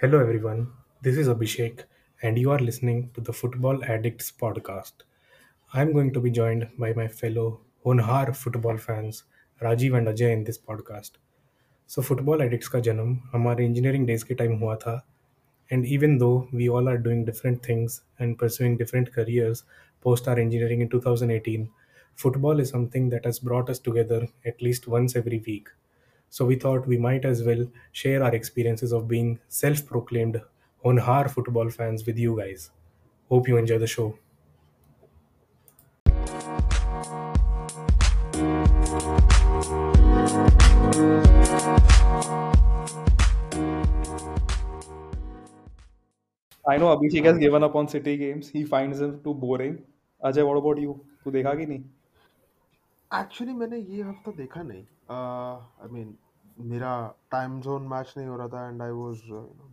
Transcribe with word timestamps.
Hello, 0.00 0.20
everyone. 0.20 0.68
This 1.02 1.16
is 1.16 1.26
Abhishek, 1.26 1.80
and 2.22 2.38
you 2.38 2.52
are 2.52 2.60
listening 2.60 3.10
to 3.14 3.20
the 3.20 3.32
Football 3.32 3.82
Addicts 3.82 4.30
podcast. 4.30 4.92
I'm 5.72 5.92
going 5.92 6.12
to 6.12 6.20
be 6.20 6.30
joined 6.30 6.68
by 6.78 6.92
my 6.92 7.08
fellow 7.08 7.60
Honhar 7.84 8.36
football 8.36 8.76
fans, 8.76 9.24
Rajiv 9.60 9.98
and 9.98 10.06
Ajay, 10.06 10.32
in 10.32 10.44
this 10.44 10.58
podcast. 10.58 11.12
So, 11.86 12.02
Football 12.02 12.42
Addicts 12.46 12.68
का 12.74 12.80
जन्म 12.88 13.16
हमारे 13.32 13.66
engineering 13.66 14.06
days 14.06 14.24
के 14.26 14.34
time 14.42 14.56
हुआ 14.64 14.76
था 14.86 14.96
and 15.70 15.86
even 15.98 16.18
though 16.18 16.48
we 16.52 16.68
all 16.70 16.88
are 16.94 16.98
doing 17.08 17.24
different 17.30 17.62
things 17.70 18.00
and 18.18 18.38
pursuing 18.44 18.76
different 18.82 19.12
careers 19.18 19.64
post 20.08 20.28
our 20.28 20.38
engineering 20.46 20.82
in 20.82 20.88
2018, 20.96 21.70
football 22.24 22.60
is 22.66 22.70
something 22.76 23.10
that 23.16 23.24
has 23.32 23.40
brought 23.50 23.70
us 23.70 23.80
together 23.90 24.26
at 24.46 24.62
least 24.62 24.88
once 24.88 25.16
every 25.16 25.42
week. 25.46 25.68
So 26.33 26.45
we 26.45 26.55
thought 26.55 26.87
we 26.87 26.97
might 26.97 27.25
as 27.25 27.43
well 27.43 27.67
share 27.91 28.23
our 28.23 28.33
experiences 28.35 28.91
of 28.91 29.07
being 29.07 29.39
self 29.47 29.85
proclaimed 29.85 30.41
Honhar 30.85 31.29
football 31.29 31.69
fans 31.69 32.05
with 32.05 32.17
you 32.17 32.37
guys. 32.37 32.69
Hope 33.29 33.47
you 33.47 33.57
enjoy 33.57 33.79
the 33.79 33.87
show. 33.87 34.17
I 46.67 46.77
know 46.77 46.95
Abhishek 46.95 47.25
has 47.25 47.37
given 47.39 47.63
up 47.63 47.75
on 47.75 47.87
City 47.87 48.15
games. 48.17 48.49
He 48.49 48.63
finds 48.63 48.99
them 48.99 49.21
too 49.23 49.33
boring. 49.33 49.81
Ajay, 50.23 50.45
what 50.45 50.57
about 50.57 50.79
you? 50.79 50.99
तू 51.23 51.31
देखा 51.31 51.53
कि 51.55 51.65
नहीं? 51.65 51.83
Actually 53.19 53.53
मैंने 53.53 53.77
ये 53.77 54.01
हफ्ता 54.03 54.31
देखा 54.37 54.61
नहीं 54.63 54.83
I 55.11 55.87
mean 55.93 56.13
मेरा 56.71 56.93
टाइम 57.31 57.59
जोन 57.61 57.87
मैच 57.87 58.13
नहीं 58.17 58.27
हो 58.27 58.37
रहा 58.37 58.47
था 58.53 58.67
and 58.69 58.81
I 58.81 58.91
was 59.01 59.21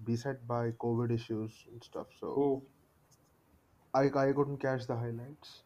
beset 0.09 0.43
by 0.51 0.65
covid 0.83 1.13
issues 1.15 1.55
and 1.71 1.87
stuff 1.87 2.13
so 2.19 2.35
Oh, 2.43 2.51
i 4.01 4.05
i 4.25 4.27
couldn't 4.39 4.61
catch 4.65 4.85
the 4.91 4.99
highlights 5.01 5.57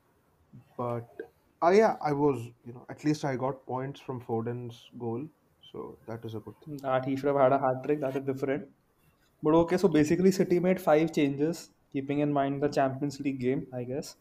but 0.78 1.20
uh, 1.66 1.72
yeah 1.78 2.08
i 2.10 2.12
was 2.22 2.46
you 2.68 2.74
know 2.76 2.86
at 2.94 3.04
least 3.08 3.26
i 3.32 3.34
got 3.44 3.60
points 3.72 4.06
from 4.06 4.22
foden's 4.28 4.80
goal 5.04 5.26
so 5.72 5.96
that 6.06 6.24
is 6.24 6.34
a 6.34 6.40
good 6.40 6.54
thing 6.64 6.76
that 6.78 7.04
he 7.04 7.16
should 7.16 7.28
have 7.28 7.36
had 7.36 7.52
a 7.52 7.58
hat 7.58 7.84
trick. 7.84 8.00
That 8.00 8.16
is 8.16 8.22
different. 8.24 8.68
But 9.42 9.54
okay, 9.54 9.76
so 9.76 9.88
basically 9.88 10.32
City 10.32 10.58
made 10.58 10.80
five 10.80 11.12
changes, 11.12 11.70
keeping 11.92 12.18
in 12.20 12.32
mind 12.32 12.62
the 12.62 12.68
Champions 12.68 13.20
League 13.20 13.40
game, 13.40 13.66
I 13.72 13.84
guess, 13.84 14.16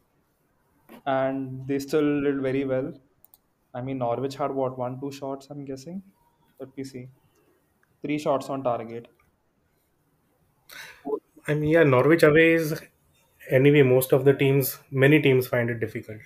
and 1.05 1.67
they 1.67 1.79
still 1.79 2.21
did 2.21 2.41
very 2.41 2.65
well. 2.65 2.93
I 3.73 3.81
mean, 3.81 3.97
Norwich 3.97 4.35
had 4.35 4.51
what 4.51 4.77
one, 4.77 4.99
two 4.99 5.11
shots? 5.11 5.47
I'm 5.49 5.65
guessing. 5.65 6.03
Let 6.58 6.76
me 6.76 6.82
see. 6.82 7.08
Three 8.02 8.18
shots 8.18 8.50
on 8.50 8.64
target. 8.64 9.08
I 11.48 11.54
mean, 11.54 11.70
yeah, 11.70 11.84
Norwich 11.84 12.22
away 12.22 12.52
is 12.52 12.82
anyway, 13.50 13.82
most 13.82 14.12
of 14.12 14.24
the 14.24 14.34
teams, 14.34 14.78
many 14.90 15.20
teams 15.22 15.46
find 15.46 15.70
it 15.70 15.80
difficult. 15.80 16.22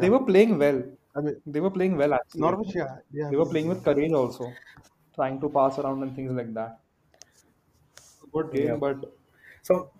They 0.00 0.10
were 0.14 0.24
playing 0.28 0.52
well. 0.62 0.78
i 1.16 1.20
mean 1.24 1.42
They 1.44 1.60
were 1.64 1.72
playing 1.76 1.96
well 2.02 2.14
actually. 2.20 2.52
norwich 2.52 2.72
yeah 2.80 2.94
yeah 3.20 3.32
They 3.32 3.36
were 3.36 3.46
playing 3.52 3.66
with 3.68 3.82
courage 3.82 4.12
also, 4.12 4.60
trying 5.16 5.40
to 5.40 5.48
pass 5.50 5.78
around 5.80 6.04
and 6.04 6.14
things 6.14 6.30
like 6.32 6.54
that. 6.54 6.80
Good 8.30 8.52
game, 8.52 8.78
Yeah. 8.78 8.78
but 8.78 9.16
So, 9.62 9.92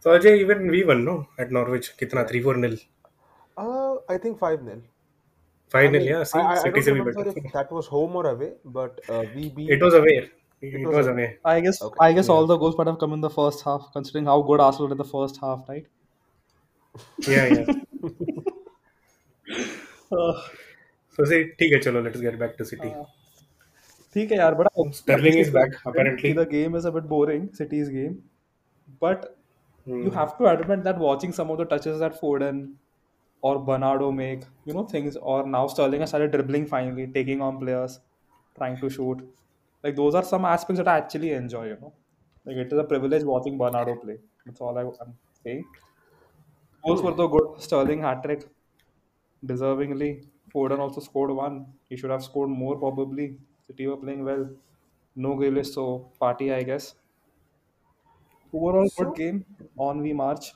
so 0.00 0.10
Ajay, 0.18 0.38
even 0.40 0.68
we 0.70 0.84
won, 0.84 1.04
no? 1.04 1.28
At 1.38 1.52
Norwich, 1.52 1.96
kitna? 1.98 2.28
3 2.28 2.42
4 2.42 2.56
nil. 2.56 2.78
uh 3.62 3.94
i 4.14 4.16
think 4.22 4.38
5 4.44 4.62
nil 4.68 4.80
5 5.73 5.89
i 5.89 5.91
nil, 5.91 6.01
mean 6.01 6.11
yeah. 6.11 6.23
i 6.39 6.39
See, 6.39 6.43
i, 6.51 6.55
I 6.65 6.67
City 6.67 6.81
don't 6.81 6.87
se 6.89 6.91
bhi 6.99 7.03
remember 7.03 7.23
better. 7.23 7.27
if 7.31 7.39
that 7.57 7.71
was 7.77 7.87
home 7.95 8.15
or 8.21 8.25
away 8.31 8.51
but 8.79 9.01
uh, 9.15 9.23
we 9.35 9.49
It 9.67 9.81
beat 9.81 9.81
was 9.81 9.93
away. 9.93 10.29
it 10.61 10.83
It 10.83 10.91
was 10.91 10.97
was 10.97 11.07
away 11.07 11.13
away. 11.13 11.39
I 11.45 11.61
guess 11.61 11.79
okay 11.81 12.01
I 12.01 12.13
guess 12.13 12.27
Yeah. 12.27 12.35
all 12.35 12.47
the 12.47 12.57
goals 12.57 12.77
might 12.77 12.87
have 12.87 12.99
come 12.99 13.13
in 13.13 13.21
the 13.21 13.29
first 13.29 13.63
half, 13.63 13.89
considering 13.93 14.25
how 14.25 14.41
good 14.41 14.59
Arsenal 14.59 14.89
did 14.89 14.97
the 14.97 15.05
first 15.05 15.37
half, 15.39 15.63
right? 15.69 15.87
Yeah, 17.25 17.45
yeah. 17.47 17.65
Uh, 20.11 20.41
So 21.17 21.25
say, 21.31 21.39
ठीक 21.59 21.73
है 21.73 21.79
चलो, 21.87 22.01
let's 22.07 22.25
get 22.27 22.39
back 22.45 22.57
to 22.61 22.69
City. 22.73 22.93
uh, 22.93 23.05
ठीक 24.13 24.31
है 24.31 24.37
यार, 24.37 24.55
but 24.59 24.67
I 24.67 24.83
Sterling 24.91 25.37
is 25.39 25.49
back, 25.51 25.71
see 26.23 26.33
apparently. 26.33 26.33
the 26.33 26.45
game 26.45 26.75
is 26.75 26.85
a 26.85 26.91
bit 26.91 27.07
boring, 27.13 27.45
City's 27.59 27.89
game, 27.89 28.15
but 29.05 29.25
you 30.05 30.11
Hmm. 30.11 30.19
have 30.19 30.37
to 30.39 30.47
admit 30.53 30.83
that 30.87 30.99
watching 31.05 31.33
some 31.39 31.51
of 31.51 31.59
the 31.61 31.65
touches 31.73 31.99
that 32.05 32.19
Foden 32.21 32.61
or 33.48 33.54
Bernardo 33.68 34.10
make, 34.18 34.44
you 34.64 34.74
know, 34.74 34.84
things, 34.94 35.16
or 35.16 35.46
now 35.46 35.66
Sterling 35.68 36.00
has 36.00 36.10
started 36.10 36.32
dribbling 36.32 36.66
finally, 36.66 37.06
taking 37.18 37.42
on 37.42 37.58
players, 37.60 38.00
trying 38.56 38.80
to 38.80 38.90
shoot. 38.90 39.22
Like 39.82 39.96
those 39.96 40.14
are 40.14 40.24
some 40.24 40.44
aspects 40.46 40.78
that 40.78 40.88
I 40.88 40.98
actually 40.98 41.32
enjoy, 41.32 41.66
you 41.68 41.78
know. 41.80 41.94
Like 42.44 42.56
it 42.56 42.72
is 42.72 42.78
a 42.78 42.84
privilege 42.84 43.24
watching 43.24 43.58
Bernardo 43.58 43.96
play. 43.96 44.18
That's 44.46 44.60
all 44.60 44.78
I, 44.78 44.82
I'm 45.04 45.18
saying. 45.42 45.64
Goals 46.86 47.02
were 47.02 47.12
the 47.14 47.26
good. 47.26 47.60
Sterling 47.60 48.00
hat 48.02 48.22
trick, 48.22 48.48
deservingly. 49.44 50.28
Foden 50.54 50.78
also 50.80 51.00
scored 51.00 51.30
one. 51.32 51.74
He 51.88 51.96
should 51.96 52.10
have 52.10 52.24
scored 52.24 52.50
more 52.50 52.76
probably. 52.78 53.38
City 53.66 53.86
were 53.86 53.96
playing 53.96 54.24
well. 54.24 54.50
No 55.16 55.36
Grealish, 55.36 55.72
so 55.74 56.12
party 56.20 56.52
I 56.52 56.62
guess. 56.64 56.94
Overall 58.54 58.88
good 58.96 59.12
so 59.12 59.12
game. 59.14 59.44
On 59.76 60.00
we 60.00 60.14
march. 60.14 60.54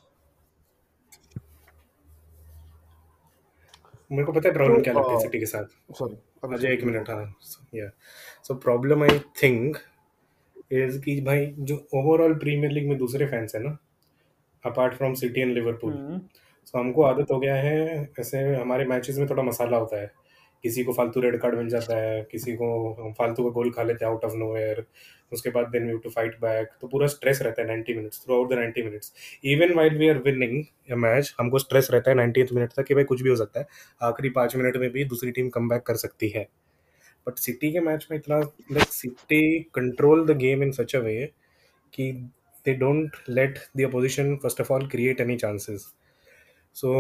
मेरे 4.11 4.25
को 4.25 4.33
पता 4.33 4.49
है 4.49 4.55
problem 4.55 4.83
क्या 4.83 4.93
लगती 4.95 5.13
है 5.13 5.21
city 5.21 5.39
के 5.39 5.47
साथ? 5.47 5.65
Sorry 5.95 6.17
Ajay 6.55 6.73
एक 6.73 6.85
मिनट 6.85 7.11
हाँ। 7.11 7.35
Yeah 7.75 7.89
so 8.45 8.55
problem 8.55 9.03
I 9.03 9.19
think 9.43 9.77
is 10.73 11.01
कि 11.01 11.21
भाई 11.21 11.47
जो 11.59 11.77
ओवरऑल 11.95 12.35
प्रीमियर 12.35 12.73
लीग 12.73 12.89
में 12.89 12.97
दूसरे 12.99 13.27
फैंस 13.27 13.55
है 13.55 13.63
ना 13.63 13.77
apart 14.65 14.95
from 14.95 15.15
City 15.15 15.41
and 15.41 15.55
Liverpool. 15.55 15.93
So 16.67 16.79
हमको 16.79 17.03
आदत 17.03 17.31
हो 17.33 17.39
गया 17.39 17.55
है 17.55 18.11
ऐसे 18.21 18.39
हमारे 18.55 18.85
मैचेस 18.85 19.19
में 19.19 19.29
थोड़ा 19.31 19.43
मसाला 19.43 19.77
होता 19.77 20.01
है। 20.01 20.11
किसी 20.65 20.85
को 20.85 20.93
फालतू 20.93 21.21
रेड 21.21 21.39
कार्ड 21.41 21.55
मिल 21.57 21.69
जाता 21.69 21.97
है, 21.97 22.23
किसी 22.31 22.53
को 22.57 23.13
फालतू 23.19 23.45
का 23.45 23.51
गोल 23.55 23.71
खा 23.71 23.83
लेते 23.83 24.05
हैं 24.05 24.13
आउट 24.13 24.25
ऑफ़ 24.25 24.35
नोवेयर 24.37 24.85
उसके 25.33 25.51
बाद 25.51 25.67
then 25.71 25.91
we 25.91 25.99
to 25.99 26.11
fight 26.11 26.39
back 26.41 26.69
तो 26.81 26.89
पूरा 26.89 27.07
स्ट्रेस 27.07 27.43
रहता 27.43 27.63
है 27.63 27.69
90 27.69 27.97
minutes 27.97 28.25
throughout 28.37 28.53
the 28.53 28.59
90 28.59 28.85
minutes 28.85 29.13
even 29.53 29.75
while 29.77 29.99
we 29.99 30.09
are 30.09 30.19
winning 30.25 30.63
match 31.03 31.35
हमको 31.41 31.59
स्ट्रेस 31.59 31.89
रहता 31.93 32.11
है 32.11 32.17
90th 32.17 32.53
मिनट 32.55 32.73
तक 32.77 32.85
कि 32.87 32.95
भाई 32.95 33.05
कुछ 33.05 33.23
भी 33.23 33.31
हो 33.31 33.37
सकता 33.37 33.61
है, 33.61 33.67
आखिरी 34.03 34.31
पाँच 34.31 34.57
मिनट 34.57 34.77
में 34.77 34.91
भी 34.93 35.05
दूसरी 35.07 35.31
टीम 35.31 35.49
कम 35.51 35.69
कर 35.79 35.97
सकती 35.97 36.29
है। 36.29 36.47
बट 37.27 37.39
सिटी 37.39 37.73
के 37.73 37.81
मैच 37.81 38.07
में 38.11 38.17
इतना 38.19 38.39
like 38.73 38.93
City 38.93 39.59
control 39.75 40.27
the 40.27 40.37
game 40.39 40.63
in 40.63 40.71
such 40.73 40.95
a 40.97 40.99
way 41.01 41.15
कि 41.93 42.11
they 42.67 42.75
don't 42.75 43.17
let 43.29 43.59
the 43.77 43.85
opposition 43.85 44.35
first 44.43 44.61
of 44.61 44.73
all 44.73 44.87
create 44.89 45.21
any 45.21 45.37
chances 45.37 45.87
so 46.77 46.93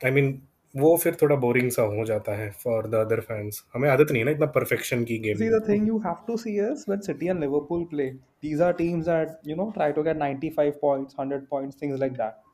I 0.00 0.10
mean 0.10 0.30
वो 0.78 0.96
फिर 0.96 1.16
थोड़ा 1.22 1.36
बोरिंग 1.36 1.70
सा 1.70 1.82
हो 1.90 2.04
जाता 2.04 2.32
है 2.36 2.50
फॉर 2.64 2.86
द 2.88 2.94
अदर 2.96 3.20
फैंस 3.22 3.62
हमें 3.74 3.88
आदत 3.90 4.10
नहीं 4.10 4.20
है 4.20 4.24
ना 4.24 4.30
इतना 4.30 4.46
परफेक्शन 4.54 5.04
की 5.04 5.18
game 5.18 5.36
see 5.38 5.48
the 5.50 5.62
thing 5.68 5.86
you 5.88 5.98
have 5.98 6.16
to 6.26 6.36
see 6.36 6.58
us 6.60 6.84
when 6.88 7.00
City 7.02 7.26
and 7.26 7.40
Liverpool 7.40 7.84
play 7.90 8.10
these 8.42 8.60
are 8.60 8.72
teams 8.74 9.06
that 9.06 9.48
you 9.48 9.56
know 9.56 9.70
try 9.74 9.92
to 9.92 10.02
get 10.02 10.18
95 10.18 10.72
points 10.82 11.16
100 11.20 11.40
points 11.50 11.82
things 11.82 12.00
like 12.00 12.12
that 12.14 12.46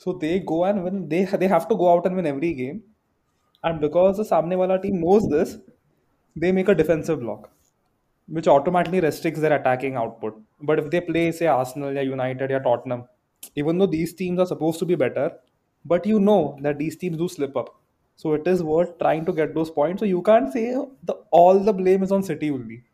so 0.00 0.12
they 0.18 0.38
go 0.46 0.66
and 0.66 0.80
when 0.80 1.06
they 1.08 1.24
they 1.36 1.46
have 1.48 1.66
to 1.68 1.76
go 1.76 1.88
out 1.88 2.06
and 2.06 2.16
win 2.16 2.26
every 2.26 2.52
game 2.54 2.80
and 3.64 3.80
because 3.80 4.20
the 4.20 4.24
सामने 4.26 4.56
वाला 4.56 4.76
team 4.84 4.96
knows 4.98 5.30
this 5.32 5.54
they 6.36 6.52
make 6.52 6.70
a 6.70 6.74
defensive 6.74 7.16
block 7.16 7.48
which 8.28 8.48
automatically 8.48 9.00
restricts 9.00 9.40
their 9.40 9.52
attacking 9.52 9.96
output 9.96 10.42
but 10.64 10.78
if 10.78 10.88
they 10.88 11.00
play 11.06 11.30
से 11.32 11.46
Arsenal 11.52 11.96
या 11.96 12.02
United 12.02 12.52
या 12.52 12.58
Tottenham 12.66 13.02
even 13.58 13.78
though 13.78 13.86
these 13.88 14.16
teams 14.18 14.40
are 14.40 14.46
supposed 14.46 14.80
to 14.80 14.86
be 14.86 14.96
better 14.96 15.40
but 15.84 16.06
you 16.06 16.18
know 16.20 16.58
that 16.62 16.78
these 16.78 16.96
teams 16.96 17.16
do 17.18 17.28
slip 17.28 17.56
up. 17.56 17.74
So 18.16 18.34
it 18.34 18.46
is 18.46 18.62
worth 18.62 18.98
trying 18.98 19.24
to 19.26 19.32
get 19.32 19.54
those 19.54 19.70
points. 19.70 20.00
So 20.00 20.06
you 20.06 20.22
can't 20.22 20.52
say 20.52 20.74
the 21.02 21.14
all 21.30 21.58
the 21.58 21.72
blame 21.72 22.02
is 22.02 22.12
on 22.12 22.22
City 22.22 22.50
only. 22.50 22.84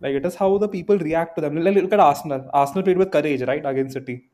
Like 0.00 0.14
it 0.14 0.24
is 0.26 0.34
how 0.34 0.56
the 0.58 0.68
people 0.68 0.98
react 0.98 1.36
to 1.36 1.40
them. 1.42 1.56
Like, 1.56 1.74
Look 1.76 1.92
at 1.92 2.00
Arsenal. 2.00 2.48
Arsenal 2.52 2.82
played 2.84 2.98
with 2.98 3.10
courage, 3.12 3.42
right, 3.42 3.64
against 3.64 3.94
City. 3.94 4.24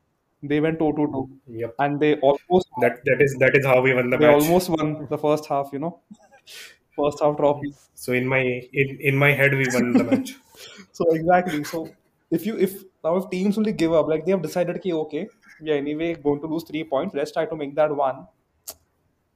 They 0.41 0.59
went 0.59 0.79
2 0.79 0.93
2 0.95 1.07
2. 1.11 1.29
yep 1.59 1.75
And 1.79 1.99
they 1.99 2.15
almost 2.19 2.67
that 2.81 2.99
that 3.05 3.21
is 3.21 3.35
that 3.39 3.55
is 3.57 3.65
how 3.65 3.81
we 3.81 3.93
won 3.93 4.09
the 4.11 4.17
match. 4.17 4.21
they 4.21 4.27
match 4.27 4.43
almost 4.43 4.69
won 4.69 5.07
the 5.09 5.17
first 5.17 5.47
half, 5.47 5.69
you 5.73 5.79
know. 5.79 5.99
First 6.97 7.19
half 7.21 7.37
trophy. 7.37 7.73
so 7.93 8.11
in 8.13 8.25
my 8.27 8.41
in, 8.73 8.97
in 9.09 9.15
my 9.15 9.31
head 9.31 9.53
we 9.53 9.67
won 9.73 9.93
the 9.93 10.03
match 10.03 10.35
So 10.91 11.05
exactly. 11.11 11.63
So 11.63 11.89
if 12.31 12.45
you 12.45 12.57
if 12.57 12.83
now 13.03 13.17
if 13.17 13.29
teams 13.29 13.57
only 13.57 13.73
give 13.73 13.93
up, 13.93 14.07
like 14.07 14.25
they 14.25 14.31
have 14.31 14.41
decided 14.41 14.81
ki 14.81 14.93
okay, 14.93 15.27
we 15.61 15.71
are 15.71 15.75
anyway 15.75 16.15
going 16.15 16.41
to 16.41 16.47
lose 16.47 16.63
three 16.63 16.83
points, 16.83 17.13
let's 17.15 17.31
try 17.31 17.45
to 17.45 17.55
make 17.55 17.75
that 17.75 17.95
one. 17.95 18.27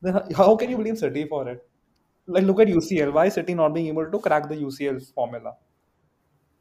Then 0.01 0.19
how 0.35 0.55
can 0.57 0.69
you 0.69 0.77
blame 0.77 0.95
City 0.95 1.25
for 1.27 1.47
it? 1.47 1.67
Like 2.27 2.43
look 2.43 2.59
at 2.59 2.67
UCL. 2.67 3.13
Why 3.13 3.27
is 3.27 3.35
City 3.35 3.53
not 3.53 3.73
being 3.73 3.87
able 3.87 4.11
to 4.11 4.19
crack 4.19 4.49
the 4.49 4.55
UCL 4.55 4.99
formula? 5.13 5.55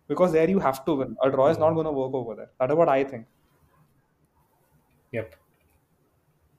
Because 0.08 0.32
there 0.32 0.50
you 0.50 0.58
have 0.58 0.84
to 0.84 0.94
win. 0.94 1.16
A 1.22 1.30
draw 1.30 1.46
is 1.48 1.56
not 1.56 1.72
going 1.72 1.86
to 1.86 1.92
work 1.92 2.12
over 2.12 2.34
there. 2.34 2.50
That 2.58 2.70
is 2.70 2.76
what 2.76 2.90
I 2.90 3.02
think. 3.04 3.26
yep 5.12 5.34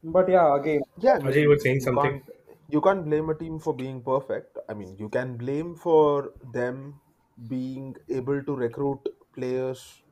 But 0.03 0.29
yeah, 0.29 0.55
again, 0.55 0.81
Yeah, 0.97 1.19
I 1.23 1.31
Ajay 1.31 1.41
you 1.41 1.49
were 1.49 1.57
saying 1.57 1.79
you 1.79 1.81
something 1.81 2.01
can't 2.01 2.23
you 2.69 2.81
can't 2.81 3.05
blame 3.05 3.29
a 3.29 3.35
team 3.35 3.59
for 3.59 3.73
being 3.75 4.01
perfect. 4.01 4.57
I 4.69 4.73
mean, 4.73 4.95
you 4.97 5.09
can 5.09 5.37
blame 5.37 5.75
for 5.75 6.33
them 6.53 7.01
being 7.47 7.95
able 8.09 8.43
to 8.43 8.55
recruit 8.55 9.09
players 9.33 10.03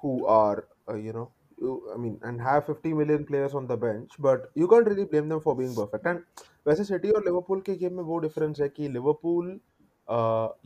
who 0.00 0.26
are 0.26 0.68
uh, 0.88 0.94
you 0.94 1.12
know 1.12 1.32
you, 1.61 1.91
I 1.93 1.97
mean 1.97 2.19
and 2.23 2.41
have 2.41 2.65
50 2.65 2.93
million 2.93 3.25
players 3.25 3.53
on 3.53 3.67
the 3.67 3.77
bench 3.77 4.11
but 4.19 4.51
you 4.55 4.67
can't 4.67 4.87
really 4.87 5.05
blame 5.05 5.29
them 5.29 5.41
for 5.41 5.55
being 5.55 5.75
perfect 5.75 6.05
and 6.13 6.23
वैसे 6.67 6.83
city 6.83 7.11
और 7.17 7.23
Liverpool 7.25 7.61
के 7.67 7.75
game 7.81 7.93
में 7.97 8.03
वो 8.03 8.17
difference 8.19 8.59
है 8.61 8.69
कि 8.69 8.87
Liverpool 8.95 9.59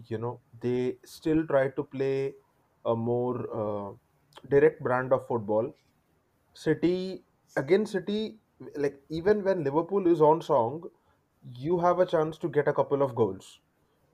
you 0.09 0.17
know 0.17 0.39
they 0.61 0.97
still 1.03 1.45
try 1.47 1.67
to 1.69 1.83
play 1.83 2.33
a 2.85 2.95
more 2.95 3.37
uh, 3.61 3.91
direct 4.49 4.81
brand 4.83 5.13
of 5.13 5.27
football 5.27 5.73
city 6.53 7.23
against 7.57 7.91
city 7.93 8.39
like 8.75 9.01
even 9.09 9.43
when 9.43 9.63
liverpool 9.63 10.07
is 10.07 10.21
on 10.21 10.41
song 10.41 10.83
you 11.57 11.79
have 11.79 11.99
a 11.99 12.05
chance 12.05 12.37
to 12.37 12.49
get 12.49 12.67
a 12.67 12.73
couple 12.73 13.01
of 13.01 13.15
goals 13.15 13.59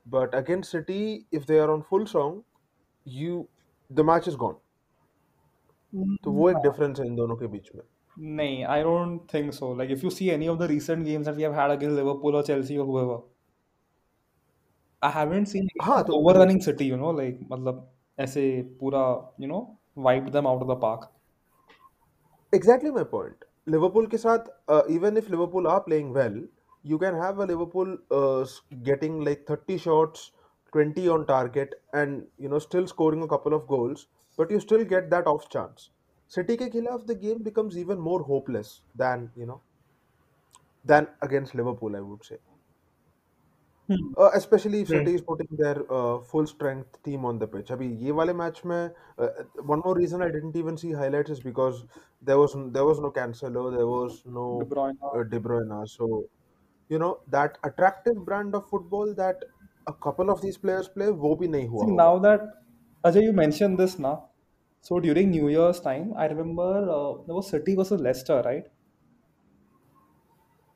but 0.06 0.34
against 0.34 0.72
city 0.72 1.28
if 1.32 1.46
they 1.46 1.60
are 1.60 1.72
on 1.72 1.84
full 1.84 2.06
song 2.08 2.44
you 3.06 3.50
the 3.90 4.04
match 4.04 4.28
is 4.28 4.36
gone 4.36 4.58
तो 6.25 6.33
वो 6.33 6.49
एक 6.51 6.57
difference 6.63 7.01
है 7.01 7.07
इन 7.07 7.15
दोनों 7.17 7.37
के 7.37 7.47
बीच 7.55 7.71
में। 7.75 7.83
नहीं 8.37 8.63
I 8.75 8.83
don't 8.83 9.21
think 9.35 9.53
so 9.55 9.75
like 9.77 9.91
if 9.91 10.05
you 10.05 10.11
see 10.11 10.29
any 10.31 10.49
of 10.49 10.59
the 10.59 10.69
recent 10.71 11.05
games 11.05 11.27
that 11.27 11.37
we 11.37 11.43
have 11.43 11.55
had 11.61 11.71
against 11.71 11.97
Liverpool 11.97 12.37
और 12.37 12.43
चेल्सी 12.47 12.77
और 12.77 12.87
whoever 12.87 13.21
आई 15.03 15.11
हैवंट 15.15 15.47
सीन 15.49 15.69
हाँ 15.83 16.03
तो 16.05 16.13
over 16.21 16.37
running 16.43 16.61
City 16.63 16.85
you 16.89 16.97
know 16.97 17.13
like 17.19 17.39
मतलब 17.53 17.87
ऐसे 18.27 18.43
पूरा 18.81 19.03
you 19.41 19.49
know 19.49 19.61
wipe 20.09 20.29
them 20.39 20.47
out 20.49 20.63
of 20.63 20.77
the 20.77 20.81
park 20.83 21.11
exactly 22.53 22.91
my 22.91 23.05
point 23.13 23.45
Liverpool 23.69 24.07
के 24.13 24.17
साथ 24.19 24.49
even 24.91 25.17
if 25.17 25.31
Liverpool 25.31 25.67
are 25.77 25.81
playing 25.89 26.13
well 26.15 26.43
you 26.91 26.97
can 27.01 27.17
have 27.19 27.41
a 27.43 27.45
Liverpool 27.49 27.91
uh, 28.19 28.39
s- 28.45 28.55
getting 28.87 29.19
like 29.27 29.43
30 29.51 29.75
shots, 29.83 30.23
20 30.73 31.03
on 31.17 31.27
target, 31.29 31.77
and 32.01 32.25
you 32.45 32.49
know 32.55 32.61
still 32.65 32.89
scoring 32.93 33.21
a 33.27 33.29
couple 33.33 33.55
of 33.59 33.69
goals, 33.69 34.03
but 34.37 34.51
you 34.51 34.61
still 34.61 34.85
get 34.85 35.11
that 35.11 35.27
off 35.27 35.49
chance. 35.49 35.91
City 36.29 36.57
ke 36.57 36.71
khilaf, 36.73 37.07
the 37.07 37.15
game 37.15 37.43
becomes 37.43 37.77
even 37.77 37.99
more 37.99 38.23
hopeless 38.23 38.81
than 38.95 39.31
you 39.37 39.47
know 39.47 39.61
than 40.85 41.09
against 41.21 41.55
Liverpool, 41.55 41.97
I 41.97 42.01
would 42.01 42.25
say. 42.25 42.39
Hmm. 43.89 44.15
Uh, 44.17 44.31
especially 44.35 44.81
if 44.83 44.89
hmm. 44.89 44.95
City 44.95 45.15
is 45.15 45.23
putting 45.23 45.49
their 45.59 45.83
uh, 45.93 46.21
full 46.21 46.47
strength 46.47 47.03
team 47.03 47.25
on 47.25 47.39
the 47.39 47.47
pitch. 47.47 47.69
Abhi 47.69 47.89
ye 48.01 48.13
wale 48.13 48.33
match 48.33 48.65
mein, 48.65 48.93
uh, 49.19 49.29
one 49.73 49.83
more 49.85 49.95
reason 49.95 50.23
I 50.23 50.31
didn't 50.31 50.57
even 50.57 50.77
see 50.77 50.93
highlights 50.93 51.31
is 51.31 51.41
because 51.41 51.85
there 52.23 52.39
was 52.39 52.55
there 52.79 52.85
was 52.85 53.01
no 53.01 53.11
Cancelo, 53.11 53.71
there 53.77 53.87
was 53.87 54.23
no 54.25 54.63
De 54.63 54.75
Bruyne. 54.75 54.97
Uh, 55.03 55.25
De 55.25 55.41
Bruyne. 55.41 55.89
So 55.89 56.25
you 56.89 56.99
know 56.99 57.21
that 57.29 57.59
attractive 57.65 58.25
brand 58.25 58.55
of 58.55 58.69
football 58.69 59.15
that 59.15 59.45
a 59.87 59.93
couple 59.93 60.31
of 60.31 60.41
these 60.41 60.57
players 60.57 60.89
play, 60.89 61.11
wo 61.11 61.37
bhi 61.37 61.49
nahi 61.49 61.69
hua. 61.69 61.87
See, 61.87 61.93
now 61.93 62.19
that 62.21 62.62
Ajay, 63.05 63.23
you 63.23 63.33
mentioned 63.33 63.79
this 63.79 63.97
now. 63.99 64.31
So 64.81 64.99
during 64.99 65.31
New 65.31 65.49
Year's 65.49 65.79
time, 65.79 66.15
I 66.17 66.27
remember 66.27 66.91
uh, 66.91 67.23
there 67.27 67.35
was 67.35 67.49
City 67.49 67.75
versus 67.77 68.01
Leicester, 68.01 68.43
right? 68.45 68.67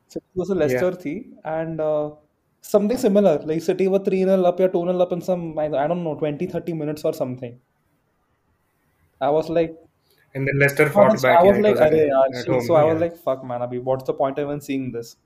City 0.08 0.26
versus 0.34 0.56
Yeah. 0.64 0.82
Leicester 0.82 0.92
thi, 1.02 1.12
and 1.44 1.80
uh, 1.80 2.10
something 2.60 2.96
similar. 2.98 3.38
Like 3.38 3.62
City 3.62 3.86
were 3.88 4.00
3-0 4.00 4.44
up, 4.44 4.58
yeah, 4.58 4.66
2-0 4.68 5.00
up 5.00 5.12
in 5.12 5.20
some, 5.20 5.56
I, 5.58 5.68
don't 5.68 6.02
know, 6.02 6.16
20, 6.16 6.46
30 6.46 6.72
minutes 6.72 7.04
or 7.04 7.12
something. 7.12 7.60
I 9.20 9.30
was 9.30 9.48
like, 9.48 9.76
And 10.34 10.46
then 10.46 10.58
Leicester 10.58 10.88
fought 10.90 11.12
was, 11.12 11.24
I 11.24 11.42
back. 11.42 11.42
Was 11.42 11.58
like, 11.58 11.76
"Arey 11.76 12.10
shit. 12.44 12.62
So. 12.64 12.74
I 12.74 12.84
was 12.84 13.00
like, 13.00 13.16
fuck, 13.16 13.44
man, 13.44 13.60
abhi, 13.60 13.82
what's 13.82 14.04
the 14.04 14.14
point 14.14 14.38
of 14.38 14.48
even 14.48 14.60
seeing 14.60 14.92
this? 14.92 15.16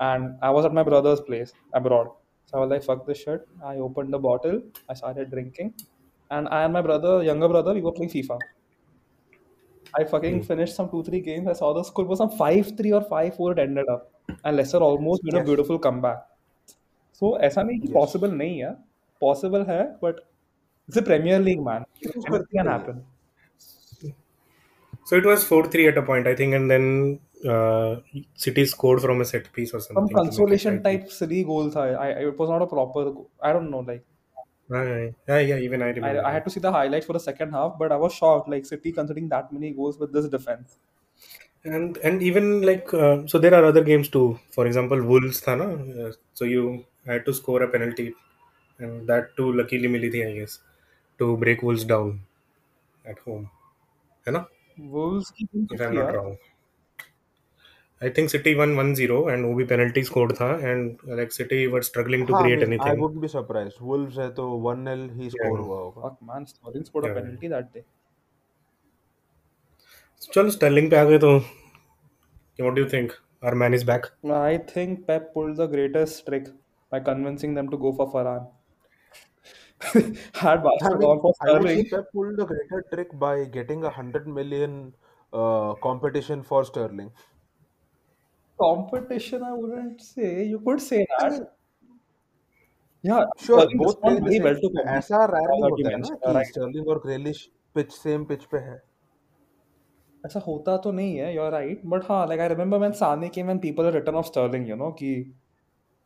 And 0.00 0.38
I 0.42 0.50
was 0.50 0.64
at 0.64 0.72
my 0.72 0.82
brother's 0.82 1.20
place 1.20 1.52
abroad. 1.72 2.08
So 2.46 2.58
I 2.58 2.60
was 2.62 2.70
like, 2.70 2.82
fuck 2.84 3.06
this 3.06 3.18
shit. 3.18 3.46
I 3.64 3.76
opened 3.76 4.12
the 4.12 4.18
bottle. 4.18 4.62
I 4.88 4.94
started 4.94 5.30
drinking. 5.30 5.74
And 6.30 6.48
I 6.48 6.64
and 6.64 6.72
my 6.72 6.82
brother, 6.82 7.22
younger 7.22 7.48
brother, 7.48 7.74
we 7.74 7.80
were 7.80 7.92
playing 7.92 8.10
FIFA. 8.10 8.38
I 9.98 10.04
fucking 10.04 10.40
mm. 10.40 10.46
finished 10.46 10.76
some 10.76 10.90
two, 10.90 11.02
three 11.02 11.20
games. 11.20 11.48
I 11.48 11.54
saw 11.54 11.72
the 11.72 11.82
score 11.82 12.04
was 12.04 12.18
some 12.18 12.30
5 12.30 12.76
3 12.76 12.92
or 12.92 13.02
5 13.02 13.36
4 13.36 13.52
it 13.52 13.58
ended 13.58 13.88
up. 13.88 14.10
And 14.44 14.56
Leicester 14.56 14.78
almost 14.78 15.24
made 15.24 15.34
yes. 15.34 15.42
a 15.42 15.44
beautiful 15.44 15.78
comeback. 15.78 16.18
So 17.12 17.36
ऐसा 17.38 17.62
नहीं 17.62 17.80
कि 17.80 17.88
Yes. 17.88 17.94
possible 17.94 18.34
नहीं 18.40 18.58
है. 18.58 18.76
Possible 19.20 19.64
है, 19.68 20.00
but 20.00 20.20
it's 20.88 20.98
a 20.98 21.02
Premier 21.02 21.38
League 21.38 21.62
man. 21.62 21.86
Anything 22.04 22.44
can 22.56 22.66
happen. 22.66 23.04
So 25.04 25.16
it 25.16 25.24
was 25.24 25.44
4 25.44 25.66
3 25.68 25.88
at 25.88 25.98
a 25.98 26.02
point, 26.02 26.26
I 26.26 26.34
think, 26.34 26.54
and 26.54 26.70
then 26.70 27.18
uh, 27.46 27.96
City 28.34 28.66
scored 28.66 29.00
from 29.00 29.22
a 29.22 29.24
set 29.24 29.50
piece 29.52 29.72
or 29.72 29.80
something. 29.80 30.06
some 30.06 30.14
consolation 30.14 30.82
type 30.82 31.10
silly 31.10 31.42
goal 31.44 31.70
tha. 31.70 31.80
I, 31.80 32.08
it 32.28 32.38
was 32.38 32.50
not 32.50 32.62
a 32.62 32.66
proper 32.66 33.04
I 33.42 33.52
don't 33.52 33.70
know 33.70 33.80
like 33.80 34.04
Ah, 34.71 34.83
yeah, 35.27 35.39
yeah, 35.39 35.57
even 35.57 35.81
I 35.81 35.89
I, 36.01 36.09
remember. 36.09 36.19
I 36.19 36.31
had 36.31 36.43
to 36.45 36.51
see 36.51 36.59
the 36.59 36.71
highlights 36.71 37.05
for 37.07 37.13
the 37.13 37.19
second 37.19 37.51
half 37.51 37.77
but 37.79 37.91
I 37.91 37.95
was 37.97 38.13
shocked 38.13 38.47
like 38.49 38.65
City 38.65 38.91
considering 38.91 39.27
that 39.29 39.51
many 39.51 39.71
goals 39.71 39.97
with 39.97 40.13
this 40.13 40.27
defense 40.27 40.77
and 41.63 41.97
and 42.07 42.21
even 42.29 42.61
like 42.69 42.93
uh, 42.93 43.25
so 43.27 43.39
there 43.39 43.53
are 43.57 43.65
other 43.65 43.83
games 43.83 44.09
too 44.15 44.25
for 44.55 44.63
example 44.69 45.01
wolves 45.11 45.39
tha 45.45 45.53
na 45.61 45.67
uh, 46.03 46.11
so 46.39 46.43
you 46.53 46.63
had 47.11 47.21
to 47.27 47.33
score 47.39 47.61
a 47.67 47.69
penalty 47.75 48.07
and 48.79 49.07
that 49.11 49.25
too 49.37 49.49
luckily 49.59 49.89
mili 49.95 50.09
thi 50.15 50.21
i 50.29 50.33
guess 50.39 50.55
to 51.21 51.27
break 51.43 51.61
wolves 51.69 51.85
down 51.93 52.09
at 53.13 53.19
home 53.27 53.45
है 54.27 54.33
ना 54.37 54.43
Wolves 54.95 55.31
की 55.37 55.45
team 55.53 55.65
if 55.71 55.81
कितनी 55.81 55.81
i'm 55.81 55.95
not 55.99 56.11
यार? 56.11 56.13
wrong 56.13 56.37
I 58.06 58.08
think 58.16 58.30
city 58.32 58.52
won 58.60 58.72
1-0 58.80 59.18
and 59.32 59.46
वो 59.48 59.54
भी 59.60 59.66
penalty 59.72 60.02
scored 60.10 60.34
था 60.40 60.48
and 60.72 61.04
like 61.20 61.32
city 61.40 61.60
were 61.76 61.82
struggling 61.90 62.26
to 62.30 62.34
हाँ, 62.34 62.42
create 62.42 62.62
mean, 62.62 62.74
I 62.78 62.92
anything 62.92 63.00
wouldn't 63.00 63.20
be 63.20 63.28
surprised. 63.28 63.80
Wolves 63.80 64.18
है 64.18 64.28
तो 64.34 64.48
1-0 64.68 65.10
ही 65.20 65.30
score 65.36 65.58
Yeah. 65.58 65.64
हुआ 65.66 65.78
होगा. 65.80 66.02
fuck 66.08 66.22
man 66.30 66.46
Sterling 66.54 66.84
scored 66.90 67.10
a 67.10 67.14
penalty 67.20 67.48
that 67.56 67.72
day 67.78 67.84
चलो 70.34 70.50
Sterling 70.56 70.90
पे 70.90 70.96
आ 70.96 71.04
गए 71.10 71.18
तो 71.26 71.32
what 72.58 72.74
do 72.74 72.82
you 72.82 72.88
think 72.94 73.16
our 73.42 73.54
man 73.64 73.74
is 73.80 73.84
back 73.92 74.10
I 74.32 74.58
think 74.58 75.08
Pep 75.08 75.34
pulled 75.34 75.56
the 75.56 75.66
greatest 75.66 76.24
trick 76.24 76.46
by 76.88 77.00
convincing 77.00 77.54
them 77.54 77.68
to 77.70 77.76
go 77.76 77.92
for 77.92 78.06
Farhan 78.12 78.48
had 80.34 80.64
I 80.82 80.94
mean, 80.96 81.00
gone 81.00 81.20
for 81.20 81.34
I 81.40 81.52
would 81.52 81.68
say 81.70 81.84
Pep 81.90 82.06
pulled 82.12 82.38
a 82.40 82.46
greater 82.46 82.84
trick 82.92 83.08
by 83.18 83.44
getting 83.44 83.84
a 83.84 83.90
hundred 83.90 84.26
million 84.26 84.94
uh, 85.32 85.74
competition 85.74 86.42
for 86.42 86.64
Sterling. 86.64 87.12
Competition 88.60 89.42
I 89.42 89.52
wouldn't 89.52 90.00
say 90.02 90.44
you 90.44 90.60
could 90.60 90.80
say 90.82 91.06
I 91.20 91.28
that 91.28 91.30
mean, 91.30 91.46
yeah 93.02 93.24
sure, 93.38 93.66
both 93.76 94.00
play 94.02 94.18
very 94.26 94.40
well 94.46 94.58
to 94.64 94.68
ऐसा 94.96 95.18
rarely 95.32 95.70
होता 95.70 95.90
है 95.90 95.98
ना 96.04 96.16
कि 96.26 96.44
Sterling 96.50 96.88
और 96.94 97.00
Grealish 97.06 97.42
pitch 97.74 97.92
same 98.04 98.26
pitch 98.32 98.46
पे 98.54 98.58
है. 98.68 98.78
ऐसा 100.26 100.40
होता 100.46 100.76
तो 100.84 100.90
नहीं 100.92 101.16
है 101.16 101.34
you're 101.34 101.50
right 101.54 101.82
but 101.94 102.04
हाँ 102.10 102.26
like 102.28 102.40
I 102.40 102.46
remember 102.52 102.78
when 102.84 102.94
Sane 103.00 103.28
came 103.36 103.48
and 103.54 103.62
people 103.62 103.84
had 103.84 103.94
written 103.94 104.14
off 104.20 104.26
Sterling 104.26 104.66
you 104.66 104.76
कि 105.02 105.12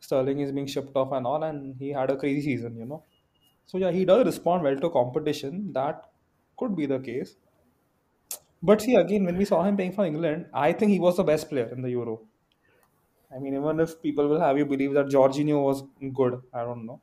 Sterling 0.07 0.39
is 0.41 0.51
being 0.51 0.67
shipped 0.67 0.95
off 0.95 1.11
and 1.13 1.25
all 1.27 1.43
and 1.43 1.75
he 1.79 1.89
had 1.99 2.11
a 2.11 2.17
crazy 2.23 2.41
season 2.49 2.77
you 2.77 2.85
know 2.85 3.03
so 3.65 3.77
yeah 3.85 3.91
he 3.91 4.05
does 4.05 4.25
respond 4.25 4.63
well 4.63 4.77
to 4.85 4.89
competition 4.89 5.71
that 5.73 6.03
could 6.57 6.75
be 6.75 6.85
the 6.85 6.99
case 6.99 7.35
but 8.61 8.81
see 8.81 8.95
again 8.95 9.25
when 9.25 9.37
we 9.37 9.45
saw 9.45 9.63
him 9.63 9.75
playing 9.77 9.93
for 9.93 10.05
England 10.05 10.45
I 10.53 10.71
think 10.73 10.91
he 10.91 10.99
was 10.99 11.17
the 11.17 11.23
best 11.23 11.49
player 11.49 11.69
in 11.77 11.81
the 11.81 11.89
Euro 11.91 12.21
I 13.34 13.38
mean 13.38 13.54
even 13.54 13.80
if 13.80 14.00
people 14.02 14.28
will 14.28 14.40
have 14.40 14.58
you 14.58 14.66
believe 14.66 14.92
that 14.94 15.06
Jorginho 15.06 15.62
was 15.64 15.82
good 16.14 16.42
I 16.52 16.62
don't 16.64 16.84
know 16.86 17.00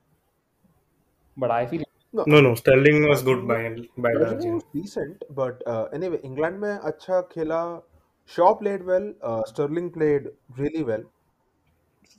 but 1.38 1.52
I 1.52 1.66
feel 1.66 1.84
No, 2.14 2.24
no 2.32 2.42
no 2.42 2.56
sterling 2.56 3.08
was 3.10 3.22
good 3.24 3.48
by 3.48 3.60
Jorginho, 3.64 3.90
by 3.98 4.14
large 4.14 4.44
Jorginho 4.44 4.54
yeah. 4.54 4.56
was 4.56 4.64
decent, 4.74 5.24
but 5.30 5.62
uh, 5.68 5.84
anyway, 5.94 6.20
England 6.24 6.60
में 6.62 6.80
अच्छा 6.92 7.22
खेला. 7.34 7.62
Shaw 8.36 8.56
played 8.56 8.84
well. 8.86 9.14
Uh, 9.22 9.44
Sterling 9.46 9.92
played 9.92 10.30
really 10.58 10.84
well, 10.84 11.04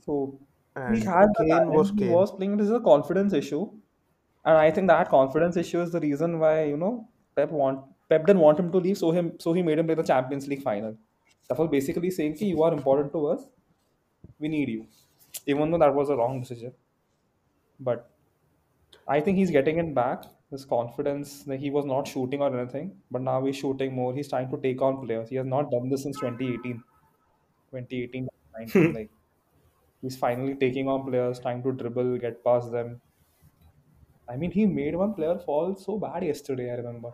So 0.05 0.39
he 0.87 1.01
and 1.01 1.03
had 1.03 1.29
the 1.39 1.45
Kane 1.45 1.67
talent, 1.67 1.73
was 1.73 1.93
he 1.93 2.03
Kane. 2.03 2.17
was 2.17 2.33
playing. 2.33 2.57
This 2.57 2.67
is 2.69 2.73
a 2.73 2.81
confidence 2.81 3.33
issue, 3.33 3.63
and 4.45 4.57
I 4.59 4.71
think 4.71 4.89
that 4.89 5.09
confidence 5.09 5.57
issue 5.57 5.81
is 5.81 5.93
the 5.93 6.01
reason 6.01 6.39
why 6.39 6.65
you 6.65 6.77
know 6.77 7.09
Pep 7.37 7.51
want 7.51 7.85
Pep 8.09 8.27
didn't 8.27 8.43
want 8.43 8.59
him 8.61 8.71
to 8.73 8.79
leave, 8.79 8.99
so 8.99 9.11
him 9.13 9.33
so 9.41 9.53
he 9.53 9.63
made 9.63 9.79
him 9.79 9.87
play 9.87 9.95
the 9.97 10.03
Champions 10.13 10.49
League 10.49 10.63
final. 10.63 10.97
That 11.49 11.59
was 11.59 11.69
basically 11.77 12.11
saying, 12.11 12.35
"Ki 12.37 12.47
you 12.55 12.63
are 12.63 12.73
important 12.73 13.13
to 13.19 13.27
us. 13.35 13.49
We 14.42 14.50
need 14.50 14.70
you," 14.70 14.88
even 15.48 15.72
though 15.72 15.78
that 15.86 15.96
was 15.96 16.10
a 16.10 16.18
wrong 16.18 16.42
decision. 16.42 16.76
But 17.80 18.10
I 19.08 19.22
think 19.22 19.38
he's 19.38 19.52
getting 19.52 19.78
it 19.80 19.94
back. 19.96 20.26
His 20.52 20.66
confidence 20.66 21.44
that 21.46 21.60
he 21.60 21.70
was 21.72 21.86
not 21.86 22.08
shooting 22.08 22.42
or 22.42 22.58
anything, 22.58 23.02
but 23.12 23.22
now 23.22 23.46
he's 23.46 23.56
shooting 23.58 23.94
more. 23.96 24.14
He's 24.14 24.30
trying 24.30 24.50
to 24.52 24.58
take 24.62 24.82
on 24.82 25.06
players. 25.06 25.30
He 25.30 25.38
has 25.38 25.46
not 25.46 25.72
done 25.72 25.90
this 25.90 26.04
since 26.04 26.20
2018, 26.20 26.84
2018, 27.70 28.30
19. 28.58 28.92
Hmm. 28.92 28.94
like 28.94 29.12
he's 30.02 30.18
finally 30.18 30.56
taking 30.56 30.88
on 30.90 31.06
players, 31.06 31.40
trying 31.40 31.64
to 31.64 31.74
dribble, 31.74 32.18
get 32.20 32.44
past 32.44 32.72
them. 32.72 33.02
I 34.28 34.36
mean, 34.36 34.50
he 34.50 34.66
made 34.66 34.96
one 34.96 35.14
player 35.14 35.38
fall 35.38 35.76
so 35.76 36.00
bad 36.00 36.24
yesterday. 36.24 36.72
I 36.72 36.76
remember. 36.78 37.14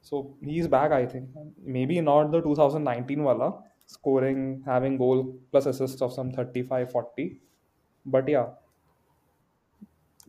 So 0.00 0.36
he's 0.42 0.68
back. 0.68 0.92
I 0.92 1.06
think 1.06 1.30
maybe 1.58 2.00
not 2.00 2.30
the 2.30 2.40
2019 2.40 3.22
wala 3.24 3.48
scoring, 3.87 4.63
having 4.65 4.97
goal 4.97 5.39
plus 5.51 5.65
assists 5.65 6.01
of 6.01 6.13
some 6.13 6.31
35, 6.31 6.91
40. 6.91 7.41
But 8.05 8.27
yeah, 8.27 8.53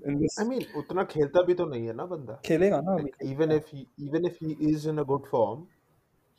in 0.04 0.18
this 0.21 0.37
I 0.40 0.44
mean, 0.49 0.64
उतना 0.76 1.02
खेलता 1.12 1.42
भी 1.47 1.54
तो 1.61 1.64
नहीं 1.66 1.87
है 1.87 1.92
ना 2.00 2.04
बंदा. 2.06 2.35
खेलेगा 2.47 2.80
ना 2.88 2.94
अभी 2.94 3.09
Like 3.09 3.16
even 3.30 3.50
if 3.56 3.71
he 3.76 3.85
even 4.09 4.26
if 4.30 4.37
he 4.44 4.52
is 4.71 4.85
in 4.92 4.99
a 4.99 5.04
good 5.12 5.26
form, 5.35 5.64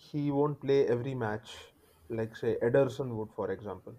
he 0.09 0.23
won't 0.39 0.61
play 0.61 0.79
every 0.97 1.15
match 1.25 1.55
like 2.09 2.35
say 2.43 2.57
Ederson 2.71 3.15
would, 3.17 3.33
for 3.33 3.51
example. 3.51 3.97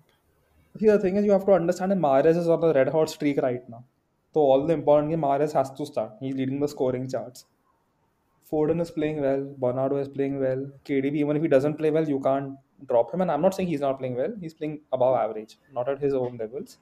See, 0.79 0.87
the 0.87 0.99
thing 1.01 1.17
is, 1.17 1.25
you 1.25 1.33
have 1.33 1.47
to 1.47 1.53
understand 1.53 1.91
that 1.93 1.99
Mahrez 1.99 2.37
is 2.37 2.49
on 2.49 2.63
a 2.63 2.73
red 2.73 2.89
hot 2.91 3.09
streak 3.11 3.39
right 3.39 3.69
now. 3.69 3.85
So 4.33 4.41
all 4.41 4.67
the 4.67 4.75
important 4.75 5.11
game, 5.11 5.21
Mahrez 5.23 5.53
has 5.53 5.71
to 5.73 5.87
start. 5.87 6.13
He's 6.21 6.35
leading 6.35 6.61
the 6.61 6.69
scoring 6.69 7.09
charts. 7.09 7.47
Foden 8.51 8.81
is 8.81 8.91
playing 8.91 9.21
well. 9.21 9.45
Bernardo 9.59 9.97
is 9.99 10.09
playing 10.09 10.39
well. 10.41 10.71
KDB, 10.85 11.19
even 11.19 11.37
if 11.37 11.43
he 11.43 11.49
doesn't 11.49 11.75
play 11.77 11.91
well, 11.91 12.09
you 12.09 12.21
can't 12.21 12.57
drop 12.87 13.13
him. 13.13 13.21
And 13.21 13.31
I'm 13.31 13.43
not 13.43 13.55
saying 13.55 13.69
he's 13.69 13.81
not 13.81 13.99
playing 13.99 14.17
well. 14.17 14.35
He's 14.41 14.55
playing 14.55 14.81
above 14.93 15.17
average, 15.17 15.59
not 15.73 15.89
at 15.89 16.01
his 16.01 16.15
own 16.15 16.37
levels. 16.37 16.79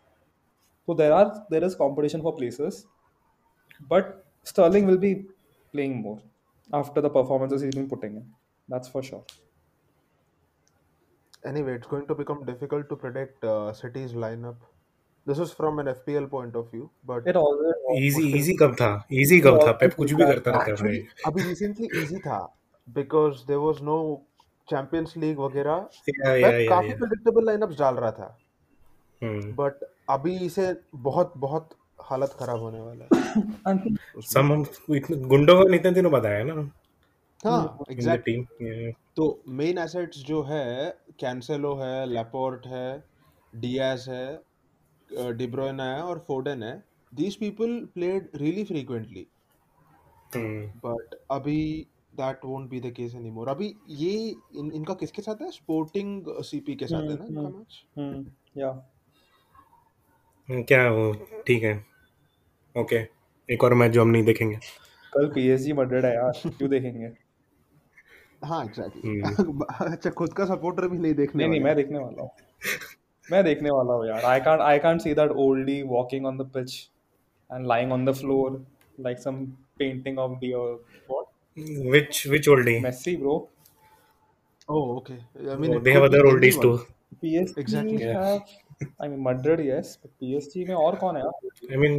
So 0.86 0.94
there 0.94 1.12
are 1.12 1.46
there 1.50 1.64
is 1.64 1.74
competition 1.74 2.22
for 2.22 2.34
places, 2.36 2.86
but 3.88 4.24
Sterling 4.44 4.86
will 4.86 4.98
be 4.98 5.26
playing 5.72 6.00
more 6.02 6.20
after 6.72 7.00
the 7.00 7.10
performances 7.10 7.62
he's 7.62 7.74
been 7.74 7.88
putting 7.88 8.16
in. 8.16 8.34
That's 8.68 8.88
for 8.88 9.02
sure. 9.02 9.24
Anyway, 11.44 11.74
it's 11.74 11.86
going 11.86 12.06
to 12.06 12.14
become 12.14 12.44
difficult 12.44 12.88
to 12.88 12.96
predict 12.96 13.44
uh, 13.44 13.72
City's 13.72 14.12
lineup. 14.12 14.56
This 15.26 15.38
is 15.38 15.52
from 15.52 15.78
an 15.78 15.86
FPL 15.86 16.28
point 16.30 16.56
of 16.56 16.70
view, 16.70 16.90
but 17.04 17.26
It 17.26 17.36
always 17.36 17.74
easy 17.96 18.22
easy 18.38 18.54
कब 18.60 18.74
था 18.80 18.90
easy 19.22 19.40
कब 19.40 19.58
था 19.62 19.72
पेप 19.82 19.94
कुछ 19.94 20.12
भी 20.12 20.24
करता 20.24 20.50
रहता 20.50 20.64
है 20.64 20.72
actually 20.72 20.98
भाई 20.98 21.30
अभी 21.30 21.42
recently 21.48 21.90
easy 22.00 22.20
था 22.26 22.38
because 22.98 23.44
there 23.50 23.60
was 23.64 23.82
no 23.88 23.98
Champions 24.67 25.15
League 25.17 25.39
वगैरह. 25.39 25.87
काफ़ी 26.69 26.93
predictable 27.01 27.47
lineups 27.49 27.79
डाल 27.79 27.95
रहा 27.95 28.11
था, 28.11 28.37
हम्म 29.21 29.55
but 29.55 29.85
अभी 30.09 30.35
इसे 30.45 30.65
बहुत 30.95 31.33
बहुत 31.37 31.69
हालत 32.01 32.35
खराब 32.39 32.59
होने 32.59 32.81
वाला 32.81 33.05
है। 33.05 34.21
सम 34.23 34.51
हम 34.53 34.65
इतने 34.95 35.17
गुंडोगन 35.27 35.73
इतने 35.73 35.91
दिनों 35.91 36.11
बाद 36.11 36.25
आया 36.25 36.43
ना। 36.43 36.53
हाँ 37.45 37.85
टीम 37.89 38.43
तो 39.17 39.25
मेन 39.59 39.77
एसेट्स 39.77 40.17
जो 40.25 40.41
है 40.43 40.89
कैंसेलो 41.19 41.73
है 41.75 42.05
लैपोर्ट 42.05 42.65
है 42.67 42.89
डियाज 43.53 44.05
है 44.09 45.33
डिब्रोइना 45.33 45.83
है 45.85 46.01
और 46.03 46.23
फोर्डन 46.27 46.63
है। 46.63 46.73
These 47.13 47.35
people 47.35 47.79
played 47.93 48.29
really 48.35 48.63
frequently 48.63 49.27
but 50.85 51.15
अभी 51.31 51.61
that 52.19 52.45
won't 52.45 52.69
be 52.69 52.79
the 52.79 52.93
case 52.93 53.15
anymore 53.15 53.49
अभी 53.49 53.75
ये 53.89 54.13
इन, 54.55 54.71
इनका 54.71 54.93
किसके 54.93 55.21
साथ 55.21 55.41
है? 55.41 55.51
स्पोर्टिंग 55.51 56.23
सीपी 56.41 56.75
के 56.75 56.87
साथ 56.87 57.01
है 57.01 57.17
ना 57.17 57.25
इनका 57.25 57.41
hmm, 57.41 57.57
मैच 57.57 57.83
hmm, 57.99 58.25
yeah. 58.63 58.75
क्या 60.49 60.89
वो? 60.89 61.13
ठीक 61.47 61.63
है। 61.63 61.85
ओके 62.75 63.05
एक 63.49 63.63
और 63.63 63.73
मैच 63.73 63.91
जो 63.91 64.01
हम 64.01 64.07
नहीं 64.07 64.23
देखेंगे। 64.23 64.55
कल 65.13 65.27
पीएसजी 65.27 65.73
मड्रिड 65.73 66.05
है 66.05 66.13
यार 66.15 66.41
क्यों 66.47 66.69
देखेंगे? 66.69 67.11
हाँ 68.45 68.63
एग्जैक्टली 68.65 69.19
हम्म। 69.19 69.65
अच्छा 69.93 70.09
खुद 70.09 70.33
का 70.33 70.45
सपोर्टर 70.45 70.87
भी 70.87 70.97
नहीं 70.97 71.13
देखने 71.13 71.43
नहीं 71.43 71.51
नहीं 71.51 71.61
मैं 71.61 71.75
देखने 71.75 71.99
वाला 71.99 72.21
हूँ। 72.21 72.29
मैं 73.31 73.43
देखने 73.43 73.69
वाला 73.69 73.93
हूँ 73.93 74.07
यार। 74.07 74.25
I 74.25 74.39
can't 74.39 74.61
I 74.61 74.79
can't 74.79 75.01
see 75.01 75.13
that 75.13 75.31
oldie 75.31 75.81
walking 75.83 76.25
on 76.25 76.37
the 76.37 76.49
pitch 76.53 76.89
and 77.53 77.67
lying 77.67 77.91
on 77.91 78.05
the 78.05 78.11
floor 78.11 78.65
like 78.99 79.19
some 79.19 79.45
painting 79.79 80.19
of 80.19 80.31
the 80.31 80.53
what 81.09 81.25
which 81.93 82.25
which 82.31 82.47
oldie? 82.55 82.79
Messi 82.83 83.15
bro 83.17 83.35
oh 84.69 84.95
okay 84.95 85.13
I 85.13 85.55
mean 85.57 85.73
oh, 85.73 85.79
they 85.83 85.93
have 85.97 86.05
other 86.07 86.23
oldies 86.31 86.57
anyone 86.57 86.61
too. 86.61 86.77
PSG 87.21 87.61
exactly 87.61 87.97
yeah 87.97 88.15
have 88.23 88.39
I 89.01 89.07
mean 89.09 89.19
Madrid 89.27 89.59
yes 89.67 89.97
but 90.03 90.11
PSG 90.19 90.65
में 90.65 90.75
और 90.75 90.95
कौन 91.03 91.17
है 91.17 91.21
यार? 91.23 91.33
I 91.75 91.77
mean 91.83 91.95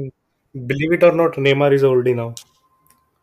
believe 0.72 0.92
it 0.98 1.02
or 1.08 1.12
not 1.22 1.38
Neymar 1.46 1.70
is 1.78 1.86
oldie 1.90 2.14
now. 2.20 2.30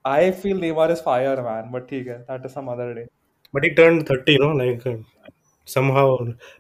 I 0.06 0.32
feel 0.42 0.60
Neymar 0.62 0.92
is 0.92 1.01
fire 1.06 1.42
man 1.42 1.72
but 1.72 1.88
ठीक 1.89 2.08
है 2.08 2.18
that 2.24 2.46
is 2.46 2.51
some 2.54 2.68
other 2.72 2.94
day 2.94 3.06
but 3.54 3.63
he 3.63 3.70
turned 3.80 4.01
30 4.08 4.38
no? 4.42 4.50
Like 4.62 4.86
somehow 5.68 6.10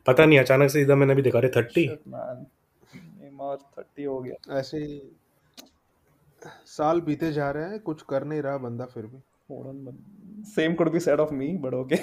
पता 0.07 0.25
नहीं 0.25 0.39
अचानक 0.39 0.69
से 0.69 0.81
इधर 0.81 0.95
मैंने 0.95 1.15
भी 1.15 1.21
देखा 1.21 1.39
30 1.59 1.73
शिट 1.73 1.99
मैन 2.07 2.45
नेमार 2.95 3.57
30 3.79 4.07
हो 4.07 4.19
गया। 4.19 4.57
ऐसे 4.59 4.79
साल 6.67 7.01
बीते 7.01 7.31
जा 7.31 7.49
रहे 7.51 7.69
हैं 7.69 7.79
कुछ 7.89 8.01
कर 8.09 8.23
नहीं 8.23 8.41
रहा 8.41 8.57
बंदा 8.65 8.85
फिर 8.85 9.05
भी। 9.05 9.17
फोरन 9.49 9.97
same 10.55 10.73
could 10.73 10.91
be 10.91 10.99
said 10.99 11.19
of 11.19 11.33
me 11.33 11.47
but 11.57 11.73
okay 11.73 11.95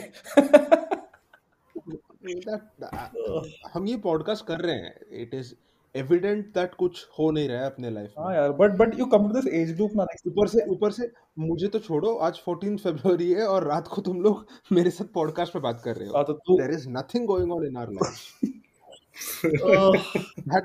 That- 2.47 2.67
that- 2.83 3.47
हम 3.75 3.87
ये 3.87 3.97
पॉडकास्ट 3.97 4.47
कर 4.47 4.61
रहे 4.61 4.75
हैं. 4.75 4.95
इट 5.23 5.35
इज़ 5.35 5.55
एविडेंट 5.95 6.47
दैट 6.55 6.75
कुछ 6.75 7.07
हो 7.19 7.31
नहीं 7.31 7.49
रहा 7.49 7.61
है 7.61 7.67
अपने 7.67 7.91
लाइफ 7.91 8.15
हाँ 8.19 8.29
में 8.29 8.35
यार 8.37 8.53
but 8.53 8.77
but 8.77 8.99
you 8.99 9.07
come 9.07 9.27
to 9.29 9.41
this 9.41 9.47
age 9.55 9.73
group 9.77 9.93
ना 9.97 10.07
ऊपर 10.29 10.49
से 10.49 10.65
ऊपर 10.71 10.93
से 10.93 11.11
मुझे 11.39 11.69
तो 11.69 11.79
छोड़ो 11.79 12.15
आज 12.29 12.41
14 12.49 12.79
फरवरी 12.79 13.31
है 13.33 13.47
और 13.47 13.67
रात 13.69 13.89
को 13.89 14.03
तुम 14.03 14.21
लोग 14.23 14.47
मेरे 14.73 14.91
साथ 14.91 15.07
पॉडकास्ट 15.15 15.53
पे 15.53 15.59
बात 15.61 15.81
कर 15.85 15.97
रहे 15.97 16.09
हो. 16.09 16.15
हाँ, 16.17 16.25
तो 16.25 16.33
तू 16.33 16.59
there 16.59 16.71
is 16.71 16.89
nothing 16.89 17.27
going 17.27 17.53
on 17.53 17.67
in 17.67 17.77
our 17.77 17.93
life 17.93 18.13
is 18.15 18.53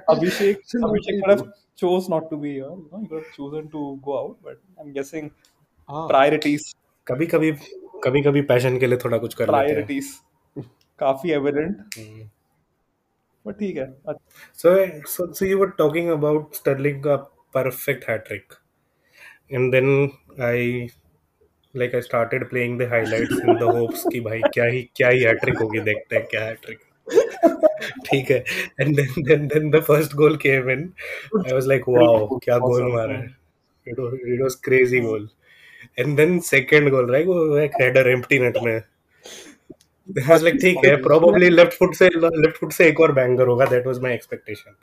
Abhishek 0.10 0.58
could 1.20 1.32
have 1.32 1.42
chose 1.76 2.10
not 2.10 2.30
to 2.32 2.38
be 2.38 2.54
here. 2.54 2.70
You 2.72 2.90
know, 2.92 3.02
could 3.10 3.18
have 3.18 3.32
chosen 3.34 3.70
to 3.70 3.82
go 4.06 4.14
out, 4.20 4.38
but 4.44 4.62
I'm 4.78 4.94
guessing 4.94 5.32
priorities 5.90 6.74
कभी 7.08 7.26
कभी 7.28 7.52
कभी 8.04 8.22
कभी 8.22 8.42
पैशन 8.44 8.78
के 8.80 8.88
लिए 8.88 8.98
थोड़ा 9.04 9.18
कुछ 9.18 9.34
कर 9.34 9.46
प्रायोरिटीज 9.46 10.14
काफ़ी 11.00 11.32
एविडेंट 11.32 11.78
बट 11.78 11.98
हम्म। 11.98 13.52
ठीक 13.54 13.78
है 13.78 14.16
so 14.56 15.34
so 15.34 15.46
you 15.46 15.58
were 15.60 15.70
talking 15.78 16.10
about 16.10 16.56
Sterling 16.56 17.04
का 17.04 17.16
perfect 17.54 18.10
hat trick 18.10 18.54
and 19.54 19.72
then 19.72 20.10
I 20.44 20.88
like 21.76 21.96
I 21.96 22.02
started 22.02 22.50
playing 22.50 22.80
the 22.80 22.90
highlights 22.90 23.40
in 23.40 23.56
the 23.56 23.64
hopes 23.72 24.04
कि 24.14 24.20
भाई 24.20 24.42
क्या 24.54 24.66
ही 24.66 24.82
क्या 24.96 25.10
ही 25.10 25.24
हैट्रिक 25.24 25.58
होगी 25.58 25.80
देखते 25.82 26.16
हैं 26.16 26.26
क्या 26.28 26.44
हैट्रिक 26.44 26.80
ठीक 28.06 28.32
है। 28.32 28.44
And 28.82 28.96
then 28.96 29.24
then 29.24 29.48
then 29.48 29.70
the 29.72 29.82
first 29.84 30.14
goal 30.16 30.38
came 30.38 30.70
in 30.70 30.92
I 31.38 31.54
was 31.54 31.68
like 31.68 31.90
wow 31.90 32.38
क्या 32.44 32.58
गोल 32.58 32.92
मारा 32.94 33.14
है। 33.14 33.36
It 33.88 34.00
was 34.42 34.56
crazy 34.64 35.00
goal 35.00 35.28
and 35.98 36.20
then 36.20 36.40
second 36.48 36.90
goal 36.94 37.08
right 37.16 37.28
वो 37.28 37.58
एक 37.58 37.72
header 37.82 38.06
empty 38.14 38.40
net 38.44 38.62
में 38.64 38.82
like 40.44 40.60
ठीक 40.62 40.78
है 40.86 40.96
probably 41.04 41.50
left 41.54 41.78
foot 41.82 41.96
से 42.00 42.10
left 42.44 42.60
foot 42.62 42.74
से 42.74 42.88
एक 42.90 43.00
और 43.00 43.14
banger 43.16 43.48
होगा 43.48 43.66
that 43.72 43.88
was 43.92 44.02
my 44.06 44.12
expectation 44.18 44.76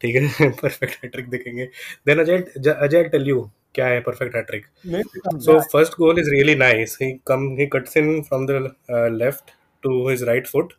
ठीक 0.00 0.16
है 0.16 0.50
perfect 0.60 0.96
hat 1.02 1.14
trick 1.16 1.30
देखेंगे 1.30 1.68
then 2.08 2.20
Ajay 2.20 2.36
Ajay 2.70 3.10
tell 3.14 3.28
you 3.32 3.42
क्या 3.74 3.86
है 3.86 4.02
perfect 4.04 4.38
hat 4.38 4.50
trick 4.52 4.64
नहीं, 4.86 5.38
so 5.46 5.60
first 5.74 5.98
goal 5.98 6.24
is 6.24 6.30
really 6.36 6.56
nice 6.64 6.96
he 7.02 7.12
come 7.30 7.48
he 7.60 7.68
cuts 7.76 7.96
in 7.96 8.12
from 8.30 8.46
the 8.50 8.58
uh, 8.90 9.08
left 9.22 9.54
to 9.82 10.06
his 10.08 10.26
right 10.32 10.52
foot 10.54 10.74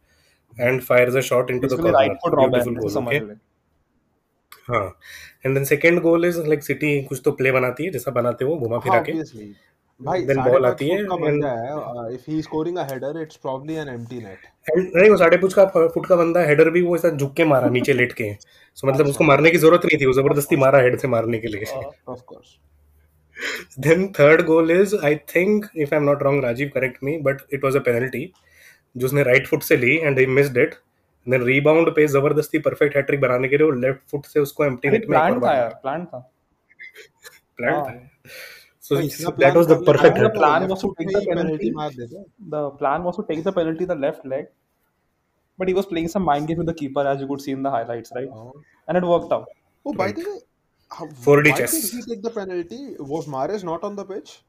and 0.57 0.83
fires 0.83 1.15
a 1.15 1.21
shot 1.21 1.49
into 1.49 1.67
the 1.67 1.75
basically 1.75 1.91
corner 1.91 1.97
right 1.99 2.21
foot 2.23 2.39
Robin, 2.41 2.51
beautiful 2.51 2.77
ऐसे 2.77 2.81
goal 2.81 2.93
समझ 2.93 3.15
okay 3.15 3.27
ले. 3.27 3.41
हाँ 4.67 4.85
and 5.45 5.55
then 5.55 5.63
second 5.65 5.99
goal 6.01 6.25
is 6.25 6.39
like 6.47 6.63
City 6.63 7.01
कुछ 7.03 7.21
तो 7.25 7.31
play 7.39 7.51
बनाती 7.51 7.85
है 7.85 7.91
जैसा 7.91 8.11
बनाते 8.11 8.45
हो 8.45 8.55
घुमा 8.57 8.77
फिरा 8.79 8.99
के 9.09 9.13
भाई 9.99 10.25
साढ़े 10.25 10.67
आती 10.67 10.87
है। 10.89 11.03
बंदा 11.07 11.49
है 11.51 12.13
if 12.13 12.23
he 12.27 12.41
scoring 12.41 12.77
a 12.77 12.83
header 12.89 13.21
it's 13.21 13.35
probably 13.37 13.75
an 13.75 13.89
empty 13.89 14.17
net 14.17 14.47
नहीं 14.95 15.09
वो 15.09 15.17
साढ़े 15.17 15.37
का 15.45 15.65
फुट 15.87 16.05
का 16.05 16.15
बंदा 16.15 16.41
हेडर 16.45 16.69
भी 16.69 16.81
वो 16.81 16.95
ऐसा 16.95 17.09
झुक 17.09 17.33
के 17.35 17.45
मारा 17.45 17.69
नीचे 17.69 17.93
लेट 17.93 18.13
के। 18.13 18.31
सो 18.77 18.87
मतलब 18.87 19.07
उसको 19.07 19.23
मारने 19.23 19.51
की 19.51 19.57
ज़रूरत 19.57 19.85
नहीं 19.85 19.99
थी 20.01 20.05
वो 20.05 20.13
ज़बरदस्ती 20.13 20.55
मारा 20.57 20.79
हेड 20.81 20.97
से 20.99 21.07
मारने 21.07 21.39
के 21.39 21.47
लिए। 21.47 21.65
हाँ, 21.65 21.83
of 22.07 22.21
course 22.23 22.57
then 23.79 24.07
third 24.19 24.41
goal 24.45 24.71
is 24.71 24.95
I 25.05 25.15
think 25.35 25.65
if 25.75 25.93
I 25.93 25.99
am 25.99 26.05
not 26.05 26.23
wrong 26.23 26.43
Rajeev 26.45 26.71
correct 26.73 27.03
me 27.03 27.17
but 27.21 27.41
it 27.53 27.63
was 27.63 27.75
a 27.75 27.79
penalty 27.85 28.31
जो 28.95 29.05
उसने 29.07 29.23
राइट 29.23 29.47
फुट 29.47 29.63
से 29.63 29.77
ली 29.77 29.95
and 29.97 30.19
he 30.19 30.25
missed 30.39 30.57
it 30.57 30.75
then 31.27 31.43
rebound 31.43 31.89
पे 31.95 32.07
ज़बरदस्ती 32.09 32.59
परफेक्ट 32.61 32.95
हैट्रिक 32.95 33.21
बनाने 33.21 33.47
के 33.47 33.57
लिए 33.57 33.65
वो 33.65 33.71
left 33.79 34.09
foot 34.11 34.25
से 34.25 34.39
उसको 34.39 34.65
एम्प्टी 34.65 34.89
नेट 34.89 35.09
में 35.09 35.19
प्लान 35.19 35.39
था 35.41 35.67
प्लान 35.81 36.05
था। 36.05 36.19
प्लान 37.57 37.73
हाँ. 37.73 37.83
था। 37.83 37.91
So 38.85 38.95
that 38.95 39.55
was 39.55 39.67
the 39.67 39.81
perfect. 39.81 40.17
The 40.19 40.29
plan 40.29 40.67
was 40.67 40.81
to 40.81 40.93
take 40.99 41.07
the 41.07 41.25
penalty. 41.25 41.69
The 42.53 42.71
plan 42.71 43.03
was 43.03 43.15
to 43.15 43.23
take 43.29 43.43
the 43.45 43.53
penalty 43.57 43.83
in 43.83 43.87
the 43.87 43.95
left 43.95 44.25
leg, 44.25 44.47
but 45.57 45.69
he 45.69 45.73
was 45.73 45.85
playing 45.85 46.09
some 46.09 46.23
mind 46.23 46.49
game 46.49 46.57
with 46.57 46.67
the 46.67 46.73
keeper, 46.73 47.05
as 47.11 47.21
you 47.21 47.27
could 47.27 47.39
see 47.39 47.51
in 47.51 47.63
the 47.63 47.71
highlights, 47.71 48.11
right? 48.13 48.27
Oh. 48.27 48.51
And 48.89 48.97
it 48.97 49.05
worked 49.11 49.31
out. 49.31 49.47
Oh, 49.85 49.93
by 49.93 50.11
the 50.11 50.25
way, 50.29 50.39
how, 50.91 51.05
4D 51.05 51.51
why 51.51 51.57
chess. 51.59 51.71
did 51.71 51.93
he 51.93 52.01
take 52.09 52.23
the 52.23 52.29
penalty? 52.29 52.97
Was 52.99 53.25
Mares 53.25 53.63
not 53.63 53.85
on 53.85 53.95
the 53.95 54.03
pitch? 54.03 54.41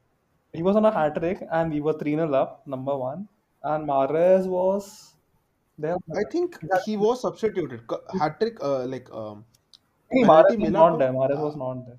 He 0.51 0.63
was 0.63 0.75
on 0.75 0.83
a 0.83 0.91
hat 0.91 1.15
trick, 1.15 1.39
and 1.53 1.71
we 1.71 1.79
were 1.79 1.93
three 1.93 2.15
0 2.15 2.33
up, 2.33 2.67
number 2.67 2.97
one, 2.97 3.29
and 3.63 3.87
Mares 3.87 4.47
was. 4.47 5.13
There. 5.77 5.95
I 6.13 6.25
think 6.29 6.59
he 6.83 6.97
was 6.97 7.21
substituted. 7.21 7.87
Hat 8.19 8.37
trick, 8.41 8.61
uh, 8.61 8.85
like. 8.85 9.09
Um, 9.13 9.45
hey, 10.11 10.23
Mares 10.33 10.57
was 10.57 10.77
not 10.81 10.99
there. 10.99 11.13
Mares 11.13 11.39
was 11.47 11.55
not 11.55 11.87
there. 11.87 11.97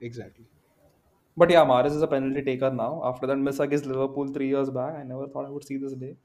Exactly. 0.00 0.46
but 1.37 1.49
yeah 1.51 1.65
Mahrez 1.71 1.95
is 1.99 2.01
a 2.01 2.07
penalty 2.07 2.41
taker 2.49 2.69
now 2.71 3.01
after 3.11 3.27
that 3.27 3.37
miss 3.37 3.59
against 3.59 3.85
Liverpool 3.85 4.27
three 4.33 4.47
years 4.49 4.69
back 4.69 4.95
I 4.95 5.03
never 5.03 5.27
thought 5.27 5.45
I 5.45 5.49
would 5.49 5.65
see 5.65 5.77
this 5.77 5.93
day 5.95 6.17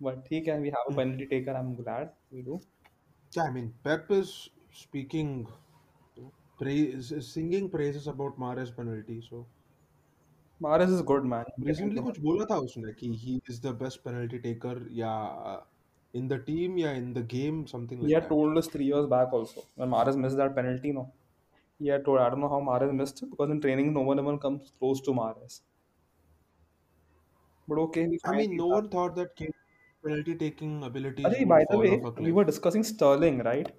but 0.00 0.26
he 0.28 0.42
can 0.42 0.60
we 0.62 0.70
have 0.70 0.86
a 0.90 0.94
penalty 0.96 1.26
taker 1.26 1.52
I'm 1.52 1.74
glad 1.76 2.12
we 2.30 2.42
do 2.42 2.60
Yeah, 3.34 3.42
I 3.44 3.50
mean, 3.50 3.74
Pep 3.84 4.10
is 4.10 4.48
speaking 4.70 5.46
praise, 6.56 7.12
singing 7.32 7.68
praises 7.70 8.06
about 8.06 8.38
Mahrez 8.38 8.74
penalty. 8.74 9.20
So 9.20 9.46
Mahrez 10.62 10.88
is 10.90 11.02
good, 11.02 11.24
man. 11.26 11.44
Get 11.66 11.78
recently 11.78 12.00
into 12.00 12.02
कुछ 12.02 12.18
बोला 12.26 12.44
था 12.50 12.56
उसने 12.66 12.92
कि 13.00 13.08
he 13.24 13.34
is 13.52 13.60
the 13.66 13.72
best 13.82 14.02
penalty 14.04 14.38
taker 14.46 14.74
या 15.00 15.12
uh, 15.52 15.60
in 16.20 16.28
the 16.34 16.38
team 16.50 16.78
या 16.78 16.92
in 17.02 17.12
the 17.18 17.22
game 17.34 17.66
something 17.74 18.00
He 18.00 18.10
like 18.10 18.12
had 18.12 18.24
that. 18.24 18.28
told 18.28 18.58
us 18.58 18.66
three 18.68 18.84
years 18.84 19.06
back 19.06 19.32
also 19.32 19.62
when 19.76 19.88
Mahrez 19.88 20.16
missed 20.24 20.36
that 20.36 20.54
penalty. 20.54 20.92
No, 20.92 21.04
he 21.78 21.88
had 21.88 22.04
told 22.04 22.20
I 22.20 22.30
don't 22.30 22.40
know 22.40 22.48
how 22.48 22.60
Mahrez 22.60 22.94
missed 22.94 23.22
it 23.22 23.30
because 23.30 23.50
in 23.50 23.60
training 23.60 23.92
no 23.94 24.00
one 24.02 24.18
even 24.18 24.38
comes 24.38 24.72
close 24.78 25.00
to 25.02 25.10
Mahrez. 25.12 25.62
But 27.66 27.78
okay, 27.78 28.06
we 28.06 28.18
I 28.24 28.32
find 28.32 28.34
mean, 28.34 28.50
he's 28.52 28.62
no 28.62 28.66
back. 28.66 28.78
one 28.78 28.90
thought 28.90 29.14
that 29.14 29.36
Kane's 29.36 29.54
penalty 30.04 30.34
taking 30.34 30.82
abilities 30.82 31.38
Arey, 31.38 31.44
would 31.44 31.48
by 31.48 31.64
the 31.68 31.78
fall 31.78 31.88
way, 31.88 31.92
off 31.92 32.02
a 32.02 32.10
we 32.20 32.30
cliff. 32.30 32.32
were 32.32 32.44
discussing 32.44 32.84
Sterling, 32.84 33.38
right? 33.40 33.72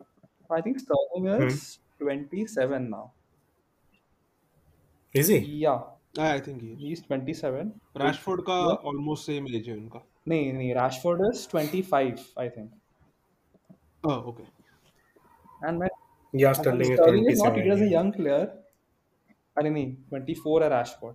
I 0.51 0.59
think 0.61 0.79
Sterling 0.79 1.27
Hmm. 1.37 1.47
is 1.47 1.79
27 1.99 2.89
now. 2.89 3.13
Is 5.13 5.27
he? 5.29 5.57
Yeah, 5.61 5.83
I 6.17 6.35
I 6.35 6.39
think 6.39 6.61
he 6.61 6.71
is. 6.71 6.81
he's 6.81 7.01
27. 7.03 7.79
Rashford 8.01 8.43
का 8.49 8.57
Yeah. 8.57 8.77
almost 8.91 9.25
same 9.31 9.47
age 9.55 9.69
है 9.69 9.77
उनका. 9.77 10.05
नहीं 10.31 10.51
नहीं 10.53 10.73
Rashford 10.77 11.23
is 11.29 11.45
25, 11.53 12.27
I 12.45 12.49
think. 12.57 12.73
Oh, 14.03 14.29
okay. 14.31 14.47
And 15.67 15.79
मैं 15.79 15.86
Yeah, 16.32 16.50
I 16.50 16.52
think 16.54 16.64
Sterling 16.64 16.92
is 16.92 16.98
Sterling 16.98 17.30
is 17.30 17.38
not 17.42 17.54
27. 17.54 17.62
he 17.64 17.70
is 17.76 17.80
a 17.80 17.90
young 17.92 18.12
player. 18.12 18.46
अरे 19.58 19.70
नहीं 19.70 19.96
24 20.14 20.62
है 20.62 20.70
Rashford. 20.70 21.14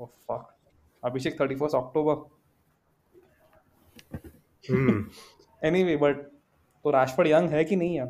Oh 0.00 0.10
fuck. 0.28 0.44
Abhishek 1.04 1.36
31st 1.40 1.74
October. 1.74 2.16
Hmm. 4.68 5.00
Anyway, 5.70 5.96
but 5.96 6.22
तो 6.84 6.92
Rashford 6.92 7.28
young 7.28 7.48
है 7.52 7.64
कि 7.64 7.76
नहीं 7.76 7.98
है? 8.00 8.06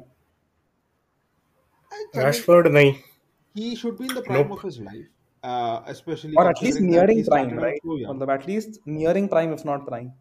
I, 1.92 2.04
I 2.18 2.24
Rashford 2.24 2.70
नहीं. 2.72 2.94
he 3.54 3.74
should 3.76 3.96
be 3.98 4.04
in 4.08 4.14
the 4.14 4.22
prime 4.26 4.42
Nope. 4.48 4.52
of 4.58 4.62
his 4.66 4.78
life, 4.80 5.08
uh, 5.44 5.80
especially 5.86 6.34
Or 6.36 6.48
at 6.50 6.60
least 6.62 6.80
nearing 6.80 7.24
prime, 7.24 7.50
right? 7.58 7.80
so. 7.84 7.96
मतलब 8.12 8.30
at 8.34 8.46
least 8.46 8.78
nearing 8.86 9.28
prime 9.28 9.52
if 9.52 9.64
not 9.70 9.86
prime. 9.88 10.12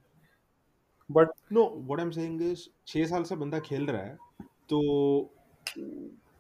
But 1.10 1.30
No, 1.50 1.64
what 1.92 2.00
I'm 2.02 2.12
saying 2.18 2.40
is, 2.42 2.68
छह 2.88 3.06
साल 3.14 3.24
से 3.30 3.36
बंदा 3.36 3.60
खेल 3.70 3.86
रहा 3.90 4.02
है, 4.02 4.18
तो 4.70 4.82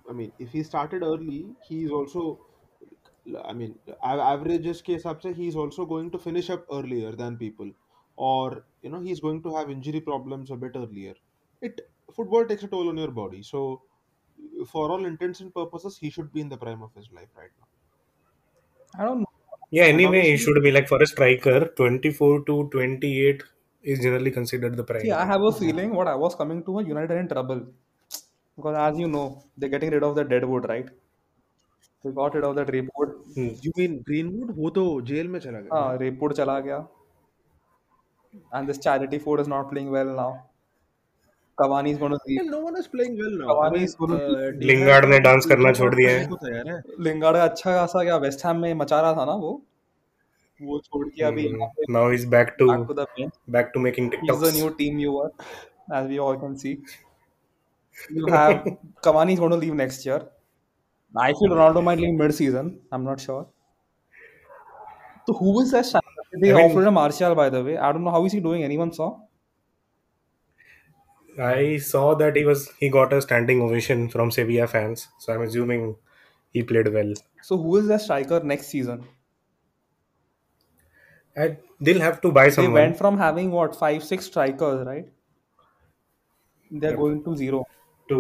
I 0.10 0.14
mean, 0.14 0.32
if 0.40 0.52
he 0.52 0.64
started 0.64 1.04
early, 1.04 1.56
he 1.68 1.84
is 1.86 1.92
also. 1.92 2.46
I 3.44 3.54
mean, 3.54 3.80
averages 4.04 4.82
case, 4.82 5.06
up 5.06 5.22
se, 5.22 5.34
also 5.56 5.86
going 5.86 6.12
to 6.12 6.20
finish 6.20 6.50
up 6.50 6.66
earlier 6.72 7.12
than 7.12 7.38
people, 7.38 7.72
or 8.16 8.66
you 8.82 8.90
know, 8.90 9.00
he's 9.00 9.20
going 9.20 9.44
to 9.44 9.56
have 9.56 9.70
injury 9.70 10.02
problems 10.02 10.52
a 10.52 10.56
bit 10.56 10.72
earlier. 10.76 11.14
It 11.62 11.82
football 12.12 12.46
takes 12.46 12.64
a 12.64 12.68
toll 12.68 12.90
on 12.90 12.98
your 12.98 13.12
body, 13.12 13.44
so 13.44 13.84
for 14.68 14.92
all 14.92 15.06
intents 15.06 15.40
and 15.42 15.54
purposes, 15.54 15.98
he 15.98 16.10
should 16.10 16.34
be 16.34 16.42
in 16.42 16.50
the 16.50 16.58
prime 16.58 16.82
of 16.82 16.94
his 16.96 17.12
life 17.12 17.30
right 17.36 17.52
now. 17.60 17.68
I 18.98 19.04
don't 19.06 19.20
know. 19.22 19.26
Yeah, 19.70 19.84
anyway, 19.86 20.32
it 20.32 20.38
should 20.38 20.62
be 20.64 20.72
like 20.72 20.88
for 20.88 21.02
a 21.02 21.08
striker, 21.08 21.68
24 21.78 22.46
to 22.46 22.70
28 22.70 23.44
is 23.84 24.00
generally 24.00 24.32
considered 24.32 24.76
the 24.76 24.84
prime 24.84 25.02
See, 25.02 25.12
I 25.12 25.26
have 25.26 25.42
a 25.44 25.52
feeling 25.52 25.94
what 25.94 26.08
I 26.08 26.16
was 26.16 26.36
coming 26.36 26.64
to 26.66 26.72
was 26.72 26.88
United 26.88 27.18
in 27.18 27.28
trouble. 27.28 27.68
Because 28.62 28.78
as 28.78 29.00
you 29.00 29.08
know, 29.08 29.44
they're 29.58 29.70
getting 29.70 29.90
rid 29.90 30.04
of 30.04 30.16
the 30.16 30.24
deadwood, 30.24 30.70
right? 30.70 30.90
They 32.04 32.12
got 32.12 32.36
rid 32.36 32.44
of 32.44 32.56
that. 32.56 32.70
Hmm. 32.70 33.50
you 33.62 33.72
mean 33.78 34.02
Greenwood? 34.08 34.56
वो 34.58 34.70
तो 34.70 34.86
jail 35.10 35.28
में 35.28 35.40
चला 35.40 35.60
गया 35.60 35.80
हाँ 35.80 35.98
Rapewood 36.00 36.34
चला 36.38 36.60
गया. 36.60 36.88
And 38.54 38.70
this 38.70 38.78
charity 38.78 39.20
food 39.20 39.40
is 39.40 39.48
not 39.48 39.70
playing 39.72 39.92
well 39.92 40.16
now. 40.22 40.32
Cavani 41.60 41.92
is 41.92 41.98
going 41.98 42.12
to 42.12 42.20
leave. 42.28 42.46
No 42.46 42.60
one 42.60 42.78
is 42.78 42.88
playing 42.88 43.18
well 43.18 43.34
now. 43.42 43.58
I 43.60 43.82
is 43.88 43.96
going 43.96 44.12
to 44.12 44.26
uh, 44.26 44.52
Lingard 44.70 45.06
ने 45.06 45.18
का 45.18 45.24
डांस 45.24 45.46
करना 45.46 45.72
छोड़ 45.80 45.94
दिया 45.96 46.12
है 46.12 46.28
को 46.28 46.38
है 46.46 46.82
लिंगार्ड 47.08 47.38
अच्छा 47.38 47.76
खासा 47.78 48.04
क्या 48.04 48.18
वेस्ट 48.26 48.46
हैम 48.46 48.58
में 48.62 48.74
मचा 48.84 49.02
रहा 49.02 49.14
था 49.14 49.26
ना 49.26 49.34
वो 49.44 49.52
वो 50.62 50.80
छोड़ 50.80 51.08
के 51.08 51.24
अभी 51.24 51.48
now 51.98 52.04
he's 52.14 52.26
back 52.36 52.58
to 52.58 52.68
back 52.72 52.88
to 52.88 52.98
the 53.02 53.06
bench. 53.18 53.38
back 53.58 53.74
to 53.76 53.86
making 53.86 54.12
He's 54.12 54.28
the 54.28 54.52
TikToks. 54.52 54.60
new 54.62 54.74
team 54.82 54.98
viewer, 55.04 55.32
as 56.00 56.12
we 56.14 56.20
all 56.26 56.38
can 56.46 56.58
see. 56.66 56.74
You 58.10 58.28
have 58.28 58.66
Cavani 59.04 59.34
is 59.34 59.40
going 59.40 59.52
to 59.52 59.58
leave 59.58 59.74
next 59.74 60.06
year. 60.06 60.28
I 61.16 61.32
feel 61.34 61.50
Ronaldo 61.50 61.84
might 61.84 62.00
leave 62.00 62.14
mid-season. 62.14 62.82
I'm 62.92 63.04
not 63.04 63.20
sure. 63.20 63.48
So 65.28 65.34
who 65.34 65.62
is 65.62 65.72
that 65.72 65.86
striker? 65.86 66.06
They 66.42 66.52
I 66.52 66.56
mean- 66.58 66.72
offered 66.72 66.88
a 66.88 66.92
Martial, 66.92 67.36
by 67.36 67.50
the 67.50 67.64
way. 67.64 67.78
I 67.78 67.92
don't 67.92 68.04
know 68.04 68.12
how 68.12 68.24
is 68.26 68.32
he 68.34 68.40
doing. 68.40 68.64
Anyone 68.64 68.94
saw? 68.94 69.20
I 71.40 71.78
saw 71.78 72.16
that 72.16 72.36
he 72.38 72.44
was 72.46 72.70
he 72.80 72.90
got 72.90 73.12
a 73.14 73.22
standing 73.22 73.62
ovation 73.62 74.08
from 74.10 74.32
Sevilla 74.32 74.68
fans, 74.68 75.08
so 75.20 75.34
I'm 75.34 75.42
assuming 75.42 75.96
he 76.52 76.64
played 76.64 76.88
well. 76.94 77.14
So 77.42 77.58
who 77.58 77.78
is 77.78 77.88
that 77.88 78.02
striker 78.02 78.40
next 78.42 78.68
season? 78.68 79.06
I, 81.36 81.58
they'll 81.80 82.00
have 82.02 82.22
to 82.22 82.32
buy 82.32 82.50
someone. 82.50 82.74
They 82.74 82.82
went 82.82 82.98
from 82.98 83.18
having 83.18 83.52
what 83.52 83.76
five, 83.76 84.04
six 84.04 84.26
strikers, 84.28 84.86
right? 84.86 85.12
They're 86.72 86.92
Yep. 86.92 87.00
going 87.00 87.24
to 87.24 87.36
zero. 87.38 87.66
To 88.12 88.20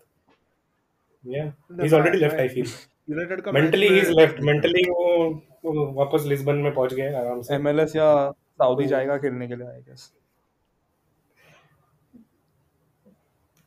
Already 1.94 2.18
ma- 2.18 2.22
left 2.22 2.38
I 2.40 2.48
ma- 2.48 2.56
feel 2.56 2.66
United 3.10 3.42
का 3.42 3.52
match 3.52 3.76
is 3.76 4.08
में 4.08 4.16
left 4.16 4.40
mentally 4.40 4.84
वो 4.90 5.92
वापस 5.92 6.24
Lisbon 6.26 6.56
में 6.56 6.74
पहुँच 6.74 6.94
गए 6.94 7.14
आराम 7.14 7.42
से। 7.42 7.58
MLS 7.58 7.96
या 7.96 8.32
सऊदी 8.32 8.84
तो 8.84 8.90
जाएगा 8.90 9.18
खेलने 9.18 9.48
के 9.48 9.56
लिए 9.56 9.68
आई 9.68 9.82
गेस 9.82 10.14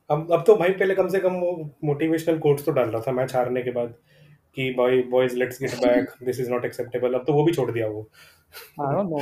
अब 0.09 0.31
अब 0.31 0.43
तो 0.47 0.55
भाई 0.55 0.69
पहले 0.69 0.95
कम 0.95 1.07
से 1.07 1.19
कम 1.19 1.33
वो 1.33 1.75
मोटिवेशनल 1.83 2.39
कोट्स 2.39 2.65
तो 2.65 2.71
डाल 2.71 2.89
रहा 2.89 3.01
था 3.01 3.11
मैच 3.11 3.35
हारने 3.35 3.61
के 3.63 3.71
बाद। 3.71 3.93
कि 4.55 4.73
boy 4.73 5.01
boys 5.01 5.35
let's 5.35 5.61
get 5.61 5.71
back 5.85 6.09
this 6.23 6.39
is 6.39 6.49
not 6.51 6.65
acceptable 6.65 7.13
अब 7.13 7.25
तो 7.27 7.33
वो 7.33 7.43
भी 7.43 7.53
छोड़ 7.53 7.71
दिया 7.71 7.87
वो। 7.87 8.09
आई 8.81 8.95
नो 8.95 9.19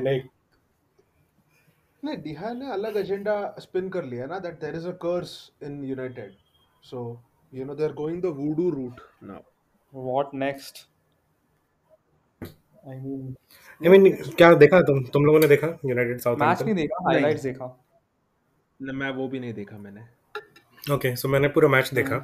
नहीं 2.04 2.16
डिहा 2.22 2.52
ने 2.52 2.70
अलग 2.72 2.96
एजेंडा 2.96 3.54
स्पिन 3.60 3.88
कर 3.88 4.04
लिया 4.04 4.26
ना 4.26 4.38
that 4.38 4.60
there 4.60 4.74
is 4.76 4.88
a 4.88 4.92
curse 4.92 5.52
in 5.62 5.84
United 5.84 6.32
so 6.82 7.22
you 7.54 7.64
know 7.64 7.74
they 7.74 7.84
are 7.84 7.92
going 7.92 8.22
the 8.22 8.26
voodoo 8.26 8.70
route 8.70 9.00
now 9.24 10.04
what 10.04 10.34
next 10.34 10.86
I 12.88 12.98
mean 12.98 13.34
I 13.80 13.88
mean, 13.88 14.34
क्या 14.36 14.54
देखा 14.54 14.80
तुम? 14.80 15.02
तुम 15.04 15.24
लोगों 15.24 15.40
ने 15.40 15.48
देखा? 15.48 15.66
यूनाइटेड 15.84 16.20
साउथ 16.20 16.36
मैच 16.36 16.62
नहीं 16.62 16.74
देखा 16.74 17.04
हाइलाइट्स 17.08 17.42
देखा। 17.42 17.84
मैं 18.80 19.10
वो 19.10 19.28
भी 19.28 19.40
नहीं 19.40 19.54
देखा 19.54 19.78
मैंने। 19.78 20.00
ओके 20.00 20.94
Okay, 20.94 21.16
सो 21.16 21.28
so 21.28 21.32
मैंने 21.32 21.48
पूरा 21.48 21.68
मैच 21.68 21.94
देखा। 21.94 22.16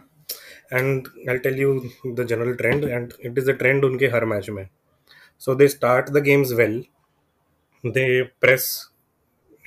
And 0.72 1.08
I 1.30 1.38
tell 1.38 1.58
you 1.60 1.74
the 2.06 2.26
general 2.28 2.54
trend 2.54 2.84
and 2.84 3.12
it 3.20 3.38
is 3.38 3.50
a 3.50 3.54
trend 3.54 3.84
उनके 3.84 4.06
हर 4.08 4.24
मैच 4.24 4.48
में। 4.50 4.66
So 5.42 5.54
they 5.54 5.68
start 5.68 6.10
the 6.10 6.22
games 6.24 6.52
well 6.52 6.78
they 7.84 8.22
press 8.40 8.68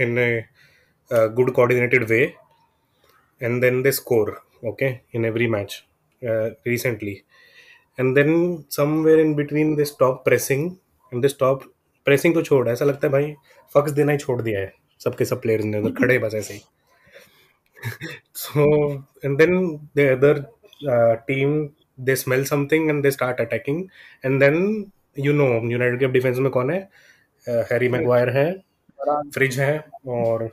in 0.01 0.17
a 0.17 0.45
good 1.11 1.51
coordinated 1.51 2.03
way 2.09 2.21
and 3.41 3.61
then 3.61 3.81
they 3.83 3.91
score 3.91 4.35
okay 4.65 4.89
in 5.15 5.25
every 5.25 5.47
match 5.49 5.83
recently 6.21 7.21
and 7.99 8.15
then 8.15 8.63
somewhere 8.71 9.19
in 9.19 9.33
between 9.35 9.75
they 9.75 9.85
stop 9.85 10.23
pressing 10.25 10.69
and 11.11 11.21
they 11.21 11.27
stop 11.27 11.63
pressing 12.07 12.33
तो 12.33 12.41
छोड़, 12.41 12.67
ऐसा 12.69 12.85
लगता 12.85 13.07
है 13.07 13.11
भाई, 13.11 13.33
फक्स 13.75 13.91
देना 13.91 14.11
ही 14.11 14.17
छोड़ 14.17 14.41
दिया 14.41 14.59
है, 14.59 14.71
सबके 15.01 15.25
सब 15.25 15.41
प्लेयर्स 15.41 15.65
ने, 15.65 15.77
उधर 15.79 15.91
खड़े 15.99 16.17
बस 16.19 16.33
ऐसे 16.35 16.53
ही। 16.53 16.59
So 18.35 18.93
and 19.25 19.37
then 19.37 19.55
they 19.95 20.07
other 20.07 20.43
uh, 20.85 21.15
team 21.29 21.71
they 21.97 22.15
smell 22.15 22.45
something 22.45 22.89
and 22.89 23.03
they 23.03 23.11
start 23.11 23.39
attacking. 23.39 23.89
And 24.23 24.41
then 24.41 24.91
you 25.17 25.33
know 25.33 25.49
United 25.71 25.99
के 25.99 26.07
डिफेंस 26.07 26.37
में 26.37 26.49
कौन 26.51 26.71
है? 26.71 26.79
हैरी 27.47 27.89
मैगवायर 27.89 28.29
है 28.29 28.51
फ्रिज 29.33 29.59
है 29.59 29.85
और 30.07 30.49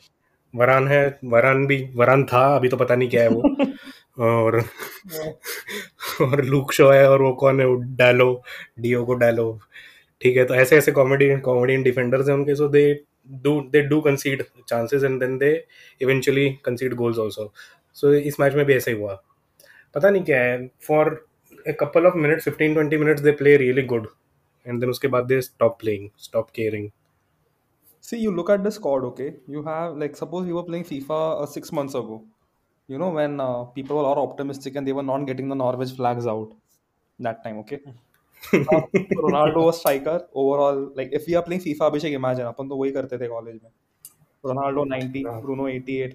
वरान 0.55 0.89
है। 0.89 1.19
वरान 1.25 1.67
भी 1.67 1.83
वरान 1.95 2.25
था 2.25 2.45
अभी 2.57 2.69
तो 2.69 2.77
पता 2.77 2.95
नहीं 2.97 3.09
क्या 3.09 3.23
है 3.23 3.29
वो। 3.29 3.43
और 4.19 4.65
और 6.21 6.45
लूक 6.45 6.73
शो 6.73 6.91
है 6.91 7.09
और 7.11 7.23
वो 7.23 7.33
कौन 7.33 7.61
है? 7.61 7.67
वो 7.67 7.75
डालो 7.75 8.43
डियो 8.81 9.05
को 9.05 9.15
डालो 9.15 9.61
ठीक 10.21 10.37
है 10.37 10.45
तो 10.45 10.55
ऐसे 10.55 10.77
ऐसे 10.77 10.93
कॉमेडी 10.93 11.37
कॉमेडियन 11.37 11.83
डिफेंडर्स 11.83 12.29
हैं 12.29 12.35
उनके 12.35 12.55
so 12.55 12.69
they 12.69 13.05
do 13.31 13.61
they 13.61 13.81
do 13.83 14.01
concede 14.01 14.45
chances 14.69 15.05
and 15.05 15.21
then 15.21 15.39
they 15.39 15.65
eventually 16.03 16.49
concede 16.65 16.95
goals 16.95 17.19
also 17.19 17.53
so 17.95 18.13
इस 18.13 18.41
मैच 18.41 18.55
में 18.55 18.65
भी 18.67 18.75
ऐसा 18.75 18.91
ही 18.91 18.97
हुआ। 18.97 19.23
पता 19.95 20.11
नहीं 20.11 20.23
क्या 20.23 20.41
है 20.41 20.67
for 20.87 21.27
a 21.69 21.73
couple 21.73 22.07
of 22.07 22.17
minutes 22.17 22.45
fifteen 22.45 22.75
twenty 22.75 22.97
minutes 22.97 23.23
they 23.23 23.33
play 23.33 23.57
really 23.57 23.83
good 23.83 24.09
and 24.67 24.81
then 24.81 24.91
उसके 24.91 25.09
बाद 25.09 25.25
they 25.25 25.41
stop 25.41 25.79
playing 25.81 26.09
stop 26.19 26.51
caring 26.51 26.91
see 28.03 28.17
you 28.17 28.31
look 28.31 28.51
at 28.51 28.61
the 28.61 28.69
squad 28.69 29.05
okay 29.05 29.27
you 29.51 29.63
have 29.63 29.99
like 29.99 30.17
suppose 30.17 30.49
you 30.49 30.57
were 30.57 30.63
playing 30.63 30.85
FIFA 30.85 31.45
six 31.45 31.73
months 31.75 31.97
ago 31.97 32.23
you 32.91 32.99
know 32.99 33.11
when 33.13 33.37
people 33.75 33.95
are 33.95 34.17
optimistic 34.17 34.77
and 34.77 34.87
they 34.87 35.03
not 35.03 35.27
getting 35.27 35.51
the 35.51 35.55
Norway's 35.55 35.97
flags 35.97 36.27
out 36.27 36.55
that 37.19 37.37
time 37.45 37.59
okay 37.59 37.77
Ronaldo 38.55 39.65
was 39.65 39.75
striker 39.75 40.29
overall 40.35 40.83
like 40.97 41.11
if 41.15 41.31
you 41.31 41.39
are 41.39 41.45
playing 41.45 41.63
FIFA 41.63 41.87
Abhishek 41.87 42.15
imagine 42.15 42.47
अपन 42.47 42.69
तो 42.69 42.77
वही 42.77 42.93
करते 42.93 43.19
थे 43.19 43.29
college 43.29 43.61
में. 43.65 43.71
Ronaldo 44.45 44.85
90 44.85 45.25
Bruno 45.43 45.69
88 45.69 46.15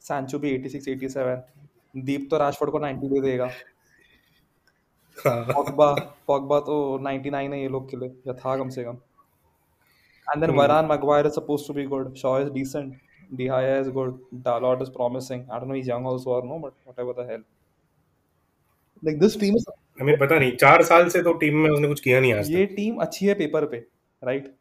Sancho 0.00 0.38
भी 0.38 0.52
86 0.58 0.96
87 0.98 1.57
दीप 2.04 2.26
तो 2.30 2.38
Rashford 2.38 2.72
को 2.72 2.78
ninety 2.78 3.08
दे 3.08 3.20
देगा। 3.20 3.50
हाँ। 5.18 5.44
पॉगबा 5.44 5.92
पॉगबा 6.28 6.58
तो 6.60 6.76
नाइनटी 7.02 7.30
नाइन 7.30 7.52
है 7.52 7.60
ये 7.60 7.68
लोग 7.68 7.90
के 7.90 7.96
लिए 7.96 8.08
या 8.26 8.32
था 8.34 8.56
कम 8.56 8.68
से 8.68 8.84
कम। 8.84 8.96
And 10.26 10.40
then 10.40 10.54
Varane 10.56 10.86
Maguire 10.86 11.26
is 11.26 11.32
suppose 11.34 11.66
to 11.68 11.74
be 11.74 11.84
good 11.86 12.14
Shaw 12.16 12.38
is 12.40 12.50
decent 12.52 12.96
De Gea 13.32 13.78
is 13.78 13.90
good 13.90 14.20
Dalot 14.44 14.82
is 14.82 14.90
promising 14.90 15.40
I 15.42 15.58
don't 15.58 15.68
know 15.68 15.74
he 15.74 15.80
young 15.86 16.06
also 16.06 16.30
और 16.34 16.44
no 16.44 16.58
but 16.58 16.72
whatever 16.86 17.22
the 17.22 17.28
hell 17.30 17.44
like 19.02 19.18
this 19.20 19.40
team 19.40 19.56
is 19.56 19.64
हमें 20.00 20.16
पता 20.18 20.38
नहीं 20.38 20.56
चार 20.56 20.82
साल 20.84 21.08
से 21.08 21.22
तो 21.22 21.32
team 21.38 21.56
में 21.56 21.70
उसने 21.70 21.88
कुछ 21.88 22.00
किया 22.00 22.20
नहीं 22.20 22.32
आज 22.34 22.50
ये 22.50 22.64
टीम 22.76 22.96
अच्छी 23.02 23.26
है 23.26 23.34
पेपर 23.34 23.66
पे 23.66 23.76
right 24.22 24.54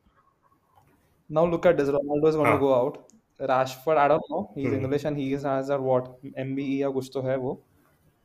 now 1.30 1.48
look 1.48 1.68
at 1.68 1.76
this 1.76 1.90
Ronaldo 1.90 2.30
is 2.30 2.38
gonna 2.38 2.56
go 2.58 2.72
out 2.74 2.98
Rashford 3.41 3.99
I 3.99 4.09
don't 4.09 4.23
know 4.31 4.41
he 4.57 4.63
is 4.63 4.69
hmm. 4.69 4.81
English 4.81 5.05
and 5.07 5.17
he 5.19 5.33
is 5.35 5.47
has 5.47 5.71
a 5.71 5.77
what 5.87 6.37
MBE 6.39 6.77
या 6.81 6.91
कुछ 6.99 7.11
तो 7.15 7.23
है 7.23 7.37
वो 7.37 7.55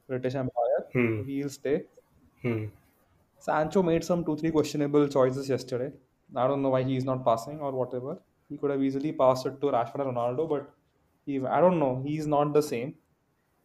British 0.10 0.36
Empire 0.36 0.88
hmm. 0.96 1.24
He 1.28 1.38
will 1.38 1.50
stay 1.60 1.76
hmm. 2.46 2.68
Sancho 3.46 3.82
made 3.84 4.04
some 4.04 4.22
two 4.28 4.36
three 4.38 4.52
questionable 4.54 5.04
choices 5.08 5.50
yesterday. 5.50 5.88
I 6.36 6.46
don't 6.52 6.62
know 6.62 6.70
why 6.76 6.80
he's 6.84 7.04
not 7.10 7.20
passing 7.26 7.60
or 7.60 7.72
whatever. 7.72 8.16
He 8.50 8.58
could 8.58 8.72
have 8.72 8.86
easily 8.88 9.12
passed 9.20 9.46
it 9.46 9.60
to 9.62 9.74
Rashford 9.76 10.04
and 10.06 10.12
Ronaldo, 10.12 10.48
but 10.54 10.72
he 11.28 11.38
I 11.58 11.60
don't 11.66 11.80
know. 11.84 11.92
He's 12.06 12.28
not 12.34 12.54
the 12.54 12.64
same. 12.70 12.96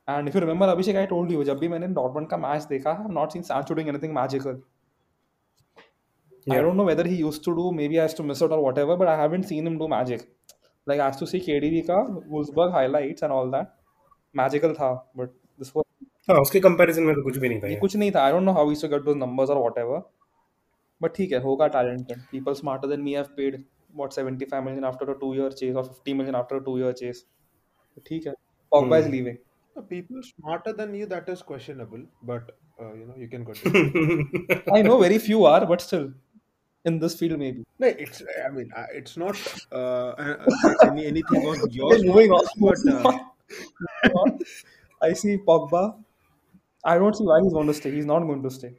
And 0.09 0.29
if 0.29 0.35
you 0.35 0.43
remember, 0.45 0.67
Abhishek, 0.67 0.99
I 1.03 1.07
told 1.07 1.31
you, 1.31 1.45
जब 1.45 1.59
भी 1.59 1.69
मैंने 1.69 1.89
Dortmund 1.99 2.29
का 2.29 2.37
match 2.45 2.65
देखा, 2.75 2.95
I 2.95 3.03
have 3.03 3.17
not 3.19 3.35
seen 3.37 3.49
Sancho 3.49 3.79
doing 3.79 3.91
anything 3.95 4.15
magical. 4.19 4.61
I 6.45 6.55
Yeah. 6.55 6.63
don't 6.67 6.81
know 6.83 6.87
whether 6.91 7.05
he 7.09 7.19
used 7.23 7.45
to 7.45 7.57
do, 7.57 7.67
maybe 7.81 7.99
I 8.01 8.07
used 8.09 8.21
to 8.21 8.29
miss 8.31 8.41
it 8.47 8.55
or 8.57 8.61
whatever, 8.63 8.97
but 9.03 9.11
I 9.13 9.17
haven't 9.23 9.51
seen 9.53 9.69
him 9.71 9.79
do 9.83 9.89
magic. 9.93 10.25
Like 10.88 11.02
I 11.06 11.08
used 11.10 11.22
to 11.22 11.28
see 11.30 11.40
KDB 11.46 11.82
का 11.90 11.96
Wolfsburg 12.34 12.74
highlights 12.76 13.26
and 13.28 13.36
all 13.38 13.50
that. 13.56 13.72
Magical 14.36 14.74
था, 14.76 14.90
but 15.22 15.34
this 15.62 15.72
was 15.76 15.86
हाँ 16.30 16.40
उसके 16.42 16.60
comparison 16.60 17.04
में 17.04 17.14
तो 17.16 17.24
कुछ 17.24 17.38
भी 17.38 17.50
नहीं 17.50 17.60
था 17.62 17.68
ये 17.68 17.74
ये। 17.74 17.80
कुछ 17.80 17.96
नहीं 17.96 18.12
था. 18.12 18.22
I 18.26 18.32
don't 18.32 18.44
know 18.44 18.52
how 18.54 18.70
he 18.70 18.76
to 18.82 18.88
get 18.88 19.02
those 19.04 19.16
numbers 19.18 19.50
और 19.50 19.58
व्हाटएवर 19.60 20.02
बट 21.02 21.16
ठीक 21.16 21.32
है 21.32 21.42
होगा 21.44 21.68
talented 21.76 22.22
people 22.32 22.54
smarter 22.54 22.88
than 22.88 23.02
me 23.02 23.14
have 23.16 23.26
paid 23.38 23.64
what 23.96 24.14
75 24.14 24.64
million 24.66 24.84
after 24.86 25.10
a 25.10 25.18
2 25.24 25.34
year 25.36 25.52
chase 25.62 25.76
और 25.76 25.84
50 25.90 26.14
million 26.14 26.36
after 26.36 26.56
a 26.56 26.64
2 26.70 26.78
year 26.80 26.92
chase 27.02 27.26
ठीक 28.08 28.28
है. 28.28 28.34
Pogba 28.72 28.98
is. 28.98 29.10
Leaving 29.10 29.38
Uh, 29.76 29.82
People 29.90 30.22
smarter 30.28 30.72
than 30.78 30.94
you, 30.98 31.08
that 31.10 31.28
is 31.32 31.42
questionable, 31.48 32.04
but 32.30 32.48
uh, 32.84 32.94
you 33.00 33.04
know, 33.08 33.18
you 33.24 33.28
can 33.34 33.44
continue. 33.50 34.56
I 34.76 34.84
know 34.84 34.98
very 35.00 35.18
few 35.26 35.44
are 35.46 35.66
but 35.72 35.80
still 35.82 36.08
in 36.88 37.00
this 37.00 37.16
field 37.20 37.40
maybe. 37.40 37.64
No 37.80 37.88
it's 38.06 38.24
i 38.46 38.50
mean 38.50 38.72
uh, 38.82 38.86
it's 39.00 39.16
not 39.24 39.38
uh, 39.72 40.10
uh, 40.24 40.36
uh 40.50 40.74
any, 40.88 41.06
anything 41.12 41.48
on 41.52 41.70
your 41.78 41.98
moving 42.10 42.32
on 42.32 42.46
but 42.66 42.80
uh... 42.94 44.30
i 45.08 45.14
see 45.14 45.38
pogba. 45.38 45.84
I 46.84 46.98
don't 46.98 47.16
see 47.20 47.26
why 47.30 47.42
he's 47.44 47.54
going 47.54 47.68
to 47.68 47.74
stay. 47.74 47.92
He's 47.92 48.06
not 48.06 48.20
going 48.20 48.44
to 48.44 48.52
stay. 48.58 48.74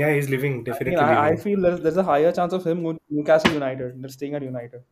Yeah 0.00 0.12
he's 0.14 0.28
living 0.34 0.62
definitely 0.64 0.96
i, 0.96 1.08
mean, 1.08 1.18
I, 1.18 1.28
I 1.30 1.36
feel 1.44 1.60
there's, 1.60 1.80
there's, 1.80 1.96
a 1.96 2.04
higher 2.10 2.30
chance 2.32 2.52
of 2.52 2.66
him 2.66 2.82
going 2.82 2.98
to 2.98 3.16
newcastle 3.18 3.52
united 3.52 4.00
they're 4.02 4.16
staying 4.18 4.34
at 4.34 4.42
united. 4.42 4.82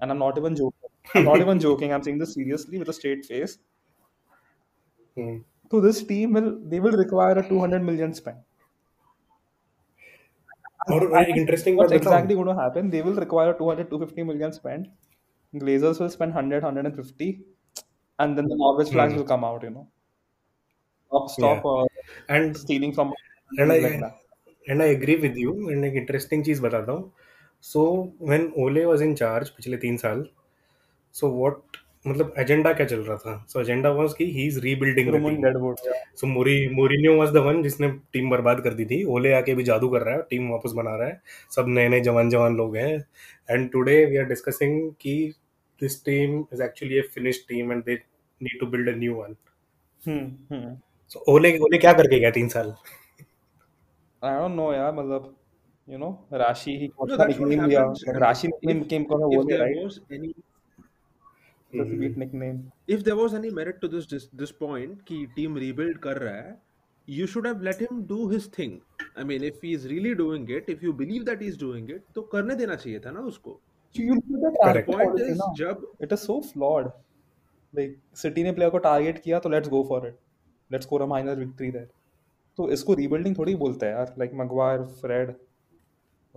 And 0.00 0.10
i'm 0.12 0.18
not 0.18 0.36
even 0.38 0.54
joking. 0.54 0.90
I'm 1.14 1.24
not 1.24 1.40
even 1.40 1.58
joking. 1.66 1.92
I'm 1.92 2.02
saying 2.02 2.18
this 2.18 2.34
seriously 2.34 2.78
with 2.78 2.88
a 2.88 2.92
straight 2.92 3.24
face. 3.24 3.58
Hmm. 5.16 5.38
so 5.70 5.80
this 5.84 6.02
team 6.10 6.34
will 6.34 6.50
they 6.72 6.78
will 6.84 6.96
require 7.04 7.38
a 7.38 7.48
200 7.48 7.82
million 7.88 8.12
spend. 8.14 8.38
और 10.94 11.04
एक 11.20 11.36
interesting 11.36 11.78
बात 11.78 11.88
What's 11.88 12.00
बताऊँ 12.00 12.14
exactly 12.14 12.36
going 12.36 12.50
to 12.50 12.56
happen? 12.60 12.90
They 12.94 13.02
will 13.06 13.18
require 13.24 13.54
200 13.60 13.88
250 13.90 14.26
million 14.30 14.52
spend. 14.52 14.88
Glazers 15.52 16.00
will 16.00 16.10
spend 16.10 16.34
100 16.34 16.62
150, 16.62 17.28
and 18.18 18.38
then 18.38 18.48
the 18.52 18.58
Norwich 18.62 18.90
flags 18.90 19.12
Hmm. 19.12 19.18
will 19.18 19.28
come 19.32 19.44
out. 19.50 19.62
You 19.62 19.70
know, 19.70 19.86
stop 21.12 21.30
stop 21.30 21.64
uh, 21.64 21.86
and 22.30 22.56
stealing 22.56 22.94
from 22.98 23.12
and 23.50 23.70
I 23.72 23.80
like. 23.80 24.02
And 24.66 24.82
I 24.82 24.88
agree 24.90 25.14
with 25.16 25.38
you 25.38 25.52
and 25.70 25.84
एक 25.84 25.94
interesting 25.96 26.44
चीज़ 26.44 26.62
बताता 26.62 26.92
हूँ 26.92 27.12
so 27.64 27.84
when 28.22 28.52
Ole 28.64 28.84
was 28.84 29.02
in 29.02 29.14
charge 29.14 29.48
पिछले 29.50 29.76
तीन 29.84 29.96
साल 29.96 30.24
so 31.14 31.30
what 31.38 31.76
मतलब 32.08 32.34
agenda 32.38 32.72
क्या 32.72 32.86
चल 32.86 33.00
रहा 33.00 33.16
था? 33.16 33.44
सो 33.48 33.60
एजेंडा 33.60 33.90
वाज 33.92 34.12
कि 34.18 34.24
he 34.32 34.46
is 34.46 34.58
rebuilding 34.60 35.08
so 36.16 36.26
Mouri 36.26 36.56
Mourinho 36.74 37.16
was 37.18 37.30
the 37.32 37.36
one 37.46 37.62
जिसने 37.62 37.88
टीम 38.12 38.30
बर्बाद 38.30 38.60
कर 38.60 38.74
दी 38.74 38.84
थी। 38.86 39.02
ओले 39.14 39.32
आके 39.34 39.54
भी 39.54 39.64
जादू 39.64 39.88
कर 39.88 40.02
रहा 40.02 40.14
है 40.14 40.22
टीम 40.30 40.50
वापस 40.50 40.72
बना 40.76 40.96
रहा 40.96 41.08
है। 41.08 41.20
सब 41.56 41.64
नए 41.68 41.88
नए 41.88 42.00
जवान 42.00 42.30
जवान 42.30 42.56
लोग 42.56 42.76
हैं। 42.76 42.96
And 43.50 43.70
today 43.72 44.04
we 44.04 44.16
are 44.16 44.24
discussing 44.26 44.90
कि 45.00 45.14
this 45.80 46.04
team 46.04 46.38
is 46.52 46.62
actually 46.62 46.98
a 46.98 47.00
finished 47.14 47.48
team 47.48 47.72
and 47.72 47.82
they 47.84 47.94
need 48.40 48.60
to 48.60 48.66
build 48.66 48.88
a 48.88 48.96
new 48.98 49.14
one 49.14 49.36
so 51.10 51.24
Ole 51.32 51.56
Ole 51.58 51.78
क्या 51.78 51.92
करके 51.92 52.18
गया 52.20 52.30
तीन 52.30 52.48
साल? 52.48 52.74
आई 54.22 54.38
डोंट 54.38 54.54
नो 54.54 54.72
यार 54.72 54.92
मतलब 54.94 55.34
यू 55.88 55.98
नो 55.98 56.08
राशि 56.34 56.70
ही 56.78 56.86
कौन 56.88 57.16
सा 57.16 57.24
निकलेगा 57.26 57.82
राशि 58.18 58.48
निकलेगा 58.48 59.02
कौन 59.04 59.20
सा 59.20 59.26
वो 59.26 59.42
right 59.58 60.34
any 61.72 61.78
That's 61.78 61.90
a 61.90 61.94
hmm. 61.94 62.00
beat 62.00 62.16
nickname. 62.16 62.58
if 62.86 63.04
there 63.04 63.16
was 63.16 63.34
any 63.34 63.50
merit 63.50 63.80
to 63.80 63.88
this 63.88 64.06
this, 64.06 64.26
this 64.32 64.52
point 64.52 65.04
कि 65.06 65.16
team 65.36 65.56
rebuild 65.64 65.98
कर 66.02 66.18
रहा 66.18 66.34
है 66.36 66.56
you 67.08 67.26
should 67.32 67.46
have 67.46 67.62
let 67.62 67.78
him 67.82 68.00
do 68.06 68.28
his 68.30 68.46
thing 68.58 68.72
I 69.16 69.24
mean 69.24 69.44
if 69.48 69.60
he 69.66 69.72
is 69.78 69.84
really 69.92 70.14
doing 70.14 70.46
it 70.56 70.66
if 70.74 70.82
you 70.82 70.92
believe 70.92 71.24
that 71.26 71.42
he 71.42 71.48
is 71.54 71.58
doing 71.64 71.90
it 71.96 72.02
तो 72.14 72.22
करने 72.34 72.54
देना 72.54 72.74
चाहिए 72.76 73.00
था 73.06 73.10
ना 73.10 73.20
उसको 73.32 73.58
So 73.94 74.02
you 74.06 74.14
look 74.30 74.54
at 74.54 74.58
Correct. 74.62 74.86
that 74.88 74.96
point 74.96 75.10
policy 75.10 75.30
is 75.32 75.38
now. 75.38 75.52
जब 75.58 75.84
It 76.06 76.10
is 76.16 76.24
so 76.30 76.34
flawed. 76.48 76.88
Like 77.72 77.94
City 78.22 78.42
ने 78.42 78.52
player 78.58 78.70
को 78.70 78.80
target 78.86 79.20
किया 79.24 79.38
तो 79.44 79.50
let's 79.54 79.68
go 79.76 79.82
for 79.92 80.00
it. 80.08 80.18
Let's 80.70 80.86
score 80.88 81.00
a 81.02 81.06
minor 81.12 81.36
victory 81.36 81.70
there. 81.76 81.88
तो 82.58 82.70
इसको 82.72 82.94
rebuilding 82.96 83.36
थोड़ी 83.38 83.54
बोलते 83.62 83.86
हैं 83.86 83.92
यार. 83.94 84.14
Like 84.22 84.34
Maguire, 84.42 84.84
Fred, 85.00 85.34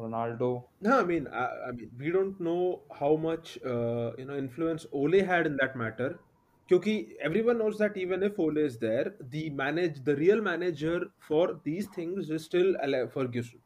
Ronaldo. 0.02 0.52
No, 0.82 1.00
I 1.00 1.04
mean, 1.06 1.28
I, 1.28 1.46
I 1.68 1.72
mean, 1.72 1.92
we 1.98 2.12
don't 2.12 2.40
know 2.40 2.84
how 3.00 3.16
much 3.16 3.58
uh, 3.64 4.14
you 4.18 4.26
know 4.26 4.36
influence 4.38 4.86
Ole 4.92 5.24
had 5.24 5.46
in 5.48 5.58
that 5.58 5.76
matter. 5.76 6.20
Because 6.68 7.14
everyone 7.20 7.58
knows 7.58 7.78
that 7.80 7.98
even 7.98 8.24
if 8.24 8.40
Ole 8.40 8.58
is 8.58 8.80
there, 8.80 9.16
the 9.20 9.50
manage 9.50 10.04
the 10.04 10.16
real 10.16 10.42
manager 10.42 11.12
for 11.20 11.60
these 11.66 11.88
things 11.88 12.30
is 12.30 12.46
still 12.46 12.76
Ale- 12.82 13.10
Ferguson. 13.10 13.62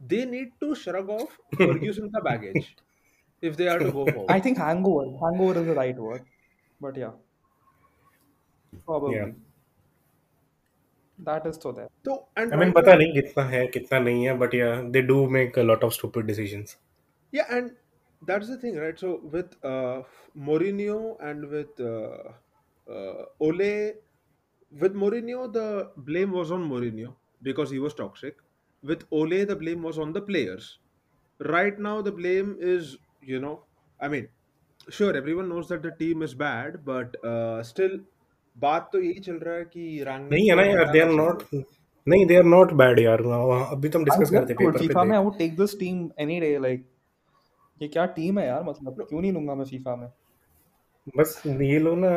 They 0.00 0.24
need 0.24 0.58
to 0.60 0.74
shrug 0.74 1.10
off 1.10 1.38
Ferguson 1.60 2.10
ka 2.10 2.22
baggage 2.22 2.78
if 3.42 3.56
they 3.58 3.68
are 3.68 3.80
to 3.80 3.90
go 3.90 4.08
forward. 4.08 4.36
I 4.36 4.40
think 4.40 4.58
hangover. 4.58 5.16
Hangover 5.18 5.60
is 5.60 5.66
the 5.66 5.74
right 5.74 5.96
word. 5.96 6.26
But 6.80 6.96
yeah, 6.96 7.12
probably 8.84 9.36
that 11.18 11.46
is 11.46 11.56
so 11.60 11.72
there. 11.72 11.88
so 12.04 12.28
and 12.36 12.52
i 12.54 12.56
mean 12.60 12.72
pata 12.76 12.92
nahi 13.00 13.08
kitna 13.16 13.44
hai 13.54 13.62
kitna 13.76 14.00
nahi 14.06 14.22
hai 14.28 14.36
but 14.42 14.56
yeah 14.60 14.82
they 14.96 15.02
do 15.12 15.18
make 15.38 15.56
a 15.64 15.66
lot 15.72 15.82
of 15.88 15.94
stupid 16.00 16.26
decisions. 16.32 16.76
Yeah 17.32 17.46
and 17.50 17.76
that's 18.22 18.48
the 18.48 18.56
thing 18.58 18.76
right? 18.76 18.98
So 18.98 19.20
with 19.22 19.56
uh, 19.64 20.02
Mourinho 20.36 21.16
and 21.20 21.48
with 21.48 21.78
uh, 21.80 22.32
uh, 22.90 23.24
Ole 23.40 23.94
with 24.70 24.94
Mourinho 24.94 25.52
the 25.52 25.92
blame 25.96 26.32
was 26.32 26.50
on 26.50 26.68
Mourinho 26.68 27.16
because 27.42 27.70
he 27.70 27.78
was 27.78 27.94
toxic. 27.94 28.36
With 28.82 29.04
Ole 29.10 29.44
the 29.44 29.56
blame 29.56 29.82
was 29.82 29.98
on 29.98 30.12
the 30.12 30.22
players. 30.22 30.78
Right 31.40 31.78
now 31.78 32.00
the 32.02 32.12
blame 32.12 32.56
is 32.58 32.96
you 33.20 33.40
know 33.40 33.64
i 34.00 34.08
mean 34.08 34.28
sure 34.90 35.16
everyone 35.16 35.48
knows 35.48 35.68
that 35.68 35.82
the 35.82 35.90
team 35.90 36.22
is 36.22 36.34
bad 36.34 36.84
but 36.84 37.16
uh, 37.24 37.62
still 37.62 37.98
बात 38.56 38.88
तो 38.92 39.00
यही 39.00 39.20
चल 39.20 39.34
रहा 39.34 39.54
है 39.54 39.64
कि 39.64 40.04
रैंगनिक 40.06 40.32
नहीं 40.32 40.48
है 40.50 40.56
ना 40.56 40.62
यार 40.62 40.84
are 40.84 40.92
चाहिए 40.92 41.16
not 41.16 41.44
नहीं 42.06 42.26
they 42.26 42.36
are 42.40 42.48
not 42.50 42.74
bad 42.80 43.00
यार 43.00 43.22
अभी 43.72 43.88
तो 43.88 43.98
हम 43.98 44.04
डिस्कस 44.04 44.30
करते. 44.30 44.54
पेपर 44.54 44.78
पे 44.78 44.86
FIFA 44.86 45.04
में 45.06 45.16
I 45.18 45.22
would 45.24 45.38
take 45.40 45.56
this 45.60 45.74
team 45.82 46.02
any 46.24 46.40
day. 46.44 46.52
Like 46.66 46.84
ये 47.80 47.88
क्या 47.88 48.04
टीम 48.18 48.38
है 48.38 48.46
यार 48.46 48.62
मतलब 48.62 49.06
क्यों 49.08 49.20
नहीं 49.20 49.32
लूँगा 49.32 49.54
मैं 49.54 49.64
FIFA 49.64 49.96
में 49.98 50.08
बस 51.16 51.42
ये 51.46 51.78
लोग 51.78 51.98
ना 51.98 52.10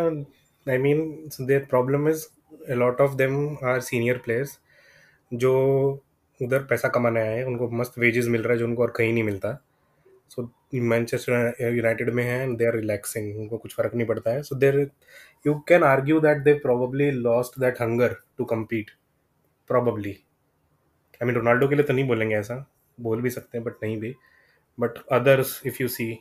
I 0.71 0.77
mean 0.77 1.01
their 1.41 1.65
problem 1.69 2.09
is 2.09 2.25
a 2.71 2.75
lot 2.75 3.01
of 3.05 3.17
them 3.17 3.35
are 3.71 3.79
senior 3.89 4.17
players 4.27 4.57
जो 5.31 5.51
उधर 6.39 6.63
पैसा 6.63 6.87
कमाने 6.87 7.21
आए 7.21 7.35
हैं 7.37 7.45
उनको 7.45 7.69
मस्त 7.79 7.97
वेजेस 7.99 8.27
मिल 8.27 8.43
रहा 8.43 8.53
है 8.53 8.59
जो 8.59 8.65
उनको 8.65 8.81
और 8.83 8.93
कहीं 8.97 9.13
नहीं 9.13 9.23
मिलता 9.23 9.51
सो 10.29 10.43
मैनचेस्टर 10.73 11.53
यूनाइटेड 11.75 12.09
में 12.09 12.23
है 12.23 12.55
दे 12.55 12.65
आर 12.65 12.75
रिलैक्सिंग 12.75 13.37
उनको 13.39 13.57
कुछ 13.57 13.75
फ़र्क 13.75 13.95
नहीं 13.95 14.07
पड़ता 14.07 14.31
है। 14.31 14.41
So 14.43 14.55
there 14.55 14.79
you 15.47 15.53
can 15.67 15.83
argue 15.83 16.19
that 16.19 16.37
they 16.43 16.53
probably 16.53 17.11
lost 17.11 17.59
that 17.59 17.81
hunger 17.81 18.15
to 18.37 18.45
compete 18.45 18.91
probably 19.67 20.11
I 21.21 21.25
mean 21.25 21.35
Ronaldo 21.35 21.67
के 21.67 21.75
लिए 21.75 21.85
तो 21.85 21.93
नहीं 21.93 22.07
बोलेंगे 22.07 22.35
ऐसा। 22.35 22.65
बोल 23.01 23.21
भी 23.21 23.29
सकते 23.29 23.57
हैं 23.57 23.65
बट 23.65 23.73
नहीं 23.83 23.97
भी। 23.99 24.15
But 24.79 24.97
others 25.11 25.61
if 25.65 25.77
you 25.81 25.87
see 25.87 26.11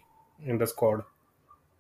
in 0.40 0.58
the 0.58 0.64
squad 0.64 1.02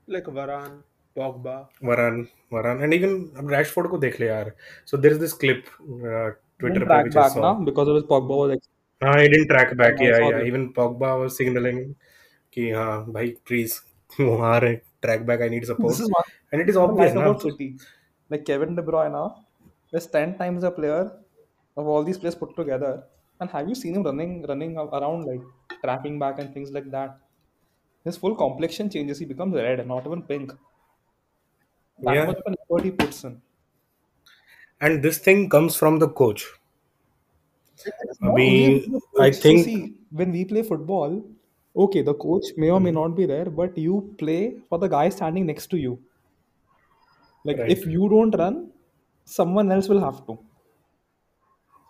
like 0.08 0.28
Varane, 0.34 0.76
Pogba. 1.16 1.54
वरान 1.84 2.26
वरान 2.52 2.82
एंड 2.82 2.94
इवन 2.94 3.14
अब 3.38 3.50
रैशफोर्ड 3.52 3.88
को 3.90 3.98
देख 3.98 4.20
ले 4.20 4.26
यार। 4.26 4.52
So 4.86 4.96
there 4.96 5.12
is 5.12 5.20
this 5.20 5.32
clip 5.32 5.64
Twitter 6.60 6.84
Didn't 6.84 7.14
पे 7.14 7.22
saw. 7.30 7.42
now 7.42 7.64
because 7.64 7.88
of 7.88 7.96
his 7.96 8.04
Pogba 8.04 8.38
was 8.38 8.52
ex- 8.54 8.70
हाँ 9.02 9.14
he 9.14 9.26
didn't 9.28 9.48
track 9.48 9.74
back 9.76 10.00
I 10.00 10.06
yeah 10.06 10.16
saw 10.18 10.30
yeah 10.30 11.86
this. 12.47 12.61
even 12.61 12.71
Pogba 12.71 12.71
was 12.71 12.71
signaling 12.71 12.71
कि 12.71 12.71
हाँ 12.71 13.11
भाई 13.13 13.29
please 13.49 13.79
वो 14.21 14.37
आ 14.43 14.57
रहे 14.63 14.75
track 15.05 15.25
back 15.29 15.41
I 15.41 15.49
need 15.49 15.65
support 15.65 15.97
This 15.97 15.99
is 15.99 16.09
one 16.09 16.23
and 16.51 16.61
it 16.61 16.69
is 16.69 16.77
thing 16.81 16.99
I 16.99 17.07
obvious 17.07 17.13
like 17.13 17.19
ना 17.21 17.29
about 17.29 17.41
City. 17.41 17.79
Like 18.29 18.45
Kevin 18.45 18.75
De 18.75 18.81
Bruyne 18.81 19.45
is 19.91 20.07
ten 20.07 20.37
times 20.37 20.63
a 20.63 20.71
player 20.71 21.21
of 21.77 21.87
all 21.87 22.03
these 22.03 22.17
players 22.17 22.35
put 22.35 22.55
together. 22.55 23.07
And 23.39 23.49
have 23.49 23.67
you 23.69 23.75
seen 23.75 23.95
him 23.95 24.03
running 24.03 24.43
running 24.47 24.77
a- 24.77 24.85
around 24.99 25.25
like 25.25 25.41
tracking 25.83 26.17
back 26.19 26.39
and 26.39 26.53
things 26.53 26.71
like 26.71 26.89
that? 26.91 27.19
His 28.05 28.17
full 28.17 28.35
complexion 28.35 28.89
changes. 28.89 29.19
He 29.19 29.25
becomes 29.25 29.55
red, 29.55 29.85
not 29.87 30.05
even 30.07 30.23
pink. 30.23 30.53
That 31.97 32.23
yeah 32.23 32.27
much 32.27 32.37
of 32.37 32.43
an 32.45 32.55
effort 32.69 32.83
he 32.85 32.91
puts 32.91 33.23
in. 33.23 33.41
and 34.79 35.03
this 35.03 35.17
thing 35.17 35.49
comes 35.49 35.75
from 35.75 35.97
the 35.99 36.09
coach 36.09 36.45
It's 38.03 38.21
not 38.21 38.31
अभी 38.31 38.47
only 38.47 38.79
the 38.85 39.01
I 39.17 39.31
coach. 39.31 39.35
So 39.35 39.55
think 39.55 39.57
see, 39.57 40.05
when 40.11 40.31
we 40.31 40.45
play 40.45 40.63
football, 40.63 41.23
okay, 41.78 42.02
the 42.02 42.14
coach 42.14 42.44
may 42.58 42.70
or 42.70 42.80
may 42.80 42.90
not 42.90 43.16
be 43.16 43.26
there, 43.26 43.46
but 43.46 43.78
you 43.78 44.14
play 44.18 44.58
for 44.68 44.78
the 44.78 44.88
guy 44.88 45.08
standing 45.08 45.46
next 45.46 45.68
to 45.68 45.78
you. 45.78 45.98
Like 47.44 47.58
right 47.58 47.70
if 47.74 47.84
you 47.86 48.08
don't 48.08 48.30
run, 48.38 48.70
someone 49.24 49.72
else 49.72 49.88
will 49.88 50.00
have 50.00 50.24
to. 50.26 50.38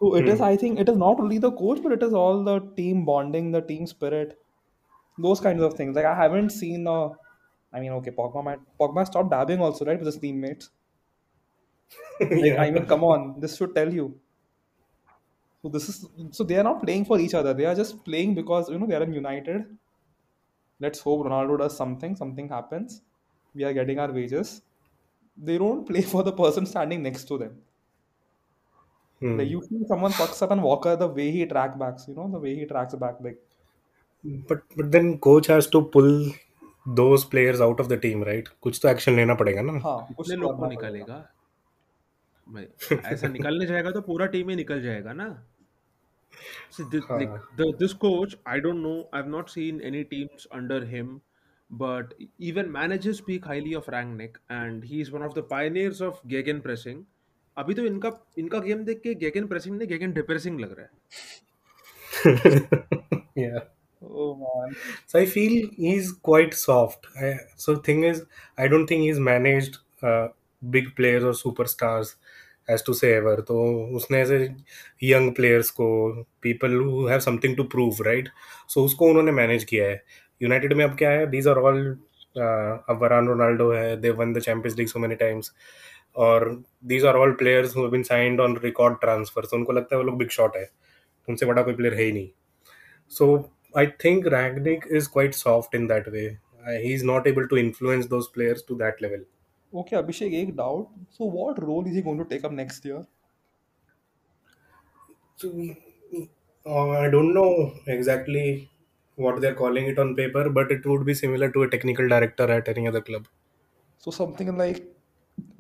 So 0.01 0.15
it 0.15 0.29
is, 0.29 0.39
hmm. 0.39 0.45
I 0.45 0.57
think, 0.57 0.79
it 0.79 0.89
is 0.89 0.97
not 0.97 1.21
only 1.21 1.39
the 1.39 1.51
coach, 1.53 1.83
but 1.83 1.93
it 1.93 2.03
is 2.03 2.13
all 2.15 2.43
the 2.45 2.61
team 2.77 3.05
bonding, 3.05 3.51
the 3.53 3.61
team 3.61 3.87
spirit, 3.87 4.39
those 5.19 5.41
kinds 5.41 5.63
of 5.63 5.75
things. 5.75 5.97
Like 5.97 6.07
I 6.07 6.15
haven't 6.15 6.51
seen 6.51 6.87
uh 6.87 7.11
I 7.73 7.81
mean, 7.81 7.93
okay, 7.93 8.11
Pogba 8.13 8.45
might 8.45 8.61
Pogba 8.81 9.07
stopped 9.07 9.31
dabbing 9.31 9.61
also, 9.61 9.85
right, 9.85 9.99
with 9.99 10.07
his 10.07 10.19
teammates. 10.19 10.71
Like 12.21 12.45
yeah 12.45 12.63
I 12.63 12.71
mean, 12.71 12.87
come 12.87 13.05
on, 13.05 13.41
this 13.41 13.57
should 13.57 13.75
tell 13.75 13.93
you. 13.93 14.21
So 15.69 15.73
this 15.73 15.89
is 15.89 16.07
so 16.31 16.45
they 16.45 16.57
are 16.57 16.65
not 16.65 16.83
playing 16.83 17.05
for 17.05 17.19
each 17.21 17.35
other. 17.35 17.53
They 17.53 17.67
are 17.67 17.75
just 17.75 18.03
playing 18.05 18.35
because 18.35 18.71
you 18.71 18.79
know 18.79 18.87
they 18.87 18.95
are 18.95 19.03
in 19.03 19.13
United. 19.13 19.65
Let's 20.81 21.01
hope 21.01 21.27
Ronaldo 21.27 21.59
does 21.59 21.77
something. 21.77 22.17
Something 22.17 22.49
happens. 22.49 23.03
We 23.55 23.65
are 23.65 23.73
getting 23.73 23.99
our 23.99 24.11
wages. 24.11 24.63
They 25.37 25.59
don't 25.59 25.87
play 25.87 26.03
for 26.03 26.23
the 26.23 26.33
person 26.33 26.65
standing 26.67 27.03
next 27.03 27.25
to 27.25 27.39
them. 27.39 27.59
Like 29.21 29.31
hmm. 29.31 29.41
you 29.41 29.63
see 29.69 29.85
someone 29.89 30.13
fucks 30.13 30.41
up 30.43 30.53
and 30.53 30.63
Walker 30.63 30.95
the 30.97 31.09
way 31.09 31.31
he 31.33 31.45
track 31.45 31.79
backs, 31.79 32.07
you 32.09 32.15
know, 32.15 32.31
the 32.31 32.39
way 32.39 32.55
he 32.55 32.65
tracks 32.65 32.95
back. 32.95 33.17
Like 33.21 33.39
but 34.25 34.63
but 34.77 34.91
then 34.93 35.19
coach 35.19 35.49
has 35.49 35.67
to 35.67 35.83
pull 35.83 36.33
those 36.87 37.25
players 37.25 37.61
out 37.61 37.81
of 37.81 37.89
the 37.89 37.97
team 37.97 38.23
right 38.23 38.49
कुछ 38.63 38.81
तो 38.83 38.89
action 38.89 39.17
लेना 39.17 39.35
पड़ेगा 39.43 39.63
ना 39.63 39.73
हाँ 39.89 39.99
कुछ 40.17 40.31
तो 40.31 40.37
लोग 40.37 40.57
को 40.59 40.67
निकालेगा 40.69 41.19
ऐसा 43.13 43.29
निकलने 43.29 43.67
जाएगा 43.67 43.91
तो 43.91 44.01
पूरा 44.01 44.27
टीम 44.27 44.49
ही 44.51 44.57
निकल 44.57 44.83
जाएगा 44.83 45.13
ना 45.13 45.29
See, 46.70 46.84
this, 46.92 47.04
like 47.10 47.30
हाँ 47.30 47.42
the 47.58 47.74
this 47.80 47.94
coach, 47.94 48.36
I 48.46 48.60
don't 48.60 48.82
know. 48.82 49.10
I've 49.14 49.28
not 49.28 49.50
seen 49.50 49.82
any 49.82 50.04
teams 50.04 50.48
under 50.52 50.84
him, 50.86 51.22
but 51.70 52.14
even 52.38 52.72
managers 52.72 53.18
speak 53.20 53.46
highly 53.46 53.74
of 53.74 53.86
Rangnick, 53.86 54.38
and 54.50 54.84
he's 54.84 55.12
one 55.12 55.22
of 55.22 55.36
the 55.36 55.44
pioneers 55.44 56.02
of 56.02 56.22
gegen 56.36 56.62
pressing. 56.62 57.06
अभी 57.58 57.74
तो 57.74 57.86
इनका 57.86 58.10
इनका 58.40 58.60
game 58.60 58.84
देख 58.86 59.02
के 59.02 59.14
गेगन 59.24 59.48
pressing 59.48 59.76
नहीं 59.78 59.88
गेगन 59.88 60.14
depressing 60.14 60.60
लग 60.60 60.76
रहा 60.80 60.86
है 60.86 60.92
yeah 63.38 63.60
Oh 64.06 64.36
man. 64.36 64.76
So 65.08 65.20
I 65.20 65.26
feel 65.26 65.70
he's 65.76 66.12
quite 66.12 66.54
soft. 66.54 67.06
I, 67.20 67.36
so 67.56 67.76
thing 67.78 68.04
is, 68.04 68.24
I 68.58 68.68
don't 68.68 68.86
think 68.86 69.04
he's 69.04 69.20
managed 69.20 69.78
uh, 70.02 70.28
big 70.70 70.96
players 70.98 71.24
or 71.24 71.32
superstars 71.32 72.16
As 72.71 72.85
to 72.87 72.93
say 72.95 73.13
ever 73.15 73.41
तो 73.49 73.63
उसने 73.97 74.21
ऐसे 74.21 74.39
यंग 75.03 75.33
प्लेयर्स 75.35 75.71
को 75.71 75.89
people 76.43 76.75
who 76.77 77.07
have 77.07 77.21
something 77.21 77.57
to 77.57 77.65
prove 77.75 78.03
right 78.07 78.29
so 78.69 78.85
उसको 78.85 79.09
उन्होंने 79.09 79.33
manage 79.33 79.65
किया 79.65 79.87
है। 79.89 80.03
United 80.41 80.73
में 80.73 80.85
अब 80.85 80.97
क्या 80.99 81.11
है? 81.11 81.27
दीज 81.27 81.49
आर 81.49 81.59
ऑल 81.59 81.87
अब 82.37 82.99
वरान 83.03 83.29
रोनाल्डो 83.29 83.71
है। 83.73 83.97
They 84.01 84.11
won 84.13 84.33
the 84.33 84.41
Champions 84.41 84.79
League 84.79 84.89
so 84.89 84.99
many 84.99 85.15
times 85.17 85.53
और 86.17 86.51
these 86.87 87.05
are 87.07 87.17
all 87.17 87.33
players 87.39 87.77
who 87.77 87.87
been 87.89 88.03
signed 88.03 88.41
on 88.41 88.59
record 88.65 88.99
transfer 89.01 89.45
so 89.45 89.57
उनको 89.57 89.73
लगता 89.73 89.97
है 89.97 90.03
वो 90.03 90.07
लोग 90.07 90.19
बिग 90.19 90.29
शॉट 90.31 90.57
है। 90.57 90.69
उनसे 91.29 91.47
बड़ा 91.47 91.63
कोई 91.63 91.75
प्लेयर 91.75 91.95
है 91.95 92.03
ही 92.03 92.13
नहीं। 92.13 92.29
So 93.13 93.27
I 93.77 93.87
think 94.05 94.27
Rangnick 94.27 94.85
is 94.93 95.09
quite 95.13 95.35
soft 95.35 95.75
in 95.75 95.87
that 95.87 96.09
way 96.09 96.21
he 96.69 96.93
is 96.95 97.05
not 97.07 97.27
able 97.27 97.47
to 97.47 97.57
influence 97.57 98.07
those 98.09 98.27
players 98.35 98.65
to 98.69 98.75
that 98.77 99.03
level 99.03 99.25
okay 99.73 99.97
Abhishek 99.97 100.33
एक 100.35 100.55
doubt 100.57 100.89
so 101.13 101.31
what 101.31 101.59
role 101.61 101.89
is 101.89 101.95
he 101.97 102.03
going 102.03 102.19
to 102.19 102.25
take 102.29 102.45
up 102.45 102.53
next 102.53 102.87
year 102.87 103.05
so 105.39 105.49
I 106.97 107.09
don't 107.11 107.35
know 107.35 107.45
exactly 107.93 108.51
what 109.19 109.39
they 109.41 109.47
are 109.47 109.55
calling 109.55 109.89
it 109.89 109.99
on 109.99 110.15
paper 110.15 110.49
but 110.59 110.73
it 110.73 110.87
would 110.87 111.05
be 111.05 111.15
similar 111.15 111.51
to 111.51 111.65
a 111.65 111.69
technical 111.69 112.09
director 112.09 112.51
at 112.51 112.69
any 112.69 112.87
other 112.87 113.01
club 113.01 113.25
so 114.03 114.11
something 114.11 114.57
like 114.59 114.93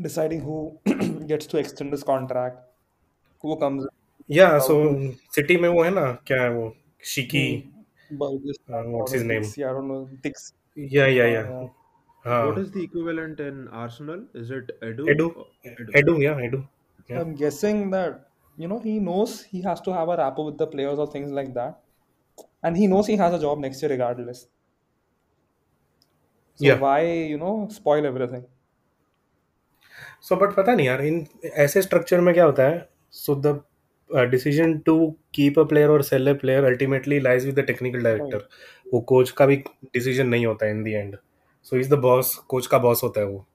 deciding 0.00 0.42
who 0.42 0.60
gets 0.88 1.50
to 1.52 1.58
extend 1.58 1.90
this 1.90 2.02
contract 2.02 2.66
वो 3.44 3.56
comes 3.56 3.86
या 4.30 4.58
so 4.58 4.74
city 5.34 5.56
में 5.56 5.68
वो 5.68 5.82
है 5.82 5.90
ना 5.90 6.12
क्या 6.26 6.42
है 6.42 6.50
वो? 6.50 6.72
शिकी 7.04 7.46
बर्जेस 8.12 8.56
व्हाट्स 8.70 9.14
हिज 9.14 9.22
नेम 9.24 9.42
या 10.90 11.06
या 11.06 11.26
या 11.26 11.42
हाँ 12.24 12.40
What 12.46 12.58
is 12.58 12.70
the 12.72 12.82
equivalent 12.82 13.40
in 13.40 13.68
Arsenal? 13.68 14.24
Is 14.34 14.50
it 14.50 14.72
Edu? 14.82 15.06
Edu, 15.14 15.28
Edu. 15.66 15.92
Edu, 16.00 16.16
yeah, 16.22 16.40
Edu. 16.48 16.66
Yeah, 17.08 17.20
I'm 17.20 17.34
guessing 17.34 17.90
that 17.90 18.28
you 18.58 18.68
know 18.68 18.78
he 18.80 18.98
knows 18.98 19.42
he 19.42 19.62
has 19.62 19.80
to 19.82 19.92
have 19.92 20.08
a 20.08 20.16
rapport 20.16 20.46
with 20.46 20.58
the 20.58 20.66
players 20.66 20.98
or 20.98 21.06
things 21.06 21.30
like 21.30 21.54
that, 21.54 21.80
and 22.62 22.76
he 22.76 22.86
knows 22.86 23.06
he 23.06 23.16
has 23.16 23.32
a 23.32 23.38
job 23.46 23.58
next 23.66 23.82
year 23.82 23.90
regardless. 23.92 24.46
So 26.60 26.64
yeah. 26.66 26.78
why 26.78 27.00
you 27.02 27.38
know 27.38 27.56
spoil 27.80 28.12
everything? 28.12 28.46
So 30.28 30.36
but 30.36 30.54
पता 30.54 30.74
नहीं 30.74 30.86
यार 30.86 31.00
in 31.04 31.26
ऐसे 31.64 31.82
structure 31.82 32.20
में 32.20 32.32
क्या 32.34 32.44
होता 32.44 32.62
है 32.68 32.88
so 33.12 33.34
the 33.46 33.60
decision 34.30 34.78
to 34.86 34.94
keep 35.34 35.58
a 35.58 35.62
player 35.72 35.88
और 35.90 36.02
sell 36.02 36.30
a 36.30 36.32
player 36.40 36.64
ultimately 36.64 37.18
lies 37.20 37.44
with 37.46 37.58
the 37.58 37.64
technical 37.66 37.98
Right. 37.98 38.04
Director 38.04 38.48
वो 38.94 39.00
कोच 39.12 39.30
का 39.40 39.46
भी 39.46 39.56
डिसीज़न 39.94 40.26
नहीं 40.28 40.46
होता 40.46 40.66
है 40.66 40.72
in 40.72 40.82
the 40.84 40.88
end 40.88 41.16
so 41.66 41.76
is 41.76 41.90
the 41.90 41.98
boss 41.98 42.34
coach 42.48 42.66
का 42.66 42.78
बॉस 42.78 43.02
होता 43.02 43.20
है 43.20 43.26
वो. 43.26 43.46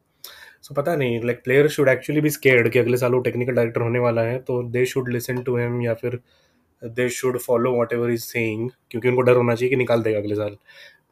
सो 0.61 0.73
so, 0.73 0.79
पता 0.79 0.95
नहीं 0.95 1.21
like 1.23 1.43
player 1.43 1.67
should 1.67 1.89
actually 1.89 2.21
be 2.21 2.29
scared 2.29 2.69
कि 2.71 2.79
अगले 2.79 2.97
साल 2.97 3.13
वो 3.13 3.19
टेक्निकल 3.21 3.53
डायरेक्टर 3.53 3.81
होने 3.81 3.99
वाला 3.99 4.21
है 4.21 4.37
तो 4.41 4.61
they 4.71 4.85
should 4.85 5.09
listen 5.09 5.41
to 5.43 5.57
him 5.57 5.81
या 5.81 5.93
फिर 5.93 6.19
they 6.81 7.07
should 7.09 7.37
follow 7.39 7.71
whatever 7.93 8.09
is 8.11 8.23
saying 8.23 8.69
क्योंकि 8.91 9.09
उनको 9.09 9.21
डर 9.21 9.35
होना 9.35 9.55
चाहिए 9.55 9.69
कि 9.69 9.75
निकाल 9.75 10.03
देगा 10.03 10.19
अगले 10.19 10.35
साल. 10.35 10.57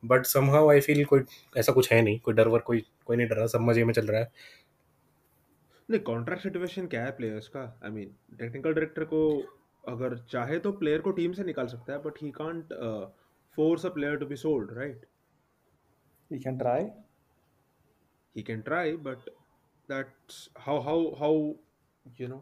बट 0.06 0.26
समहाउ 0.26 0.70
आई 0.72 0.80
फील 0.82 1.04
कोई 1.06 1.22
ऐसा 1.58 1.72
कुछ 1.72 1.92
है 1.94 2.02
नहीं 2.02 2.20
कोई 2.20 2.34
डर 2.34 2.48
वर 2.48 2.60
कोई 2.62 2.84
कोई 3.06 3.18
नहीं 3.18 3.28
डर 3.28 3.36
रहा 3.36 3.48
सब 3.48 3.62
मज़े 3.62 3.84
में 3.84 3.94
चल 3.94 4.06
रहा 4.06 4.22
है. 4.22 4.32
नहीं 5.90 6.02
कॉन्ट्रैक्ट 6.02 6.44
सिचुएशन 6.44 6.86
क्या 6.88 7.04
है 7.04 7.12
प्लेयर्स 7.12 7.48
का? 7.48 7.62
आई 7.86 7.92
मीन 7.92 8.16
टेक्निकल 8.40 8.74
डायरेक्टर 8.74 9.04
को 9.04 9.22
अगर 9.84 10.18
चाहे 10.32 10.60
तो 10.60 10.72
प्लेयर 10.74 11.00
को 11.00 11.12
टीम 11.12 11.34
से 11.34 11.44
निकाल 11.44 11.68
सकता 11.68 11.94
है 11.94 12.00
but 12.00 12.24
he 12.24 12.30
can't 12.32 12.74
force 13.58 13.86
a 13.86 13.90
player 13.90 14.16
to 14.16 14.26
be 14.26 14.36
sold 14.38 14.78
right 14.78 15.06
he 16.32 16.40
can 16.48 16.58
try. 16.64 16.80
He 18.36 18.44
can 18.50 18.64
try 18.64 18.86
but 19.10 19.30
that's 19.90 20.38
how 20.66 20.80
how 20.88 20.98
how 21.22 21.34
you 22.20 22.28
know 22.34 22.42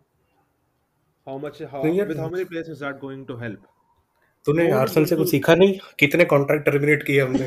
how 1.27 1.37
much 1.45 1.59
how 1.71 1.81
so, 1.83 1.91
yeah, 1.91 2.13
how 2.21 2.29
many 2.29 2.45
players 2.45 2.69
is 2.73 2.79
that 2.85 2.99
going 3.03 3.23
to 3.29 3.37
help? 3.43 3.61
तूने 4.45 4.69
आर्सेल 4.71 5.05
से 5.05 5.15
कुछ 5.15 5.29
सीखा 5.29 5.55
नहीं? 5.55 5.79
कितने 5.99 6.25
contract 6.33 6.65
terminate 6.65 7.03
किए 7.07 7.21
हमने? 7.21 7.45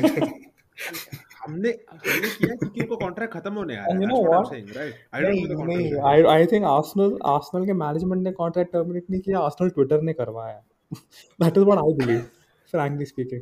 हमने 1.43 1.69
हमने 1.91 2.29
किया 2.35 2.55
क्योंकि 2.55 2.81
उनको 2.81 2.97
कॉन्ट्रैक्ट 2.97 3.33
खत्म 3.33 3.53
होने 3.53 3.75
आया 3.75 3.83
है। 3.83 3.89
I 5.13 5.21
don't 5.23 5.51
know 5.69 6.07
I 6.09 6.23
I 6.33 6.45
think 6.51 6.65
Arsenal 6.65 7.17
Arsenal 7.31 7.65
के 7.65 7.73
मैनेजमेंट 7.79 8.23
ने 8.23 8.31
कॉन्ट्रैक्ट 8.43 8.71
टर्मिनेट 8.73 9.09
नहीं 9.09 9.21
किया 9.21 9.39
आर्सेनल 9.39 9.69
ट्विटर 9.79 10.01
ने 10.09 10.13
करवाया। 10.21 10.61
That 10.93 11.57
is 11.57 11.65
what 11.65 11.79
I 11.79 11.93
believe 12.05 12.21
frankly 12.71 13.05
speaking 13.05 13.41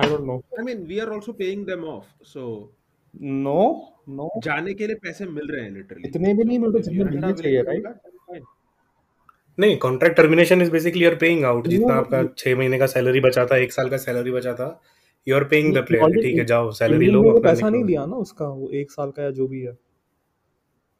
i 0.00 0.06
don't 0.10 0.26
know. 0.30 0.38
I 0.58 0.62
mean 0.62 0.86
we 0.90 1.00
are 1.04 1.12
also 1.14 1.32
paying 1.32 1.64
them 1.70 1.84
off 1.94 2.06
so 2.32 2.42
no 3.46 3.60
no. 4.18 4.28
जाने 4.44 4.74
के 4.74 4.86
लिए 4.86 4.96
पैसे 5.02 5.26
मिल 5.26 5.50
रहे 5.52 5.62
हैं 5.64 5.70
लिटरली 5.70 6.08
इतने 6.08 6.34
भी 6.34 6.44
नहीं 6.44 6.58
so 6.58 6.62
मिलते 6.62 6.78
if 6.78 6.84
जितने 6.84 7.04
मिलने 7.04 7.32
चाहिए 7.32 7.62
fine 7.62 8.44
नहीं 9.58 9.76
contract 9.76 10.16
termination 10.16 10.62
is 10.62 10.70
basically 10.70 11.04
you're 11.04 11.14
paying 11.14 11.44
out 11.44 11.66
जितना 11.68 11.94
आपका 11.94 12.22
छह 12.38 12.56
महीने 12.56 12.78
का 12.78 12.86
सैलरी 12.86 13.20
बचा 13.20 13.46
था 13.46 13.56
एक 13.56 13.72
साल 13.72 13.88
का 13.88 13.96
सैलरी 13.96 14.30
बचा 14.30 14.52
था 14.54 14.68
you 15.28 15.36
are 15.36 15.44
paying 15.44 15.74
the 15.76 15.78
player 15.78 16.22
ठीक 16.22 16.38
है 16.38 16.44
जाओ 16.44 16.70
सैलरी 16.70 17.06
लो 17.06 17.22
अपना 17.30 17.50
पैसा 17.50 17.68
नहीं 17.68 17.84
दिया 17.84 18.06
ना 18.06 18.16
उसका 18.16 18.48
वो 18.48 18.68
एक 18.70 18.90
साल 18.90 19.10
का 19.10 19.22
या 19.22 19.30
जो 19.30 19.46
भी 19.48 19.60
है। 19.60 19.78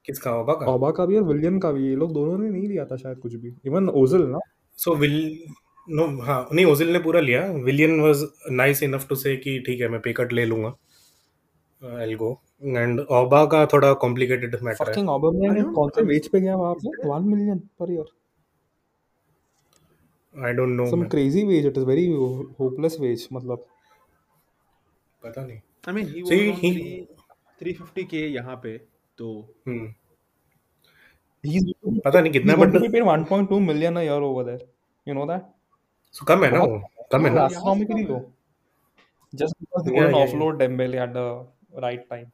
किसका 0.04 0.30
होगा 0.30 0.54
का? 0.54 0.66
ऑबा 0.66 0.90
का 0.90 1.06
भी 1.06 1.16
और 1.16 1.22
विलियन 1.22 1.58
का 1.58 1.72
भी 1.72 1.88
ये 1.88 1.96
लोग 1.96 2.12
दोनों 2.12 2.38
ने 2.38 2.50
नहीं 2.50 2.68
दिया 2.68 2.84
था 2.84 2.96
शायद 2.96 3.18
कुछ 3.18 3.34
भी। 3.34 3.54
इवन 3.66 3.88
ओजिल 3.88 4.22
ना। 4.22 4.38
सो 4.78 4.94
विल 4.94 5.38
नो 5.88 6.06
हाँ 6.22 6.48
नहीं 6.52 6.64
ओजिल 6.66 6.92
ने 6.92 6.98
पूरा 6.98 7.20
लिया। 7.20 7.42
Willian 7.64 8.00
was 8.00 8.22
nice 8.50 8.82
enough 8.82 9.06
to 9.08 9.14
say 9.16 9.36
कि 9.36 9.58
ठीक 9.66 9.80
है 9.80 9.88
मैं 9.88 10.00
पेकट 10.00 10.32
ले 10.32 10.44
लूँगा 10.44 10.76
एल्गो 12.02 12.30
एंड 12.64 13.00
ओबा 13.00 13.44
का 13.46 13.64
थोड़ा 13.66 13.92
कॉम्प्लिकेटेड 14.04 14.56
मैटर 14.62 14.88
है। 14.88 14.92
फकिंग 14.92 15.08
ओबा 15.10 15.30
में 15.32 15.72
कौन 15.72 15.90
से 15.96 16.02
वेज 16.04 16.28
पे 16.28 16.40
गया 16.40 16.56
वहाँ 16.56 16.74
पे? 16.74 16.88
1 17.08 17.22
million 17.26 17.58
per 17.80 17.92
year 17.92 18.06
I 20.34 20.52
don't 20.52 20.68
know 20.70 20.86
some 20.90 21.04
crazy 21.08 21.44
wage 21.44 21.66
it 21.66 21.78
is 21.78 21.84
very 21.84 22.06
hopeless 22.60 22.96
wage 23.00 23.28
मतलब। 23.32 23.66
पता 25.22 25.46
नहीं। 25.46 25.58
I 25.88 25.94
mean 25.94 26.06
he 26.06 26.22
was 26.22 26.32
he 26.58 26.70
350 27.60 28.04
के 28.10 28.26
यहाँ 28.28 28.56
पे 28.56 28.76
तो 29.18 29.26
hmm. 29.68 29.86
पता 32.04 32.20
नहीं 32.20 32.32
कितना 32.32 32.54
बट 32.56 32.68
कम 36.28 36.44
है 36.44 36.50
ना 36.50 36.60
वो 36.60 36.78
कम 37.12 37.26
है 37.26 37.30
It's 37.30 37.34
ना 37.34 37.42
Yeah. 37.42 37.58
astronomically 37.58 38.04
low. 38.06 38.20
Just 39.32 39.54
because 39.60 39.84
they 39.84 39.94
Yeah, 39.94 40.10
couldn't 40.10 40.16
yeah, 40.16 40.42
yeah. 40.42 40.58
Dembele 40.60 41.00
at 41.06 41.12
the 41.12 41.26
right 41.86 42.08
time. 42.10 42.26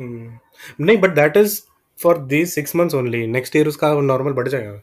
Hmm 0.00 0.84
नहीं 0.84 0.96
but 1.00 1.14
that 1.14 1.36
is 1.36 1.60
for 2.02 2.18
this 2.32 2.54
six 2.54 2.76
months 2.76 2.94
only 2.94 3.26
next 3.26 3.56
year 3.56 3.68
उसका 3.68 3.92
नॉर्मल 4.00 4.32
बढ़ 4.32 4.48
जाएगा 4.48 4.80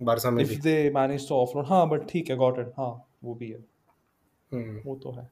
बारसा 0.00 0.30
में 0.30 0.44
If 0.44 0.48
भी 0.50 0.56
they 0.62 0.90
manage 0.96 1.26
to 1.28 1.34
offload, 1.42 1.68
हाँ 1.68 1.88
but 1.90 2.08
ठीक 2.10 2.30
है 2.30 2.36
got 2.36 2.58
it 2.62 2.72
हाँ 2.78 2.90
वो 3.24 3.34
भी 3.34 3.50
है 3.50 3.64
हम्म 4.52 4.80
वो 4.86 4.96
तो 5.02 5.12
है 5.12 5.30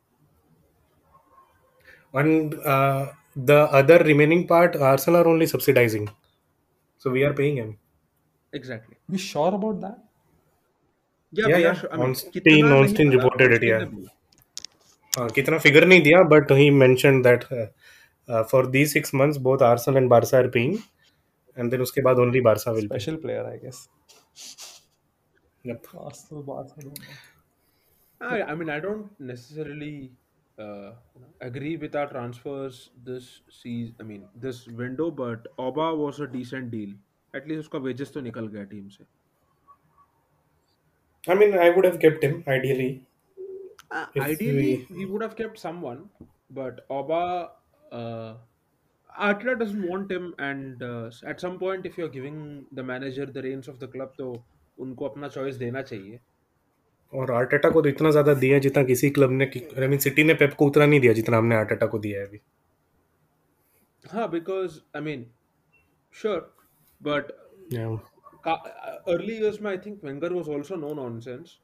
and 2.21 2.55
uh, 2.73 3.07
the 3.37 3.59
other 3.79 3.99
remaining 4.09 4.47
part 4.47 4.77
Arsenal 4.77 5.21
are 5.21 5.29
only 5.29 5.47
subsidizing 5.53 6.09
so 6.99 7.11
we 7.11 7.25
are 7.29 7.33
paying 7.41 7.57
him 7.57 7.77
exactly. 8.53 8.97
We 9.09 9.19
sure 9.19 9.53
about 9.55 9.81
that? 9.81 9.99
कितना। 15.29 15.53
हाँ 15.53 15.61
फिगर 15.61 15.87
नहीं 15.87 16.03
दिया 16.03 16.23
but 16.23 16.53
he 16.53 16.71
mentioned 16.71 17.27
that 17.27 17.43
uh, 17.53 17.67
uh, 18.29 18.43
for 18.53 18.63
these 18.77 18.93
six 18.97 19.15
months 19.21 19.43
both 19.49 19.63
Arsenal 19.63 20.03
and 20.03 20.11
Barca 20.15 20.37
are 20.37 20.49
paying 20.49 20.79
and 21.59 21.73
then 21.73 21.83
उसके 21.83 22.03
बाद 22.03 22.17
only 22.17 22.41
Barca 22.41 22.73
will 22.73 22.89
pay 22.89 22.89
Special 22.89 23.21
player 23.27 23.45
I 23.53 23.57
guess. 23.67 23.89
yep. 25.65 25.87
Arsenal, 25.99 26.43
Barca, 26.43 26.75
I 26.79 26.83
don't 26.83 26.99
know. 26.99 27.15
I, 28.21 28.43
I 28.43 28.55
mean, 28.55 28.71
I 28.71 28.81
don't 28.81 29.11
necessarily 29.19 30.13
uh, 30.59 30.93
agree 31.41 31.77
with 31.77 31.97
our 31.97 32.07
transfers 32.07 32.91
this 33.05 33.43
season. 33.51 33.95
I 34.01 34.03
mean, 34.03 34.25
this 34.37 34.67
window, 34.67 35.11
but 35.11 35.49
Oba 35.59 35.95
was 35.95 36.21
a 36.21 36.27
decent 36.27 36.71
deal. 36.71 36.95
At 37.35 37.49
least 37.49 37.61
उसका 37.61 37.83
wages 37.85 38.13
तो 38.13 38.21
निकल 38.21 38.47
गया 38.47 38.65
team 38.65 38.89
से. 38.89 39.05
I 41.27 41.35
mean 41.35 41.59
I 41.59 41.71
would 41.71 41.85
have 41.85 41.99
kept 41.99 42.25
him 42.25 42.43
ideally 42.49 42.93
Uh, 43.91 44.07
If 44.15 44.23
ideally, 44.23 44.71
we- 44.91 44.97
we 44.99 45.05
would 45.11 45.23
have 45.23 45.35
kept 45.37 45.59
someone, 45.59 45.99
but 46.51 46.79
Oba, 46.95 47.19
uh, 47.93 48.31
Arteta 49.27 49.53
doesn't 49.61 49.85
want 49.91 50.15
him, 50.15 50.25
and 50.47 50.83
uh, 50.83 51.11
at 51.33 51.45
some 51.45 51.59
point, 51.59 51.87
if 51.91 51.99
you're 51.99 52.13
giving 52.15 52.39
the 52.79 52.85
manager 52.89 53.27
the 53.37 53.45
reins 53.47 53.69
of 53.73 53.77
the 53.83 53.89
club, 53.93 54.15
तो 54.19 54.31
उनको 54.79 55.05
अपना 55.09 55.31
choice 55.37 55.59
देना 55.59 55.83
चाहिए. 55.83 56.19
और 57.15 57.31
Arteta 57.33 57.71
को 57.71 57.83
तो 57.83 57.89
इतना 57.89 58.11
ज़्यादा 58.11 58.35
दिया 58.35 58.59
जितना 58.59 58.83
किसी 58.85 59.11
क्लब 59.11 59.31
ने 59.31 59.45
आई 59.81 59.87
मीन 59.89 59.99
सिटी 59.99 60.25
ने 60.25 60.35
पेप 60.35 60.55
को 60.59 60.67
उतना 60.67 60.87
नहीं 60.87 61.01
दिया 61.01 61.13
जितना 61.13 61.39
हमने 61.39 61.57
आर्टेटा 61.57 61.87
को 61.87 61.99
दिया 61.99 62.21
है 62.21 62.27
अभी 62.27 62.41
हाँ, 64.13 64.31
because 64.33 64.81
I 65.01 65.01
mean, 65.01 65.23
sure, 66.23 66.43
but 67.01 67.31
yeah. 67.77 67.97
Ka- 68.44 68.62
uh, 68.90 68.98
early 69.14 69.38
years 69.40 69.60
में 69.62 69.70
I 69.72 69.78
think 69.86 70.04
Wenger 70.04 70.30
was 70.36 70.50
also 70.58 70.76
no 70.76 70.94
nonsense. 71.00 71.60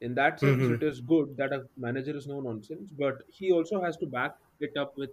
In 0.00 0.14
that 0.20 0.40
sense, 0.40 0.68
Mhm. 0.68 0.76
it 0.76 0.82
is 0.90 1.00
good 1.14 1.36
that 1.38 1.52
a 1.58 1.60
manager 1.86 2.16
is 2.22 2.26
no 2.28 2.40
nonsense, 2.40 2.92
but 3.04 3.22
he 3.40 3.52
also 3.52 3.82
has 3.82 3.96
to 3.98 4.06
back 4.18 4.38
it 4.60 4.76
up 4.84 4.96
with, 5.04 5.12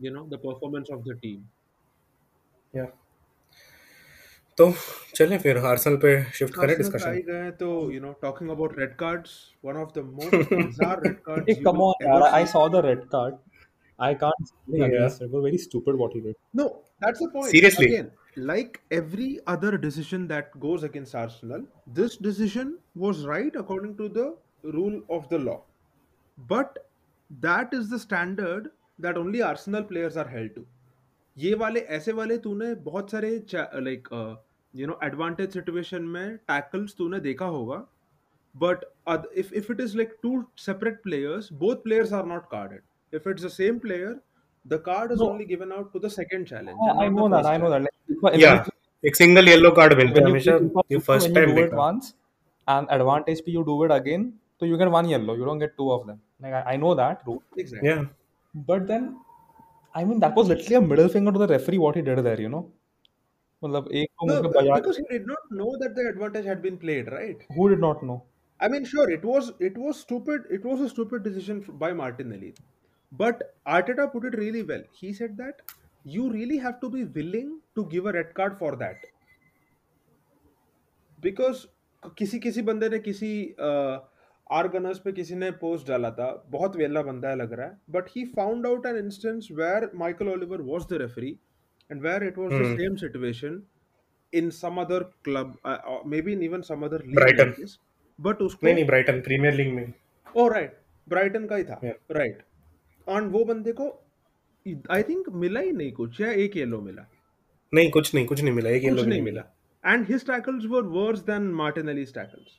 you 0.00 0.10
know, 0.18 0.26
the 0.28 0.38
performance 0.48 0.90
of 0.98 1.04
the 1.04 1.16
team. 1.26 1.50
yeah. 2.72 2.90
तो 4.58 4.70
चलें 5.16 5.38
फिर 5.44 5.58
Arsenal 5.72 5.96
पे 6.04 6.12
shift 6.38 6.56
करें 6.60 6.76
Arsenal 6.76 6.92
पे 6.96 6.98
discussion 6.98 7.10
आई 7.10 7.22
गए 7.28 7.50
तो 7.62 7.68
you 7.94 8.00
know 8.04 8.12
talking 8.24 8.52
about 8.54 8.76
red 8.82 8.94
cards, 9.02 9.32
one 9.70 9.80
of 9.82 9.92
the 9.98 10.04
most 10.20 10.46
bizarre 10.60 11.00
red 11.08 11.20
cards 11.30 11.46
Hey, 11.46 11.56
you 11.64 11.66
come 11.66 11.80
will 11.80 11.88
on, 11.88 11.94
ever 12.08 12.22
yaar, 12.22 12.22
I 12.38 12.44
see. 12.44 12.52
saw 12.52 12.68
the 12.68 12.82
red 12.82 13.08
card. 13.10 13.38
I 13.98 14.14
can't 14.14 14.48
say 14.48 14.56
anything 14.68 14.84
Yeah. 14.88 14.88
against 14.94 15.20
it. 15.22 15.26
It 15.26 15.30
was 15.32 15.42
very 15.42 15.58
stupid 15.58 15.96
what 15.96 16.12
he 16.12 16.20
did. 16.20 16.36
No, 16.52 16.84
that's 17.00 17.18
the 17.20 17.30
point. 17.30 17.52
Seriously? 17.52 17.86
Again, 17.86 18.12
like 18.36 18.80
every 18.90 19.40
other 19.46 19.76
decision 19.78 20.26
that 20.28 20.58
goes 20.60 20.82
against 20.82 21.14
Arsenal, 21.14 21.66
this 21.86 22.16
decision 22.16 22.78
was 22.94 23.26
right 23.26 23.54
according 23.56 23.96
to 23.98 24.08
the 24.08 24.36
rule 24.62 25.02
of 25.10 25.28
the 25.28 25.38
law. 25.38 25.64
But 26.38 26.78
that 27.30 27.72
is 27.74 27.88
the 27.90 27.98
standard 27.98 28.70
that 28.98 29.16
only 29.16 29.42
Arsenal 29.42 29.84
players 29.84 30.16
are 30.16 30.28
held 30.28 30.54
to. 30.56 30.66
ये 31.38 31.54
वाले 31.54 31.80
ऐसे 31.96 32.12
वाले 32.12 32.36
तूने 32.44 32.74
बहुत 32.86 33.10
सारे 33.10 33.30
like 33.54 34.08
you 34.76 34.86
know 34.86 34.98
advantage 35.04 35.52
situation 35.52 36.02
में 36.16 36.36
tackles 36.48 36.94
तूने 36.98 37.20
देखा 37.20 37.46
होगा 37.56 37.76
but 38.62 38.84
if 39.42 39.52
if 39.60 39.70
it 39.74 39.80
is 39.84 39.94
like 40.00 40.12
two 40.26 40.32
separate 40.64 40.98
players 41.06 41.48
both 41.62 41.82
players 41.86 42.12
are 42.20 42.24
not 42.32 42.48
carded 42.54 42.82
if 43.18 43.26
it's 43.32 43.46
the 43.46 43.52
same 43.56 43.80
player 43.86 44.12
the 44.74 44.78
card 44.88 45.12
is 45.16 45.22
No. 45.22 45.28
only 45.28 45.46
given 45.52 45.72
out 45.78 45.92
to 45.94 46.00
the 46.06 46.10
second 46.16 46.46
challenge 46.52 46.80
Yeah, 46.84 46.92
and 46.92 47.00
I 47.00 47.08
not 47.08 47.14
know 47.16 47.28
the 47.28 47.36
that. 47.36 47.44
first 47.44 47.52
I 47.52 47.56
know 47.58 47.68
challenge. 47.68 47.76
that. 47.76 47.82
Like, 47.82 48.03
When 48.33 48.41
या 48.41 48.51
you- 48.51 48.61
एक 49.07 49.15
single 49.15 49.47
yellow 49.47 49.71
card 49.79 49.93
मिलता 49.97 50.19
है 50.21 50.25
when 50.25 50.27
you 50.27 50.35
हमेशा 50.35 50.51
play 50.57 50.57
FIFA 50.57 50.81
ये 50.91 50.97
15, 50.97 51.03
first 51.07 51.31
when 51.31 51.33
you 51.37 51.41
time 51.41 51.53
do 51.53 51.55
it 51.65 51.73
देखा 51.73 51.81
once 51.81 52.13
and 52.73 52.91
advantage 52.97 53.41
P 53.47 53.55
you 53.55 53.63
do 53.69 53.75
it 53.87 53.93
again, 53.95 54.23
so 54.59 54.69
you 54.69 54.77
get 54.81 54.91
one 54.95 55.09
yellow. 55.13 55.35
You 55.41 55.45
don't 55.49 55.63
get 55.65 55.75
two 55.81 55.89
of 55.95 56.05
them. 56.11 56.21
Like 56.45 56.55
I, 56.59 56.63
I 56.73 56.77
know 56.83 56.93
that 57.01 57.25
rule, 57.27 57.43
exactly 57.63 57.89
या 57.89 57.95
but 58.71 58.87
then 58.91 59.05
I 60.01 60.05
mean 60.05 60.19
that 60.25 60.35
was 60.41 60.49
literally 60.53 60.75
a 60.75 60.81
middle 60.93 61.09
finger 61.17 61.33
to 61.37 61.39
the 61.43 61.47
referee 61.55 61.81
what 61.85 61.95
he 62.01 62.03
did 62.09 62.23
there. 62.29 62.41
You 62.47 62.49
know, 62.55 62.63
मतलब 63.63 63.89
एक 64.01 64.09
को 64.19 64.27
no 64.29 64.33
मुँह 64.33 64.41
पे 64.41 64.49
b- 64.49 64.59
बजा 64.59 64.77
because 64.77 64.97
he 64.97 65.05
did 65.11 65.25
not 65.25 65.53
know 65.59 65.69
that 65.83 65.95
the 65.95 66.07
advantage 66.09 66.45
had 66.53 66.61
been 66.67 66.77
played 66.85 67.11
right 67.17 67.47
who 67.55 67.69
did 67.69 67.79
not 67.79 68.03
know? 68.03 68.23
I 68.59 68.67
mean, 68.67 68.83
sure, 68.85 69.09
it 69.09 69.23
was 69.23 69.51
it 69.59 69.77
was 69.77 69.99
stupid. 69.99 70.45
It 70.49 70.65
was 70.65 70.81
a 70.81 70.89
stupid 70.89 71.23
decision 71.23 71.61
f- 71.67 71.77
by 71.83 71.91
Martinelli, 71.93 72.53
but 73.11 73.43
Arteta 73.65 74.11
put 74.11 74.25
it 74.25 74.37
really 74.41 74.63
well. 74.63 74.83
He 74.91 75.11
said 75.13 75.37
that 75.37 75.61
you 76.05 76.23
really 76.31 76.57
have 76.63 76.79
to 76.81 76.89
be 76.89 77.03
willing 77.19 77.51
to 77.75 77.83
give 77.91 78.05
a 78.05 78.11
red 78.15 78.33
card 78.39 78.57
for 78.59 78.71
that. 78.81 79.05
Because 81.19 81.65
किसी 82.17 82.39
किसी 82.39 82.61
बंदे 82.61 82.89
ने 82.89 82.99
किसी 82.99 83.29
are 83.59 84.67
Gunners 84.73 84.99
पे 85.05 85.11
किसी 85.11 85.35
ने 85.35 85.49
post 85.61 85.87
डाला 85.87 86.09
था 86.17 86.27
बहुत 86.51 86.75
वेला 86.77 87.01
बंदा 87.03 87.29
है 87.29 87.35
लग 87.37 87.53
रहा 87.53 87.67
है 87.67 87.77
but 87.89 88.09
he 88.15 88.25
found 88.35 88.67
out 88.67 88.85
an 88.85 88.97
instance 88.97 89.47
where 89.51 89.89
Michael 89.95 90.27
Oliver 90.29 90.61
was 90.61 90.85
the 90.91 91.01
referee 91.01 91.31
and 91.91 92.01
where 92.01 92.23
it 92.23 92.37
was 92.37 92.51
the. 92.51 92.77
Same 92.77 92.95
situation 92.95 93.61
in 94.33 94.49
some 94.59 94.81
other 94.81 95.03
club 95.25 95.57
maybe 96.21 96.33
in 96.33 96.43
even 96.43 96.61
some 96.69 96.85
other 96.85 97.05
league 97.05 97.53
this. 97.55 97.77
But 98.19 98.41
उसको 98.41 98.65
नहीं 98.65 98.75
नहीं 98.75 98.85
Brighton 98.85 99.21
Premier 99.21 99.53
League 99.53 99.73
में। 99.73 99.93
Oh 100.37 100.47
right 100.47 100.79
Brighton 101.07 101.45
का 101.47 101.55
ही 101.55 101.63
था। 101.63 101.79
Yeah. 101.81 101.97
Right 102.11 102.43
और 103.07 103.27
वो 103.27 103.43
बंदे 103.45 103.71
को 103.71 103.89
आई 104.65 105.03
थिंक 105.03 105.25
मिला 105.31 105.59
ही 105.59 105.71
नहीं 105.71 105.91
कुछ 105.93 106.19
या 106.21 106.31
एक 106.43 106.55
येलो 106.57 106.79
मिला? 106.81 107.01
नहीं 107.73 107.89
कुछ 107.91 108.13
नहीं 108.15 108.25
कुछ 108.25 108.41
नहीं 108.41 108.53
मिला 108.53 108.69
एक 108.69 108.83
येलो 108.83 109.03
नहीं 109.03 109.21
मिला। 109.21 109.41
And 109.83 110.05
his 110.09 110.25
tackles 110.27 110.65
were 110.69 110.83
worse 110.93 111.19
than 111.25 111.41
Martinelli's 111.53 112.13
tackles 112.13 112.57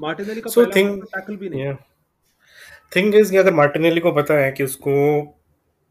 Martinelli 0.00 0.40
का 0.40 0.50
सो 0.50 0.60
पहला 0.60 0.76
थिंग 0.76 1.02
टैकल 1.04 1.36
भी 1.36 1.48
नहीं। 1.48 1.64
या 1.64 1.74
थिंग 2.92 3.14
इज़ 3.14 3.30
कि 3.30 3.36
अगर 3.36 3.54
मार्टिनेली 3.54 4.00
को 4.00 4.12
पता 4.12 4.34
है 4.38 4.50
कि 4.52 4.64
उसको 4.64 4.94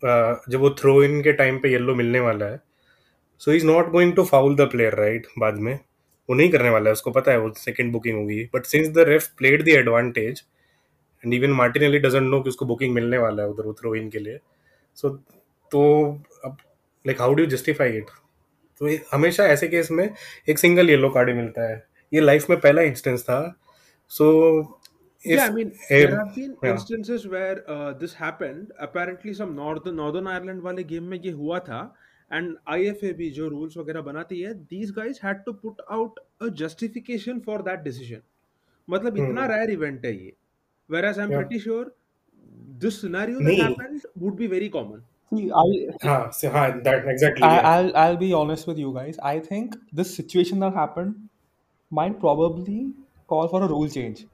जब 0.04 0.60
वो 0.60 0.70
थ्रो 0.80 1.04
इन 1.04 1.22
के 1.24 1.34
टाइम 1.34 1.60
पे 1.60 1.72
येलो 1.72 1.96
मिलने 1.96 2.20
वाला 2.20 2.46
है 2.46 2.60
so 3.42 3.52
is 3.52 3.66
not 3.66 3.92
going 3.92 4.14
to 4.16 4.24
foul 4.26 4.56
the 4.56 4.70
player 4.72 4.96
right 4.96 5.28
बाद 5.40 5.60
में। 5.60 5.74
वो 6.30 6.36
नहीं 6.36 6.50
करने 6.52 6.70
वाला 6.70 6.90
है 6.90 6.94
उसको 6.94 7.12
पता 7.12 7.32
है 7.32 7.40
वो 7.40 7.52
सेकंड 7.58 7.92
बुकिंग 7.92 8.18
होगी। 8.18 8.44
But 8.56 8.66
since 8.66 8.90
the 8.90 9.06
ref 9.10 9.28
played 9.38 9.64
the 9.66 9.70
advantage 9.78 10.44
and 11.24 11.34
even 11.34 11.52
Martinelli 11.54 12.00
doesn't 12.00 12.30
know 12.32 12.42
कि 12.42 12.50
उसको 12.50 12.66
बुकिंग 12.66 12.94
मिलने 12.94 13.18
वाला 13.18 13.44
है 13.44 13.50
उधर 13.50 13.72
थ्रो 13.82 13.96
इन 13.96 14.10
के 14.10 14.20
लिए 14.20 14.40
सो 15.02 15.10
तो 15.72 15.82
अब 16.46 16.58
like 17.08 17.22
how 17.22 17.34
do 17.34 17.46
justify 17.56 17.98
it 17.98 18.10
तो 18.82 18.90
हमेशा 19.12 19.46
ऐसे 19.48 19.68
केस 19.68 19.92
में 19.92 20.10
एक 20.50 20.60
सिंगल 20.60 20.90
येलो 20.90 21.10
कार्ड 21.10 21.30
ही 21.30 21.36
मिलता 21.36 21.70
है 21.70 21.84
ये 22.14 22.22
लाइफ 22.22 22.50
में 22.50 22.60
पहला 22.60 22.82
इंस्टेंस 22.94 23.24
था 23.30 23.40
so 24.12 24.32
yeah 25.24 25.44
i 25.44 25.52
mean 25.54 25.70
there 25.90 26.10
have 26.16 26.34
been 26.34 26.50
yeah. 26.64 26.72
instances 26.72 27.24
where 27.28 27.54
uh, 27.76 27.94
this 28.02 28.12
happened 28.18 28.74
apparently 28.88 29.34
some 29.38 29.54
northern 29.60 29.96
northern 30.00 30.28
ireland 30.34 30.62
वाले 30.64 30.84
गेम 30.92 31.04
में 31.14 31.18
ये 31.20 31.32
हुआ 31.38 31.60
था 31.70 31.80
and 32.32 32.58
ifab 32.76 33.24
जो 33.38 33.50
rules 33.54 33.78
वगैरह 33.78 34.02
बनाती 34.10 34.42
है 34.42 34.54
these 34.74 34.92
guys 35.00 35.22
had 35.24 35.42
to 35.48 35.54
put 35.64 35.82
out 35.98 36.20
a 36.48 36.50
justification 36.62 37.42
for 37.48 37.58
that 37.70 37.84
decision 37.88 38.22
मतलब 38.88 39.18
इतना 39.18 39.48
rare 39.54 39.70
event 39.78 40.06
है 40.06 40.14
ये 40.18 40.34
whereas 40.90 41.22
i'm 41.24 41.34
Yeah. 41.36 41.42
pretty 41.42 41.62
sure 41.66 41.86
this 42.80 43.02
scenario 43.02 43.38
that 43.40 43.44
Me. 43.44 43.58
happened 43.58 44.02
would 44.16 44.36
be 44.36 44.48
very 44.48 44.70
common. 44.70 45.02
See, 45.30 45.52
I'll, 45.52 46.32
so, 46.32 46.50
that 46.84 47.08
exactly. 47.08 47.44
I, 47.44 47.56
yeah. 47.56 47.70
I'll 47.70 47.98
I'll 47.98 48.18
be 48.18 48.32
honest 48.34 48.68
with 48.68 48.78
you 48.78 48.94
guys. 48.94 49.18
I 49.20 49.40
think 49.40 49.76
this 49.92 50.16
situation 50.16 50.60
that 50.60 50.74
happened 50.74 51.30
might 51.90 52.20
probably 52.20 52.94
call 53.28 53.48
for 53.48 53.64
a 53.64 53.68
rule 53.68 53.90
change. 53.90 54.26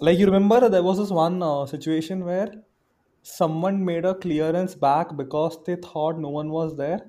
Like 0.00 0.18
you 0.18 0.26
remember, 0.26 0.68
there 0.68 0.82
was 0.82 0.98
this 0.98 1.10
one 1.10 1.42
uh, 1.42 1.66
situation 1.66 2.24
where 2.24 2.52
someone 3.22 3.84
made 3.84 4.04
a 4.04 4.14
clearance 4.14 4.74
back 4.74 5.16
because 5.16 5.58
they 5.64 5.76
thought 5.76 6.18
no 6.18 6.28
one 6.28 6.50
was 6.50 6.76
there, 6.76 7.00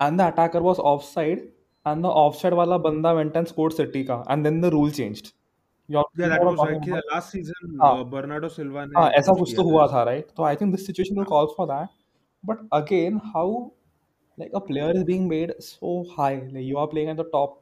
and 0.00 0.20
the 0.20 0.28
attacker 0.28 0.62
was 0.62 0.78
offside, 0.78 1.48
and 1.84 2.04
the 2.04 2.08
offside 2.08 2.52
wala 2.52 2.78
banda 2.78 3.14
went 3.14 3.36
and 3.36 3.48
scored 3.48 3.72
Satika, 3.72 4.24
and 4.28 4.46
then 4.46 4.60
the 4.60 4.70
rule 4.70 4.90
changed. 4.90 5.32
ऐसा 9.18 9.32
कुछ 9.38 9.54
तो 9.56 9.62
हुआ 9.70 9.86
था 9.92 10.04
right 10.08 10.30
so 10.36 10.44
I 10.50 10.54
think 10.60 10.76
this 10.76 10.86
situation 10.90 11.20
will 11.20 11.28
call 11.32 11.48
for 11.56 11.66
that 11.70 11.94
but 12.50 12.62
again 12.80 13.20
how 13.34 13.46
like 14.42 14.52
a 14.60 14.60
player 14.68 14.90
is 15.00 15.04
being 15.12 15.28
made 15.32 15.54
so 15.68 15.94
high 16.16 16.34
like 16.56 16.66
you 16.72 16.78
are 16.84 16.88
playing 16.94 17.10
at 17.14 17.16
the 17.22 17.28
top 17.36 17.56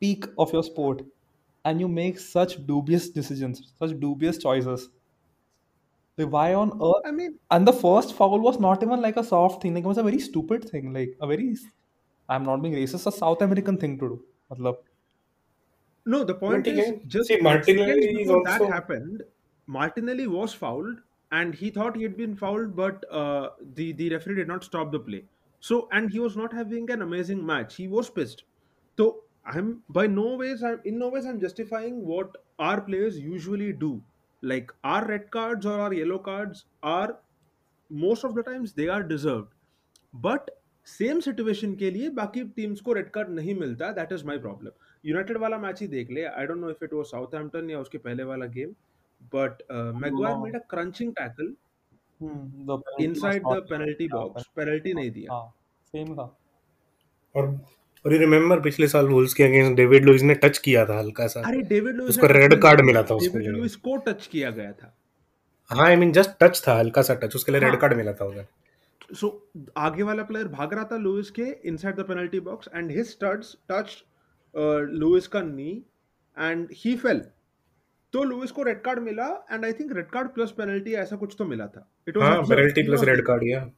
peak 0.00 0.26
of 0.46 0.52
your 0.58 0.64
sport 0.70 1.04
and 1.64 1.80
you 1.84 1.88
make 2.00 2.18
such 2.26 2.56
dubious 2.72 3.10
decisions 3.20 3.62
such 3.84 3.98
dubious 4.06 4.38
choices 4.46 4.88
like 6.18 6.30
why 6.32 6.54
on 6.54 6.70
earth 6.88 7.02
I 7.04 7.10
mean 7.12 7.38
and 7.50 7.66
the 7.68 7.72
first 7.72 8.14
foul 8.14 8.40
was 8.40 8.58
not 8.58 8.82
even 8.82 9.00
like 9.02 9.16
a 9.16 9.24
soft 9.24 9.62
thing 9.62 9.74
like 9.74 9.84
it 9.84 9.88
was 9.88 9.98
a 9.98 10.02
very 10.02 10.18
stupid 10.18 10.68
thing 10.68 10.92
like 10.92 11.16
a 11.20 11.26
very 11.26 11.54
I'm 12.28 12.44
not 12.44 12.62
being 12.62 12.74
racist 12.74 13.06
a 13.06 13.12
South 13.12 13.42
American 13.42 13.78
thing 13.78 13.98
to 14.00 14.08
do 14.12 14.24
matlab 14.50 14.78
No, 16.14 16.22
the 16.24 16.34
point 16.40 16.64
ठीक 16.64 16.78
is 16.78 16.86
है 16.86 17.08
just 17.14 17.32
see 17.32 17.40
Martinelli 17.46 18.06
is 18.10 18.18
before 18.18 18.42
that 18.44 18.62
happened, 18.72 19.22
Martinelli 19.76 20.26
was 20.34 20.54
fouled 20.54 21.00
and 21.32 21.54
he 21.54 21.70
thought 21.70 21.96
he 21.96 22.04
had 22.04 22.16
been 22.16 22.36
fouled, 22.42 22.76
but 22.80 23.04
uh, 23.10 23.50
the 23.74 23.92
the 23.92 24.10
referee 24.10 24.36
did 24.36 24.52
not 24.52 24.64
stop 24.64 24.92
the 24.92 25.00
play. 25.08 25.22
So 25.60 25.78
and 25.92 26.10
he 26.16 26.20
was 26.20 26.36
not 26.36 26.52
having 26.52 26.90
an 26.96 27.02
amazing 27.02 27.44
match. 27.44 27.74
He 27.82 27.88
was 27.88 28.10
pissed. 28.18 28.44
So 28.98 29.08
I'm 29.44 29.72
by 29.98 30.06
no 30.06 30.28
ways 30.44 30.62
I'm 30.62 30.80
in 30.92 30.98
no 30.98 31.08
ways 31.16 31.26
I'm 31.26 31.40
justifying 31.40 31.98
what 32.12 32.38
our 32.58 32.80
players 32.90 33.18
usually 33.18 33.72
do. 33.72 33.92
Like 34.42 34.72
our 34.84 35.04
red 35.06 35.30
cards 35.30 35.66
or 35.66 35.80
our 35.80 35.92
yellow 35.92 36.18
cards 36.30 36.64
are 36.82 37.18
most 37.90 38.24
of 38.24 38.34
the 38.34 38.42
times 38.42 38.72
they 38.80 38.88
are 38.88 39.02
deserved. 39.14 39.52
But 40.14 40.50
same 40.86 41.20
situation 41.20 41.74
के 41.76 41.90
लिए 41.90 42.08
बाकी 42.18 42.42
teams 42.56 42.80
को 42.80 42.92
red 42.92 43.10
card 43.12 43.30
नहीं 43.38 43.54
मिलता 43.60 43.90
that 43.92 44.12
is 44.12 44.24
my 44.26 44.38
problem 44.38 44.70
United 45.06 45.36
वाला 45.38 45.58
match 45.58 45.80
ही 45.80 45.88
देख 45.88 46.10
ले। 46.10 46.24
I 46.24 46.46
don't 46.46 46.60
know 46.60 46.70
if 46.70 46.84
it 46.84 46.92
was 46.92 47.06
Southampton 47.06 47.70
या 47.70 47.80
उसके 47.80 47.98
पहले 48.00 48.24
वाला 48.24 48.46
game 48.56 48.74
but 49.34 49.62
Maguire 50.02 50.36
made 50.38 50.56
a 50.56 50.64
crunching 50.70 51.12
tackle 51.14 51.54
the 52.20 52.74
penalty 52.74 52.92
was 52.92 53.02
inside 53.02 53.42
the 53.44 53.54
penalty 53.70 54.06
box 54.08 54.44
penalty 54.56 54.92
नहीं 54.94 55.10
दिया। 55.10 55.32
हाँ 55.32 55.52
same 55.94 56.12
था। 56.18 56.22
और 57.34 57.48
और 58.04 58.12
you 58.12 58.20
remember 58.20 58.62
पिछले 58.64 58.86
साल 58.88 59.08
वुल्स 59.08 59.34
के 59.34 59.42
अगेंस्ट 59.44 59.76
डेविड 59.76 60.04
लुइस 60.04 60.22
ने 60.22 60.34
टच 60.44 60.58
किया 60.58 60.84
था 60.86 60.98
हल्का 60.98 61.26
सा। 61.26 61.40
अरे 61.48 61.60
डेविड 61.64 61.96
लुइस 61.96 62.10
उसको 62.10 62.26
रेड 62.26 62.54
कार्ड 62.62 62.80
मिला 62.86 63.02
था 63.02 63.14
उसके 63.14 63.38
डेविड 63.38 63.56
लुइस 63.56 63.76
को 63.76 63.96
टच 64.06 64.26
किया 64.26 64.50
गया 64.50 64.72
था। 64.72 64.92
हाँ 65.70 65.86
आई 65.86 65.96
मीन 65.96 66.12
जस्ट 66.12 66.30
टच 66.40 66.62
था 66.66 66.78
हल्का 66.78 67.02
सा 67.02 67.14
टच 67.14 67.36
उसके 67.36 67.52
लिए 67.52 67.60
रेड 67.60 67.70
हाँ। 67.70 67.80
कार्ड 67.80 67.94
मिला 67.96 68.12
था 68.12 68.24
उधर 68.24 68.46
सो 69.14 69.30
आगे 69.78 70.02
वाला 70.02 70.22
प्लेयर 70.22 70.48
भाग 70.48 70.74
रहा 70.74 70.84
था 70.92 70.96
लुइस 70.98 71.30
के 71.30 71.50
inside 71.68 71.96
the 71.96 72.06
penalty 72.08 72.40
box 72.48 72.68
and 72.74 72.90
his 72.90 73.10
studs 73.10 73.56
touch 73.70 74.02
Luiz 74.56 75.26
का 75.28 75.42
नी 75.42 75.70
एंड 76.36 76.68
ही 76.84 76.96
फेल 76.96 77.20
तो 78.12 78.22
लुइस 78.24 78.50
को 78.52 78.62
रेड 78.62 78.80
कार्ड 78.82 78.98
मिला 79.02 79.26
and 79.52 79.64
I 79.64 79.72
think 79.80 79.92
red 79.96 80.10
card 80.10 80.28
plus 80.34 80.50
penalty 80.58 80.94
ऐसा 81.04 81.16
कुछ 81.16 81.34
तो 81.38 81.44
मिला 81.44 81.66
था 81.66 81.88
इट 82.08 82.16
वाज 82.16 82.30
हाँ 82.30 82.42
पेनल्टी 82.48 82.80
ही 82.80 82.86
प्लस 82.86 83.00
वाज 83.00 83.08
रेड 83.08 83.26
कार्ड 83.26 83.44
या 83.50 83.68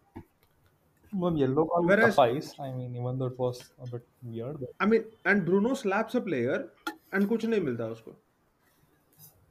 well 1.12 1.36
yellow 1.40 1.62
card 1.68 1.84
would 1.84 1.90
whereas 1.90 2.14
suffice 2.14 2.48
I 2.62 2.66
mean 2.78 2.96
even 3.02 3.20
though 3.20 3.28
it 3.30 3.38
was 3.42 3.60
a 3.84 3.86
bit 3.90 4.02
weird 4.32 4.56
but 4.62 4.72
I 4.84 4.88
mean, 4.88 5.04
and 5.30 5.44
Bruno 5.44 5.70
slaps 5.82 6.16
a 6.18 6.20
player 6.26 6.58
and 7.12 7.28
कुछ 7.28 7.44
नहीं 7.44 7.60
मिलता 7.60 7.86
उसको. 7.92 8.12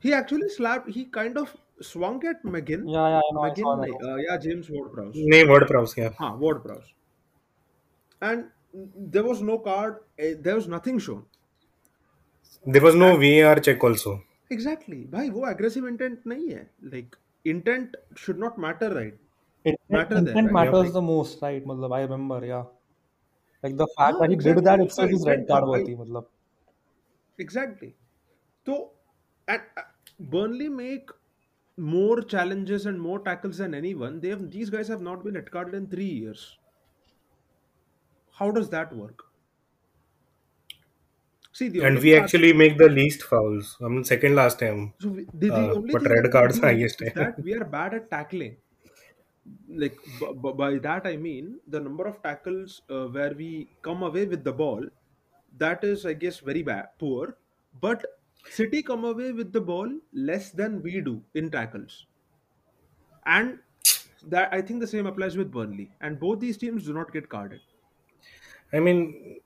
He 0.03 0.13
actually 0.13 0.49
slapped. 0.55 0.91
He 0.97 1.05
kind 1.05 1.39
of 1.41 1.55
swung 1.81 2.19
at 2.31 2.43
McGinn. 2.43 2.83
yeah 2.95 3.07
yeah 3.13 3.21
I 3.21 3.33
know 3.37 3.41
I 3.41 3.49
McGinn 3.49 3.63
saw 3.63 3.75
that 3.77 3.87
नहीं, 3.87 4.11
uh, 4.11 4.17
yeah, 4.25 4.37
James 4.45 4.69
Ward-Prowse. 4.75 5.17
नहीं 5.33 5.43
word 5.53 5.67
प्राउस 5.67 5.97
या 5.99 6.11
हाँ, 6.19 6.31
Ward-Prowse. 6.43 6.93
And 8.21 8.45
there 8.76 9.24
was 9.24 9.42
no 9.42 9.58
card. 9.58 10.00
eh, 10.18 10.34
There 10.38 10.54
was 10.54 10.68
nothing 10.68 10.98
shown. 10.98 11.26
There 12.76 12.84
was 12.84 12.94
no 13.02 13.10
And 13.10 13.20
VAR 13.20 13.58
check 13.68 13.84
also 13.90 14.16
exactly, 14.54 14.98
भाई 15.14 15.30
वो 15.30 15.46
aggressive 15.50 15.86
intent 15.90 16.26
नहीं 16.32 16.48
है. 16.50 16.62
Like 16.94 17.16
intent 17.54 17.96
should 18.24 18.38
not 18.46 18.58
matter, 18.66 18.94
right? 19.00 19.18
intent, 19.64 19.98
Matter 19.98 20.20
there, 20.30 20.38
intent 20.38 20.50
right? 20.50 20.60
या 20.68 20.72
matters 20.72 20.92
the 20.96 21.02
most 21.06 21.42
right 21.46 21.64
matlab 21.70 21.94
I 21.98 22.02
remember 22.04 22.38
yeah 22.52 22.64
like 23.62 23.76
the 23.82 23.88
fact 23.98 24.16
हाँ, 24.16 24.22
that 24.22 24.30
he 24.30 24.36
did 24.48 24.62
that 24.70 24.80
exactly. 24.80 24.86
उसका 24.86 25.06
itself 25.06 25.12
is 25.20 25.26
red 25.32 25.40
intent 25.40 25.50
था 25.52 25.54
card 25.54 25.68
भाई. 25.72 25.84
worthy 25.84 25.96
matlab 26.02 26.26
Exactly. 27.38 27.96
So, 28.66 28.94
and 29.48 29.62
uh, 29.76 29.82
Burnley 30.20 30.68
make 30.68 31.10
more 31.76 32.22
challenges 32.22 32.86
and 32.86 33.00
more 33.00 33.20
tackles 33.20 33.58
than 33.58 33.74
anyone. 33.74 34.20
They 34.20 34.28
have 34.28 34.50
these 34.50 34.70
guys 34.70 34.88
have 34.88 35.02
not 35.02 35.24
been 35.24 35.34
red 35.34 35.50
carded 35.50 35.74
in 35.74 35.88
three 35.88 36.06
years. 36.10 36.58
How 38.37 38.51
does 38.51 38.69
that 38.69 38.93
work? 38.95 39.23
See, 41.51 41.69
the 41.69 41.81
and 41.81 41.99
we 41.99 42.15
actually 42.15 42.53
make 42.61 42.77
the 42.81 42.89
least 42.97 43.23
fouls 43.29 43.75
i 43.83 43.87
mean 43.93 44.03
second 44.03 44.35
last 44.35 44.59
time 44.59 44.93
So 44.99 45.09
we, 45.09 45.25
the, 45.33 45.49
the 45.49 45.61
uh, 45.61 45.75
only 45.75 45.95
but 45.95 46.07
red 46.15 46.31
cards 46.31 46.59
highest 46.59 47.01
that 47.13 47.41
we 47.43 47.53
are 47.53 47.65
bad 47.65 47.93
at 47.93 48.09
tackling. 48.11 48.57
Like 49.67 49.97
b- 50.19 50.33
b- 50.43 50.53
by 50.53 50.77
that 50.79 51.05
I 51.05 51.15
mean 51.17 51.59
the 51.67 51.79
number 51.79 52.05
of 52.07 52.21
tackles 52.23 52.81
uh, 52.89 53.07
where 53.07 53.33
we 53.33 53.69
come 53.81 54.03
away 54.03 54.25
with 54.25 54.43
the 54.43 54.53
ball. 54.53 54.85
That 55.57 55.83
is, 55.83 56.05
I 56.05 56.13
guess, 56.13 56.39
very 56.39 56.63
bad, 56.63 56.89
poor. 56.99 57.37
But 57.73 58.05
City 58.49 58.81
come 58.83 59.03
away 59.05 59.31
with 59.31 59.51
the 59.53 59.61
ball 59.61 59.99
less 60.13 60.51
than 60.51 60.81
we 60.81 61.01
do 61.01 61.23
in 61.33 61.49
tackles, 61.51 62.05
and 63.25 63.59
that 64.23 64.51
I 64.53 64.61
think 64.61 64.79
the 64.79 64.87
same 64.87 65.05
applies 65.05 65.37
with 65.37 65.51
Burnley. 65.51 65.91
And 66.01 66.19
both 66.19 66.39
these 66.39 66.57
teams 66.57 66.85
do 66.85 66.93
not 66.93 67.11
get 67.13 67.29
carded. 67.29 67.61
I 68.73 68.79
mean, 68.79 69.39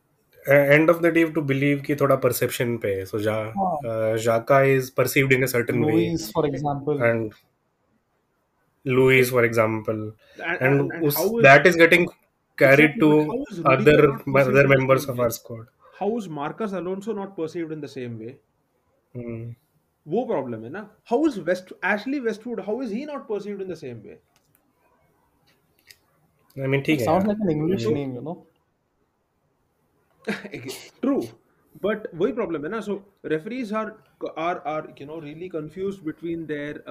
uh, 0.48 0.54
end 0.54 0.90
of 0.90 1.02
the 1.02 1.12
day, 1.12 1.20
you 1.22 1.26
have 1.28 1.36
to 1.36 1.42
believe 1.42 1.82
कि 1.88 1.96
थोड़ा 2.02 2.20
perception 2.22 2.78
पे 2.82 2.94
है. 2.96 3.06
So 3.06 3.18
ja, 3.20 3.38
हाँ 3.58 3.74
uh, 3.86 4.18
Xhaka 4.18 4.60
is 4.78 4.90
perceived 4.92 5.32
in 5.34 5.44
a 5.44 5.48
certain 5.48 5.86
way, 5.86 6.02
Louis 6.02 6.32
for 6.32 6.46
example 6.48 7.04
and 7.10 7.34
Luis, 8.86 9.30
for 9.30 9.44
example, 9.44 10.14
And 10.40 10.62
and 10.62 10.82
and, 10.82 10.92
and 10.92 11.06
us, 11.08 11.16
how 11.18 11.38
is 11.40 11.48
that 11.48 11.68
is 11.68 11.76
getting 11.76 12.08
carried 12.58 12.96
exactly? 12.96 13.08
But 13.08 13.26
to 13.26 13.26
how 13.28 13.44
is 13.52 13.60
Rudiger 13.62 14.00
other 14.00 14.08
not 14.08 14.26
perceived 14.34 14.48
other 14.50 14.66
in 14.66 14.76
the 14.76 14.78
members 14.78 15.04
same 15.04 15.12
of 15.12 15.18
way? 15.18 15.24
our 15.26 15.30
squad. 15.32 15.68
How 16.00 16.18
is 16.18 16.28
Marcus 16.30 16.74
Alonso 16.74 17.14
not 17.14 17.36
perceived 17.36 17.72
in 17.72 17.82
the 17.82 17.88
same 17.88 18.20
way? 18.20 18.38
Hmm. 19.14 19.44
वो 20.08 20.24
problem 20.26 20.64
है 20.64 20.70
ना 20.72 20.80
how 21.10 21.28
is 21.28 21.40
West 21.48 21.74
Ashley 21.86 22.20
Westwood 22.20 22.60
how 22.68 22.82
is 22.84 22.94
he 22.94 23.06
not 23.06 23.28
perceived 23.28 23.62
in 23.62 23.68
the 23.70 23.76
same 23.82 23.98
way 24.06 24.20
I 26.58 26.68
mean, 26.68 26.82
it 26.82 26.86
ठीक 26.86 27.00
है 27.00 27.06
sounds 27.06 27.26
यार. 27.28 27.34
like 27.34 27.44
an 27.46 27.52
English 27.56 27.84
तो 27.86 27.92
name 27.98 28.16
you 30.53 30.61
know 30.67 30.75
true 31.03 31.21
but 31.85 32.07
वही 32.15 32.33
problem 32.33 32.65
है 32.65 32.71
ना 32.71 32.81
so 32.81 32.95
referees 33.33 33.73
are 33.81 33.91
are 34.45 34.57
are 34.75 34.93
you 35.01 35.07
know 35.07 35.19
really 35.21 35.49
confused 35.49 36.05
between 36.05 36.45
there 36.47 36.83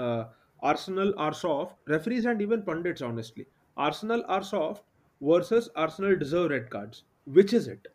Arsenal 0.71 1.13
are 1.27 1.33
soft 1.41 1.91
referees 1.91 2.27
and 2.27 2.41
even 2.41 2.61
pundits 2.69 3.03
honestly 3.03 3.45
Arsenal 3.87 4.23
are 4.37 4.43
soft 4.51 4.83
versus 5.21 5.69
Arsenal 5.85 6.15
deserve 6.23 6.47
red 6.51 6.69
cards 6.69 7.03
which 7.37 7.53
is 7.53 7.69
it 7.69 7.87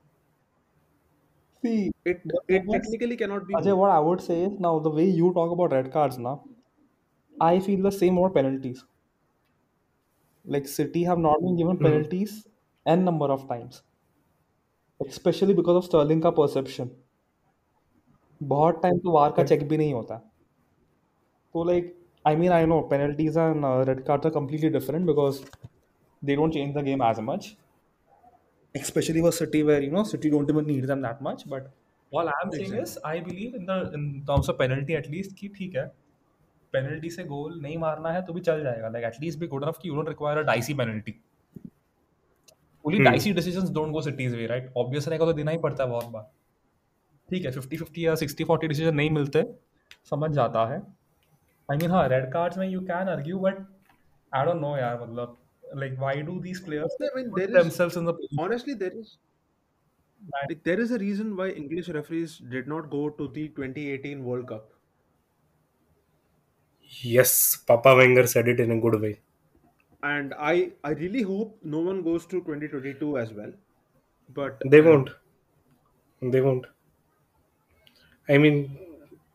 see 1.65 1.91
it 2.11 2.21
the 2.33 2.41
it 2.57 2.67
thing 2.67 2.75
is 2.75 2.75
technically 2.75 3.17
cannot 3.23 3.47
be 3.49 3.57
Ajay 3.59 3.73
both 3.73 3.81
what 3.81 3.91
I 3.95 3.99
would 4.09 4.23
say 4.27 4.37
is 4.45 4.59
now 4.67 4.73
the 4.87 4.93
way 4.99 5.07
you 5.21 5.33
talk 5.39 5.53
about 5.57 5.73
red 5.79 5.91
cards 5.97 6.19
now 6.29 6.35
I 7.35 7.61
feel 7.69 7.83
the 7.89 7.93
same 7.99 8.19
about 8.23 8.35
penalties 8.35 8.85
like 10.45 10.69
City 10.69 11.05
have 11.05 11.19
not 11.19 11.41
been 11.41 11.57
given 11.57 11.79
Hmm. 11.79 11.85
penalties 11.87 12.47
n 12.87 13.05
number 13.05 13.29
of 13.37 13.49
times 13.49 13.83
Especially 15.00 15.54
because 15.54 15.78
of 15.78 15.86
Sterling 15.86 16.22
का 16.22 16.34
perception 16.36 16.90
बहुत 18.42 18.82
time 18.82 18.98
तो 19.00 19.12
VAR 19.12 19.32
का 19.38 19.44
check 19.44 19.68
भी 19.70 19.78
नहीं 19.78 19.94
होता 19.94 20.16
तो 21.56 21.64
like 21.70 21.94
I 22.26 22.36
mean 22.36 22.52
I 22.52 22.66
know 22.66 22.82
penalties 22.94 23.38
and 23.38 23.66
uh, 23.66 23.84
red 23.88 24.06
cards 24.06 24.26
are 24.26 24.32
completely 24.32 24.70
different 24.70 25.06
because 25.06 25.42
they 26.22 26.36
don't 26.36 26.58
change 26.58 26.74
the 26.78 26.84
game 26.88 27.02
as 27.02 27.22
much 27.30 27.56
especially 28.76 29.22
for 29.22 29.32
City 29.32 29.64
where 29.64 29.82
you 29.82 29.92
know 29.92 30.04
City 30.04 30.32
don't 30.32 30.50
even 30.56 30.66
need 30.68 30.88
them 30.88 31.02
that 31.02 31.22
much 31.22 31.46
but 31.50 31.70
all 32.12 32.32
I'm 32.34 32.52
saying 32.52 32.74
is 32.74 32.98
I 33.04 33.20
believe 33.20 33.56
in 33.56 33.66
the 33.66 33.78
in 34.00 34.24
terms 34.28 34.50
of 34.50 34.60
penalty 34.64 34.98
at 35.02 35.10
least 35.14 35.36
कि 35.40 35.48
ठीक 35.58 35.76
है 35.76 35.86
penalty 36.74 37.10
से 37.10 37.24
गोल 37.24 37.60
नहीं 37.62 37.78
मारना 37.78 38.12
है 38.12 38.22
तो 38.26 38.34
भी 38.34 38.42
चल 38.42 38.64
जाएगा 38.64 38.90
like 38.90 39.06
at least 39.06 39.40
be 39.40 39.48
good 39.48 39.64
enough 39.64 39.78
कि 39.82 39.90
you 39.90 39.96
don't 39.96 40.10
require 40.10 40.38
a 40.38 40.42
dicey 40.52 40.74
penalty 40.82 41.14
only 42.86 42.98
Hmm. 42.98 43.06
Dicey 43.06 43.32
decisions 43.34 43.70
don't 43.74 43.92
go 43.92 44.02
City's 44.02 44.36
way 44.36 44.48
right 44.48 44.72
obvious 44.78 45.08
रहेगा 45.08 45.26
तो 45.26 45.34
देना 45.34 45.52
ही 45.52 45.58
पड़ता 45.68 45.84
है 45.84 45.90
बहुत 45.90 46.10
बार 46.16 46.24
ठीक 47.30 47.46
है 47.46 47.52
50 47.52 47.80
50 47.84 48.04
या 48.04 48.14
60 48.24 48.46
40 48.52 48.68
डिसीज़न 48.68 48.96
नहीं 48.96 49.10
मिलते 49.20 49.44
समझ 50.10 50.32
जाता 50.36 50.66
है 50.74 50.80
आई 51.70 51.78
मीन 51.78 51.92
हाँ 51.92 52.08
रेड 52.10 52.32
कार्ड्स 52.34 52.58
में 52.58 52.68
you 52.68 52.82
can 52.92 53.10
argue 53.16 53.40
but 53.48 53.66
I 54.32 54.46
don't 54.46 54.62
know 54.62 54.76
यार 54.78 55.02
मतलब 55.02 55.38
like 55.84 55.98
why 56.00 56.22
do 56.30 56.40
these 56.42 56.60
players 56.66 56.98
I 57.02 57.10
mean 57.18 57.32
put 57.32 57.40
there 57.42 57.50
is 57.52 57.58
themselves 57.62 57.98
in 58.02 58.12
the 58.12 58.14
position 58.20 58.44
honestly 58.46 58.76
there 58.84 59.00
is 59.04 59.18
like 60.22 60.62
there 60.70 60.84
is 60.86 60.92
a 60.96 60.98
reason 61.06 61.34
why 61.40 61.48
English 61.64 61.90
referees 61.96 62.38
did 62.54 62.70
not 62.76 62.90
go 62.94 63.02
to 63.18 63.28
the 63.38 63.48
2018 63.58 64.24
World 64.30 64.48
Cup 64.54 64.72
Yes, 66.92 67.32
Papa 67.68 67.96
Wenger 67.96 68.26
said 68.28 68.48
it 68.48 68.60
in 68.60 68.72
a 68.72 68.80
good 68.80 69.00
way. 69.02 69.20
And 70.06 70.34
I 70.48 70.56
I 70.84 70.92
really 70.94 71.22
hope 71.24 71.54
no 71.76 71.80
one 71.82 72.02
goes 72.04 72.26
to 72.28 72.42
2022 72.42 73.18
as 73.18 73.34
well. 73.34 73.54
But 74.38 74.66
They 74.74 74.82
uh, 74.82 74.90
won't. 74.90 75.14
They 76.22 76.40
won't 76.42 76.66
I 78.30 78.38
mean 78.38 78.56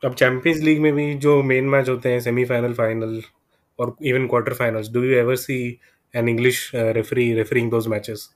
अब 0.02 0.14
Champions 0.14 0.58
League 0.60 0.80
में 0.82 0.92
भी 0.94 1.02
जो 1.24 1.42
main 1.42 1.64
match 1.70 1.88
होते 1.88 2.12
हैं 2.12 2.20
semifinal 2.20 2.72
final 2.74 3.20
और 3.78 3.94
even 4.10 4.26
quarter 4.28 4.54
finals 4.54 4.90
do 4.92 5.02
you 5.04 5.12
ever 5.18 5.36
see 5.36 5.58
an 6.14 6.28
English 6.28 6.70
referee 6.74 7.32
refereeing 7.34 7.70
those 7.70 7.86
matches 7.94 8.28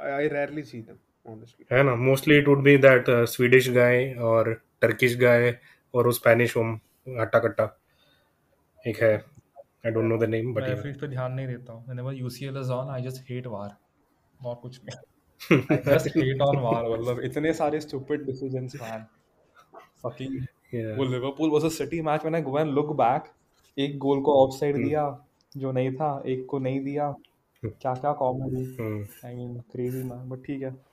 I, 0.00 0.10
I 0.16 0.28
rarely 0.28 0.62
see 0.64 0.80
them, 0.80 0.98
honestly. 1.26 1.64
है 1.72 1.82
ना 1.82 1.94
mostly 2.02 2.38
it 2.38 2.48
would 2.48 2.62
be 2.62 2.76
that 2.86 3.10
Swedish 3.28 3.70
guy 3.70 4.12
और 4.30 4.52
Turkish 4.80 5.16
guy 5.18 5.50
और 5.94 6.06
वो 6.06 6.12
Spanish 6.12 6.56
होम 6.56 6.78
हट्टा 7.20 7.38
कट्टा 7.38 7.68
एक 8.84 9.02
है 9.02 9.16
I 9.86 9.92
don't 9.92 10.04
know 10.04 10.18
the 10.18 10.28
name 10.28 10.54
but 10.54 10.62
मैं. 10.62 10.82
फिर 10.82 10.98
पे 11.00 11.08
ध्यान 11.08 11.32
नहीं 11.32 11.46
देता 11.46 11.72
हूँ। 11.72 11.86
whenever 11.86 12.12
UCL 12.24 12.60
is 12.62 12.70
on 12.70 12.90
I 12.94 13.00
just 13.06 13.22
hate 13.30 13.46
VAR 13.46 13.70
और 14.40 14.54
कुछ 14.54 14.80
नहीं। 14.84 14.98
Just 15.84 16.08
hate 16.16 16.42
on 16.46 16.58
VAR 16.64 16.82
मतलब 16.92 17.20
इतने 17.20 17.52
सारे 17.52 17.80
decisions 17.80 18.80
man. 18.82 19.04
Fucking 20.04 20.40
Yeah. 20.74 20.96
वो 20.98 21.04
लिवरपूल 21.04 21.50
वर्सेस 21.50 21.78
सिटी 21.78 22.00
मैच 22.02 22.24
मैंने 22.24 22.42
गो 22.42 22.58
एंड 22.58 22.70
लुक 22.70 22.92
बैक 22.96 23.24
एक 23.78 23.98
गोल 23.98 24.20
को 24.20 24.34
ऑफसाइड 24.44 24.76
दिया 24.76 25.04
जो 25.56 25.72
नहीं 25.72 25.92
था 25.92 26.22
एक 26.26 26.46
को 26.46 26.58
नहीं 26.58 26.80
दिया। 26.84 27.14
क्या 27.64 27.94
क्या 27.94 28.12
comedy 28.12 28.62
Hmm. 28.76 29.26
I 29.26 29.34
mean 29.34 29.58
crazy 29.72 30.02
man 30.02 30.28
but 30.28 30.44
ठीक 30.44 30.62
है। 30.62 30.89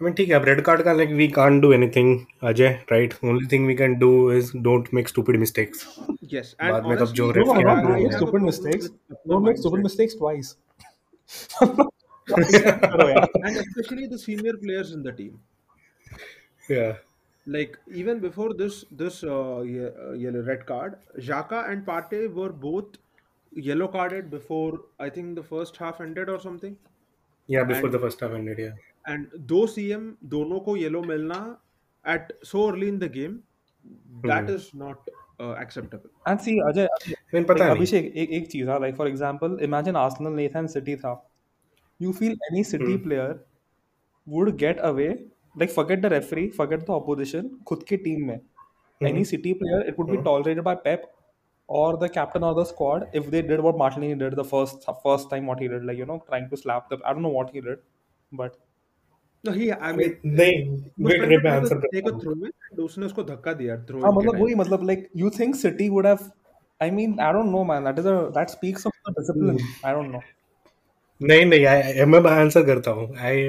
I 0.00 0.04
mean, 0.04 0.14
ठीक 0.16 0.28
है 0.28 0.34
अब 0.34 0.44
रेड 0.44 0.60
कार्ड 0.64 0.82
का 0.84 0.92
like 0.92 1.10
we 1.18 1.26
can't 1.34 1.60
do 1.62 1.72
anything 1.72 2.18
Ajay 2.48 2.68
right 2.92 3.14
only 3.24 3.46
thing 3.52 3.66
we 3.66 3.74
can 3.80 3.94
do 3.98 4.10
is 4.32 4.50
don't 4.62 4.88
make 4.94 5.08
stupid 5.08 5.36
mistakes 5.40 5.84
Yes, 6.32 6.50
and 6.60 6.70
बाद 6.72 6.86
में 6.86 6.96
तब 6.98 7.12
जो 7.18 7.26
honestly, 7.32 7.44
No, 7.46 7.54
referee 7.54 7.62
no, 7.64 7.70
have 7.70 7.82
don't 7.82 7.86
to 7.86 7.94
make 7.94 8.04
have 8.04 8.12
a 8.12 8.16
stupid 8.16 8.30
problem 8.32 8.46
mistakes. 8.50 8.88
with 8.88 8.94
the 9.14 9.32
Don't 9.32 9.46
make 9.48 9.58
stupid 9.62 9.80
mindset. 9.80 9.88
mistakes 9.90 10.14
twice. 10.22 10.50
करो 12.30 13.08
यार। 13.08 13.26
and 13.48 13.60
especially 13.62 14.06
the 14.14 14.18
senior 14.26 14.54
players 14.64 14.92
in 14.98 15.02
the 15.08 15.12
team. 15.22 15.34
yeah 16.68 16.94
Like 17.46 17.72
even 18.02 18.20
before 18.24 18.48
this 18.58 18.76
this 19.00 19.16
uh, 19.30 19.62
ye- 19.70 19.88
uh, 20.04 20.12
yellow 20.20 20.42
red 20.50 20.62
card, 20.68 20.94
Xhaka 21.26 21.58
and 21.72 21.82
Partey 21.88 22.20
were 22.38 22.50
both 22.62 22.94
yellow 23.66 23.88
carded 23.96 24.30
before 24.36 24.70
I 25.06 25.10
think 25.18 25.34
the 25.40 25.44
first 25.50 25.80
half 25.84 26.00
ended 26.08 26.32
or 26.36 26.38
something. 26.48 26.76
yeah 27.48 27.66
before 27.72 27.88
And- 27.90 27.96
the 27.98 28.02
first 28.06 28.22
half 28.26 28.36
ended 28.40 28.62
yeah 28.66 28.74
and 29.08 29.26
दो 29.38 29.66
CM 29.66 30.16
दोनों 30.24 30.60
को 30.60 30.76
yellow 30.76 31.02
मिलना 31.02 31.60
at 32.04 32.32
so 32.44 32.68
early 32.68 32.88
in 32.88 32.98
the 32.98 33.04
game 33.04 33.32
that 34.26 34.50
is 34.50 34.70
not 34.76 35.10
acceptable 35.62 36.30
and 36.30 36.38
away 44.80 45.08
like 45.58 45.70
forget 45.70 46.00
the 46.00 46.06
referee 46.06 46.48
खुद 47.66 47.82
की 47.82 47.96
team 47.96 48.26
में। 48.26 48.40
Any 49.00 49.24
City 49.24 49.52
player 49.52 49.88
it 49.88 49.98
would 49.98 50.10
be 50.10 50.16
tolerated 50.16 50.64
by 50.64 50.74
Pep 50.74 51.10
or 51.68 51.96
the 51.96 52.08
No, 59.46 59.52
he 59.54 59.64
I 59.72 59.88
mean 59.96 60.12
नहीं 60.26 60.52
was 60.68 61.10
wait 61.10 61.20
trying 61.20 61.30
wait 61.30 61.38
to 61.38 61.44
मैं 61.44 61.50
take 61.50 61.60
answer 61.60 61.76
a, 61.76 61.88
take 61.94 62.04
करता 62.04 62.10
a 62.10 62.12
हूँ 62.12 62.20
throw 62.22 62.36
in 62.36 62.52
and 62.68 62.80
उसने 62.84 63.06
उसको 63.06 63.22
धक्का 63.30 63.52
दिया 63.52 63.76
throw 63.86 64.02
हाँ 64.04 64.12
मतलब 64.12 64.40
वही 64.42 64.54
मतलब 64.54 64.86
like 64.90 65.02
you 65.22 65.32
think 65.38 65.58
City 65.64 65.88
would 65.96 66.08
have 66.10 66.22
I 66.80 66.88
mean 66.98 67.12
I 67.24 67.32
don't 67.36 67.52
know 67.54 67.64
man. 67.72 67.84
That 67.88 67.98
is 68.02 68.08
a 68.12 68.14
that 68.36 68.54
speaks 68.54 68.86
of 68.90 68.94
the 69.08 69.12
discipline. 69.18 69.60
I 69.84 69.92
don't 69.98 70.10
know. 70.14 70.22
नहीं 71.20 71.44
नहीं 71.46 71.66
आई 71.66 72.04
मैं 72.04 72.20
आंसर 72.30 72.64
करता 72.66 72.90
हूँ. 72.90 73.16
आई 73.16 73.42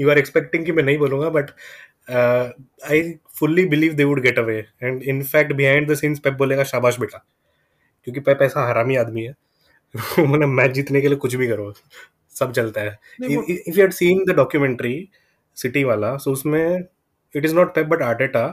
यू 0.00 0.10
आर 0.10 0.18
एक्सपेक्टिंग 0.18 0.64
कि 0.66 0.72
मैं 0.72 0.82
नहीं 0.82 0.98
बोलूँगा 0.98 1.28
but 1.30 1.50
I 2.90 3.12
fully 3.38 3.64
believe 3.74 3.94
they 3.94 4.04
would 4.04 4.20
get 4.22 4.38
away 4.38 4.58
and 4.82 5.02
in fact 5.02 5.52
behind 5.52 5.90
the 5.90 5.94
scenes 5.94 6.18
Pep 6.18 6.34
बोलेगा 6.38 6.64
शाबाश 6.72 6.98
बेटा. 7.00 7.24
क्योंकि 8.04 8.20
पेप 8.20 8.42
ऐसा 8.42 8.68
हरामी 8.68 8.96
आदमी 8.96 9.24
है। 9.24 9.34
मैच 10.46 10.70
जीतने 10.70 11.00
के 11.00 11.08
लिए 11.08 11.16
कुछ 11.18 11.34
भी 11.34 11.48
करो। 11.48 11.72
सब 12.38 12.52
चलता 12.52 12.80
है 12.80 12.98
if 13.22 13.76
you 13.76 13.80
had 13.80 13.92
seen 13.92 14.24
the 14.28 14.36
documentary 14.36 14.96
City 15.56 15.84
वाला 15.84 16.16
सो 16.16 16.32
उसमें 16.32 16.64
it 17.34 17.44
is 17.44 17.54
not 17.54 17.74
Pep 17.74 17.86
but 17.86 18.02
Arteta 18.02 18.44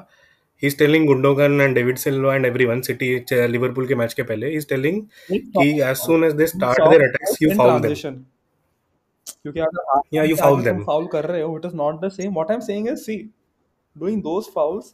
he 0.63 0.67
is 0.67 0.77
telling 0.77 1.05
Gundogan 1.07 1.61
and 1.61 1.75
David 1.75 1.97
Silva 1.97 2.35
and 2.35 2.45
everyone 2.45 2.81
City 2.81 3.15
Liverpool 3.47 3.87
के 3.87 3.95
मैच 3.95 4.13
के 4.13 4.23
पहले 4.23 4.49
ही 4.49 4.57
इज़ 4.57 4.67
टेलिंग 4.69 5.01
कि 5.31 5.79
as 5.89 6.03
soon 6.05 6.27
as 6.29 6.35
they 6.39 6.47
start 6.53 6.83
their 6.83 7.05
attacks 7.07 7.41
you 7.41 7.51
in 7.51 7.57
foul 7.57 7.73
them 7.73 7.81
transition. 7.81 8.19
क्योंकि 9.43 9.59
अगर 9.59 10.05
you 10.11 10.21
आगे 10.21 10.35
foul 10.35 10.63
them. 10.67 10.83
foul 10.85 11.07
कर 11.11 11.25
रहे 11.25 11.41
हो 11.41 11.57
it 11.59 11.67
is 11.69 11.75
not 11.81 11.99
the 12.05 12.11
same 12.19 12.39
what 12.39 12.53
I'm 12.55 12.63
saying 12.69 12.87
is 12.93 13.03
see 13.05 13.19
doing 13.95 14.21
those 14.29 14.49
fouls 14.55 14.93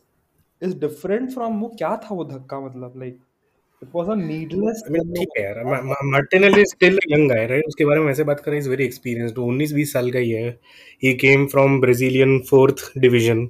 is 0.62 0.76
different 0.86 1.34
from 1.38 1.62
वो 1.62 1.70
क्या 1.78 1.96
था 2.04 2.16
वो 2.16 2.26
धक्का 2.26 2.60
मतलब 2.60 3.00
like 3.04 3.20
it 3.84 3.96
was 3.98 4.10
a 4.14 4.16
needless 4.18 4.84
I 4.88 4.92
mean, 4.96 5.16
ठीक 5.16 5.38
है 5.38 5.44
यार 5.44 5.64
Martinelli 6.12 6.62
is 6.62 6.70
still 6.70 7.00
young 7.12 7.30
guy 7.30 7.46
right 7.48 7.66
उसके 7.68 7.86
बारे 7.86 8.00
में 8.00 8.08
वैसे 8.08 8.24
बात 8.24 8.40
करें 8.40 8.58
इज़ 8.58 8.70
वेरी 8.70 8.86
एक्सपीरियंस्ड 8.86 9.38
19 9.40 9.74
20 9.74 9.94
साल 9.94 10.12
का 10.12 10.20
ही 10.20 10.32
है। 10.32 10.50
He 11.04 11.14
came 11.24 11.46
from 11.54 11.80
Brazilian 11.82 12.40
fourth 12.50 12.84
division 12.98 13.48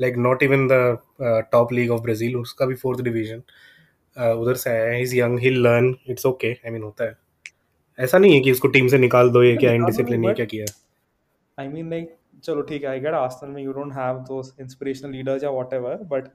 like 0.00 0.16
not 0.26 0.42
even 0.42 0.66
the 0.72 0.98
top 1.52 1.72
league 1.72 1.90
of 1.90 2.02
Brazil 2.02 2.36
उसका 2.36 2.66
भी 2.66 2.74
फोर्थ 2.84 3.00
डिवीज़न 3.04 3.42
उधर 4.16 4.54
से 4.54 4.70
आया 4.70 4.84
है 4.84 5.02
is 5.02 5.16
young 5.16 5.38
he 5.40 5.50
learn 5.50 5.94
it's 6.10 6.26
okay 6.26 6.52
I 6.52 6.70
mean 6.70 6.82
होता 6.82 7.04
है। 7.04 7.16
ऐसा 7.98 8.18
नहीं 8.18 8.34
है 8.34 8.40
कि 8.40 8.52
उसको 8.52 8.68
टीम 8.68 8.86
से 8.88 8.98
निकाल 8.98 9.30
दो 9.30 9.42
ये 9.42 9.56
क्या 9.56 9.72
इनडिसिप्लिन 9.72 10.24
ये 10.24 10.32
क्या 10.34 10.46
किया? 10.46 10.66
I 11.58 11.66
mean 11.72 11.88
like 11.92 12.06
चलो 12.44 12.62
ठीक 12.68 12.84
है 12.84 12.90
I 12.90 13.02
get 13.04 13.14
Arsenal 13.16 13.54
में 13.54 13.64
you 13.64 13.72
don't 13.78 13.94
have 13.96 14.20
those 14.28 14.52
inspirational 14.64 15.12
leaders 15.16 15.42
या 15.44 15.50
whatever 15.56 15.96
but 16.12 16.28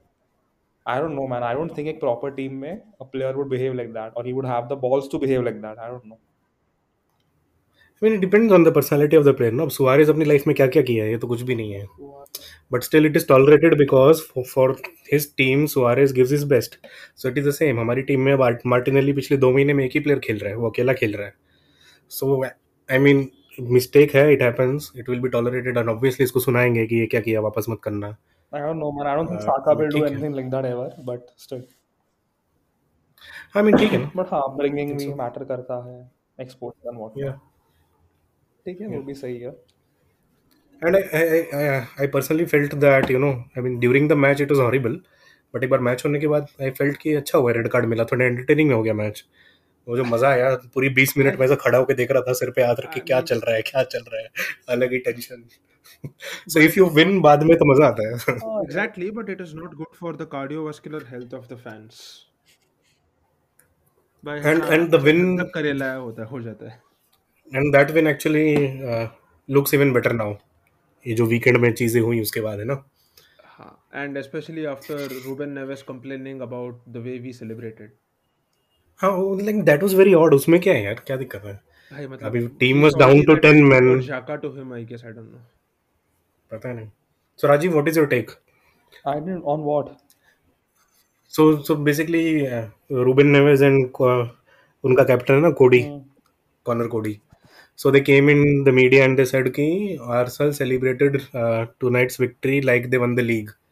I 0.88 1.00
don't 1.00 1.12
know 1.12 1.28
man 1.28 1.44
I 1.44 1.56
don't 1.56 1.78
think 1.78 1.88
एक 1.88 2.00
प्रॉपर 2.00 2.32
टीम 2.32 2.56
में 2.56 2.72
a 2.72 3.04
player 3.04 3.36
would 3.36 3.50
behave 3.50 3.74
like 3.74 3.90
that 3.90 4.14
और 4.14 4.28
he 4.28 4.34
would 4.34 4.46
have 4.46 4.68
the 4.72 4.78
balls 4.82 5.10
to 5.12 5.20
behave 5.20 5.44
like 5.44 5.56
that 5.56 5.78
I 5.80 5.92
don't 5.92 6.02
know 6.06 6.20
I 7.96 8.10
mean 8.10 8.14
it 8.14 8.20
depends 8.20 8.54
on 8.54 8.64
the 8.64 8.74
personality 8.74 9.18
of 9.18 9.26
the 9.26 9.36
player 9.38 9.54
no 9.54 9.66
अब 9.66 10.10
अपनी 10.10 10.26
life 10.26 10.48
में 10.48 10.56
क्या-क्या 10.56 10.84
किया 10.84 11.04
है? 11.06 11.12
ये 11.12 11.18
तो 11.18 11.28
कुछ 11.28 11.42
भी 11.42 11.56
नहीं 11.56 11.74
है। 11.74 11.86
But 12.72 12.84
still 12.84 13.06
it 13.06 13.16
is 13.16 13.28
tolerated 13.28 13.78
because 13.78 14.22
for 14.54 14.76
his 15.14 15.30
team 15.38 15.66
Suarez 15.66 16.14
gives 16.14 16.32
his 16.32 16.44
best 16.44 16.76
so 17.16 17.30
it 17.30 17.38
is 17.38 17.48
the 17.48 17.52
same 17.52 17.80
हमारी 17.80 18.02
टीम 18.02 18.22
में 18.22 18.36
मार्टिनेली 18.66 19.14
पिछले 19.14 19.38
दो 19.38 19.52
महीने 19.52 19.74
में 19.74 19.84
एक 19.86 19.92
ही 19.94 20.00
प्लेयर 20.00 20.20
खेल 20.20 20.38
रहा 20.38 20.50
है। 20.50 20.56
वो 20.56 20.70
अकेला 20.70 20.94
खेल 20.94 21.16
रहा 21.16 21.26
है। 21.28 21.34
सो 22.10 22.44
आई 22.46 22.98
मीन 22.98 23.28
मिस्टेक 23.62 24.16
है 24.16 24.32
it 24.34 24.42
happens 24.42 24.92
it 24.98 25.10
will 25.10 25.20
be 25.20 25.30
tolerated 25.30 25.78
and 25.78 25.90
obviously 25.90 26.24
इसको 26.24 26.40
सुनाएँगे 26.40 26.86
कि 26.86 26.96
ये 26.96 27.06
क्या 27.06 27.22
किया, 27.22 27.42
वापस 27.42 27.66
मत 27.70 27.80
करना। 27.84 28.16
I 28.52 28.60
don't 28.60 28.80
know 28.80 28.92
man 28.92 29.08
I 29.08 29.16
don't 29.16 29.28
think 29.28 29.42
Uh, 29.42 29.46
Saka 29.46 29.76
will 29.76 29.90
do 29.90 30.06
anything 30.06 30.34
like 30.34 30.50
that 30.52 30.66
ever 30.66 30.90
but 31.10 31.34
still 31.36 31.64
I 33.56 33.64
mean 33.64 33.78
ठीक 33.78 33.92
है 33.92 33.98
ना 34.00 34.12
but 34.16 34.32
हाँ 34.32 34.42
bringing 34.58 34.98
भी 34.98 35.08
matter 35.22 35.46
करता 35.48 35.76
है 35.86 36.00
exposure 36.46 36.92
and 36.92 37.02
what 37.04 37.18
yeah 37.24 37.38
ठीक 38.66 38.82
है 38.82 38.88
वो 38.88 39.02
भी 39.04 39.14
सही 39.14 39.40
है 39.40 39.54
and 40.82 40.98
I, 40.98 41.02
I, 41.18 41.24
I, 41.58 41.88
I 42.04 42.08
personally 42.16 42.46
felt 42.54 42.74
that 42.80 43.10
you 43.10 43.20
know 43.26 43.34
I 43.58 43.62
mean 43.66 43.80
during 43.80 44.08
the 44.14 44.18
match 44.24 44.42
it 44.46 44.50
was 44.56 44.60
horrible 44.60 44.98
but 45.54 45.64
एक 45.64 45.70
बार 45.70 45.80
मैच 45.90 46.06
होने 46.06 46.20
के 46.20 46.28
बाद 46.28 46.48
आई 46.62 46.72
फेल्ट 46.80 46.98
कि 47.02 47.14
अच्छा 47.16 47.38
हुआ 47.38 47.52
रेड 47.58 47.68
कार्ड 47.76 47.86
मिला 47.94 48.04
थोड़ा 48.12 48.26
एंटरटेनिंग 48.26 48.72
हो 48.72 48.82
गया 48.84 48.94
मैच 48.94 49.24
वो 49.88 49.98
जो 49.98 50.04
मज़ा 50.04 50.30
आया 50.30 50.50
पूरी 50.74 50.90
20 50.96 51.18
मिनट 51.18 51.40
में 51.40 51.46
ऐसा 51.46 51.56
खड़ा 51.64 51.78
होकर 51.78 51.94
देख 51.96 52.12
रहा 52.12 52.22
था 52.28 52.34
सिर 52.40 52.50
पे 52.56 52.64
हाथ 52.64 52.76
रख 52.86 52.94
के 52.94 53.00
क्या 53.10 53.20
चल 53.32 53.40
रहा 53.40 53.56
है 53.56 53.62
क्या 53.72 53.84
चल 53.96 54.04
रहा 54.14 54.22
है 54.22 54.30
अलग 54.76 54.92
ही 54.94 55.00
tension 55.08 55.44
so 56.54 56.60
if 56.60 56.78
you 56.80 56.86
win 56.96 57.20
बाद 57.22 57.44
में 57.50 57.56
तो 57.58 57.66
मज़ा 57.74 57.88
आता 57.88 58.08
है 58.10 58.38
Exactly, 58.62 59.10
but 59.20 59.30
it 59.36 59.44
is 59.46 59.54
not 59.60 59.76
good 59.82 60.00
for 60.02 60.14
the 60.22 60.28
cardiovascular 60.32 61.02
health 61.12 61.36
of 61.40 61.46
the 61.52 61.58
fans. 61.66 62.00
भाई 64.24 64.40
And- 64.52 64.64
हाँ, 64.64 64.72
and 64.78 64.94
the 64.96 65.02
win- 65.06 65.38
जब 65.40 65.52
करेला 65.54 65.94
होता 65.94 66.22
है 66.24 66.28
हो 66.30 66.42
जाता 66.42 66.70
है 66.70 66.82
and 67.52 67.72
that 67.76 67.92
win 67.92 68.08
actually 68.08 68.46
looks 69.50 69.74
even 69.74 69.94
better 69.94 70.14
now 70.14 70.34
ये 71.06 71.14
जो 71.16 71.26
वीकेंड 71.34 71.58
में 71.66 71.72
चीज़ें 71.74 72.02
हुई 72.02 72.22
उसके 72.22 72.42
बाद 72.42 72.60
है 72.60 72.66
ना 72.66 72.84
हाँ 73.58 73.72
and 74.04 74.18
especially 74.22 74.64
after 74.70 74.96
Ruben 75.26 75.54
Neves 75.58 75.84
complaining 75.90 76.42
about 76.46 76.80
the 76.96 77.04
way 77.04 77.14
we 77.26 77.32
celebrated. 77.36 77.92
हाँ 79.02 79.12
like 79.42 79.64
that 79.66 79.84
was 79.84 79.96
very 79.96 80.14
odd 80.14 80.34
उसमें 80.34 80.60
क्या 80.62 80.74
है 80.74 80.84
यार 80.84 81.02
क्या 81.08 81.18
दिक्कत 81.18 81.46
है 81.46 81.54
भाई 81.92 82.08
मतलब 82.08 82.26
अभी 82.28 82.40
down 83.02 83.16
he 83.18 83.26
to 83.26 83.34
let 83.34 83.44
10 83.44 83.58
it 83.58 83.68
men. 83.72 83.88
go 83.90 83.96
Xhaka 84.06 84.38
to 84.44 84.52
him 84.60 84.72
I 84.78 84.84
guess 84.92 85.04
I 85.04 85.12
don't 85.18 85.32
know. 85.34 85.44
पता 86.52 86.72
नहीं 86.74 86.88
so 87.40 87.48
Rajiv 87.48 87.72
what 87.72 87.88
is 87.88 88.00
your 88.00 88.08
take 88.08 88.32
I 89.12 89.16
didn't 89.26 89.48
on 89.54 89.64
what 89.70 89.92
so 91.34 91.46
so 91.68 91.76
basically 91.90 92.24
Ruben 93.04 93.28
Neves 93.28 93.64
and 93.64 93.86
उनका 94.84 95.04
captain 95.04 95.34
है 95.34 95.42
ना 95.42 95.50
Coady 95.62 95.82
Hmm. 95.84 96.02
Conor 96.66 96.88
Coady 96.98 97.20
so 97.80 97.92
they 97.94 98.00
came 98.08 98.30
in 98.32 98.42
the 98.66 98.72
media 98.76 99.06
and 99.06 99.20
they 99.20 99.24
said 99.30 99.48
ki 99.56 99.64
Arsenal 100.18 100.52
celebrated 100.58 101.16
uh, 101.40 101.66
tonight's 101.84 102.20
victory 102.24 102.60
like 102.70 102.86
they 102.94 103.02
won 103.04 103.16
the 103.20 103.26
league 103.30 103.50
Uh, 103.50 103.65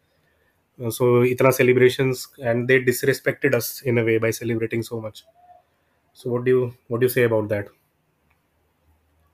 so 0.98 1.06
itna 1.32 1.52
celebrations 1.60 2.28
and 2.50 2.68
they 2.68 2.78
disrespected 2.90 3.54
us 3.60 3.82
in 3.82 3.98
a 3.98 4.04
way 4.08 4.18
by 4.18 4.30
celebrating 4.30 4.82
so 4.82 5.00
much 5.06 5.24
so 6.14 6.30
what 6.32 6.44
do 6.44 6.50
you 6.56 6.62
what 6.88 7.00
do 7.00 7.06
you 7.06 7.14
say 7.18 7.24
about 7.30 7.48
that 7.54 7.68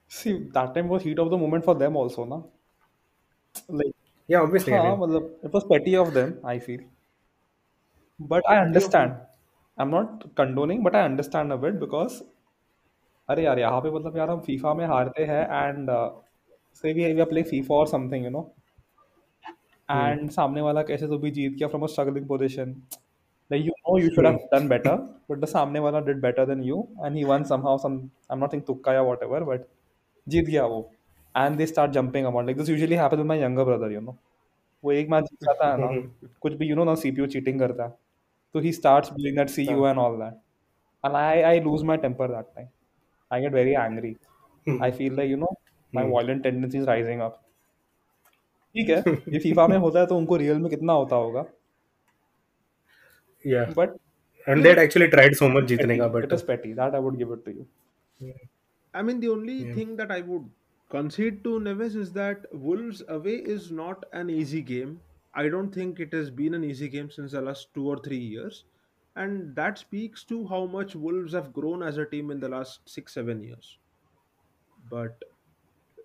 See, 0.09 0.39
that 0.55 0.75
time 0.75 0.89
was 0.89 1.03
heat 1.03 1.19
of 1.19 1.29
the 1.29 1.37
moment 1.37 1.63
for 1.63 1.75
them 1.75 1.95
also, 1.95 2.25
na. 2.25 2.43
like 3.69 3.95
Yeah, 4.29 4.41
obviously. 4.41 4.75
I 4.75 4.79
हाँ 4.79 4.85
mean, 4.85 4.99
मतलब 5.01 5.45
it 5.45 5.53
was 5.53 5.65
petty 5.73 5.97
of 5.97 6.15
them 6.15 6.39
I 6.45 6.59
feel 6.59 6.81
but 8.19 8.43
I 8.49 8.57
Petty 8.59 8.83
of 8.85 8.95
understand 8.97 9.13
who? 9.13 9.17
I'm 9.79 9.91
not 9.91 10.35
condoning 10.35 10.83
but 10.83 10.97
I 10.97 11.03
understand 11.05 11.53
a 11.53 11.57
bit 11.65 11.79
because 11.81 12.23
अरे 13.29 13.45
यार 13.45 13.59
यहाँ 13.59 13.81
पे 13.81 13.91
मतलब 13.91 14.17
यार 14.17 14.31
हम 14.31 14.41
FIFA 14.47 14.73
में 14.75 14.85
हारते 14.87 15.25
हैं 15.27 15.43
and 15.69 15.91
say 16.81 16.93
we 16.93 17.13
we 17.13 17.21
are 17.21 17.29
playing 17.29 17.47
FIFA 17.51 17.75
और 17.75 17.87
something 17.89 18.25
you 18.25 18.31
know 18.31 18.41
hmm. 18.41 18.58
Hmm. 19.92 20.10
And 20.10 20.30
सामने 20.30 20.62
वाला 20.62 20.82
कैसे 20.84 21.08
तो 21.08 21.18
भी 21.18 21.32
जीत 21.32 21.54
गया 21.54 21.68
from 21.68 21.84
a 21.84 21.88
struggling 21.88 22.28
position 22.28 22.76
like 23.52 23.66
you 23.66 23.72
know 23.72 23.98
you 23.98 24.10
should 24.10 24.26
have 24.26 24.36
done 24.54 24.68
better 24.68 24.96
but 25.32 25.40
the 25.40 25.46
सामने 25.46 25.80
वाला 25.80 26.00
did 26.00 26.22
better 26.22 26.46
than 26.46 26.64
you 26.64 26.88
and 27.06 27.16
he 27.16 27.24
won 27.24 27.44
somehow 27.44 27.78
some 27.78 27.98
I 27.98 28.34
am 28.34 28.40
not 28.40 28.54
think 28.54 28.66
तुक्का 28.68 28.94
या 28.94 29.02
वॉट 29.02 29.24
एवर 29.24 29.44
बट 29.44 29.62
जीत 30.28 30.46
गया 30.46 30.66
वो. 30.66 30.92
And 31.36 31.58
they 31.58 31.66
start 31.66 31.92
jumping 31.92 32.26
about 32.26 32.46
like 32.46 32.58
this 32.58 32.70
usually 32.70 32.96
happen 32.96 33.22
my 33.22 33.42
younger 33.42 33.64
brother 33.64 33.92
you 33.92 34.02
know 34.02 34.16
वो 34.84 34.92
एक 34.92 35.10
मैच 35.10 35.24
जीत 35.24 35.44
जाता 35.44 35.72
है 35.72 35.78
ना 35.78 36.10
कुछ 36.42 36.54
भी 36.54 36.68
यू 36.68 36.76
नो 36.76 36.84
ना 36.84 36.96
सी 36.96 37.12
पी 37.12 37.22
यू 37.22 37.28
चीटिंग 37.28 37.60
करता 37.60 37.84
है. 37.84 37.94
तो 38.54 38.60
he 38.60 38.72
start 38.72 39.14
billing 39.14 39.38
that 39.38 39.50
see 39.50 39.68
you 39.72 39.88
and 39.88 39.98
all 39.98 40.18
that 40.18 40.34
and 41.06 41.16
I 41.16 41.42
I 41.42 41.60
lose 41.60 41.84
my 41.84 41.98
temper 41.98 42.28
that 42.28 42.46
time 42.56 42.68
I 43.32 43.42
get 43.42 43.54
very 43.54 43.72
angry 43.72 44.16
I 44.82 44.92
feel 44.92 45.16
do 45.16 45.36
know 45.36 45.56
my 45.96 46.06
violent 46.06 46.44
tendency 46.44 46.86
rising 46.86 47.22
up 47.22 47.42
ठीक 48.76 48.90
है 48.90 48.98
ये 49.34 49.40
FIFA 49.40 49.68
में 49.68 49.78
होता 49.78 50.00
है 50.00 50.06
तो 50.08 50.18
उनको 50.18 50.36
real 50.44 50.58
में 50.60 50.70
कितना 50.70 50.94
होता 50.94 51.16
होगा 51.26 51.46
Yeah. 53.46 53.74
But 53.78 53.98
And 54.48 54.64
they 54.66 54.70
had 54.72 54.80
actually 54.84 55.08
tried 55.14 55.36
so 55.40 55.50
much 55.56 55.66
जीतने 55.72 55.98
का, 55.98 56.08
it 56.22 56.32
but 56.32 56.34
is 56.38 56.44
petty 56.52 56.74
that 56.82 56.96
I 56.96 57.00
would 57.08 57.18
give 57.24 57.32
it 57.38 57.46
to 57.46 57.52
you 57.58 57.68
I 58.94 59.02
mean, 59.02 59.20
the 59.20 59.30
only 59.30 59.66
Yeah. 59.66 59.74
thing 59.74 59.96
that 59.96 60.12
I 60.12 60.22
would 60.22 60.52
concede 60.90 61.44
to 61.44 61.60
Neves 61.60 61.96
is 61.96 62.14
that 62.14 62.46
Wolves 62.54 63.02
away 63.08 63.38
is 63.44 63.72
not 63.72 64.04
an 64.14 64.30
easy 64.30 64.62
game. 64.62 65.02
I 65.34 65.50
don't 65.50 65.72
think 65.72 66.00
it 66.00 66.14
has 66.14 66.30
been 66.30 66.54
an 66.54 66.64
easy 66.64 66.88
game 66.88 67.10
since 67.10 67.32
the 67.32 67.42
last 67.42 67.74
two 67.74 67.88
or 67.88 67.98
three 67.98 68.20
years. 68.20 68.66
And 69.16 69.56
that 69.56 69.80
speaks 69.80 70.24
to 70.26 70.46
how 70.48 70.68
much 70.68 70.96
Wolves 70.96 71.34
have 71.34 71.52
grown 71.52 71.82
as 71.82 71.98
a 71.98 72.06
team 72.06 72.30
in 72.30 72.40
the 72.40 72.50
last 72.50 72.88
six, 72.88 73.14
seven 73.14 73.42
years. 73.42 73.80
But 74.84 75.24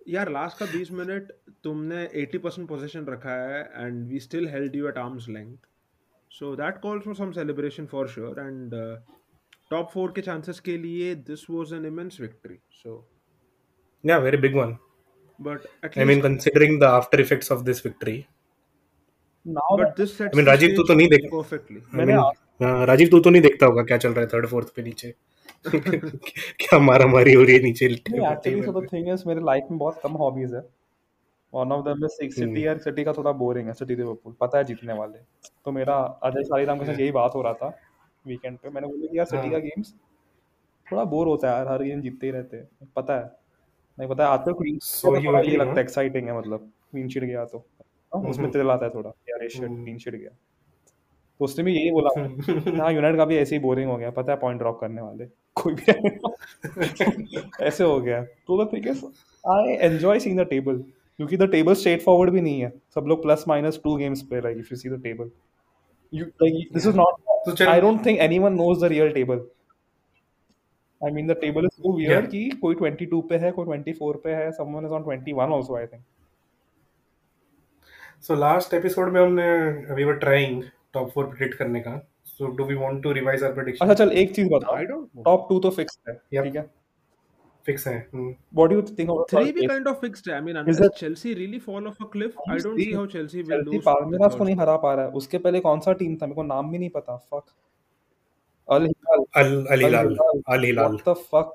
यार 0.09 0.31
last 0.31 0.57
का 0.57 0.65
20 0.71 0.91
minute 0.91 1.31
तुमने 1.63 2.09
80% 2.25 2.67
position 2.67 3.05
रखा 3.05 3.35
है 3.43 3.85
and 3.85 4.07
we 4.07 4.19
still 4.19 4.47
held 4.47 4.75
you 4.75 4.87
at 4.87 4.97
arms 4.97 5.29
length 5.29 5.57
so 6.31 6.55
that 6.55 6.77
calls 6.81 7.03
for 7.03 7.15
some 7.15 7.31
celebration 7.31 7.85
for 7.85 8.07
sure 8.07 8.39
and 8.39 8.73
top 9.69 9.89
four 9.93 10.11
के 10.11 10.21
chances 10.21 10.59
के 10.59 10.77
लिए 10.77 11.15
this 11.15 11.49
was 11.49 11.73
an 11.73 11.85
immense 11.85 12.17
victory 12.21 12.57
so 12.83 13.03
yeah, 14.03 14.19
very 14.23 14.37
big 14.41 14.55
one. 14.57 14.73
But 15.39 15.65
at 15.85 15.91
I 15.91 15.99
mean, 15.99 16.07
least 16.07 16.25
considering 16.25 16.79
the 16.81 16.89
after 16.97 17.19
effects 17.23 17.51
of 17.55 17.63
this 17.69 17.85
but 19.45 19.97
this 19.97 20.17
sets 20.17 20.35
mean, 20.35 20.45
the 20.45 20.47
Rajiv 20.47 20.75
तू 20.75 20.83
तो 20.83 20.93
नहीं 20.93 21.07
देख 21.09 21.25
perfectly 21.31 21.81
मैंने 21.93 22.13
आज 22.13 22.63
हाँ, 22.63 22.85
राजीव 22.85 23.09
तू 23.11 23.19
तो 23.19 23.29
नहीं 23.29 23.41
देखता 23.41 23.65
होगा 23.65 23.83
क्या 23.83 23.97
चल 23.97 24.09
रहा 24.09 24.21
है 24.21 24.27
थर्ड 24.27 24.47
फोर्थ 24.47 24.67
पे 24.75 24.81
नीचे। 24.81 25.13
क्या 25.67 26.79
मारा 26.79 27.05
मारी 27.07 27.33
हो 27.33 27.43
रही 27.43 27.55
है 27.55 27.61
नीचे 27.61 27.85
actually 27.85 28.61
so 28.63 28.81
the 28.81 28.87
thing 28.93 29.09
is 29.09 29.23
मेरे 29.27 29.41
लाइफ 29.41 29.63
में 29.71 29.77
बहुत 29.79 29.99
कम 30.03 30.11
हॉबीज 30.11 30.53
है। 30.53 30.61
One 31.53 31.71
of 31.71 31.85
them 31.85 32.05
is 32.05 32.11
City 32.11 32.41
hmm. 32.41 32.57
यार 32.57 32.77
सिटी 32.77 33.03
का 33.03 33.13
थोड़ा 33.13 33.31
बोरिंग 33.31 33.67
है 33.67 33.73
सिटी 33.73 33.95
लिवरपूल 33.95 34.33
पता 34.41 34.57
है 34.57 34.63
जीतने 34.63 34.93
वाले। 34.93 35.19
तो 35.65 35.71
मेरा 35.71 35.95
अजय 36.23 36.43
शालीराम 36.43 36.79
के 36.79 36.85
साथ 36.85 36.99
यही 36.99 37.11
बात 37.11 37.35
हो 37.35 37.41
रहा 37.41 37.53
था 37.53 37.77
वीकेंड 38.25 38.57
पे। 38.57 38.69
मैंने 38.69 38.87
बोला 38.87 39.07
कि 39.07 39.17
यार 39.17 39.25
सिटी 39.25 39.49
का 39.49 39.55
हाँ 39.55 39.61
गेम्स 39.61 39.93
थोड़ा 40.87 41.03
बोर 41.03 41.27
होता 41.27 41.49
है 41.49 41.55
यार 41.55 41.67
हर 41.67 41.83
गेम 41.83 42.01
जीतते 42.01 42.25
ही 42.25 42.31
रहते 42.31 42.57
हैं। 42.57 42.69
पता 42.95 43.15
है। 43.15 43.31
नहीं 43.97 44.09
पता 44.09 44.25
है 44.25 44.29
आजकल 44.29 44.53
क्लीन 44.53 44.79
सो 44.81 45.15
एग्री 45.17 45.51
लगता 45.51 45.65
हाँ 45.65 45.75
है। 45.75 45.81
एक्साइटिंग 45.81 46.27
है 46.27 46.37
मतलब। 46.37 46.71
क्लीन 46.91 47.07
शीट 47.09 47.23
गया 47.23 47.45
तो। 47.45 47.57
हाँ, 47.57 48.21
उसमें 48.21 48.45
हम्म। 48.45 48.53
थ्रिल 48.53 48.69
आता 48.69 48.85
है 48.85 48.91
थोड़ा। 48.91 49.09
यार 49.29 49.47
शिट 49.49 49.63
हम्म। 49.63 49.97
शीट 49.97 50.15
गया। 50.15 50.29
तो 51.39 51.45
उसने 51.45 51.63
भी 51.63 51.73
यही 51.75 51.91
बोला 51.91 52.09
हाँ 52.83 52.91
यूनाइटेड 52.93 53.17
का 53.17 53.25
भी 53.25 53.37
ऐसे 53.37 53.55
ही 53.55 53.61
बोरिंग 53.61 53.89
हो 53.91 53.97
गया 53.97 54.09
पता 54.17 54.31
है 54.31 54.37
पॉइंट 54.39 54.59
ड्रॉप 54.59 54.79
करने 54.81 55.01
वाले 55.01 55.25
कोई 55.55 55.73
भी 55.73 57.43
ऐसे 57.65 57.83
हो 57.83 57.99
गया 58.01 58.21
तो 58.23 58.63
the 58.63 58.69
thing 58.73 58.87
is 58.87 59.05
I 59.43 59.73
enjoy 59.87 60.19
seeing 60.19 60.39
the 60.39 60.45
table 60.49 60.77
क्योंकि 61.19 61.37
द 61.37 61.49
टेबल 61.51 61.73
स्ट्रेट 61.73 62.01
फॉरवर्ड 62.01 62.31
भी 62.31 62.41
नहीं 62.41 62.61
है 62.61 62.71
सब 62.95 63.05
लोग 63.07 63.21
प्लस 63.23 63.43
माइनस 63.47 63.79
टू 63.83 63.95
गेम्स 63.97 64.21
पे 64.29 64.41
like 64.41 64.57
if 64.57 64.67
you 64.71 64.77
see 64.77 64.89
the 64.89 65.01
table 65.03 65.31
Yeah. 66.13 66.25
not 66.95 67.19
तो 67.45 67.51
I 67.51 67.55
चल 67.55 67.81
don't 67.81 68.03
think 68.03 68.19
anyone 68.19 68.57
knows 68.57 68.79
the 68.79 68.89
real 68.89 69.11
table. 69.11 69.39
I 71.01 71.11
mean 71.11 71.27
the 71.27 71.35
table 71.35 71.65
is 71.65 71.73
so 71.77 71.93
weird 71.95 72.11
Yeah. 72.11 72.29
कि 72.31 72.49
कोई 72.61 72.75
22 72.75 73.21
पे 73.29 73.37
है 73.37 73.51
कोई 73.51 73.65
24 73.67 74.19
पे 74.23 74.35
है 74.35 74.51
someone 74.59 74.87
is 74.89 74.93
on 74.97 75.07
21 75.07 75.55
also 75.57 75.77
I 75.79 75.85
think. 75.85 76.03
So 78.21 78.35
last 78.35 78.73
episode 78.73 79.11
में 79.13 79.21
हमने 79.21 79.47
we 79.95 80.03
were 80.03 80.13
trying 80.17 80.63
top 80.95 81.09
four 81.11 81.25
predict 81.27 81.57
करने 81.59 81.79
का। 81.81 81.97
So 82.27 82.47
do 82.57 82.63
we 82.65 82.75
want 82.77 83.03
to 83.03 83.11
revise 83.13 83.43
our 83.43 83.53
prediction 83.53 83.85
अच्छा 83.85 84.03
चल 84.03 84.11
एक 84.13 84.35
चीज़ 84.35 84.49
बताओ। 84.49 84.75
आई 84.75 84.85
डोंट 84.85 85.23
टॉप 85.25 85.45
टू 85.49 85.59
तो 85.59 85.69
फिक्स 85.71 85.99
है 86.07 86.15
ठीक 86.15 86.55
है? 86.55 86.65
फिक्स 87.65 87.87
है 87.87 87.95
what 88.13 88.69
do 88.69 88.75
you 88.75 88.81
think 88.97 89.09
of 89.09 89.21
three 89.29 89.51
भी 89.51 89.65
kind 89.67 89.87
of 89.87 89.99
fixed 90.01 90.29
I 90.31 90.41
mean 90.41 90.55
unless 90.57 90.89
Chelsea 90.97 91.33
really 91.33 91.59
fall 91.59 91.87
off 91.87 92.03
a 92.03 92.07
cliff 92.13 92.35
I 92.49 92.57
don't 92.57 92.79
see 92.79 92.91
how 92.93 93.05
Chelsea 93.13 93.41
will 93.43 93.61
lose 93.61 93.83
Palmeiras 93.85 94.35
को 94.35 94.43
नहीं 94.43 94.55
हरा 94.57 94.75
पा 94.77 94.93
रहा 94.93 95.05
है। 95.05 95.11
उसके 95.13 95.37
पहले 95.39 95.59
कौन 95.61 95.79
सा 95.79 95.93
टीम 95.93 96.15
था? 96.15 96.25
मेरे 96.25 96.35
को 96.35 96.43
नाम 96.45 96.71
भी 96.71 96.77
नहीं 96.77 96.89
पता 96.91 97.17
फक 97.17 97.53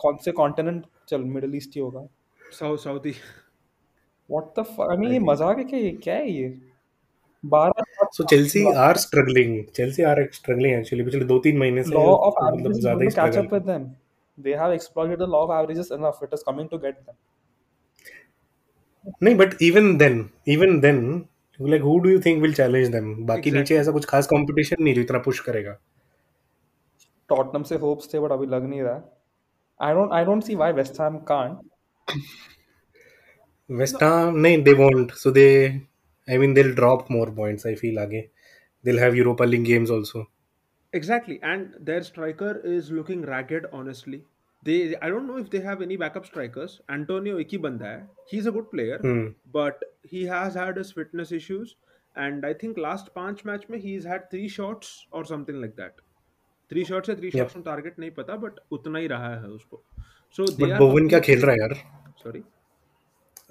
कौन 0.01 0.17
से 0.25 0.33
कॉन्टिनेंट 0.33 0.85
चल 1.09 1.21
मिडल 1.27 1.55
ईस्ट 1.57 1.77
ही 1.77 1.81
होगा। 1.81 2.07
South 2.41 3.07
what 4.31 4.59
the 4.59 4.63
fuck 4.65 4.91
I 4.91 4.97
mean 4.97 5.13
ये 5.13 5.19
मज़ाक 5.21 5.59
है 5.59 5.65
क्या 5.65 5.79
ये 5.79 5.91
क्या 6.03 6.15
है 6.15 6.31
ये? 6.31 6.49
बारह 7.45 8.05
so 8.13 8.25
Chelsea 8.31 8.65
are 8.79 8.97
struggling 8.97 9.53
Chelsea 9.77 10.03
are 10.03 10.23
struggling 10.33 10.75
actually 10.79 11.05
पिछले 11.05 11.25
दो 11.25 11.39
तीन 11.45 11.59
महीने 11.59 11.83
से 11.83 11.91
मतलब 11.91 12.73
ज़्यादा 12.73 13.05
ही. 13.05 13.09
नहीं 19.23 19.35
but 19.37 19.55
even 19.63 19.97
then 19.99 20.29
even 20.49 20.81
then 20.81 21.01
like 21.61 21.83
who 21.83 21.99
do 21.99 22.11
you 22.11 22.21
think 22.27 22.43
will 22.43 22.55
challenge 22.55 22.89
them 22.93 23.15
बाकी 23.27 23.51
नीचे. 23.51 23.77
ऐसा 23.77 23.93
कुछ 23.93 24.05
खास 24.09 24.27
कंपटीशन 24.27 24.83
नहीं 24.85 24.95
जो 24.95 25.01
इतना 25.01 25.19
पुश 25.19 25.41
करेगा 25.49 25.77
Tottenham 27.33 27.65
से 27.65 27.77
hopes 27.79 28.15
थे 28.15 28.19
but 28.19 28.33
अभी 28.33 28.47
लग 28.47 28.69
नहीं 28.69 28.83
रहा 28.83 28.95
है. 28.95 29.03
I 29.81 29.91
don't 29.97 30.11
I 30.13 30.23
don't 30.29 30.45
see 30.47 30.57
why 30.63 30.71
West 30.79 30.97
Ham 31.01 31.15
can't. 31.31 31.57
West 33.71 34.03
Ham 34.03 34.37
नहीं 34.37 34.63
they 34.63 34.73
won't 34.73 35.13
so 35.13 35.31
they 35.31 35.45
I 36.31 36.39
mean 36.39 36.55
they 36.55 36.63
drop 36.63 37.07
more 37.11 37.31
points 37.37 37.67
I 37.67 37.75
feel 37.85 37.99
आगे 37.99 38.29
they'll 38.85 38.99
have 38.99 39.17
Europa 39.17 39.47
League 39.47 39.65
games 39.65 39.91
also. 39.95 40.21
Exactly, 40.93 41.35
and 41.43 41.75
their 41.89 42.03
striker 42.03 42.53
is 42.75 42.91
looking 42.91 43.25
ragged. 43.31 43.67
Honestly, 43.79 44.21
they 44.63 44.77
I 45.09 45.11
don't 45.15 45.27
know 45.31 45.37
if 45.43 45.51
they 45.55 45.61
have 45.67 45.83
any 45.87 45.99
backup 46.03 46.29
strikers. 46.31 46.77
Antonio 46.95 47.37
ही 47.53 47.59
बंदा 47.59 47.91
He's 48.33 48.47
a 48.47 48.53
good 48.53 48.71
player, 48.71 48.99
Hmm. 49.03 49.27
but 49.57 49.85
he 50.15 50.23
has 50.31 50.55
had 50.55 50.81
his 50.83 50.93
fitness 51.01 51.33
issues. 51.41 51.75
And 52.17 52.47
I 52.47 52.53
think 52.63 52.81
last 52.87 53.13
पाँच 53.17 53.43
match 53.51 53.69
में 53.71 53.79
he's 53.83 54.07
had 54.13 54.25
three 54.31 54.49
shots 54.57 54.95
or 55.13 55.25
something 55.33 55.61
like 55.65 55.77
that. 55.83 56.01
Three 56.71 56.85
shots 56.85 57.11
है 57.11 57.17
three 57.17 57.35
Yep. 57.35 57.43
shots 57.43 57.61
on 57.61 57.67
target 57.69 57.99
नहीं 57.99 58.11
पता, 58.21 58.41
but 58.47 58.65
उतना 58.79 58.99
ही 58.99 59.07
रहा 59.07 59.35
है 59.41 59.49
उसको. 59.49 59.83
So 60.39 60.47
But 60.47 60.71
are 60.71 60.79
बोवन 60.79 61.09
क्या 61.09 61.21
खेल 61.29 61.41
रहा 61.41 61.53
है 61.53 61.61
यार 61.61 61.75
sorry. 62.25 62.43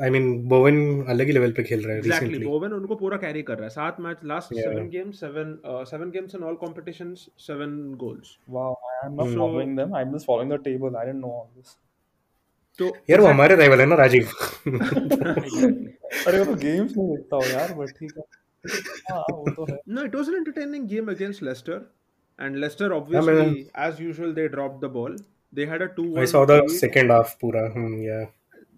आई 0.01 0.09
मीन 0.09 0.47
बोवेन 0.49 0.77
अलग 1.09 1.25
ही 1.25 1.33
लेवल 1.33 1.51
पे 1.51 1.63
खेल 1.63 1.83
रहा 1.85 1.95
है 1.95 2.01
रिसेंटली 2.01 2.45
बोवेन 2.45 2.73
उनको 2.73 2.95
पूरा 2.95 3.17
कैरी 3.17 3.41
कर 3.43 3.57
रहा 3.57 3.63
है। 3.63 3.69
सात 3.69 3.99
match 4.01 4.17
last 4.25 4.53
seven 4.53 4.89
games 4.89 5.19
seven 5.19 5.57
seven 5.89 6.09
games 6.11 6.35
in 6.35 6.43
all 6.43 6.55
competitions 6.61 7.27
seven 7.47 7.75
goals 7.99 8.37
wow 8.49 8.73
I 8.89 9.07
am 9.07 9.13
not 9.15 9.37
following 9.37 9.77
them 9.77 9.95
I 9.95 10.03
am 10.03 10.15
just 10.15 10.27
following 10.27 10.51
the 10.51 10.63
table 10.65 10.95
I 10.95 11.05
don't 11.05 11.21
know 11.21 11.31
all 11.39 11.47
this 11.55 11.77
तो 12.79 12.85
यार 13.09 13.21
वो 13.21 13.27
हमारे 13.27 13.55
राइवल 13.55 13.79
है 13.79 13.85
ना 13.85 13.95
राजीव। 13.95 14.27
अरे 16.27 16.39
वो 16.39 16.45
तो 16.45 16.53
गेम्स 16.57 16.97
नहीं 16.97 17.07
देखता 17.07 17.35
हूँ 17.35 17.45
यार 17.45 17.73
बट 17.75 17.89
ठीक 17.99 18.11
है। 18.17 18.23
हाँ 19.09 19.23
वो 19.31 19.51
तो 19.51 19.65
है। 19.71 19.77
No 19.89 20.03
it 20.03 20.15
was 20.15 20.29
an 20.29 20.35
entertaining 20.35 20.87
game 20.89 21.09
against 21.11 21.43
Leicester 21.43 21.81
and 22.39 22.55
Leicester 22.57 22.91
obviously 22.91 23.61
as 23.85 24.01
usual 24.01 24.33
they 24.33 24.47
drop 24.47 24.79
the 24.83 24.89
ball 24.93 25.17
they 25.53 25.65
had 25.65 25.81
a 25.81 25.87
2 25.95 26.17
I 26.19 26.25
saw 26.27 26.45
the 26.45 26.65
second 26.71 27.11
half 27.11 27.35
पूरा। 27.41 27.61
hmm, 27.65 27.75
हम 27.75 28.01
या 28.03 28.19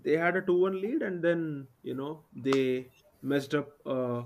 They 0.06 0.18
had 0.18 0.38
a 0.38 0.42
two-one 0.42 0.78
lead, 0.82 1.04
and 1.08 1.26
then 1.28 1.42
you 1.84 1.96
know 1.96 2.12
they 2.46 2.86
messed 3.24 3.56
up 3.60 3.68
a 3.86 4.24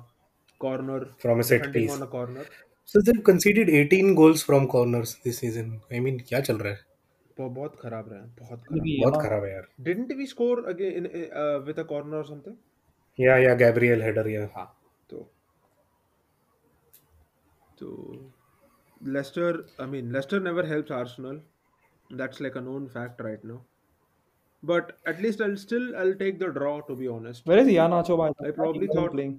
corner, 0.61 0.99
a 0.99 1.41
set 1.41 1.61
defending 1.61 1.73
piece 1.73 1.91
on 1.91 2.05
a 2.07 2.11
corner. 2.15 2.45
So 2.93 3.01
they 3.01 3.13
conceded 3.27 3.69
18 3.69 4.13
goals 4.15 4.43
from 4.45 4.65
corners 4.73 5.15
this 5.23 5.39
season 5.39 5.71
I 5.93 5.99
mean 5.99 6.19
क्या 6.27 6.39
चल 6.39 6.57
रहा 6.57 6.73
है 6.73 6.83
बहुत 7.39 7.75
खराब 7.79 8.09
रहा 8.11 8.21
है, 8.21 8.27
बहुत 8.39 8.63
खराब. 8.67 8.85
बहुत 9.01 9.21
खराब 9.21 9.43
है 9.43 9.51
यार 9.53 9.67
Didn't 9.87 10.13
we 10.19 10.27
score 10.33 10.57
again 10.73 10.99
in, 10.99 11.07
uh, 11.41 11.59
with 11.67 11.79
a 11.79 11.87
corner 11.91 12.21
or 12.21 12.53
या 13.19 13.37
या 13.37 13.53
गैब्रियल 13.55 14.01
हेडर 14.03 14.27
या 14.27 14.49
हाँ, 14.55 14.65
तो 15.09 15.27
तो 17.79 17.91
Leicester, 19.01 19.65
I 19.79 19.85
mean, 19.85 20.11
Leicester 20.11 20.39
never 20.39 20.63
helps 20.65 20.91
Arsenal. 20.91 21.41
That's 22.09 22.39
like 22.39 22.55
a 22.55 22.61
known 22.61 22.87
fact 22.89 23.19
right 23.21 23.43
now. 23.43 23.61
but 24.64 24.92
at 25.06 25.20
least 25.22 25.40
I'll 25.40 25.56
still 25.56 25.96
I'll 25.96 26.14
take 26.14 26.38
the 26.38 26.48
draw 26.58 26.80
to 26.82 26.94
be 26.96 27.08
honest. 27.08 27.46
Where 27.46 27.58
is 27.58 27.66
Iheanacho 27.68 28.16
by 28.18 28.28
the 28.28 28.34
I 28.44 28.48
way? 28.48 28.52
probably 28.52 28.80
He 28.80 28.86
wasn't 28.88 29.04
thought 29.04 29.12
playing. 29.12 29.38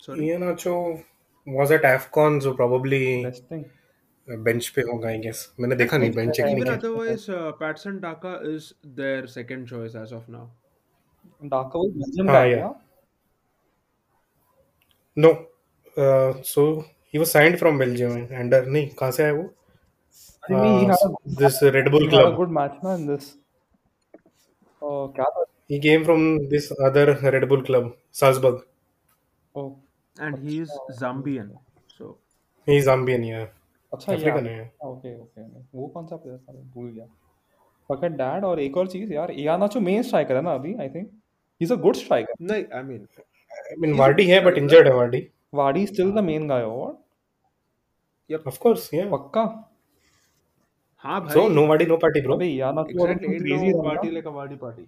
sorry. 0.00 0.26
Ian 0.28 0.42
Acho 0.42 1.04
was 1.46 1.70
at 1.70 1.82
AFCON, 1.82 2.42
so 2.42 2.54
probably 2.54 3.24
Resting. 3.24 3.64
bench 4.46 4.66
पे 4.74 4.82
होगा 4.90 5.08
I 5.10 5.18
guess. 5.26 5.38
मैंने 5.60 5.76
देखा 5.76 5.98
नहीं 5.98 6.12
bench 6.14 6.36
check 6.36 6.44
नहीं 6.46 6.56
Even 6.56 6.66
किया. 6.68 6.76
otherwise, 6.78 7.28
uh, 7.36 7.52
Patson 7.60 8.00
Daka 8.00 8.32
is 8.54 8.72
their 9.02 9.26
second 9.26 9.66
choice 9.74 9.94
as 9.94 10.12
of 10.12 10.28
now. 10.28 10.44
Daka 11.54 11.78
was 11.78 11.92
Belgium 12.02 12.26
हाँ, 12.26 12.34
guy, 12.34 12.46
yeah. 12.50 12.56
yeah? 12.56 12.72
No. 15.16 15.46
Uh, 15.96 16.42
so 16.42 16.84
he 17.10 17.18
was 17.18 17.30
signed 17.32 17.58
from 17.58 17.78
Belgium. 17.78 18.28
Under 18.42 18.64
नहीं 18.66 18.88
कहाँ 18.98 19.10
से 19.12 19.22
आया 19.24 19.32
वो? 19.38 19.48
I 20.44 20.48
think 20.48 20.60
he 20.64 20.84
Uh, 20.84 20.88
had 20.88 20.98
a, 21.06 21.38
this 21.40 21.56
Red 21.76 21.90
Bull 21.90 22.00
he 22.00 22.06
had 22.06 22.14
a 22.14 22.22
club. 22.22 22.36
good 22.36 22.50
match 22.58 22.76
na 22.82 22.94
in 22.94 23.06
this. 23.06 23.36
Oh, 24.83 25.07
क्या 25.15 25.25
था? 25.35 25.45
He 25.69 25.79
came 25.79 26.03
from 26.05 26.23
this 26.53 26.65
other 26.87 27.05
Red 27.33 27.47
Bull 27.49 27.61
club, 27.63 27.91
Salzburg. 28.21 28.61
Oh, 29.55 29.67
And 30.17 30.37
he 30.47 30.59
is 30.59 30.71
Zambian. 31.01 31.51
So 31.97 32.17
He's 32.67 32.87
Zambian, 32.87 33.27
yeah. 33.27 33.45
अच्छा 33.91 34.13
African 34.13 34.45
यार 34.45 34.59
है. 34.59 34.71
Okay 34.85 35.13
okay 35.21 35.41
वो 35.77 35.87
कौन 35.93 36.05
सा 36.07 36.15
player 36.15 36.37
था 36.37 36.53
भूल 36.75 36.89
गया 36.91 37.05
फकट 37.89 38.11
डैड 38.21 38.45
और 38.45 38.59
एक 38.59 38.77
और 38.77 38.87
चीज़ 38.87 39.13
यार 39.13 39.31
इयानाचो 39.31 39.79
मेन 39.87 40.01
स्ट्राइकर 40.03 40.35
है 40.35 40.41
ना 40.41 40.53
अभी 40.55 40.73
I 40.81 40.89
think 40.89 41.07
he 41.07 41.65
is 41.65 41.73
a 41.73 41.75
good 41.85 41.95
striker 41.95 42.45
no, 42.51 42.55
I 42.79 42.81
mean 42.89 43.07
I 43.73 43.77
mean 43.83 43.95
Vardy 43.99 44.25
है, 44.29 44.43
but 44.45 44.57
injured 44.63 44.87
है 44.87 44.93
Vardy. 44.99 45.21
Vardy 45.61 45.85
still 45.87 46.11
the 46.11 46.23
main 46.29 46.47
guy 46.47 46.63
और 46.63 47.01
Of 48.51 48.59
course, 48.59 48.89
yeah. 48.93 49.09
पक्का 49.11 49.43
हाँ 51.03 51.19
भाई 51.21 51.33
So 51.33 51.47
no 51.49 51.67
Vardy, 51.67 51.87
no 51.87 51.97
party, 52.03 52.21
bro. 52.21 52.37
Iheanacho 52.41 53.01
और 53.01 53.09
exactly 53.13 53.39
crazy 53.39 53.71
no 53.73 53.83
party 53.87 54.11
like 54.17 54.25
a 54.25 54.33
party 54.37 54.55
party. 54.55 54.85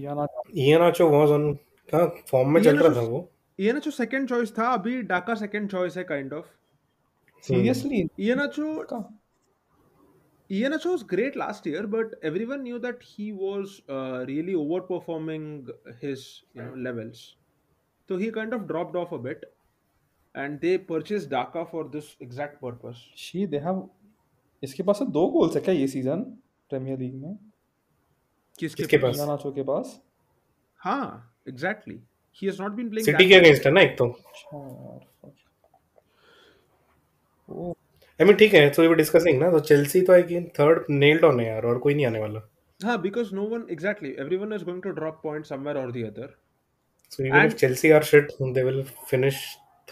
Iheanacho 0.00 0.42
Ian 0.66 0.82
Acho 0.90 1.10
was 1.10 1.30
on 1.30 1.54
कहाँ 1.92 2.06
form 2.30 2.50
में 2.54 2.62
चल 2.62 2.78
रहा 2.78 2.94
था 2.96 3.06
वो. 3.08 3.28
Ian 3.60 3.80
Acho 3.80 3.92
second 3.92 4.28
choice 4.32 4.52
था 4.58 4.68
अभी 4.74 5.00
डाका 5.14 5.34
second 5.44 5.70
choice 5.74 5.96
है 5.96 6.04
kind 6.12 6.32
of. 6.38 6.44
Seriously 7.48 8.08
Ian 8.20 8.38
Acho 8.46 8.76
पक्का 8.78 9.04
Ian 10.50 10.72
Acho 10.72 10.90
was 10.92 11.02
great 11.02 11.36
last 11.36 11.66
year, 11.66 11.86
but 11.86 12.14
everyone 12.30 12.62
knew 12.62 12.78
that 12.78 13.02
he 13.02 13.32
was 13.32 13.80
uh, 13.88 14.24
really 14.30 14.54
overperforming 14.62 15.70
his 16.00 16.24
you 16.54 16.62
know 16.62 16.74
levels. 16.88 17.22
So 18.08 18.18
he 18.18 18.30
kind 18.30 18.52
of 18.52 18.66
dropped 18.66 18.96
off 18.96 19.12
a 19.12 19.18
bit, 19.18 19.46
and 20.34 20.60
they 20.60 20.78
purchased 20.78 21.28
Dhaka 21.30 21.62
for 21.70 21.82
this 21.94 22.06
exact 22.26 22.60
purpose. 22.60 23.00
She 23.24 23.46
they 23.46 23.58
have 23.66 23.88
इसके 24.62 24.82
पास 24.82 24.98
तो 24.98 25.04
दो 25.16 25.26
goals 25.36 25.56
है 25.56 25.60
क्या 25.62 25.74
ये 25.74 25.86
season 25.94 26.20
premiere 26.70 26.98
League 26.98 27.14
में 27.22 27.36
किसके 28.58 28.82
किसके 28.82 28.98
पास? 28.98 29.18
पास? 29.18 29.42
के 29.54 29.62
पास 29.72 30.00
हाँ, 30.80 31.34
exactly. 31.48 31.98
He 32.38 32.46
has 32.50 32.58
not 32.60 32.76
been 32.76 32.88
playing. 32.92 33.04
City 33.04 33.24
that 33.24 33.28
के 33.28 33.34
अगेंस्ट 33.34 33.66
है 33.66 33.72
ना 33.72 33.80
एक 33.80 33.96
तो. 33.98 34.06
अच्छा 34.08 34.58
यार 34.58 35.00
fuck. 35.22 35.32
ओ 37.48 37.72
I 38.20 38.24
mean 38.28 38.38
ठीक 38.38 38.54
है. 38.54 38.70
So 38.74 38.82
we 38.82 38.88
were 38.92 38.98
discussing 39.02 39.38
ना 39.40 39.50
तो 39.50 39.60
चेल्सी 39.70 40.00
तो 40.06 40.12
I 40.12 40.22
game 40.32 40.44
third 40.58 40.84
nailed 41.02 41.24
on 41.30 41.40
है 41.40 41.46
यार 41.46 41.66
और 41.66 41.78
कोई 41.86 41.94
नहीं 41.94 42.06
आने 42.06 42.20
वाला. 42.20 42.40
हाँ, 42.80 42.96
because 43.02 43.32
no 43.38 43.42
one 43.54 43.64
exactly 43.76 44.12
everyone 44.24 44.52
is 44.58 44.62
going 44.68 44.80
to 44.86 44.92
drop 45.00 45.18
points 45.26 45.52
somewhere 45.54 45.76
or 45.82 45.90
the 45.96 46.04
other. 46.06 46.28
So 47.12 47.22
even 47.24 47.36
if 47.36 47.52
And- 47.52 47.58
Chelsea 47.62 47.92
are 47.98 48.02
shit, 48.12 48.32
they 48.56 48.64
will 48.68 48.82
finish 49.12 49.42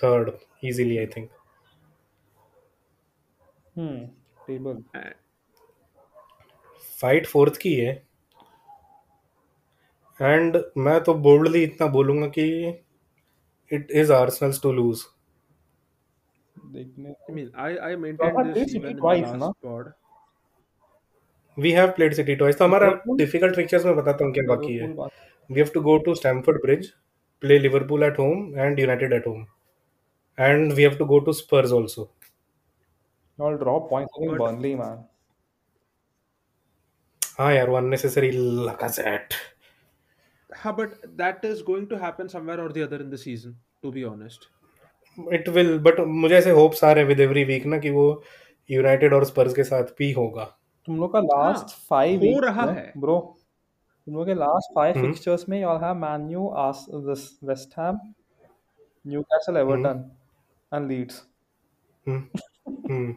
third 0.01 0.33
easily, 0.63 0.99
I 1.01 1.07
think. 1.07 1.31
Hmm 3.77 4.07
table 4.47 4.83
fight 7.01 7.27
fourth 7.27 7.57
की 7.57 7.75
है 7.75 7.93
and 10.21 10.57
मैं 10.79 10.99
तो 11.05 11.15
boldly 11.27 11.63
इतना 11.65 11.87
बोलूँगा 11.89 12.27
कि 12.29 12.47
it 13.71 13.91
is 14.01 14.13
Arsenal's 14.13 14.63
to 14.63 14.73
lose 14.73 15.05
देखने 16.57 17.13
I 17.29 17.35
mean, 17.37 17.47
I 17.59 17.71
I 17.85 17.95
maintained 17.97 18.37
Dhaka 18.37 18.55
this 18.55 18.75
played 18.75 18.75
even 18.75 18.83
City 18.83 18.91
in 18.91 18.97
the 18.97 19.07
last 19.07 19.37
ना? 19.37 19.53
pod. 19.63 19.93
We 21.57 21.71
have 21.73 21.91
played 21.91 22.15
City 22.15 22.35
twice 22.37 22.59
तो 22.59 22.65
हमारा 22.65 22.87
Liverpool? 22.89 23.17
डिफ़िकल्ट 23.19 23.57
फिक्चर्स 23.57 23.85
में 23.85 23.97
बताता 23.97 24.25
हूँ 24.25 24.33
क्या 24.33 24.45
बाकी 24.49 24.77
है 24.77 24.89
we 25.51 25.61
have 25.61 25.71
to 25.75 25.81
go 25.83 25.97
to 26.05 26.15
Stamford 26.15 26.61
Bridge 26.63 26.87
play 27.43 27.59
Liverpool 27.59 28.03
at 28.05 28.19
home 28.19 28.59
and 28.59 28.79
United 28.81 29.13
at 29.13 29.27
home 29.27 29.45
and 30.41 30.73
we 30.73 30.83
have 30.83 30.95
to 30.99 31.05
go 31.05 31.19
to 31.29 31.33
Spurs 31.43 31.73
also 31.73 32.11
I'll 33.39 33.55
drop 33.61 33.85
points 33.91 34.17
But- 34.23 34.39
Burnley, 34.41 34.71
man. 34.79 34.97
हाँ 37.39 37.53
यार 37.55 37.69
unnecessary 37.75 38.31
लकाजेट 38.67 39.35
हाँ, 40.51 40.73
but 40.77 40.95
that 41.21 41.45
is 41.51 41.63
going 41.69 41.87
to 41.93 41.99
happen 42.03 42.29
somewhere 42.33 42.59
or 42.65 42.69
the 42.77 42.83
other 42.87 42.99
in 43.05 43.11
the 43.15 43.21
season. 43.25 43.55
To 43.85 43.93
be 43.97 44.05
honest. 44.11 44.47
It 45.19 45.49
will 45.55 45.79
but 45.87 46.01
मुझे 46.23 46.35
ऐसे 46.37 46.51
hopes 46.59 46.83
आ 46.85 46.91
रहे 46.93 47.03
हैं 47.03 47.09
with 47.09 47.21
every 47.21 47.45
week 47.45 47.67
ना 47.67 47.79
कि 47.79 47.91
वो 47.91 48.05
यूनाइटेड 48.71 49.15
और 49.15 49.25
स्पर्स 49.25 49.55
के 49.55 49.65
साथ 49.65 49.95
भी 49.99 50.11
होगा 50.13 50.45
तुम 50.89 50.97
लोग 51.01 51.13
का 51.13 51.21
लास्ट 51.21 51.75
फाइव 51.89 52.21
हाँ, 52.25 52.33
हो 52.35 52.41
रहा 52.41 52.71
है। 52.73 52.93
ब्रो 52.97 53.19
तुम 54.07 54.15
लोग 54.15 54.27
के 54.27 54.35
लास्ट 54.35 54.75
फाइव। 54.75 55.01
फिक्चर्स 55.01 55.49
में 55.49 55.61
you 55.61 55.69
have 55.85 55.95
Man 56.05 56.29
U 56.31 56.47
as 56.69 56.85
this 57.09 57.29
West 57.49 57.79
Ham 57.79 57.99
Newcastle 59.05 59.57
Everton 59.57 60.05
and 60.75 60.89
Leeds 60.91 61.23
hmm 62.07 62.41
hmm 62.91 63.15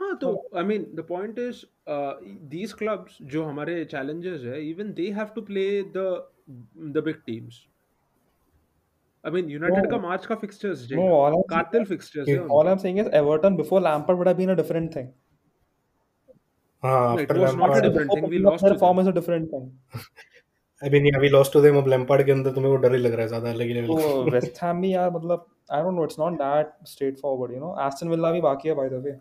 हाँ 0.00 0.16
तो 0.20 0.34
I 0.56 0.64
mean 0.64 0.86
the 0.96 1.04
point 1.08 1.38
is 1.38 1.64
these 2.50 2.72
clubs 2.80 3.18
जो 3.34 3.44
हमारे 3.44 3.84
चैलेंजेस 3.84 4.40
है 4.44 4.62
even 4.70 4.92
they 4.94 5.10
have 5.18 5.28
to 5.34 5.42
play 5.50 5.66
the 5.96 6.06
the 6.96 7.02
big 7.04 7.16
teams 7.26 7.64
I 9.24 9.32
mean 9.32 9.50
United. 9.50 9.90
का 9.90 9.98
मार्च 9.98 10.26
का 10.26 10.34
fixtures 10.34 10.86
No, 10.92 11.08
all 11.16 11.34
I'm 11.34 11.42
कातिल 11.50 11.84
fixtures 11.84 12.28
है 12.28 12.38
all 12.58 12.70
I'm 12.70 12.80
saying 12.84 13.02
is 13.02 13.10
Everton 13.20 13.58
before 13.62 13.80
Lampard 13.88 14.18
would 14.18 14.30
have 14.32 14.40
been 14.40 14.54
a 14.54 14.56
different 14.62 14.94
thing. 14.96 15.12
हाँ 16.82 17.14
No, 17.14 17.20
it 17.22 17.30
after 17.30 17.38
was 17.40 17.54
not 17.56 17.70
a 17.70 17.80
Lampard 17.80 17.86
different 17.86 18.12
thing. 18.14 18.24
We 18.24 18.38
Their 18.38 18.50
lost 18.50 18.64
to 18.66 18.78
form 18.78 19.02
them. 19.52 19.68
I 20.82 20.90
mean 20.90 21.06
या 21.06 21.18
we 21.20 21.28
lost 21.28 21.52
to 21.52 21.60
them 21.62 21.76
अब 21.78 21.88
Lampard 21.88 22.24
के 22.26 22.32
अंदर 22.32 22.52
तुम्हें 22.52 22.70
वो 22.70 22.76
डर 22.84 22.94
ही 22.94 23.00
लग 23.00 23.12
रहा 23.12 23.22
है 23.22 23.28
ज़्यादा 23.28 23.50
अलग 23.50 23.66
ही 23.66 23.74
तो 23.74 23.80
लेवल 23.96 24.30
वेस्ट 24.34 24.62
हैम 24.62 24.80
भी 24.80 24.94
यार 24.94 25.10
मतलब 25.10 25.46
I 25.74 25.76
don't 25.82 25.94
know 25.96 26.04
it's 26.06 26.18
not 26.20 26.34
that 26.38 26.70
straightforward 26.92 27.52
you 27.52 27.60
know? 27.60 27.68
Aston 27.82 28.08
Villa 28.12 28.30
भी 28.32 28.40
बाकी 28.42 28.68
है 28.68 28.74
by 28.76 28.86
the 28.88 28.98
way. 29.04 29.12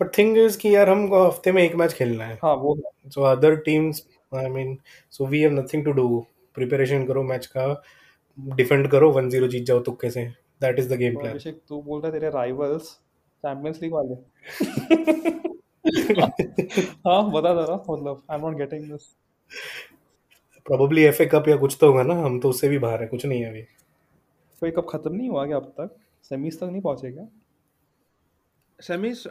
But 0.00 0.08
thing 0.16 0.38
is 0.38 0.58
कि 0.58 0.74
यार 0.74 0.88
हमको 0.88 1.22
हफ़्ते 1.26 1.52
में 1.52 1.62
एक 1.62 1.74
मैच 1.76 1.92
खेलना 1.94 2.24
है। 2.24 2.38
हाँ 2.42 2.54
वो 2.56 2.76
so 3.14 3.22
other 3.24 3.56
teams 3.66 4.02
I 4.34 4.48
mean 4.50 4.76
so 5.12 5.26
we 5.26 5.40
have 5.40 5.52
nothing 5.52 5.84
to 5.84 5.92
do 5.92 6.24
preparation 6.56 7.04
करो 7.06 7.22
मैच 7.22 7.46
का 7.46 7.82
डिफेंड 8.38 8.88
करो 8.90 9.10
1-0 9.12 9.48
जीत 9.48 9.64
जाओ 9.66 9.80
तुक्के 9.88 10.10
से। 10.10 10.24
That 10.62 10.78
is 10.78 10.88
the 10.94 10.96
game 10.98 11.16
plan 11.16 11.30
Abhishek 11.30 11.60
तू 11.68 11.80
बोल 11.82 12.00
रहा 12.00 12.06
है 12.06 12.12
तेरे 12.18 12.30
राइवल्स 12.34 12.82
चैंपियंस 13.44 13.78
लीग 13.82 13.92
वाले। 13.92 14.14
हाँ 17.08 17.30
बता 17.30 17.54
जरा 17.54 17.74
मतलब 17.90 18.22
I 18.30 18.38
am 18.38 18.46
not 18.46 18.56
getting 18.58 18.82
this 18.92 19.02
probably 20.66 21.02
FA 21.02 21.26
Cup 21.26 21.48
या 21.48 21.56
कुछ 21.56 21.76
तो 21.80 21.86
होगा 21.86 22.02
ना 22.02 22.14
हम 22.14 22.38
तो 22.40 22.48
उससे 22.48 22.68
भी 22.68 22.78
बाहर 22.78 23.02
है 23.02 23.06
कुछ 23.08 23.26
नहीं 23.26 23.42
है 23.42 23.50
अभी। 23.50 23.62
कोई 24.62 24.70
कब 24.70 24.86
खत्म 24.90 25.14
नहीं 25.14 25.28
हुआ 25.30 25.46
क्या 25.46 25.56
अब 25.56 25.72
तक? 25.80 25.96
सेमीज 26.24 26.58
तक 26.60 26.64
नहीं 26.64 26.82
पहुँचे 26.82 27.10
क्या? 27.12 27.26
सेमीज 28.78 29.22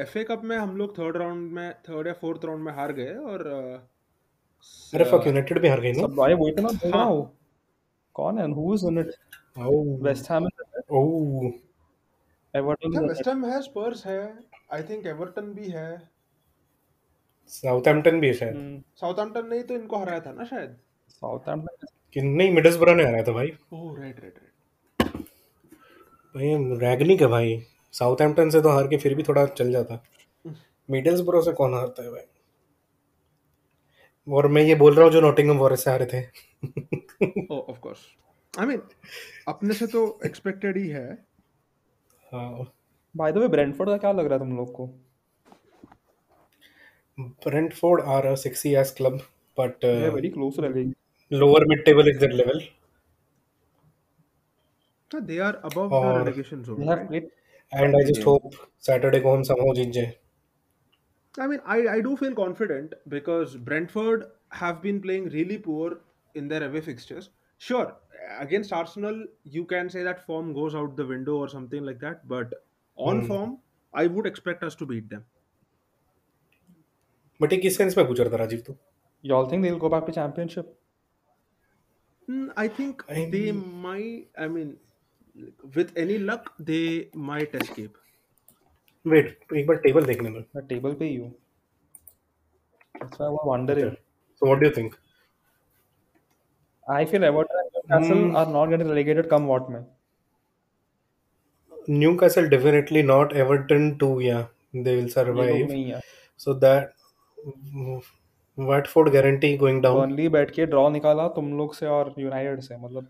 एफए 0.00 0.24
कप 0.24 0.42
में 0.44 0.56
हम 0.56 0.76
लोग 0.76 0.98
थर्ड 0.98 1.16
राउंड 1.16 1.52
में 1.52 1.72
थर्ड 1.88 2.06
या 2.06 2.12
फोर्थ 2.20 2.44
राउंड 2.44 2.64
में 2.64 2.72
हार 2.72 2.92
गए 2.92 3.14
और 3.14 3.44
uh, 3.48 4.94
अरे 4.94 5.04
फक 5.10 5.26
यूनाइटेड 5.26 5.60
भी 5.62 5.68
हार 5.68 5.80
गई 5.80 5.92
ना? 5.92 6.02
सब 6.02 6.14
भाई 6.14 6.34
वही 6.34 6.52
तो 6.52 6.62
ना 6.62 6.68
बोल 6.68 6.90
रहा 6.90 7.02
हाँ। 7.02 7.32
कौन 8.14 8.38
है? 8.38 8.50
Who 8.52 8.74
is 8.74 8.86
in 8.86 8.98
it 8.98 9.14
West 10.02 10.30
Ham 10.30 10.48
oh 10.90 11.50
Everton 12.54 13.08
West 13.08 13.28
Ham 13.28 13.44
है। 13.46 13.60
स्पर्स 13.62 14.06
है 14.06 14.22
आई 14.72 14.82
थिंक 14.82 15.06
एवर्टन 15.06 15.52
भी 15.54 15.68
है। 15.70 15.90
साउथहैम्पटन 17.48 18.20
भी 18.20 18.26
है 18.26 18.32
शायद। 18.32 18.82
साउथहैम्पटन 18.96 19.48
ने 19.48 19.56
ही 19.56 19.62
तो 19.62 19.74
इनको 19.74 19.98
हराया 19.98 20.20
था 20.20 20.32
ना 20.32 20.44
शायद। 20.44 20.76
साउथहैम्पटन 21.08 21.86
कि 22.14 22.20
नहीं 22.20 22.50
मिडलसब्रो 22.52 22.94
ने 22.94 23.04
हराया 23.04 23.22
था 23.22 23.32
भाई। 23.32 23.52
ओह 23.72 23.98
राइट 24.00 24.20
राइट 24.20 24.38
राइट 24.38 24.48
भाई 26.34 26.78
रैगनिक 26.78 27.20
है 27.20 27.26
भाई। 27.26 27.58
साउथहैम्पटन 27.94 28.50
से 28.50 28.60
तो 28.60 28.70
हार 28.70 28.86
के 28.86 28.96
फिर 28.96 29.14
भी 29.14 29.22
थोड़ा 29.22 29.46
चल 29.46 29.72
जाता। 29.72 30.02
मिडलसब्रो 30.88 31.42
से 31.42 31.52
कौन 31.52 31.74
हारता 31.74 32.02
है 32.02 32.10
भाई? 32.10 32.22
और 34.28 34.46
मैं 34.48 34.62
ये 34.62 34.74
बोल 34.74 34.94
रहा 34.94 35.04
हूँ 35.04 35.12
जो 35.12 35.20
नॉटिंगम 35.20 35.58
फॉरेस्ट 35.58 35.84
से 35.84 35.90
हारे 35.90 36.06
थे। 36.06 36.20
Oh 37.50 37.58
of 37.60 37.78
course 37.78 37.98
I 38.54 38.66
mean 38.66 38.82
अपने 39.48 39.74
से 39.74 39.86
तो 39.86 40.18
एक्सपेक्टेड 40.26 40.76
ही 40.76 40.88
है। 40.88 41.06
हाँ। 42.32 42.72
बाय 43.14 43.32
द 43.32 43.38
वे 43.38 43.48
ब्रेंटफोर्ड 43.48 43.90
का 43.90 43.96
क्या 43.96 44.12
लग 44.12 44.26
रहा 44.26 44.34
है 44.34 44.38
तुम 44.38 44.56
लोग 44.56 44.72
को? 44.72 44.86
Brentford 47.42 48.00
are 48.00 48.26
a 48.26 48.36
sexy 48.36 48.76
ass 48.76 48.92
club, 48.92 49.22
but 49.56 49.74
uh, 49.84 49.98
They're 49.98 50.10
very 50.12 50.30
close 50.30 50.58
lower 51.30 51.60
mid 51.66 51.84
table 51.84 52.06
is 52.08 52.18
their 52.18 52.32
level. 52.32 52.60
So 55.10 55.20
they 55.20 55.38
are 55.38 55.58
above 55.62 55.90
the 55.90 56.24
relegation 56.24 56.64
zone. 56.64 56.86
Right? 56.86 57.24
And 57.72 57.96
I 57.96 58.02
just 58.06 58.22
hope 58.22 58.54
Saturday 58.78 59.20
go 59.20 59.30
home 59.30 59.44
somehow 59.44 59.72
Jinje. 59.74 60.14
I 61.38 61.46
mean, 61.46 61.60
I, 61.66 61.88
I 61.88 62.00
do 62.00 62.16
feel 62.16 62.34
confident 62.34 62.94
because 63.08 63.56
Brentford 63.56 64.26
have 64.50 64.82
been 64.82 65.00
playing 65.00 65.28
really 65.30 65.58
poor 65.58 66.00
in 66.34 66.48
their 66.48 66.64
away 66.64 66.80
fixtures. 66.80 67.30
Sure, 67.58 67.94
against 68.38 68.72
Arsenal, 68.72 69.24
you 69.44 69.64
can 69.64 69.90
say 69.90 70.02
that 70.02 70.24
form 70.24 70.52
goes 70.52 70.74
out 70.74 70.96
the 70.96 71.06
window 71.06 71.36
or 71.36 71.48
something 71.48 71.84
like 71.84 72.00
that. 72.00 72.26
But 72.26 72.52
on 72.96 73.20
hmm. 73.20 73.26
form, 73.26 73.58
I 73.92 74.06
would 74.06 74.26
expect 74.26 74.62
us 74.62 74.74
to 74.76 74.86
beat 74.86 75.08
them. 75.08 75.24
But 77.40 77.52
एक 77.52 77.62
किसका 77.62 77.84
इसमें 77.84 78.06
गुजर 78.06 78.32
था 78.32 78.36
राजीव 78.36 78.60
तो। 78.66 78.76
You 79.24 79.34
all 79.34 79.50
think 79.52 79.62
they 79.62 79.70
will 79.70 79.78
go 79.78 79.88
back 79.88 80.04
to 80.06 80.12
Championship 80.12 80.74
I 82.58 82.68
think 82.78 83.02
they 83.30 83.50
my 83.52 84.04
I 84.40 84.48
mean 84.48 84.76
with 85.76 85.98
any 85.98 86.18
luck 86.18 86.50
they 86.60 86.80
might 87.16 87.54
escape 87.54 87.92
wait 89.06 89.52
एक 89.56 89.66
बार 89.66 89.76
table 89.76 90.04
देखने 90.04 90.30
में। 90.30 90.40
मैं 90.56 90.66
टेबल 90.66 90.94
पे 90.94 91.04
ही 91.04 91.16
हूँ। 91.16 91.34
Newcastle 102.18 102.48
definitely 102.48 103.02
not 103.02 103.32
Everton 103.36 103.90
too 103.96 104.20
या 104.20 104.40
they 104.76 104.94
will 104.94 105.08
survive 105.08 106.00
so 106.40 106.54
that 106.54 106.90
Watford 108.58 109.12
guarantee 109.12 109.56
going 109.56 109.80
down 109.82 109.96
Burnley 109.96 110.28
बैठ 110.28 110.50
के 110.50 110.66
ड्रॉ 110.66 110.88
निकाला 110.90 111.28
तुम 111.34 111.56
लोग 111.58 111.74
से 111.74 111.86
और 111.86 112.14
यूनाइटेड 112.18 112.60
से 112.60 112.76
मतलब 112.76 113.08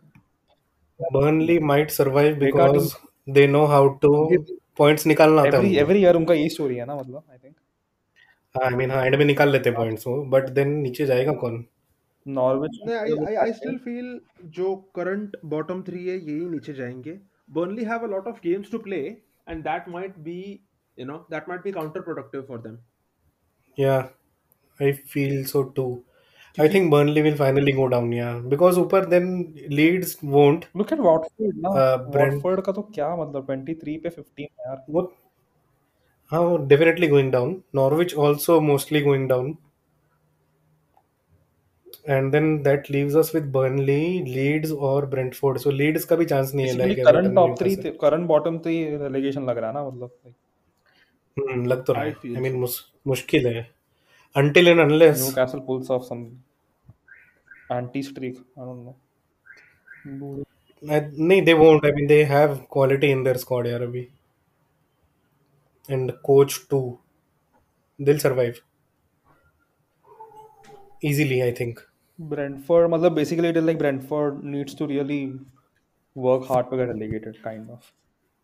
Burnley 1.14 1.58
might 1.70 1.94
survive 1.96 2.38
बेकार 2.38 2.72
because 2.72 2.96
they 3.36 3.46
know 3.54 3.66
how 3.72 3.82
to 4.04 4.10
points 4.80 5.06
निकालना 5.06 5.42
आता 5.42 5.58
है 5.58 5.74
एवरी 5.74 6.00
ईयर 6.00 6.16
उनका 6.16 6.34
यही 6.34 6.48
स्टोरी 6.48 6.76
है 6.76 6.86
ना 6.86 6.96
मतलब 6.96 7.22
आई 7.30 7.38
थिंक 7.44 8.64
आई 8.64 8.74
मीन 8.76 8.90
हाँ 8.90 9.04
एंड 9.06 9.16
में 9.16 9.24
निकाल 9.24 9.52
लेते 9.52 9.70
पॉइंट्स 9.70 10.06
वो 10.06 10.22
बट 10.34 10.50
देन 10.58 10.68
नीचे 10.80 11.06
जाएगा 11.06 11.32
कौन 11.44 11.64
Norwich 12.26 12.78
I, 13.28 13.34
I 13.46 13.50
still 13.58 13.78
feel 13.86 14.12
जो 14.58 14.74
current 14.98 15.36
bottom 15.54 15.82
three 15.88 16.06
है 16.08 16.16
यही 16.16 16.44
नीचे 16.50 16.72
जाएँगे 16.72 17.18
Burnley 17.56 17.88
have 17.90 18.02
a 18.02 18.12
lot 18.14 18.30
of 18.32 18.40
games 18.46 18.70
to 18.74 18.78
play 18.78 19.04
and 19.46 19.64
that 19.64 19.88
might 19.96 20.22
be 20.24 20.38
you 20.98 21.06
know 21.10 21.18
that 21.34 21.48
might 21.50 21.62
be 21.66 21.72
counterproductive 21.72 22.46
for 22.46 22.58
them 22.58 22.78
yeah 23.78 24.08
I 24.80 24.92
feel 24.92 25.44
so 25.44 25.64
too 25.78 26.02
I 26.58 26.66
think 26.68 26.90
Burnley 26.92 27.22
will 27.22 27.36
finally 27.36 27.72
go 27.72 27.88
down 27.88 28.10
yeah 28.12 28.38
because 28.54 28.78
ऊपर 28.78 29.08
then 29.14 29.28
Leeds 29.78 30.16
won't 30.36 30.66
look 30.76 30.92
at 30.92 31.00
Watford 31.00 31.56
ना 31.66 31.74
Uh, 31.80 31.98
Brent- 32.16 32.32
Watford 32.32 32.60
का 32.66 32.72
तो 32.72 32.82
क्या 32.94 33.14
मतलब 33.16 33.46
23 33.52 33.98
पे 34.04 34.10
15 34.10 34.48
है 34.60 34.68
यार 34.68 34.84
वो 34.90 35.02
हाँ 36.32 36.40
वो 36.40 36.56
definitely 36.72 37.08
going 37.12 37.30
down 37.34 37.52
Norwich 37.78 38.14
also 38.26 38.60
mostly 38.70 39.02
going 39.08 39.26
down 39.34 39.56
and 42.06 42.34
then 42.34 42.62
that 42.64 42.88
leaves 42.90 43.14
us 43.14 43.32
with 43.34 43.50
Burnley 43.52 44.24
Leeds 44.36 44.72
और 44.88 45.06
Brentford 45.14 45.60
so 45.64 45.74
Leeds 45.80 46.04
का 46.12 46.16
भी 46.16 46.24
चांस 46.34 46.54
नहीं 46.54 46.66
है 46.66 46.72
basically 46.72 46.94
like 46.94 47.04
current 47.06 47.24
Everton, 47.24 47.34
top 47.36 47.58
3 47.60 47.76
Newcastle. 47.76 48.00
Current 48.00 48.26
bottom 48.28 48.58
3 48.66 48.98
relegation 49.04 49.46
लग 49.50 49.58
रहा 49.58 49.70
है 49.70 49.74
ना 49.74 49.84
मतलब 49.88 50.34
हम्म, 51.36 51.64
लग 51.66 51.84
तो 51.86 51.92
रहा 51.92 52.02
I 52.02 52.06
है 52.06 52.12
feel 52.22 52.36
आई 52.36 52.42
मीन 52.42 52.60
मुश्किल 53.06 53.46
है 53.46 53.62
until 54.36 54.68
and 54.72 54.80
unless 54.80 55.20
Newcastle 55.22 55.60
pulls 55.66 55.90
off 55.90 56.02
some 56.02 56.22
anti 57.72 58.02
streak 58.02 58.36
I 58.36 58.64
don't 58.64 58.84
know 58.84 58.94
I, 60.82 60.98
नहीं 61.18 61.42
they 61.46 61.54
won't. 61.60 61.84
I 61.86 61.90
mean 61.94 62.06
they 62.10 62.24
have 62.24 62.52
quality 62.74 63.08
in 63.10 63.22
their 63.24 63.38
squad 63.44 63.66
यार 63.66 63.82
अभी. 63.82 64.06
And 65.88 66.12
coach 66.28 66.58
too 66.72 66.98
they'll 67.98 68.20
survive. 68.24 68.60
Easily 71.10 71.42
I 71.42 71.52
think. 71.60 71.80
Brentford 72.18 72.90
मतलब 72.90 73.12
basically 73.14 73.48
it 73.48 73.56
is 73.56 73.64
like 73.64 73.78
Brentford 73.78 74.44
needs 74.44 74.78
to 74.78 74.86
really 74.86 75.20
work 76.16 76.46
hard 76.50 76.70
to 76.70 76.76
get 76.76 76.88
relegated 76.88 77.36
kind 77.42 77.70
of 77.70 77.90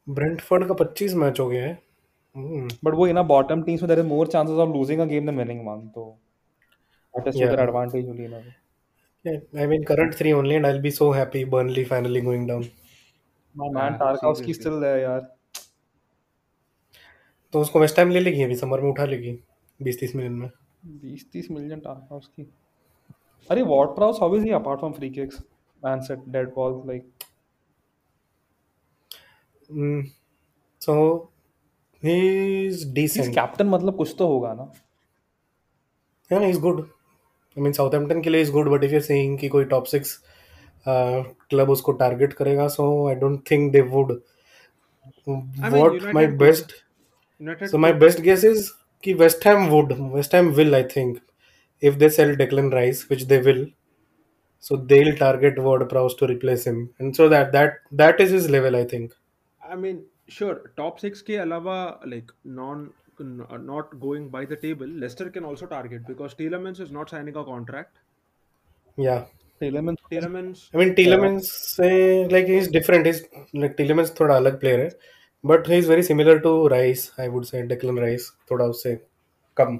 Brentford 0.07 0.67
का 0.69 0.75
25 0.85 1.15
match 1.23 1.41
हो 1.41 1.49
गया 1.49 1.65
है। 1.67 1.79
But 2.37 2.95
वो 2.95 3.07
इन 3.07 3.23
bottom 3.23 3.63
teams 3.63 3.83
में 3.83 3.89
there 3.89 4.01
is 4.01 4.07
more 4.07 4.27
chances 4.27 4.57
of 4.57 4.71
losing 4.71 5.01
a 5.01 5.05
game 5.05 5.27
than 5.27 5.39
winning 5.39 5.67
one 5.67 5.89
तो 5.89 6.05
that 7.15 7.29
is 7.29 7.37
Yeah. 7.37 7.49
There 7.49 7.61
advantage 7.61 8.09
only 8.09 8.25
in 8.25 8.53
yeah, 9.25 9.63
I 9.63 9.67
mean 9.67 9.85
current 9.85 10.15
three 10.15 10.33
only 10.33 10.57
and 10.57 10.67
I'll 10.67 10.83
be 10.83 10.91
so 10.91 11.13
happy 11.13 11.45
Burnley 11.45 11.85
finally 11.85 12.21
going 12.21 12.47
down. 12.47 12.65
My 13.57 13.69
man 13.69 13.93
Yeah, 13.93 13.99
Tarkowski 14.01 14.45
seriously. 14.45 14.61
Still 14.61 14.81
there 14.81 14.99
यार 14.99 15.21
तो 17.53 17.61
उसको 17.61 17.81
waste 17.81 17.97
time 17.97 18.11
ले 18.11 18.21
लेगी 18.21 18.43
अभी? 18.43 18.57
Summer 18.57 18.81
में 18.81 18.91
उठा 18.91 19.05
लेगी? 19.05 19.39
20-30 19.81 20.15
million 20.17 20.33
में। 20.33 20.51
20 21.05 21.25
30 21.33 21.51
मिलियन 21.51 21.81
टारकाउस्की 21.81 22.43
अरे 23.51 23.63
what 23.63 23.95
prowess 23.97 24.19
how 24.21 24.37
is 24.37 24.45
he 24.45 24.51
apart 24.51 24.79
from 24.79 24.93
free 24.93 25.11
kicks 25.11 25.37
and 25.87 26.03
set 26.03 26.19
dead 26.29 26.55
balls 26.55 26.87
like 26.87 27.11
mm, 29.71 30.01
so 30.81 30.93
he's 30.93 31.23
इस 31.23 31.23
decent 31.83 31.94
कैप्टन 33.35 33.67
मतलब 33.67 33.97
कुछ 33.97 34.15
तो 34.19 34.27
होगा 34.27 34.53
ना 34.55 34.73
yeah 36.33 36.45
he's 36.47 36.59
good 36.59 36.85
I 37.57 37.61
mean 37.61 37.75
Southampton 37.79 38.23
के 38.23 38.31
लिए 38.31 38.45
is 38.45 38.51
good 38.51 38.71
but 38.75 38.85
if 38.87 38.95
you're 38.95 39.07
saying 39.09 39.37
कि 39.41 39.49
कोई 39.49 39.65
top 39.73 39.91
six 39.95 40.17
क्लब 40.87 41.71
उसको 41.71 41.93
टारगेट 41.93 42.33
करेगा 42.33 42.67
so 42.77 42.87
I 43.09 43.15
don't 43.21 43.45
think 43.51 43.73
they 43.73 43.83
would 43.83 44.11
I 45.29 45.71
mean, 45.71 45.83
what 45.83 45.93
my 46.19 46.23
United 46.23 46.39
best 46.39 46.75
United 47.41 47.71
so 47.71 47.79
my 47.79 47.93
best 47.93 48.23
guess 48.23 48.45
is 48.45 48.73
कि 49.05 49.17
West 49.19 49.45
Ham 49.45 49.71
would 49.71 49.99
West 50.17 50.33
Ham 50.33 50.53
will 50.55 50.75
I 50.75 50.83
think 50.83 51.21
if 51.81 51.99
they 51.99 52.09
sell 52.09 52.35
Declan 52.43 52.73
Rice 52.73 53.09
which 53.09 53.27
they 53.33 53.41
will 53.49 53.67
so 54.59 54.77
they'll 54.77 55.17
target 55.17 55.59
Ward 55.59 55.89
Prowse 55.89 56.15
to 56.17 56.27
replace 56.27 56.67
him 56.67 56.91
and 56.99 57.17
so 57.17 57.29
that 57.29 57.53
that 57.53 57.79
that 57.93 58.21
is 58.21 58.31
his 58.31 58.51
level 58.51 58.77
I 58.77 58.85
think 58.85 59.13
I 59.71 59.77
mean, 59.77 60.05
sure 60.29 60.63
top 60.77 60.97
six 60.97 61.21
के 61.23 61.37
अलावा 61.37 61.77
like 62.07 62.31
non 62.59 62.91
not 63.21 63.95
going 64.01 64.31
by 64.31 64.47
the 64.47 64.57
table 64.63 64.91
Leicester 65.01 65.29
can 65.29 65.45
also 65.45 65.67
target 65.67 66.07
because 66.07 66.35
Tielemans 66.39 66.81
is 66.81 66.93
not 66.93 67.11
signing 67.11 67.37
a 67.37 67.43
contract 67.43 67.99
या 68.99 69.19
Tielemans 69.61 69.99
Tielemans 70.11 70.69
I 70.75 70.85
mean 70.85 70.93
Tielemans 70.95 71.51
से 71.77 71.89
like 72.29 72.47
he 72.47 72.57
is 72.59 72.71
different 72.73 73.07
is 73.07 73.23
like 73.57 73.75
Tielemans 73.79 74.15
थोड़ा 74.21 74.37
अलग 74.37 74.59
player 74.61 74.81
है 74.81 74.91
but 75.45 75.69
he 75.69 75.79
is 75.79 75.91
very 75.91 76.03
similar 76.03 76.39
to 76.39 76.67
Rice 76.69 77.11
I 77.21 77.29
would 77.29 77.45
say 77.45 77.63
Declan 77.67 77.99
Rice 77.99 78.31
थोड़ा 78.51 78.65
उससे 78.67 78.95
कम. 79.57 79.79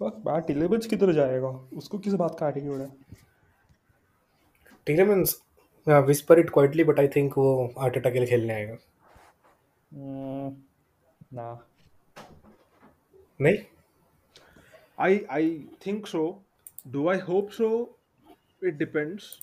fuck 0.00 0.16
but 0.24 0.46
टेलमेंस 0.46 0.86
किधर 0.86 1.12
जाएगा। 1.12 1.48
उसको 1.76 1.98
किस 1.98 2.14
बात 2.22 2.36
काटेंगे 2.40 2.70
उड़ा 2.70 2.86
Tielemans 4.86 5.40
yeah, 5.87 5.99
whisper 5.99 6.39
it 6.39 6.51
quietly 6.51 6.83
but 6.83 6.99
I 6.99 7.07
think 7.17 7.37
वो 7.37 7.47
आर्टेटा 7.87 8.09
के 8.09 8.19
लिए 8.19 8.27
खेलने 8.29 8.53
आएगा 8.53 8.77
Hmm, 9.91 10.55
ना 11.31 11.47
नहीं 13.41 13.57
I 14.97 15.25
I 15.29 15.67
think 15.81 16.07
so. 16.07 16.45
Do 16.89 17.07
I 17.09 17.17
hope 17.17 17.51
so? 17.53 17.97
It 18.61 18.77
depends. 18.77 19.41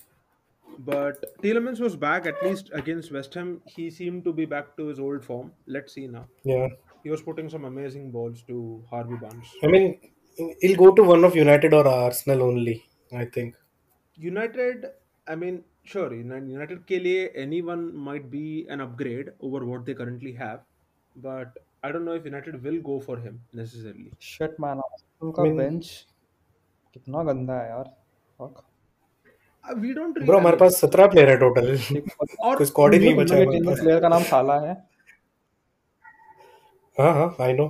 But 0.77 1.41
Tielemans 1.41 1.79
was 1.81 1.95
back 1.97 2.25
at 2.27 2.41
least 2.43 2.69
against 2.73 3.11
West 3.11 3.33
Ham. 3.35 3.63
He 3.65 3.89
seemed 3.91 4.23
to 4.25 4.33
be 4.33 4.45
back 4.45 4.77
to 4.77 4.87
his 4.87 4.99
old 4.99 5.25
form. 5.25 5.55
Let's 5.67 5.93
see 5.93 6.07
now. 6.07 6.29
yeah 6.43 6.67
He 7.03 7.09
was 7.11 7.21
putting 7.23 7.49
some 7.49 7.65
amazing 7.65 8.11
balls 8.11 8.43
to 8.43 8.85
Harvey 8.89 9.17
Barnes. 9.17 9.59
I 9.63 9.67
mean 9.67 9.85
he'll 10.61 10.77
go 10.77 10.93
to 10.93 11.03
one 11.03 11.23
of 11.23 11.33
United 11.35 11.73
or 11.73 11.87
Arsenal 11.87 12.43
only 12.43 12.83
I 13.13 13.25
think 13.25 13.55
United, 14.15 14.85
I 15.27 15.35
mean, 15.35 15.65
sure, 15.84 16.10
Uni- 16.16 16.52
United 16.56 16.84
के 16.88 16.98
लिए 16.98 17.24
anyone 17.44 17.82
might 18.08 18.26
be 18.34 18.44
an 18.76 18.80
upgrade 18.86 19.30
over 19.48 19.60
what 19.70 19.84
they 19.88 19.94
currently 20.00 20.32
have, 20.42 20.60
but 21.16 21.58
I 21.82 21.90
don't 21.94 22.06
know 22.08 22.14
if 22.20 22.26
United 22.30 22.62
will 22.66 22.78
go 22.90 22.98
for 23.06 23.16
him 23.24 23.40
necessarily. 23.62 24.10
Shit 24.28 24.56
man 24.60 24.78
Arsenal 24.86 25.32
का 25.38 25.42
I 25.42 25.46
mean- 25.46 25.58
bench 25.58 25.90
कितना 26.94 27.22
गंदा 27.32 27.60
है 27.62 27.68
यार 27.70 27.90
fuck 28.38 28.62
Uh, 29.64 29.74
we 29.82 29.90
don't 29.96 30.16
really. 30.16 30.26
Bro 30.28 30.38
हमारे 30.38 30.56
पास 30.60 30.74
सत्रह 30.80 31.06
player 31.12 31.28
है 31.30 31.36
total 31.42 31.68
और 32.48 32.56
कोई 32.56 32.66
स्क्वाड 32.66 32.94
ही 32.94 32.98
नहीं 33.00 33.14
बचा 33.16 33.34
है 33.36 33.42
हमारे 33.44 33.60
पास 33.66 33.78
प्लेयर 33.80 34.00
का 34.00 34.08
नाम 34.14 34.22
साला 34.30 34.58
है 34.64 34.74
हाँ 36.96 37.12
हाँ 37.14 37.28
आई 37.44 37.52
नो 37.60 37.64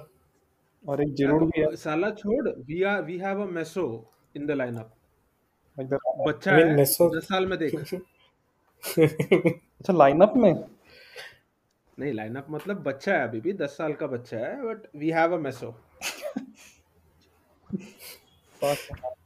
और 0.84 1.02
एक 1.02 1.12
जिरूड 1.20 1.44
भी 1.50 1.60
है 1.60 1.74
साला 1.82 2.10
छोड़ 2.22 2.48
we 2.70 2.80
are 2.92 2.96
we 3.10 3.18
have 3.26 3.42
a 3.44 3.46
Meso 3.58 3.84
in 4.40 4.48
the 4.50 4.56
lineup. 4.62 4.88
Like 5.78 5.88
the- 5.90 6.26
बच्चा 6.26 6.50
I 6.50 6.54
mean, 6.54 6.68
है 6.68 6.76
Meso- 6.76 7.10
दस 7.16 7.24
साल 7.24 7.46
में 7.46 7.58
देख। 7.58 7.74
अच्छा 9.80 9.92
लाइनअप 9.92 10.32
में? 10.36 10.52
नहीं 11.98 12.12
लाइनअप 12.12 12.46
मतलब 12.50 12.82
बच्चा 12.82 13.12
है 13.14 13.22
अभी 13.28 13.40
भी 13.40 13.52
दस 13.52 13.76
साल 13.78 13.92
का 13.92 14.06
बच्चा 14.06 14.36
है 14.36 14.62
but 14.62 14.86
we 14.96 15.10
have 15.10 15.34
a 15.34 15.38
mess 15.38 15.70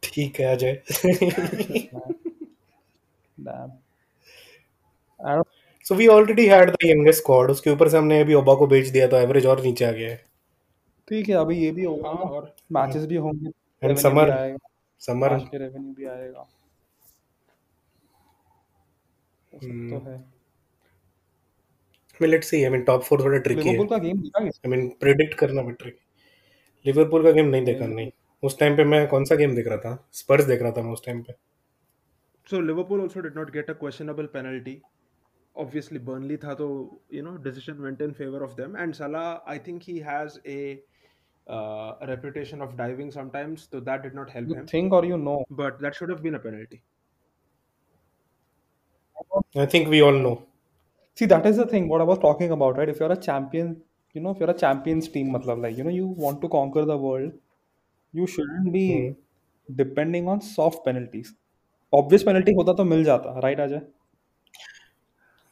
ठीक 0.03 0.41
है 0.41 0.47
Ajay. 0.57 0.83
So 5.87 5.95
we 5.95 6.07
already 6.07 6.47
had 6.47 6.71
the 6.71 6.77
youngest 6.85 7.21
squad 7.21 7.51
उसके 7.51 7.71
ऊपर 7.71 7.89
से 7.89 7.99
हमने 7.99 8.21
अभी 8.21 8.35
ओबा 8.35 8.55
को 8.55 8.67
बेच 8.67 8.89
दिया 8.89 9.07
तो 9.07 9.17
एवरेज 9.17 9.47
और 9.47 9.63
नीचे 9.63 9.85
आ 9.85 9.91
गया 9.91 10.11
है। 10.11 10.25
ठीक 11.09 11.29
है 11.29 11.35
अभी 11.35 11.59
ये 11.59 11.71
भी 11.71 11.85
होगा 11.85 12.09
हाँ 12.09 12.17
और 12.17 12.55
मैचेस 12.73 13.05
भी 13.07 13.17
होंगे। 13.17 13.51
एंड 13.83 13.97
समर 13.99 14.31
आएगा। 14.31 14.68
समर 15.07 15.39
के 15.51 15.59
रेवेन्यू 15.59 15.93
भी 15.95 16.07
आएगा 16.15 16.41
वो 19.53 19.61
सब 19.61 19.89
तो 19.91 19.99
है 20.09 20.17
I 22.15 22.21
mean 22.21 22.31
let's 22.31 22.49
see 22.51 22.63
I 22.65 22.71
mean 22.71 22.83
top 22.85 23.03
four 23.03 23.25
थोड़ा 23.25 23.39
ट्रिकी 23.49 23.69
है 23.69 23.73
लिवरपूल 23.73 23.89
का 23.89 23.99
गेम 24.05 24.23
देखा 24.23 24.45
आई 24.45 24.71
मीन 24.71 24.89
प्रेडिक्ट 25.01 25.35
करना 25.41 25.63
भी 25.63 25.73
ट्रिकी 25.83 26.01
लिवरपूल 26.87 27.25
का 27.25 27.31
गेम 27.41 27.47
नहीं 27.57 27.65
देखा 27.65 27.87
नहीं 27.87 28.11
उस 28.43 28.59
टाइम 28.59 28.77
पे 28.77 28.85
मैं 28.85 29.07
कौन 29.09 29.25
सा 29.25 29.35
गेम 29.35 29.55
देख 29.55 29.69
रहा 29.69 29.79
था 29.85 30.09
स्पर्स 30.15 30.45
देख 30.45 30.63
रहा 30.63 30.73
था 30.73 30.83
मैं 30.83 30.93
उस 30.93 31.05
टाइम 31.07 31.23
पे 31.23 31.35
so 32.51 32.59
Liverpool 32.59 33.01
also 33.03 33.21
did 33.21 33.35
not 33.35 33.53
get 33.53 33.69
a 33.69 33.75
questionable 33.75 34.27
penalty. 34.27 34.81
Obviously, 35.57 35.99
Burnley 35.99 36.37
tha 36.37 36.55
to 36.61 36.69
you 37.11 37.23
know 37.23 37.37
decision 37.37 37.83
went 37.83 38.01
in 38.01 38.15
favor 38.15 38.43
of 38.43 38.55
them, 38.57 38.77
and 38.77 38.97
Salah 38.97 39.43
I 39.47 39.59
think 39.59 39.83
he 39.83 39.99
has 40.01 40.39
a, 40.47 40.81
uh, 41.48 41.96
a 42.02 42.08
reputation 42.08 42.62
of 42.62 42.76
diving 42.78 43.12
sometimes, 43.12 43.68
so 43.72 43.80
that 43.80 44.04
did 44.04 44.14
not 44.16 44.30
help 44.30 44.48
you 44.48 44.56
him. 44.56 44.66
think 44.72 44.94
or 44.94 45.04
you 45.06 45.18
know 45.18 45.44
But 45.50 45.80
that 45.80 45.96
should 45.96 46.10
have 46.10 46.24
been 46.24 46.36
a 46.36 46.40
penalty. 46.40 46.84
I 49.58 49.66
think 49.74 49.88
we 49.88 50.00
all 50.02 50.22
know 50.22 50.36
see 51.20 51.26
that 51.32 51.46
is 51.50 51.58
the 51.60 51.66
thing 51.72 51.88
what 51.90 52.02
i 52.04 52.06
was 52.10 52.20
talking 52.22 52.52
about 52.56 52.78
right 52.82 52.92
if 52.94 53.00
you're 53.02 53.16
a 53.16 53.18
champion 53.26 53.68
you 54.18 54.22
know 54.26 54.32
if 54.36 54.40
you're 54.44 54.52
a 54.54 54.56
champions 54.62 55.10
team 55.16 55.28
matlab 55.36 55.60
like 55.66 55.76
you 55.80 55.86
know 55.88 55.94
you 55.96 56.08
want 56.24 56.40
to 56.46 56.50
conquer 56.56 56.84
the 56.92 56.98
world 57.04 57.36
you 58.20 58.28
shouldn't 58.36 58.72
be 58.78 58.84
depending 59.82 60.30
on 60.36 60.42
soft 60.50 60.82
penalties 60.88 61.32
obvious 62.02 62.26
penalty 62.32 62.56
होता 62.62 62.74
तो 62.82 62.86
मिल 62.94 63.04
जाता 63.12 63.36
right 63.48 63.64
Ajay 63.68 63.82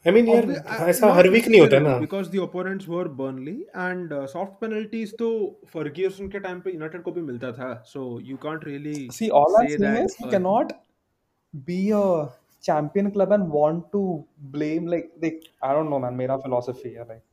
आई 0.07 0.13
mean, 0.13 0.29
यार 0.29 0.45
uh, 0.55 0.89
ऐसा 0.89 1.13
हर 1.15 1.29
week 1.31 1.49
नहीं 1.49 1.61
होता 1.61 1.79
ना 1.85 1.99
because 2.01 2.29
the 2.33 2.43
opponents 2.43 2.89
were 2.95 3.05
Burnley 3.21 3.57
and 3.85 4.13
uh, 4.13 4.27
soft 4.33 4.59
penalties 4.65 5.15
तो 5.23 5.31
Ferguson 5.75 6.31
के 6.33 6.41
टाइम 6.47 6.61
पे 6.67 6.73
यूनाइटेड 6.73 7.03
को 7.03 7.13
भी 7.13 7.23
मिलता 7.31 7.53
था 7.53 7.71
so 7.93 8.09
you 8.31 8.41
can't 8.47 8.67
really 8.71 8.99
see 9.21 9.31
all 9.41 9.61
i'm 9.61 9.69
say 9.69 9.79
saying 9.79 9.87
that 9.87 10.11
is 10.11 10.19
you 10.21 10.29
uh, 10.29 10.35
cannot 10.37 10.75
be 11.71 11.81
a 12.01 12.05
champion 12.69 13.11
club 13.17 13.35
and 13.39 13.57
want 13.59 13.89
to 13.97 14.03
blame 14.57 14.93
like 14.95 15.11
they 15.25 15.33
i 15.63 15.75
don't 15.79 15.95
know 15.95 16.03
man 16.07 16.21
मेरा 16.23 16.39
philosophy 16.45 16.95
है 16.99 17.09
like 17.11 17.26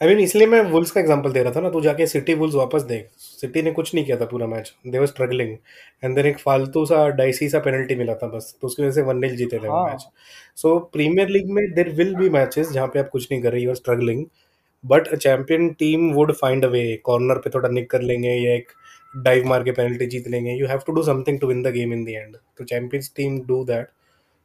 आई 0.00 0.08
mean 0.08 0.18
इसलिए 0.20 0.46
मैं 0.46 0.60
Wolves 0.70 0.90
का 0.90 1.00
example 1.00 1.32
दे 1.32 1.42
रहा 1.42 1.52
था 1.52 1.60
ना 1.60 1.70
तू 1.70 1.80
जाके 1.80 2.06
सिटी 2.06 2.34
वुल्स 2.34 2.54
वापस 2.54 2.82
देख। 2.82 3.08
सिटी 3.18 3.62
ने 3.62 3.72
कुछ 3.72 3.94
नहीं 3.94 4.04
किया 4.04 4.16
था 4.16 4.24
पूरा 4.26 4.46
match 4.46 4.72
they 4.86 4.98
were 4.98 5.06
struggling 5.06 5.50
and 6.04 6.14
then 6.16 6.26
एक 6.26 6.38
फालतू 6.38 6.84
सा 6.86 7.08
डाइसी 7.16 7.48
सा 7.48 7.58
पेनल्टी 7.58 7.94
मिला 7.94 8.14
था 8.14 8.28
बस। 8.28 8.54
तो 8.60 8.66
उसकी 8.66 8.82
वजह 8.82 8.92
से 8.92 9.02
वन 9.02 9.18
नील 9.20 9.34
जीते 9.36 9.58
थे 9.58 9.68
वो 9.68 9.74
हाँ। 9.74 9.90
मैच 9.90 10.06
सो 10.56 10.78
प्रीमियर 10.92 11.28
लीग 11.28 11.50
में 11.50 11.62
देर 11.74 11.88
विल 11.96 12.14
बी 12.16 12.28
मैचेस 12.30 12.70
जहाँ 12.70 12.86
पे 12.86 12.98
आप 12.98 13.08
कुछ 13.08 13.26
नहीं 13.30 13.42
कर 13.42 13.52
रहे 13.52 13.62
you 13.62 13.70
are 13.70 13.76
struggling 13.76 14.24
but 14.84 15.08
a 15.08 15.16
champion 15.16 15.68
team 15.78 16.10
would 16.12 16.32
find 16.34 16.64
a 16.64 16.68
way 16.68 16.84
corner 17.04 17.38
पे 17.38 17.50
थोड़ा 17.54 17.68
निक 17.68 17.90
कर 17.90 18.02
लेंगे 18.02 18.28
या 18.28 18.54
एक 18.54 18.72
डाइव 19.14 19.46
मार 19.46 19.64
के 19.64 19.72
पेनल्टी 19.72 20.06
जीत 20.06 20.28
लेंगे। 20.28 20.52
You 20.52 20.66
have 20.66 20.80
to 20.86 20.92
do 20.92 21.02
something 21.02 21.40
to 21.40 21.46
win 21.46 21.62
the 21.62 21.72
game 21.74 21.92
in 21.92 22.04
the 22.04 22.08
end 22.08 22.36
तो 22.58 22.64
champions 22.64 23.12
team 23.16 23.38
do 23.48 23.62
that 23.64 23.88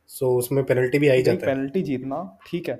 so 0.09 0.35
उसमें 0.37 0.63
पेनल्टी 0.63 0.99
भी 0.99 1.07
आई 1.07 1.23
जाता 1.23 1.47
है। 1.47 1.53
पेनल्टी 1.53 1.81
जीतना 1.83 2.21
ठीक 2.47 2.69
है। 2.69 2.79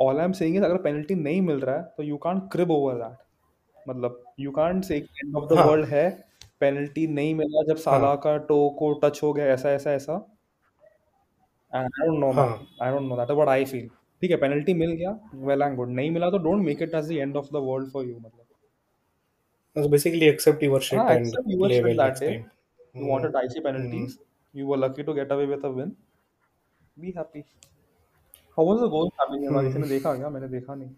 All 0.00 0.18
I 0.18 0.24
am 0.24 0.32
saying 0.32 0.56
is 0.56 0.64
अगर 0.64 0.76
पेनल्टी 0.82 1.14
नहीं 1.14 1.40
मिल 1.42 1.60
रहा 1.60 1.76
है 1.76 1.82
तो 1.96 2.02
you 2.02 2.16
can't 2.26 2.42
crib 2.52 2.70
over 2.70 2.94
that 2.98 3.88
मतलब 3.88 4.22
you 4.40 4.50
can't 4.52 4.84
say 4.84 4.96
end 4.96 5.36
of 5.36 5.52
the 5.52 5.58
हाँ। 5.58 5.66
वर्ल्ड 5.66 5.86
है 5.88 6.08
पेनल्टी 6.60 7.06
नहीं 7.06 7.34
मिला 7.34 7.62
जब 7.68 7.76
साला 7.86 8.14
का 8.24 8.36
टो 8.48 8.58
को 8.78 8.92
टच 9.04 9.22
हो 9.22 9.32
गया 9.32 9.46
ऐसा 9.52 9.70
ऐसा 9.70 9.92
ऐसा। 9.92 10.14
आई 11.72 11.84
डोंट 12.06 12.18
नो 12.20 12.30
हाँ। 12.32 12.48
I 12.82 12.92
don't 12.92 13.08
know 13.08 13.16
that 13.16 13.30
what 13.30 13.48
I 13.48 13.64
feel 13.64 13.88
ठीक 14.22 14.30
है 14.30 14.36
पेनल्टी 14.36 14.74
मिल 14.74 14.92
गया 14.92 15.18
वेल 15.48 15.62
एंड 15.62 15.76
गुड 15.76 15.90
नहीं 15.90 16.10
मिला 16.10 16.30
तो 16.30 16.38
don't 16.48 16.64
make 16.64 16.82
it 16.82 16.94
as 16.94 17.08
the 17.08 17.12
end 17.12 17.36
of 17.36 17.46
the 17.52 17.64
world 17.70 17.90
for 17.92 18.04
you 18.04 18.18
मतलब। 18.18 18.44
So 19.76 19.88
basically 19.90 20.28
accept 20.28 20.62
your 20.66 20.78
shit 20.80 20.98
हाँ, 20.98 21.10
and 21.10 21.26
accept 21.26 21.50
your 21.50 21.58
play 21.60 21.76
shit 21.76 21.84
well 21.84 21.96
that 21.96 22.08
next 22.08 22.20
day. 22.20 22.30
time. 22.30 22.46
you 22.94 23.06
wanted 23.06 23.32
dicey 23.32 23.60
penalties. 23.60 24.18
You 24.54 24.66
were 24.66 24.78
lucky 24.78 25.04
to 25.04 25.14
get 25.14 25.30
away 25.30 25.46
with 25.46 25.64
a 25.64 25.70
win. 25.70 25.92
Be 26.96 27.12
happy. 27.12 27.44
How 28.58 28.64
was 28.68 28.80
the 28.80 28.88
goal? 28.92 29.10
Fabinho 29.20 29.54
का 29.54 29.62
किसी 29.62 29.78
ने 29.78 29.88
देखा 29.88 30.14
क्या 30.14 30.28
मैंने 30.28 30.48
देखा 30.48 30.74
नहीं। 30.74 30.90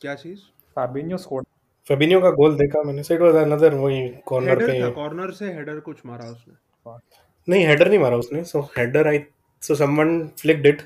क्या 0.00 0.14
चीज़? 0.14 0.40
Fabinho 0.78 1.18
scored 1.24 1.46
फेबिनियो 1.88 2.20
का 2.20 2.30
गोल 2.30 2.56
देखा 2.56 2.82
मैंने। 2.82 3.02
सो 3.02 3.14
इट 3.14 3.20
वाज 3.20 3.34
अनदर 3.36 3.74
वही 3.74 4.08
कॉर्नर 4.26 4.58
पे 4.58 4.90
कॉर्नर 4.92 5.30
से 5.34 5.52
हेडर 5.54 5.80
कुछ 5.86 6.04
मारा 6.06 6.26
उसने। 6.30 6.54
नहीं 7.48 7.66
हेडर 7.66 7.88
नहीं 7.88 7.98
मारा 7.98 8.16
उसने। 8.16 8.42
So 8.44 8.60
header 8.76 9.08
I 9.08 9.18
so 9.62 9.74
someone 9.74 10.26
flicked 10.40 10.66
it 10.66 10.82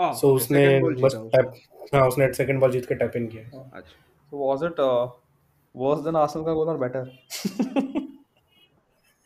ah 0.00 0.12
so 0.20 0.34
उसने 0.34 0.62
बस 1.02 1.14
टैप 1.34 1.52
हाँ 1.94 2.06
उसने 2.08 2.32
सेकंड 2.32 2.60
बॉल 2.60 2.70
जीत 2.72 2.86
के 2.86 2.94
टैप 2.94 3.16
इन 3.16 3.26
किया। 3.26 3.60
अच्छा। 3.74 3.96
So 4.32 4.38
was 4.38 4.62
it 4.62 4.78
uh, 4.78 5.08
worse 5.74 6.02
than 6.02 6.14
का 6.14 6.54
goal 6.54 6.68
or 6.68 6.78
better? 6.78 7.04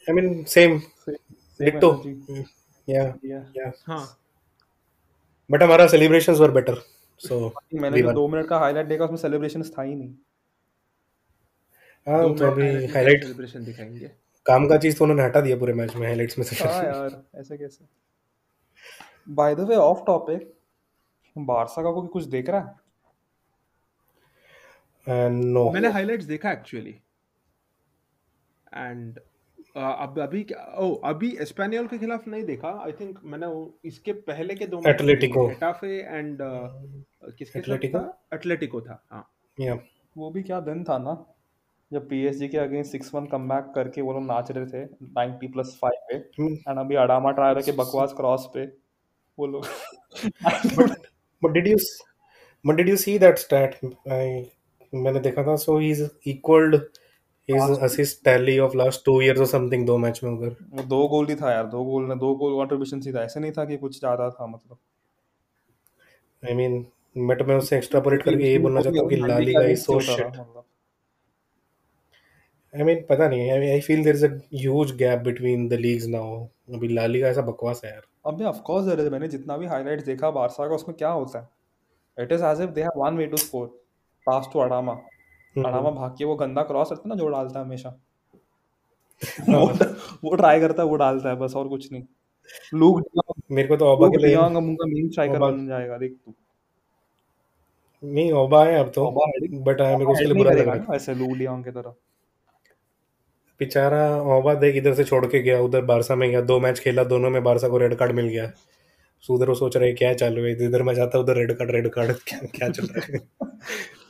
I 0.08 0.12
mean 0.12 0.42
same 0.56 0.78
ditto 1.08 1.90
या 2.88 3.02
या 3.26 3.72
हाँ। 3.86 4.04
बट 5.50 5.62
हमारा 5.62 5.86
सेलिब्रेशंस 5.86 6.38
वर 6.38 6.50
बेटर 6.50 6.74
सो 7.20 7.54
मैंने 7.74 8.02
जो 8.02 8.12
दो 8.12 8.28
मिनट 8.28 8.46
का 8.46 8.58
हाईलाइट 8.58 8.86
देखा 8.86 9.04
उसमें 9.04 9.16
सेलिब्रेशन 9.16 9.62
था 9.62 9.82
ही 9.82 9.94
नहीं। 9.94 10.14
हाँ 12.06 12.34
तो 12.34 12.50
अभी 12.50 12.86
हाईलाइट 12.86 13.22
सेलिब्रेशन 13.22 13.64
दिखाएँगे। 13.64 14.10
काम 14.46 14.66
का 14.68 14.76
चीज़ 14.76 14.98
तो 14.98 15.04
उन्होंने 15.04 15.22
हटा 15.22 15.40
दिया 15.40 15.56
पूरे 15.56 15.74
मैच 15.74 15.94
में 15.96 16.06
हाईलाइट्स 16.06 16.38
में 16.38 16.44
से। 16.46 16.64
हाँ 16.64 16.84
यार 16.84 17.22
ऐसे 17.34 17.58
कैसे? 17.58 17.84
By 19.28 19.54
the 19.54 19.60
way 19.60 19.76
off 19.76 20.04
topic 20.06 20.52
Barca 21.38 21.82
का 21.82 21.90
कोई 21.92 22.08
कुछ 22.08 22.24
देख 22.24 22.48
रहा 22.48 22.60
है? 22.60 22.76
नो 25.30 25.70
मैंने 25.70 25.88
हाइलाइट्स 25.88 26.24
देखा 26.24 26.52
एक्चुअली 26.52 27.00
एंड 28.74 29.20
अब 29.76 30.18
अभी 30.20 30.46
ओ 30.78 30.94
अभी 31.04 31.36
एस्पेनियल 31.40 31.86
के 31.86 31.98
खिलाफ 31.98 32.28
नहीं 32.28 32.44
देखा 32.44 32.68
आई 32.84 32.92
थिंक 32.92 33.18
मैंने 33.24 33.46
वो 33.46 33.78
इसके 33.84 34.12
पहले 34.12 34.54
के 34.54 34.66
दो 34.66 34.80
मैच 34.80 34.96
Atletico. 34.96 35.48
हेटाफे 35.48 35.96
एंड 36.00 36.38
किसके? 37.38 37.88
था 37.88 38.26
एटलेटिको 38.34 38.80
था 38.80 39.02
हाँ 39.10 39.30
या 39.60 39.78
वो 40.16 40.30
भी 40.30 40.42
क्या 40.42 40.60
दिन 40.60 40.84
था 40.84 40.98
ना 40.98 41.24
जब 41.92 42.08
पीएसजी 42.08 42.48
के 42.48 42.58
अगेंस्ट 42.58 42.92
सिक्स 42.92 43.14
वन 43.14 43.26
कम 43.26 43.48
करके 43.74 44.02
वो 44.02 44.12
लोग 44.12 44.22
नाच 44.26 44.50
रहे 44.50 44.66
थे 44.66 44.86
90 45.18 45.52
प्लस 45.52 45.78
फाइव 45.82 46.06
पे 46.10 46.16
एंड 46.44 46.78
अभी 46.78 46.94
अडामा 46.94 47.30
ट्राई 47.30 47.54
के 47.54 47.72
बकवास 47.72 48.12
क्रॉस 48.16 48.50
पे 48.54 48.64
वो 49.38 49.46
लोग 49.46 49.66
But 51.42 51.52
did 51.54 51.66
you 51.66 51.76
but 52.64 52.76
did 52.76 52.88
you 52.88 52.96
see 52.96 53.18
that 53.18 53.40
stat? 53.40 53.74
I 54.08 54.44
मैंने 54.94 55.20
देखा 55.20 55.42
था 55.42 55.56
so 55.56 55.78
he's 55.78 56.00
equaled 56.32 56.76
his 57.48 57.70
assist 57.86 58.24
tally 58.26 58.56
of 58.64 58.74
last 58.80 59.04
two 59.06 59.14
years 59.22 59.40
or 59.44 59.48
something 59.48 59.86
दो 59.86 59.96
मैच 59.98 60.20
में 60.24 60.30
उधर 60.30 60.56
वो 60.72 60.82
दो 60.88 61.06
गोल 61.08 61.26
ही 61.28 61.34
था 61.36 61.52
यार 61.52 61.66
दो 61.68 61.84
गोल 61.84 62.08
ने 62.08 62.16
दो 62.16 62.34
गोल 62.36 62.58
कंट्रीब्यूशन 62.58 63.00
ही 63.06 63.12
था। 63.12 63.22
ऐसे 63.24 63.40
नहीं 63.40 63.52
था 63.52 63.64
कि 63.64 63.76
कुछ 63.76 63.98
ज़्यादा 63.98 64.28
था 64.30 64.46
मतलब। 64.46 64.78
I 66.42 66.54
mean 66.60 66.82
बट 67.16 67.42
मैं 67.48 67.56
उससे 67.56 67.76
एक्स्ट्रापोलेट 67.76 68.22
करके 68.22 68.44
यही 68.44 68.58
बोलना 68.58 68.80
चाहता 68.80 69.00
हूँ 69.00 69.08
कि 69.10 69.16
La 69.16 69.38
Liga 69.38 69.62
is 69.66 69.80
so 69.80 69.98
shit 70.00 70.36
I 72.74 72.82
mean 72.82 73.04
पता 73.10 73.28
नहीं 73.28 73.50
I 73.50 73.68
I 73.70 73.80
feel 73.80 74.02
there 74.04 74.16
is 74.16 74.24
a 74.26 74.28
huge 74.54 74.94
gap 74.98 75.18
between 75.24 75.68
the 75.68 75.72
leagues 75.80 76.06
now 76.08 76.44
अभी 76.74 76.88
ला 76.88 77.06
लीगा 77.06 77.28
ऐसा 77.28 77.42
बकवास 77.42 77.80
है 77.84 77.90
यार। 77.90 78.02
अबे 78.26 78.44
ऑफ़ 78.44 78.60
कोर्स 78.66 78.84
देयर 78.86 79.00
इज़ 79.00 79.10
मैंने 79.10 79.28
जितना 79.28 79.56
भी 79.56 79.66
हाइलाइट्स 79.66 80.04
देखा 80.04 80.30
बारसा 80.30 80.68
का 80.68 80.74
उसमें 80.74 80.96
क्या 80.98 81.08
होता 81.10 81.38
है? 81.38 81.48
It 82.18 82.32
is 82.32 82.44
as 82.44 82.60
if 82.60 82.70
they 82.70 82.82
have 82.82 83.00
one 83.02 83.16
way 83.16 83.26
to 83.26 83.36
score 83.36 83.66
pass 84.26 84.48
to 84.52 84.60
Adama 84.60 84.94
Adama 85.56 85.90
भाग 85.90 86.14
के 86.18 86.24
वो 86.24 86.34
गंदा 86.36 86.62
क्रॉस 86.62 86.88
करता 86.88 87.02
है 87.04 87.08
ना 87.08 87.14
जो 87.14 87.28
डालता 87.28 87.58
है 87.58 87.64
हमेशा। 87.66 87.88
वो 89.50 89.66
वो 90.24 90.34
ट्राई 90.36 90.60
करता 90.60 90.82
है 90.82 90.88
वो 90.88 90.96
डालता 90.96 91.28
है 91.28 91.36
बस 91.36 91.54
और 91.56 91.68
कुछ 91.68 91.92
नहीं। 91.92 92.02
लूक 92.74 93.02
मेरे 93.50 93.68
को 93.68 93.76
तो 93.76 93.86
ओबा 93.86 94.08
के 94.08 94.16
लिए 94.16 94.28
डियांग 94.28 94.56
अब 94.56 94.62
उनका 94.62 94.86
मेन 94.86 95.08
स्ट्राइकर 95.10 95.38
बन 95.38 95.66
जाएगा 95.68 95.98
देख 95.98 96.12
तू। 96.12 96.34
नहीं 98.02 98.32
ओबा 98.32 98.64
है 98.64 98.78
अब 98.78 98.90
तो 98.94 99.06
ओबा 99.06 99.26
है, 99.26 99.48
बट 99.64 99.80
मेरे 99.80 100.04
को 100.04 100.12
उसके 100.12 100.24
लिए 100.24 100.34
बुरा 100.34 100.50
लग। 100.52 100.68
रहा 100.68 100.74
है 100.74 100.96
ऐसे 100.96 101.14
लूक 101.14 101.36
डियांग 101.38 101.64
की 101.64 101.70
तरह। 101.70 101.94
बेचारा 103.60 104.00
ओबा 104.36 104.54
देख 104.54 104.76
इधर 104.76 104.94
से 104.94 105.04
छोड़ 105.04 105.24
के 105.26 105.42
गया 105.42 105.60
उधर 105.60 105.82
बारसा 105.84 106.14
में 106.14 106.28
गया 106.30 106.40
दो 106.40 106.58
मैच 106.60 106.78
खेला 106.80 107.04
दोनों 107.04 107.30
में 107.30 107.42
बारसा 107.44 107.68
को 107.68 107.78
रेड 107.78 107.94
कार्ड 107.94 108.12
मिल 108.12 108.28
गया। 108.28 108.50
सो 109.24 109.34
उधर 109.34 109.48
वो 109.48 109.54
सोच 109.54 109.76
रहे 109.76 109.88
हैं, 109.88 109.96
क्या 109.96 110.12
चालू 110.14 110.44
है? 110.44 110.52
इधर 110.66 110.82
मैं 110.82 110.94
जाता 110.94 111.18
उधर 111.18 111.36
रेड 111.36 111.52
कार्ड 111.58 111.70
रेड 111.70 111.88
कार्ड 111.88 112.12
क्या 112.26 112.38
क्या 112.54 112.68
चल 112.70 112.86
रहा 112.86 113.06
है? 113.12 113.20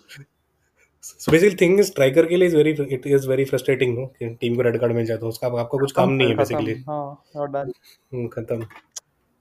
So 1.05 1.33
basically 1.33 1.57
thing 1.61 1.81
is 1.81 1.87
striker 1.87 2.27
के 2.27 2.37
लिए 2.37 2.49
is 2.49 2.57
very 2.57 2.71
it 2.95 3.07
is 3.07 3.29
very 3.29 3.45
frustrating 3.45 3.97
हो 3.99 4.07
कि 4.19 4.29
टीम 4.41 4.55
को 4.57 4.63
रेड 4.63 4.79
कार्ड 4.81 4.93
मिल 4.93 5.07
जाए 5.07 5.19
तो 5.19 5.29
उसका 5.29 5.47
आपका 5.47 5.79
कुछ 5.79 5.93
काम 5.93 6.11
नहीं 6.11 6.29
है 6.29 6.35
खत्म, 6.35 6.43
बेसिकली 6.45 6.75
हाँ 6.89 7.23
और 7.37 7.49
डन 7.51 8.29
खत्म। 8.35 8.63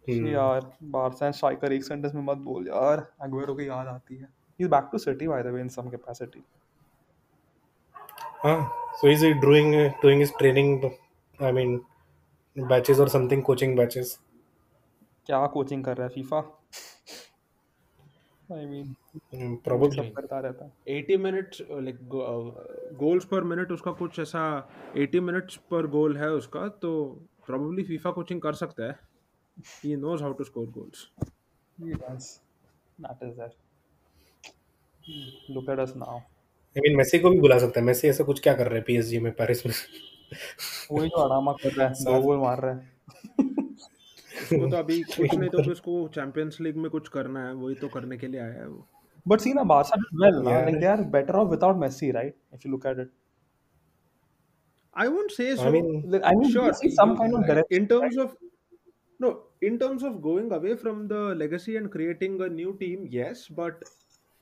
हम्म। 0.08 0.28
यार 0.28 0.72
बारसा 0.94 1.30
स्ट्राइकर 1.32 1.74
एक 1.74 1.84
सेंटेंस 1.84 2.14
में 2.16 2.22
मत 2.24 2.38
बोल 2.46 2.68
यार। 2.68 3.08
अग्वेरो 3.22 3.54
की 3.56 3.68
याद 3.68 3.88
आती 3.88 4.16
है। 4.16 4.24
He 4.24 4.64
is 4.66 4.70
back 4.72 4.90
to 4.92 4.98
City 4.98 5.28
by 5.28 5.44
the 5.44 5.54
way 5.54 5.62
in 5.62 5.70
some 5.70 5.90
capacity 5.90 6.44
हाँ 8.44 8.60
so 9.00 9.08
is 9.10 9.22
he 9.22 9.30
doing 9.42 9.70
doing 10.02 10.20
his 10.22 10.32
training 10.40 10.72
I 11.40 11.52
mean 11.58 11.70
batches 12.56 13.00
or 13.04 13.08
something 13.14 13.44
coaching 13.50 13.76
batches 13.78 14.10
क्या 15.28 15.46
कोचिंग 15.54 15.84
कर 15.84 15.98
रहा 15.98 16.08
है 16.08 16.14
फीफा 16.14 16.40
आई 18.52 18.66
मीन 18.66 19.58
probably. 19.68 19.96
सब 19.96 20.12
करता 20.16 20.40
रहता। 20.40 20.66
है 20.66 20.98
80 20.98 21.18
मिनट्स 21.18 21.62
लाइक 21.72 22.00
गोल्स 23.00 23.26
पर 23.26 23.44
मिनट 23.44 23.72
उसका 23.72 23.92
कुछ 23.92 24.20
ऐसा 24.20 24.44
80 24.98 25.20
मिनट्स 25.20 25.56
पर 25.72 25.88
गोल 25.88 26.18
है 26.18 26.30
उसका 26.32 26.68
तो 26.82 26.92
प्रोबेबली 27.46 27.84
फीफा 27.84 28.12
कोचिंग 28.12 28.42
कर 28.42 28.54
सकता 28.54 28.84
है। 28.84 29.00
He 29.84 29.96
knows 29.96 30.24
how 30.24 30.34
to 30.34 30.44
score 30.44 30.68
goals 30.78 31.08
He 31.78 31.96
does. 32.00 32.26
That 33.00 33.22
is 33.28 33.38
that. 33.38 33.54
Look 35.50 35.70
at 35.70 35.80
us 35.86 35.94
now. 36.02 36.18
I 36.76 36.82
mean 36.82 36.98
Messi 36.98 37.20
को 37.20 37.30
भी 37.30 37.40
बुला 37.40 37.58
सकता 37.60 37.80
है। 37.80 37.86
मेसी 37.86 38.08
ऐसा 38.08 38.24
कुछ 38.24 38.40
क्या 38.40 38.54
कर 38.54 38.68
रहा 38.68 38.76
है 38.76 38.82
पीएसजी 38.82 39.20
में 39.20 39.32
पेरिस 39.36 39.66
में? 39.66 39.74
वही 40.92 41.10
जो 41.10 41.24
अड़ामा 41.24 41.52
कर 41.64 41.72
रहा 41.72 41.88
है। 41.88 41.94
दो 41.94 42.22
गोल 42.22 42.38
मार 42.38 42.62
रहा 42.62 42.74
है। 42.74 42.93
उसको 44.44 44.70
तो 44.70 44.78
अभी 44.78 45.02
कुछ 45.02 45.36
नहीं 45.36 45.50
तो 45.50 45.72
उसको 45.72 46.08
चैंपियंस 46.16 46.58
लीग 46.62 46.78
में 46.86 46.90
कुछ 46.98 47.08
करना 47.18 47.48
है 47.48 47.54
वही 47.64 47.76
तो 47.82 47.88
करने 47.98 48.18
के 48.18 48.28
लिए 48.28 48.42
आया 48.42 48.54
है 48.62 48.68
वो 48.68 48.88
they 50.80 50.88
are 50.94 51.04
better 51.12 51.36
off 51.42 51.50
without 51.50 51.78
Messi, 51.84 52.14
right? 52.16 52.34
If 52.52 52.66
you 52.66 52.72
look 52.72 52.86
at 52.86 52.98
it. 53.04 53.12
I 54.94 55.08
won't 55.08 55.32
say 55.32 55.56
so. 55.56 55.68
I 55.68 55.72
mean, 55.72 56.04
Like, 56.16 56.26
I 56.26 56.34
mean, 56.36 56.52
sure. 56.52 56.66
you 56.66 56.74
see 56.74 56.90
some 56.96 57.18
kind 57.18 57.34
of 57.34 57.40
right. 57.40 57.48
direction. 57.48 57.78
in 57.82 57.88
terms 57.88 58.18
of 58.18 58.36
no, 59.20 59.30
in 59.62 59.80
terms 59.80 60.04
of 60.04 60.22
going 60.22 60.52
away 60.52 60.76
from 60.76 61.08
the 61.08 61.22
legacy 61.36 61.78
and 61.78 61.92
creating 61.92 62.40
a 62.42 62.50
new 62.50 62.76
team, 62.82 63.08
yes, 63.10 63.48
but 63.48 63.82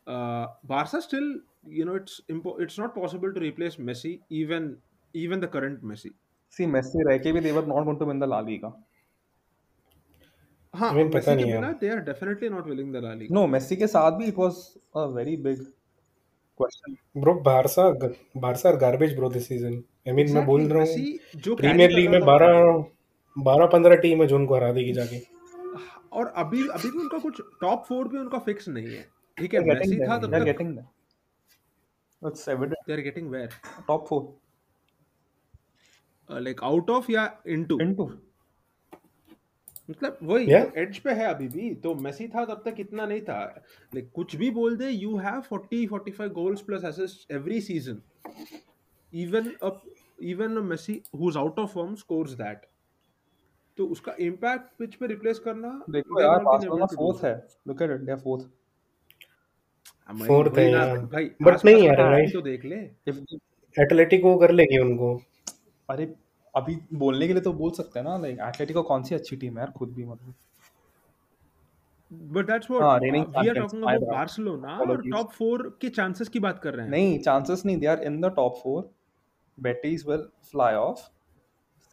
uh, 0.07 0.47
Barca 0.63 1.01
still, 1.01 1.29
you 1.67 1.85
know, 1.85 1.95
it's 1.95 2.19
impo- 2.29 2.59
it's 2.59 2.77
not 2.77 2.95
possible 2.95 3.33
to 3.33 3.39
replace 3.39 3.75
Messi, 3.75 4.19
even 4.29 4.77
even 5.13 5.39
the 5.39 5.47
current 5.47 5.83
Messi. 5.83 6.11
See, 6.49 6.65
Messi 6.65 7.05
रह 7.09 7.17
के 7.23 7.33
भी 7.33 7.43
they 7.43 7.51
were 7.51 7.65
not 7.65 7.83
going 7.83 7.99
to 7.99 8.05
win 8.05 8.19
the 8.19 8.27
La 8.27 8.39
Liga. 8.39 8.73
हाँ 10.73 10.91
I 10.91 10.95
mean, 10.95 11.13
पता 11.13 11.33
नहीं 11.35 11.51
है। 11.51 11.73
They 11.79 11.89
are 11.89 11.99
definitely 12.03 12.49
not 12.49 12.67
willing 12.67 12.93
the 12.93 12.95
La 13.03 13.13
Liga 13.13 13.35
no 13.35 13.45
Messi 13.47 13.75
के 13.75 13.87
साथ 13.89 14.11
भी 14.17 14.25
it 14.25 14.37
was 14.37 14.53
a 14.97 14.99
very 15.15 15.35
big 15.47 15.57
question 16.59 16.95
bro 17.21 17.33
Barca 17.41 17.89
Barca 18.37 18.69
are 18.69 18.75
garbage 18.77 19.15
bro 19.15 19.29
this 19.29 19.47
season 19.47 19.83
I 20.07 20.13
mean 20.13 20.31
मैं 20.33 20.45
बोल 20.45 20.61
रहा 20.69 20.83
हूँ 20.83 21.55
प्रीमियर 21.55 21.91
लीग 21.91 22.09
में 22.09 22.19
12 22.21 22.83
12 23.35 23.67
15 23.73 24.01
टीम 24.01 24.21
है 24.21 24.27
जो 24.27 24.35
उनको 24.35 24.55
हरा 24.55 24.71
देगी 24.73 24.93
जाके। 24.93 25.21
और 26.11 26.27
अभी 26.37 26.67
अभी 26.69 26.89
भी 26.91 26.99
उनका 26.99 27.17
कुछ 27.19 27.41
टॉप 27.61 27.85
4 27.91 28.07
भी 28.11 28.17
उनका 28.17 28.39
फिक्स 28.47 28.67
नहीं 28.69 28.87
है। 28.87 29.05
ठीक 29.37 29.53
है 29.53 29.59
मेसी 29.65 29.99
था 29.99 30.17
तब 30.17 30.31
तक 30.31 30.43
getting 30.45 30.77
it's 32.21 32.49
evident 32.49 32.87
they 32.87 32.93
are 32.93 32.99
getting 33.01 33.29
where 33.31 33.49
top 33.87 34.07
4 34.13 36.41
like 36.41 36.63
out 36.63 36.89
of 36.89 37.11
या 37.11 37.31
इनटू 37.49 37.79
इनटू 37.81 38.09
मतलब 39.91 40.17
वही 40.23 40.45
Yeah. 40.47 40.65
एज 40.77 40.97
पे 40.99 41.11
है 41.13 41.25
अभी 41.27 41.47
भी 41.49 41.73
तो 41.83 41.93
मेसी 42.03 42.27
था 42.35 42.45
तब 42.45 42.61
तक 42.65 42.79
इतना 42.79 43.05
नहीं 43.05 43.21
था 43.29 43.39
लाइक 43.93 44.11
कुछ 44.15 44.35
भी 44.35 44.49
बोल 44.51 44.75
दे 44.77 44.89
you 44.89 45.15
have 45.19 45.41
40 45.53 45.87
45 45.89 46.29
goals 46.33 46.61
plus 46.61 46.85
assist 46.85 47.31
every 47.31 47.61
season 47.61 48.01
even 49.13 49.51
a 49.63 49.71
even 50.33 50.57
a 50.57 50.61
Messi 50.65 51.01
who 51.15 51.29
is 51.29 51.37
out 51.37 51.59
of 51.59 51.73
form 51.73 51.95
scores 51.95 52.31
that 52.41 52.65
तो 53.77 53.85
उसका 53.87 54.15
इम्पैक्ट 54.21 54.65
पिच 54.79 54.95
पे 54.95 55.07
रिप्लेस 55.07 55.39
करना 55.39 55.69
देखो 55.89 56.21
यार 56.21 56.29
not 56.29 56.39
been 56.39 56.45
बार्सिलोना 56.47 56.85
फोर्थ 56.95 57.23
है. 57.25 57.35
Look 57.67 57.81
at 57.81 57.93
it. 57.93 58.01
They're 58.07 58.23
fourth. 58.23 58.49
I 60.09 60.13
mean, 60.13 60.27
Fourth 60.27 60.57
वही 60.57 60.65
है 60.65 60.71
ना, 60.71 60.85
यार। 60.85 60.97
भाई 61.13 61.25
आसपास 61.25 61.65
नहीं 61.65 61.77
का 61.77 61.85
यार, 61.85 62.13
right? 62.13 62.33
तो 62.33 62.41
देख 62.41 62.65
ले 62.65 62.81
they, 63.07 63.39
एटलेटिको 63.77 64.35
कर 64.37 64.51
लेगी 64.51 64.77
उनको 64.77 65.13
अरे 65.89 66.05
अभी 66.53 66.75
बोलने 66.95 67.27
के 67.27 67.33
लिए 67.33 67.41
तो 67.41 67.53
बोल 67.53 67.71
सकते 67.71 67.99
हैं 67.99 68.05
ना 68.05 68.17
लाइक 68.17 68.39
एटलेटिको 68.47 68.81
कौन 68.83 69.03
सी 69.03 69.15
अच्छी 69.15 69.35
टीम 69.35 69.53
है 69.53 69.59
यार 69.59 69.71
खुद 69.71 69.93
भी 69.93 70.05
मतलब। 70.05 70.33
But 72.33 72.45
that's 72.47 72.71
what 72.71 73.01
we 73.03 73.09
are 73.49 73.55
talking 73.55 73.83
about 73.83 74.01
Barcelona 74.09 74.77
Apologies. 74.79 75.11
Top 75.11 75.31
4 75.33 75.69
के 75.81 75.89
चांसेस 75.91 76.29
की 76.29 76.39
बात 76.39 76.59
कर 76.59 76.73
रहे 76.73 76.85
हैं। 76.85 76.91
नहीं 76.91 77.17
चांसेस 77.19 77.65
नहीं 77.65 77.77
they 77.77 77.87
are 77.87 78.03
in 78.03 78.19
the 78.21 78.31
top 78.35 78.59
four 78.63 78.89
Betis 79.57 80.05
will 80.07 80.27
fly 80.51 80.75
off 80.75 80.99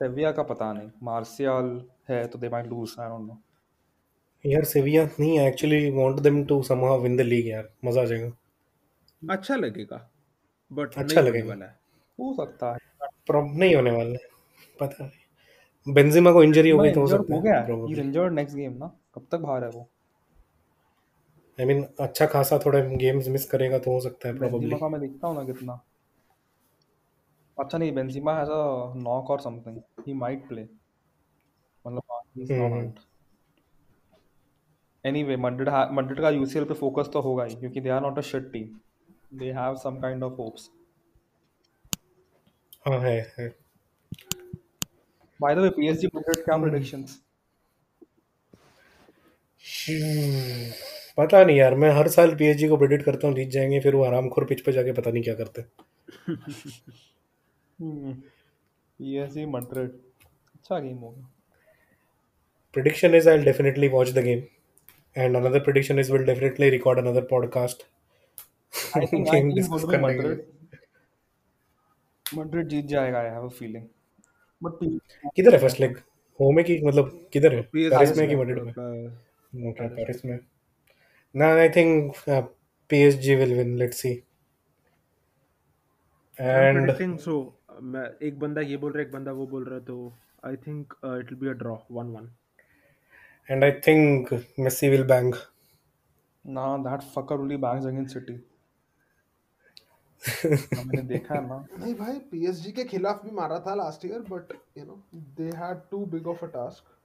Sevilla 0.00 0.32
का 0.32 0.42
पता 0.44 0.72
नहीं। 0.72 0.90
मार्शियल 1.02 1.80
है 2.08 2.26
तो 2.26 2.38
they 2.38 2.48
might 2.48 2.66
lose 2.66 2.94
I 3.00 3.08
don't 3.08 3.26
know 3.26 3.38
यार 4.44 4.64
सेविया 4.64 5.04
नहीं 5.20 5.38
actually 5.40 5.90
want 5.92 6.20
them 6.20 6.44
to 6.46 6.62
somehow 6.62 7.00
win 7.00 7.16
the 7.16 7.20
league 7.22 7.48
यार। 7.48 7.68
मज़ा 7.84 8.02
आ 8.02 8.04
जाएगा। 8.04 8.30
अच्छा 9.22 9.56
लगेगा 9.56 10.08
बट 10.70 10.94
अच्छा 10.94 11.20
लगेगा। 11.20 11.48
वाला 11.48 11.66
हो। 12.18 12.32
सकता 12.34 12.72
है। 12.72 13.08
प्रॉब 13.26 13.56
नहीं 13.56 13.74
होने 13.74 13.90
वाला 13.90 14.10
है। 14.12 14.37
पता 14.80 15.04
नहीं। 15.04 15.94
बेंजिमा 15.94 16.32
को 16.32 16.42
इंजरी 16.42 16.70
हो 16.70 16.78
गई 16.78 16.90
तो 16.92 17.00
हो 17.00 17.06
सकता 17.08 17.34
हो 17.34 17.40
गया। 17.40 17.60
ही 17.86 18.00
इंजर्ड 18.00 18.32
नेक्स्ट 18.32 18.56
गेम 18.56 18.72
ना? 18.72 18.86
कब 19.14 19.26
तक 19.32 19.38
बाहर 19.38 19.64
है 19.64 19.70
वो? 19.70 19.88
आई 21.58 21.66
मीन 21.66 21.82
अच्छा 22.00 22.26
खासा 22.26 22.58
थोड़ा 22.64 22.80
गेम्स 22.96 23.28
मिस 23.28 23.44
करेगा 23.50 23.78
तो 23.78 23.92
हो 23.92 24.00
सकता 24.00 24.28
है 24.28 24.36
प्रोबेबली 24.38 24.76
का 24.78 24.88
मैं 24.88 25.00
देखता 25.00 25.26
हूँ 25.28 25.36
ना 25.36 25.44
कितना। 25.44 25.80
अच्छा 27.56 27.78
नहीं 27.78 27.92
बेंजिमा 27.92 28.34
हैज़ 28.38 28.50
अ 28.50 28.92
नॉक 28.96 29.30
और 29.30 29.40
समथिंग 29.40 29.80
ही 30.06 30.14
माइट 30.14 30.46
प्ले 30.48 30.62
मतलब 31.84 32.94
एनीवे 35.04 35.36
मैड्रिड 35.36 35.68
मैड्रिड 35.92 36.20
का 36.20 36.30
यूसीएल 36.30 36.64
पे 36.64 36.74
फोकस 36.74 37.10
तो 37.12 37.20
होगा 37.20 37.44
ही 37.44 37.54
क्योंकि 37.56 37.80
they 37.80 37.88
are 37.88 38.00
not 38.02 38.18
a 38.18 38.22
shit 38.30 38.52
team 38.52 39.38
they 39.38 39.50
have 39.52 39.76
some 39.76 40.00
kind 40.00 40.22
of 40.24 40.32
hopes 40.32 40.70
हाँ 42.86 42.98
है 43.00 43.16
है। 43.38 43.48
By 45.40 45.54
the 45.54 45.58
way 45.58 45.68
PSG 45.70 46.06
Madrid 46.14 46.44
क्या 46.44 46.54
हम्म। 46.54 46.68
प्रेडिक्शंस 46.68 47.20
हम्म, 49.88 50.70
पता 51.18 51.42
नहीं 51.44 51.56
यार 51.56 51.74
मैं 51.82 51.90
हर 51.98 52.08
साल 52.08 52.34
पीएसजी 52.36 52.68
को 52.68 52.76
प्रेडिक्ट 52.76 53.04
करता 53.04 53.28
हूँ 53.28 53.34
जीत 53.36 53.48
जाएँगे 53.50 53.80
फिर 53.80 53.94
वो 53.94 54.04
आरामखोर 54.04 54.44
पिच 54.48 54.60
पे 54.66 54.72
जाके 54.72 54.92
पता 54.92 55.10
नहीं 55.10 55.22
क्या 55.22 55.34
करते 55.34 55.62
पीएसजी 57.78 59.46
मैड्रिड 59.56 59.90
अच्छा 60.54 60.78
गेम 60.78 60.96
होगा 60.98 61.26
prediction 62.74 63.14
is 63.16 63.26
I'll 63.32 63.44
definitely 63.44 63.88
watch 63.92 64.10
the 64.16 64.22
game 64.24 64.40
and 65.16 65.36
another 65.38 65.60
prediction 65.68 66.00
is 66.00 66.10
we'll 66.14 66.26
definitely 66.26 66.66
record 66.72 66.98
another 67.02 67.22
podcast 67.30 67.84
I 68.98 69.06
think 69.06 69.28
I 69.28 69.30
Game 69.30 69.46
think 69.46 69.54
discuss 69.54 69.84
would 69.84 69.86
be 69.86 69.94
करने 69.94 70.10
के 70.14 70.18
Madrid. 70.18 70.38
लिए। 70.38 70.78
Madrid 72.38 72.68
जीत 72.70 72.86
जाएगा 72.86 73.18
आई 73.18 73.30
हैव 73.30 73.44
अ 73.44 73.54
फीलिंग 73.60 73.86
किधर 74.62 75.54
है 75.54 75.58
first 75.60 75.80
leg 75.80 75.96
home 76.40 76.58
है 76.58 76.64
कि 76.64 76.80
मतलब 76.84 77.28
किधर 77.32 77.54
है? 77.54 77.62
पेरिस 77.74 78.16
में 78.18 78.28
कि 78.28 78.36
मैड्रिड 78.36 78.62
में? 78.62 78.72
ओके 79.70 79.88
पेरिस 79.96 80.24
में। 80.24 80.38
ना 81.34 81.46
I 81.54 81.68
think 81.76 82.14
PSG 82.90 83.34
will 83.34 83.54
win 83.58 83.76
let's 83.78 84.00
see 84.02 84.14
I'm 86.38 86.46
and 86.46 86.78
predicting 86.80 87.14
so. 87.22 87.36
मैं 87.82 88.04
एक 88.26 88.38
बंदा 88.38 88.60
ये 88.60 88.76
बोल 88.76 88.92
रहा 88.92 89.00
है 89.00 89.06
एक 89.06 89.12
बंदा 89.12 89.32
वो 89.32 89.46
बोल 89.46 89.64
रहा 89.64 89.74
है 89.74 89.84
तो 89.84 90.12
I 90.46 90.56
think 90.66 90.94
it 91.04 91.32
will 91.32 91.38
be 91.40 91.48
a 91.48 91.52
draw 91.58 91.74
1-1 91.92 92.28
and 93.48 93.64
I 93.64 93.72
think 93.86 94.32
Messi 94.58 94.88
will 94.88 95.04
bang 95.06 95.34
ना 96.44 96.66
that 96.86 97.00
fucker 97.14 97.40
only 97.40 97.56
bangs 97.64 97.86
against 97.86 98.16
City 100.20 100.76
मैंने 100.76 101.02
देखा 101.08 101.34
है 101.34 101.46
ना 101.48 101.64
नहीं 101.78 101.94
भाई 101.94 102.18
पीएसजी 102.30 102.72
के 102.72 102.84
खिलाफ 102.84 103.24
भी 103.24 103.30
मारा 103.30 103.58
था 103.66 103.74
last 103.74 104.04
year 104.04 104.20
but 104.30 104.52
you 104.78 104.84
know 104.84 105.02
they 105.36 105.50
had 105.56 105.80
too 105.90 106.04
big 106.06 106.26
of 106.26 106.44
a 106.44 106.48
task 106.48 106.96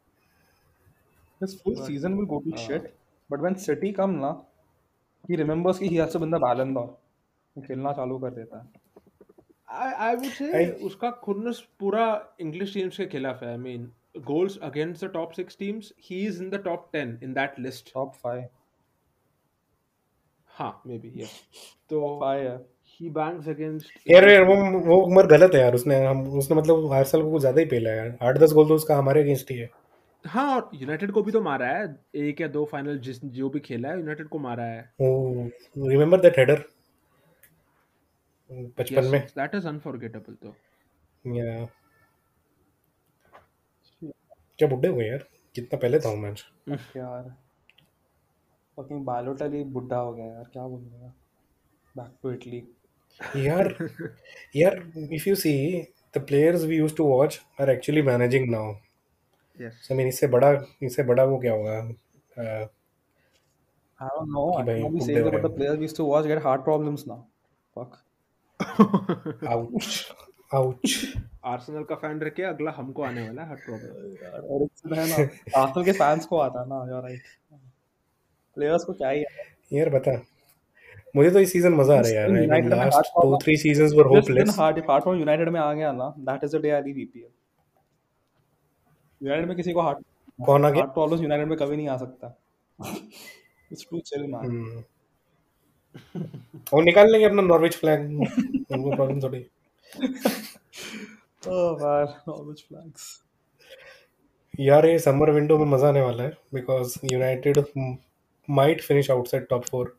But, 1.42 1.86
season 1.86 2.18
will 2.18 2.26
go 2.26 2.40
to 2.40 2.54
uh, 2.54 2.58
shit. 2.58 2.96
But 3.30 3.42
when 3.42 3.56
City 3.56 3.92
come 3.92 4.14
ना, 4.20 4.30
he 5.30 5.36
remembers 5.36 5.80
कि 5.80 5.90
he 5.90 5.98
the 5.98 6.40
d'Or. 6.74 6.90
खेलना 7.56 7.92
चालू 7.94 8.18
कर 8.20 8.30
देता 8.30 8.58
है. 8.58 8.72
आई 9.70 9.92
आई 10.06 10.16
वुड 10.16 10.32
से 10.32 10.72
उसका 10.86 11.10
खुन्नस 11.24 11.60
पूरा 11.80 12.06
इंग्लिश 12.42 12.74
टीम्स 12.74 12.98
के 12.98 13.06
खिलाफ 13.06 13.44
है 13.44 13.50
I 13.50 13.58
mean 13.58 13.92
goals 14.18 14.58
against 14.64 15.06
the 15.06 15.10
top 15.12 15.34
6 15.34 15.58
teams 15.60 15.94
he 16.04 16.26
is 16.26 16.42
in 16.44 16.50
the 16.50 16.56
top 16.66 16.90
10 16.96 17.24
in 17.24 17.34
that 17.34 17.60
list 17.60 17.94
Top 17.94 18.18
five. 18.26 18.44
हाँ 20.50 20.82
मे 20.88 20.98
बी 20.98 21.12
यस 21.22 21.40
तो 21.90 22.02
है. 22.26 22.58
ही 23.00 23.10
बैंग्स 23.10 23.48
अगेंस्ट 23.50 24.10
यार 24.10 24.28
यार 24.30 24.44
वो 24.46 24.56
वो 24.86 24.96
उमर 25.06 25.28
गलत 25.28 25.56
है 25.56 25.62
यार 25.62 25.76
उसने 25.76 25.96
हम 26.06 26.22
उसने 26.40 26.58
मतलब 26.58 26.92
हर 26.94 27.04
साल 27.04 27.22
को 27.22 27.32
कुछ 27.32 27.42
ज़्यादा 27.42 27.60
ही 27.62 27.66
पेला 27.68 27.90
है 27.90 27.98
यार 27.98 28.18
आठ 28.30 28.38
दस 28.38 28.54
गोल 28.54 28.68
तो 28.68 28.76
उसका 28.76 28.98
हमारे 28.98 29.22
अगेंस्ट 29.22 29.52
ही 29.52 29.58
है 29.58 29.70
हाँ 30.26 30.46
और 30.56 30.70
यूनाइटेड 30.76 31.12
को 31.12 31.24
भी 31.24 31.32
तो 31.32 31.42
मारा 31.42 31.68
है 31.68 31.88
एक 32.28 32.42
या 32.42 32.48
दो 32.48 32.64
फाइनल 32.72 33.00
जिस 33.08 33.24
जो 33.38 33.50
भी 33.50 33.60
खेला 33.60 33.90
है 33.90 34.00
यूनाइटेड 34.00 34.28
को 34.28 34.40
मारा 34.40 34.64
है 34.64 34.82
वो 35.02 35.50
रिमेम्बर 35.88 36.22
दैट 36.22 36.40
हेडर 36.40 36.64
बचपन 38.80 39.06
में 39.06 39.20
दैट 39.38 39.56
इज़ 39.56 39.68
अनफॉरगेटेबल 39.68 40.34
तो 40.44 40.56
या 41.26 41.66
क्या 44.60 44.68
बुड्ढे 44.68 44.88
हुए 44.88 45.08
यार 45.08 45.28
कितना 45.56 45.78
पहले 45.78 46.00
था 46.00 46.16
मैच 46.16 46.46
यार. 46.98 47.34
Fucking 48.78 49.02
Balotelli 49.08 49.64
बुड्ढा 49.74 49.98
हो 49.98 50.14
गया 50.14 50.26
यार. 50.26 50.44
क्या 50.54 50.64
बोलूँगा. 50.68 51.12
Back 51.96 52.14
to 52.22 52.32
Italy. 52.36 52.62
यार 53.20 53.76
यार 54.56 54.80
if 55.18 55.28
you 55.28 55.36
see 55.36 55.58
the 56.14 56.22
players 56.32 56.66
we 56.72 56.80
used 56.80 56.98
to 56.98 57.06
watch 57.06 57.40
are 57.60 57.70
actually 57.76 58.04
managing 58.10 58.50
now 58.52 58.68
Yes. 59.60 59.74
So, 59.82 59.94
I 59.94 59.98
mean 59.98 60.08
इससे 60.08 60.28
बड़ा 60.28 60.52
इससे 60.84 61.04
बड़ा 61.04 61.24
वो 61.24 61.38
क्या 61.40 61.52
होगा 61.54 61.80
uh, 62.38 62.68
I 64.00 64.08
don't 64.14 64.32
know. 64.36 64.46
कि 64.52 64.62
I 64.62 64.66
भाई 64.66 64.82
can 64.82 64.86
only 64.86 65.00
हुक्डे 65.00 65.14
say 65.14 65.22
हो 65.22 65.30
that 65.30 65.34
रहे 65.34 65.42
the 65.42 65.50
हैं 65.50 65.58
players 65.58 65.78
we 65.78 65.88
used 65.88 66.00
to 66.00 66.06
watch 66.06 66.28
get 66.32 66.42
heart 66.46 66.64
problems 66.70 67.06
now. 67.12 67.20
Fuck. 67.76 68.00
Ouch 69.54 69.88
ouch 70.54 70.96
Arsenal 71.52 71.84
का 71.84 71.96
फ़ैन 72.02 72.20
रह 72.22 72.30
के 72.36 72.44
अगला 72.44 72.72
हमको 72.78 73.04
आने 73.04 73.28
वाला 73.28 73.42
है 73.42 73.48
हार्ट 73.48 73.66
प्रॉब्लम 73.66 74.14
यार 74.24 74.46
एरिक्सन 74.56 74.94
है 75.00 75.08
ना 75.10 75.62
आर्सेनल 75.62 75.86
के 75.86 75.92
फैंस 76.00 76.26
को 76.26 76.38
आता 76.40 76.62
है 76.62 76.68
ना 76.70 76.86
यार 76.92 77.02
राइट 77.04 77.24
प्लेयर्स 78.58 78.84
को 78.86 78.94
क्या 78.94 79.10
ही 79.10 79.20
है 79.20 79.80
यार 79.80 79.90
बता 79.98 80.12
मुझे 81.16 81.30
तो 81.32 81.40
इस 81.40 81.52
सीज़न 81.54 81.74
मज़ा 81.74 81.94
आ 81.94 82.00
रहा 82.00 82.10
है 82.10 82.16
यार 82.16 82.54
I 82.54 82.62
mean 82.62 82.70
last 82.70 82.98
two 82.98 83.20
problem 83.20 83.38
three 83.44 83.56
seasons 83.58 83.94
were 83.96 84.06
hopeless 84.08 84.56
heart 84.60 84.78
heart 84.90 85.04
problem 85.04 85.20
United 85.20 85.50
में 85.50 85.60
आ 85.60 85.74
गया 85.74 85.92
ना 85.94 86.14
that 86.30 86.44
is 86.44 86.56
the 86.58 86.62
day 86.62 86.70
I 86.70 86.82
leave 86.82 87.00
EPL 87.00 87.30
United 89.22 89.48
में 89.48 89.56
किसी 89.58 89.74
को 89.74 89.82
हार्ट 89.82 89.98
कौन 90.40 90.66
आ 90.66 90.70
गया? 90.70 90.82
हार्ट 90.82 90.94
प्रॉब्लम्स 90.94 91.22
यूनाइटेड 91.22 91.48
में 91.48 91.58
कभी 91.58 91.76
नहीं 91.78 91.88
आ 91.88 91.98
सकता। 91.98 92.36
इट्स 93.72 93.86
टू 93.92 94.00
चिल 94.02 94.24
मैन 94.32 94.84
वो 96.74 96.82
निकाल 96.82 97.12
लेंगे 97.12 97.26
अपना 97.26 97.42
नॉर्विच 97.42 97.76
फ्लैग 97.78 98.00
उनको 98.10 98.96
प्रॉब्लम 98.96 99.20
थोड़ी। 99.22 99.46
ओह 101.50 101.82
यार 101.82 102.06
नॉर्विच 102.28 102.66
फ्लैग्स 102.68 103.04
यार 104.60 104.86
ये 104.86 104.98
समर 105.00 105.32
विंडो 105.32 105.58
में 105.58 105.66
मज़ा 105.68 105.88
आने 105.88 106.02
वाला 106.02 106.24
है 106.24 106.38
because 106.54 106.98
United 107.12 107.64
might 108.48 108.82
finish 108.82 109.12
outside 109.12 109.48
top 109.50 109.66
four 109.66 109.96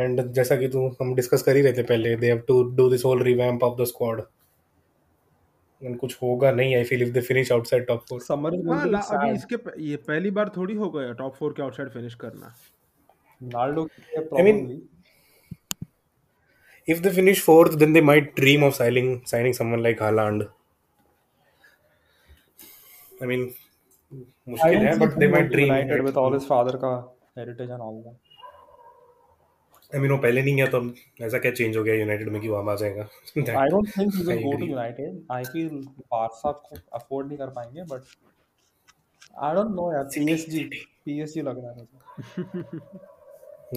and 0.00 0.20
जैसा 0.34 0.56
कि 0.56 0.68
तू 0.74 0.86
हम 1.00 1.14
डिस्कस 1.14 1.42
कर 1.42 1.56
ही 1.56 1.62
रहे 1.62 1.72
थे 1.72 1.82
पहले 1.92 2.14
they 2.16 2.26
have 2.26 2.38
to 2.48 2.62
do 2.76 2.88
this 2.90 3.04
whole 3.04 3.22
revamp 3.22 3.62
of 3.64 3.80
the 3.80 3.84
squad 3.86 4.22
and 5.82 5.96
कुछ 5.98 6.16
होगा 6.22 6.50
नहीं 6.52 6.74
I 6.76 6.84
feel 6.84 7.02
if 7.02 7.10
they 7.12 7.20
finish 7.28 7.52
outside 7.52 7.86
top 7.86 8.04
four 8.08 8.20
summer 8.20 8.54
is 8.54 8.68
हाँ 8.68 8.78
गोइंग 8.78 9.00
टू 9.00 9.16
अभी 9.16 9.34
इसके 9.34 9.56
प- 9.56 9.74
ये 9.78 9.96
पहली 10.08 10.30
बार 10.38 10.48
थोड़ी 10.56 10.74
हो 10.74 10.90
गया 10.90 11.12
टॉप 11.22 11.34
फोर 11.36 11.52
के 11.56 11.62
आउटसाइड 11.62 11.90
फिनिश 11.90 12.14
करना 12.24 12.54
Ronaldo 13.40 13.84
mean, 13.84 14.28
problem 14.28 14.78
if 16.88 17.00
they 17.02 17.10
finish 17.16 17.40
fourth 17.46 17.74
then 17.80 17.92
they 17.96 18.00
might 18.10 18.28
dream 18.36 18.62
of 18.68 18.74
signing 18.76 19.10
signing 19.32 19.52
someone 19.58 19.82
like 19.86 19.98
Haaland 20.04 20.44
I 23.22 23.26
mean 23.30 23.42
I 23.42 24.50
मुश्किल 24.50 24.86
है 24.86 24.94
but 25.00 25.18
they 25.22 25.28
might 25.34 25.50
dream 25.54 25.72
United 25.72 26.04
with 26.08 26.20
all 26.22 26.36
his 26.36 26.46
father 26.52 26.76
का 26.84 26.92
heritage 27.38 27.70
and 27.76 27.86
all 27.88 27.98
that. 28.06 28.16
I 29.94 29.98
mean 30.02 30.10
वो 30.10 30.16
पहले 30.22 30.42
नहीं 30.42 30.54
गया 30.56 30.66
तो 30.72 30.78
अब 30.80 30.94
ऐसा 31.28 31.38
क्या 31.44 31.50
चेंज 31.60 31.76
हो 31.76 31.82
गया 31.84 31.94
यूनाइटेड 31.94 32.28
में 32.32 32.40
कि 32.42 32.48
वो 32.48 32.56
आ 32.56 32.74
जाएगा 32.82 33.04
I 33.04 33.06
That- 33.46 33.70
don't 33.74 33.88
think 33.96 34.14
he 34.18 34.24
will 34.26 34.34
I 34.34 34.36
go 34.42 34.50
to 34.52 34.56
agree. 34.58 34.68
United. 34.74 35.14
I 35.36 35.38
feel 35.54 35.72
Barca 36.14 36.52
को 36.66 36.76
afford 36.98 37.24
नहीं 37.28 37.38
कर 37.38 37.50
पाएँगे 37.58 37.84
but 37.92 38.02
I 39.48 39.50
don't 39.58 39.72
know 39.78 39.86
यार 39.94 40.04
PSG 40.16 40.54
PSG 41.08 41.42
लग 41.48 41.56
रहा 41.64 41.70
है 41.70 41.74
मुझे 41.78 41.98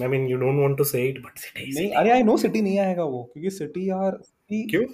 I 0.04 0.06
mean 0.12 0.22
you 0.28 0.38
don't 0.44 0.60
want 0.64 0.76
to 0.82 0.86
say 0.92 1.02
it 1.10 1.16
but 1.26 1.34
City 1.46 1.66
नहीं 1.74 1.88
अरे 2.02 2.10
आई 2.10 2.22
नो 2.22 2.36
सिटी 2.44 2.60
नहीं 2.62 2.78
आएगा 2.86 3.04
वो 3.16 3.20
क्योंकि 3.32 3.50
सिटी 3.58 3.82
यार 3.90 4.12
सिटी 4.22 4.62
क्यों 4.70 4.84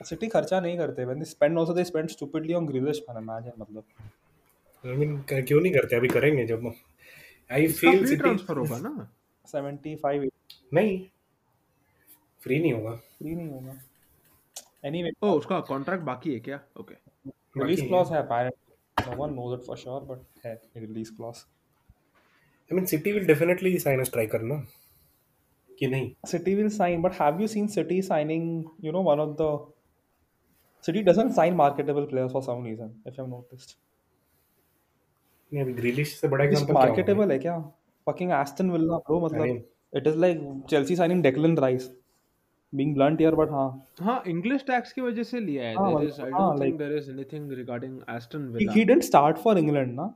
सिटी 0.00 0.26
खर्चा 0.34 0.58
नहीं 0.60 0.76
करते 0.78 1.04
when 1.10 1.18
they 1.22 1.28
spend 1.30 1.60
also 1.62 1.74
they 1.78 1.84
spend 1.92 2.12
stupidly 2.16 2.54
on 2.60 2.64
Grealish 2.72 3.00
man 3.08 3.16
imagine 3.22 3.56
मतलब 3.60 3.84
I 4.84 4.86
mean 5.00 5.12
क- 5.30 5.44
क्यों 5.48 5.60
नहीं 5.60 5.72
करते 5.72 5.96
अभी 5.96 6.08
करेंगे 6.18 6.44
जब 6.52 6.60
I 7.50 7.66
feel 7.66 7.98
free 7.98 8.06
City 8.06 8.16
transfer 8.22 8.56
होगा 8.58 8.78
ना 8.88 8.92
नहीं 10.74 10.98
फ्री 12.40 12.58
नहीं 12.58 12.72
होगा। 12.72 12.90
फ्री 13.18 13.34
नहीं 13.34 13.48
होगा। 13.48 13.78
एनीवे 14.84 15.10
ओ 15.22 15.30
उसका 15.38 15.60
कॉन्ट्रैक्ट 15.60 16.04
बाकी 16.04 16.32
है 16.34 16.40
क्या? 16.40 16.60
ओके 16.80 16.94
रिलीज़ 17.56 17.86
क्लॉज 17.86 18.12
है। 18.12 18.18
Apparently 18.18 19.10
no 19.10 19.16
one 19.16 19.34
knows 19.34 19.58
it 19.58 19.66
for 19.66 19.76
sure 19.76 20.02
but 20.02 20.46
है 20.46 20.54
release 20.76 21.14
clause 21.16 21.36
I 21.36 22.76
mean 22.76 22.86
City 22.86 23.12
will 23.12 23.26
definitely 23.26 23.78
sign 23.78 24.00
a 24.00 24.04
striker 24.04 24.42
ना 24.42 24.54
कि 25.70 25.86
नहीं? 25.86 26.12
City 26.26 26.54
will 26.54 26.68
sign 26.68 27.02
but 27.02 27.12
have 27.20 27.40
you 27.40 27.46
seen 27.46 27.66
City 27.68 28.00
signing 28.02 28.64
you 28.84 28.92
know 28.92 29.02
one 29.02 29.20
of 29.20 29.36
the 29.40 29.72
City 30.84 31.02
doesn't 31.02 31.32
sign 31.34 31.54
marketable 31.54 32.04
players 32.06 32.32
for 32.32 32.42
some 32.42 32.64
reason 32.66 32.90
if 33.06 33.08
I 33.08 33.14
have 33.18 33.28
noticed 33.28 33.76
नहीं 35.52 35.62
अभी 35.62 35.72
Grealish 35.72 36.14
से 36.20 36.28
बड़ा 36.28 36.44
example 36.44 36.74
marketable 36.74 37.32
है 37.32 37.38
क्या? 37.38 37.56
Fucking 38.10 38.36
Aston 38.42 38.76
Villa, 38.76 39.00
bro. 39.08 39.20
मतलब 39.28 39.64
it 39.92 40.06
is 40.06 40.20
like 40.26 40.44
Chelsea 40.68 41.00
signing 41.02 41.22
Declan 41.30 41.58
Rice. 41.66 41.90
Being 42.72 42.94
blunt 42.94 43.20
here, 43.20 43.32
but 43.38 43.48
हाँ, 43.50 43.70
हाँ 44.06 44.22
English 44.28 44.62
tax 44.66 44.92
की 44.92 45.00
वजह 45.02 45.22
से 45.28 45.38
लिया 45.40 45.64
है 45.68 45.74
हाँ 45.76 45.86
देयर 45.86 45.96
मतलब 45.96 46.08
इज़ 46.08 46.20
आई 46.22 46.30
हाँ 46.30 46.40
don't 46.40 46.58
like 46.58 46.68
think 46.68 46.78
there 46.78 46.92
is 46.96 47.10
anything 47.10 47.52
regarding 47.58 48.00
Aston 48.16 48.44
he, 48.46 48.52
Villa 48.56 48.72
he 48.74 48.84
didn't 48.90 49.06
start 49.06 49.40
for 49.46 49.54
England, 49.62 49.96
na? 50.00 50.06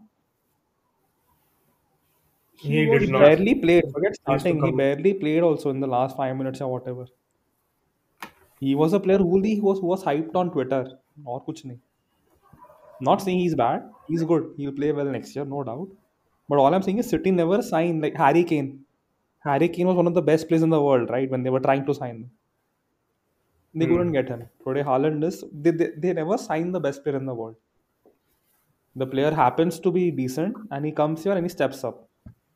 he 2.65 2.77
he 2.77 2.85
did 2.93 3.09
not 3.15 3.25
barely 3.27 3.55
played. 3.65 3.91
Forget 3.97 4.21
starting. 4.21 4.62
He 4.65 4.71
barely 4.83 5.15
played 5.25 5.49
also 5.49 5.75
in 5.77 5.81
the 5.81 5.91
last 5.95 6.16
five 6.21 6.37
minutes 6.43 6.65
or 6.66 6.71
whatever. 6.75 7.09
He 8.62 8.77
was 8.83 8.97
a 9.01 9.01
player 9.09 9.25
who 9.25 9.43
he 9.49 9.57
was 9.61 9.83
who 9.85 9.91
was 9.95 10.07
hyped 10.11 10.41
on 10.45 10.55
Twitter. 10.59 10.83
और 11.27 11.45
कुछ 11.49 11.66
नहीं. 11.66 11.79
Not 13.11 13.27
saying 13.27 13.41
he's 13.41 13.59
bad. 13.65 13.91
He's 14.09 14.23
good. 14.23 14.49
He'll 14.57 14.79
play 14.81 14.93
well 14.93 15.12
next 15.19 15.37
year, 15.37 15.45
no 15.57 15.65
doubt. 15.65 15.89
But 16.49 16.60
all 16.60 16.73
I'm 16.73 16.81
saying 16.81 16.99
is 16.99 17.10
City 17.10 17.31
never 17.31 17.61
signed 17.61 18.02
like 18.02 18.15
Harry 18.15 18.44
Kane. 18.44 18.86
Harry 19.40 19.69
Kane 19.69 19.88
was 19.88 19.95
one 19.95 20.07
of 20.07 20.14
the 20.14 20.22
best 20.22 20.48
players 20.48 20.64
in 20.64 20.69
the 20.69 20.81
world, 20.81 21.10
right? 21.10 21.30
When 21.30 21.44
they 21.44 21.49
were 21.49 21.60
trying 21.60 21.86
to 21.86 21.94
sign 21.94 22.15
him. 22.15 22.31
They 23.76 23.86
couldn't 23.86 24.07
hmm. 24.07 24.14
get 24.14 24.30
him. 24.30 24.49
Today 24.65 24.84
Haaland 24.84 25.23
is 25.23 25.44
they, 25.53 25.72
they, 25.72 25.90
they 25.95 26.14
never 26.14 26.38
sign 26.38 26.72
the 26.72 26.80
best 26.80 27.03
player 27.03 27.18
in 27.18 27.26
the 27.26 27.34
world. 27.34 27.56
The 28.95 29.06
player 29.06 29.31
happens 29.31 29.80
to 29.81 29.91
be 29.91 30.10
decent 30.10 30.57
and 30.72 30.86
he 30.86 30.91
comes 30.91 31.23
here 31.23 31.34
and 31.34 31.45
he 31.45 31.49
steps 31.49 31.84
up. 31.84 32.07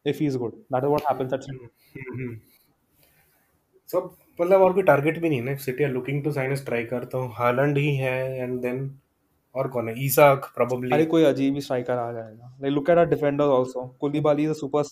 If 0.04 0.20
he's 0.20 0.36
good. 0.36 0.54
That 0.70 0.84
is 0.84 0.90
what 0.90 1.06
happens 1.08 1.32
at 1.34 1.44
City. 1.44 1.70
हम्म 1.96 2.36
सब 3.94 4.16
मतलब 4.42 4.62
और 4.62 4.74
कोई 4.74 4.84
target 4.84 5.20
भी 5.22 5.30
नहीं 5.30 5.40
है 5.40 5.46
ना 5.46 5.56
City 5.64 5.84
are 5.84 5.90
looking 5.92 6.24
to 6.24 6.32
sign 6.32 6.52
a 6.52 6.56
striker 6.56 7.04
तो 7.14 7.26
Haaland 7.40 7.78
ही 7.78 7.96
है 7.96 8.16
एंड 8.44 8.60
देन 8.62 8.80
और 9.59 9.69
कौन 9.69 9.89
है 9.89 9.95
ईसाक 10.05 10.51
प्रोबेबली 10.55 10.91
अरे 10.95 11.05
कोई 11.13 11.25
अजीब 11.25 11.55
ही 11.55 11.61
स्ट्राइकर 11.61 11.99
आ 11.99 12.13
जाएगा 12.13 12.73
look 12.75 12.89
at 12.89 13.01
our 13.03 13.11
defenders 13.13 13.53
also 13.59 13.85
Koulibaly 14.03 14.49
is 14.49 14.57
a 14.57 14.61
super 14.61 14.85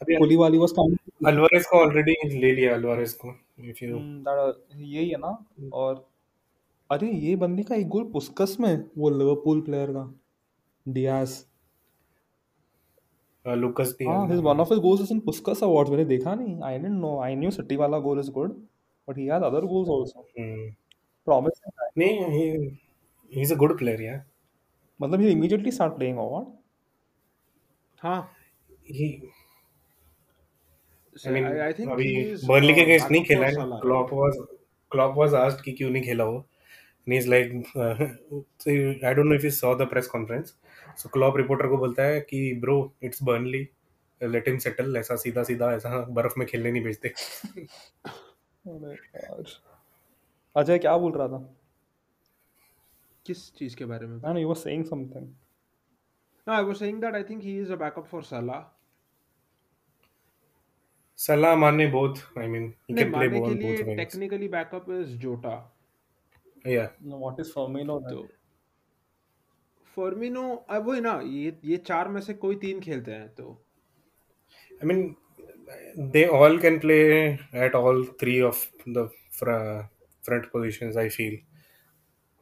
अभी 0.00 0.16
Koulibaly 0.16 0.60
was 0.64 0.74
coming 0.78 1.26
अल्वारेस 1.26 1.66
को 1.66 1.78
ऑलरेडी 1.78 2.14
ले 2.40 2.52
लिया 2.54 2.74
अल्वारेस 2.74 3.12
को 3.14 3.34
इफ़ 3.68 3.84
यू 3.84 3.96
हम्म, 3.98 4.22
that- 4.24 4.80
यही 4.80 5.08
है 5.08 5.18
ना 5.18 5.38
और 5.72 6.04
अरे 6.90 7.10
ये 7.10 7.34
बंदे 7.36 7.62
का 7.62 7.74
एक 7.74 7.88
गोल 7.88 8.04
पुस्कस 8.12 8.56
में 8.60 8.84
वो 8.98 9.10
लिवरपूल 9.10 9.60
प्लेयर 9.60 9.92
का 9.92 10.12
डियाज 10.86 11.42
लुकस 13.44 13.96
हाँ 14.02 14.28
his 14.28 14.40
one 14.40 14.60
of 14.62 14.70
his 14.72 14.78
goals 14.78 15.00
is 15.04 15.10
in 15.14 15.20
Puskas 15.20 15.62
Awards 15.62 15.90
मैंने 15.90 16.04
देखा 16.04 16.34
नहीं 16.34 16.56
I 16.68 16.76
didn't 16.78 17.00
know 17.04 17.16
I 17.24 17.34
knew 17.40 17.50
City 17.56 17.76
वाला 17.76 17.98
is 18.20 18.30
good 18.30 18.54
but 19.08 19.18
he 19.18 19.26
has 19.26 19.42
other 19.42 19.60
goals 19.62 19.88
also 19.88 20.24
promising 21.26 21.72
guy 21.80 21.90
नहीं 21.98 22.76
he 23.34 23.40
he 23.40 23.42
is 23.42 23.54
a 23.54 23.56
good 23.56 23.78
player 23.78 24.02
यार 24.02 24.24
मतलब 25.02 25.20
he 25.20 25.30
immediately 25.30 25.72
start 25.72 25.98
playing 25.98 26.18
or 26.18 26.30
what 26.30 26.46
हाँ 28.02 28.30
he 28.90 29.32
I 31.26 31.32
mean 31.32 31.60
I 31.60 31.72
think 31.72 31.90
अभी 31.90 32.36
Burnley 32.46 32.74
के 32.74 32.80
against 32.80 33.10
नहीं 33.10 33.24
खेला 33.24 33.46
है। 33.46 33.52
Klopp 33.54 34.12
was 34.12 34.46
Klopp 34.90 35.14
was 35.16 35.34
asked 35.34 35.64
कि 35.64 35.72
क्यों 35.72 35.90
नहीं 35.90 36.02
खेला 36.02 36.24
वो? 36.24 36.44
And 37.06 37.14
he's 37.14 37.26
like 37.26 37.54
uh, 37.76 37.94
I 39.08 39.14
don't 39.14 39.28
know 39.28 39.36
if 39.36 39.44
you 39.44 39.50
saw 39.50 39.74
the 39.74 39.86
press 39.86 40.08
conference. 40.08 40.52
So 40.96 41.10
Klopp 41.12 41.36
reporter 41.36 41.66
को 41.66 41.76
बोलता 41.76 42.02
है 42.02 42.20
कि 42.20 42.54
bro 42.54 42.94
it's 43.02 43.22
Burnley 43.22 43.68
let 44.22 44.48
him 44.48 44.58
settle 44.58 44.96
ऐसा 44.96 45.16
सीधा 45.16 45.42
सीधा 45.42 45.72
ऐसा 45.72 46.04
बर्फ़ 46.04 46.34
में 46.38 46.48
खेलने 46.48 46.72
नहीं 46.72 46.82
भेजते. 46.82 47.12
अरे 50.56 50.78
क्या 50.78 50.96
बोल 50.96 51.12
रहा 51.12 51.28
था? 51.28 51.56
किस 53.26 53.52
चीज़ 53.54 53.76
के 53.76 53.84
बारे 53.84 54.06
में? 54.06 54.16
No 54.18 54.36
he 54.36 54.44
was 54.44 54.56
saying 54.56 54.84
something 54.84 55.26
no 56.46 56.54
I 56.54 56.64
was 56.64 56.76
saying 56.76 57.00
that 57.00 57.14
I 57.14 57.22
think 57.22 57.42
he 57.42 57.58
is 57.60 57.72
a 57.72 57.76
backup 57.76 58.06
for 58.06 58.22
Salah 58.22 58.60
Salah 61.18 61.54
Mane 61.56 61.86
both 61.86 62.38
I 62.38 62.46
mean 62.46 62.72
he 62.90 62.94
can 62.96 63.12
play 63.12 63.28
both 63.28 63.96
technically 63.96 64.48
backup 64.48 64.90
is 64.90 65.16
Jota 65.18 65.56
या 66.66 66.88
no 67.02 67.18
what 67.18 67.40
is 67.40 67.52
Firmino 67.52 67.98
though 68.00 68.26
Firmino 69.96 70.44
अब 70.68 70.86
वो 70.86 70.94
ना 71.00 71.20
ये 71.24 71.56
ये 71.64 71.76
चार 71.86 72.08
में 72.08 72.20
से 72.20 72.34
कोई 72.34 72.56
तीन 72.56 72.80
खेलते 72.80 73.12
हैं 73.12 73.28
तो। 73.34 73.50
I 74.72 74.88
mean 74.88 75.14
they 76.10 76.24
all 76.36 76.58
can 76.58 76.78
play 76.78 76.96
at 77.64 77.74
all 77.74 78.04
three 78.20 78.40
of 78.42 78.64
the 78.88 79.08
front 79.32 80.46
positions 80.46 80.96
I 80.96 81.08
feel 81.08 81.38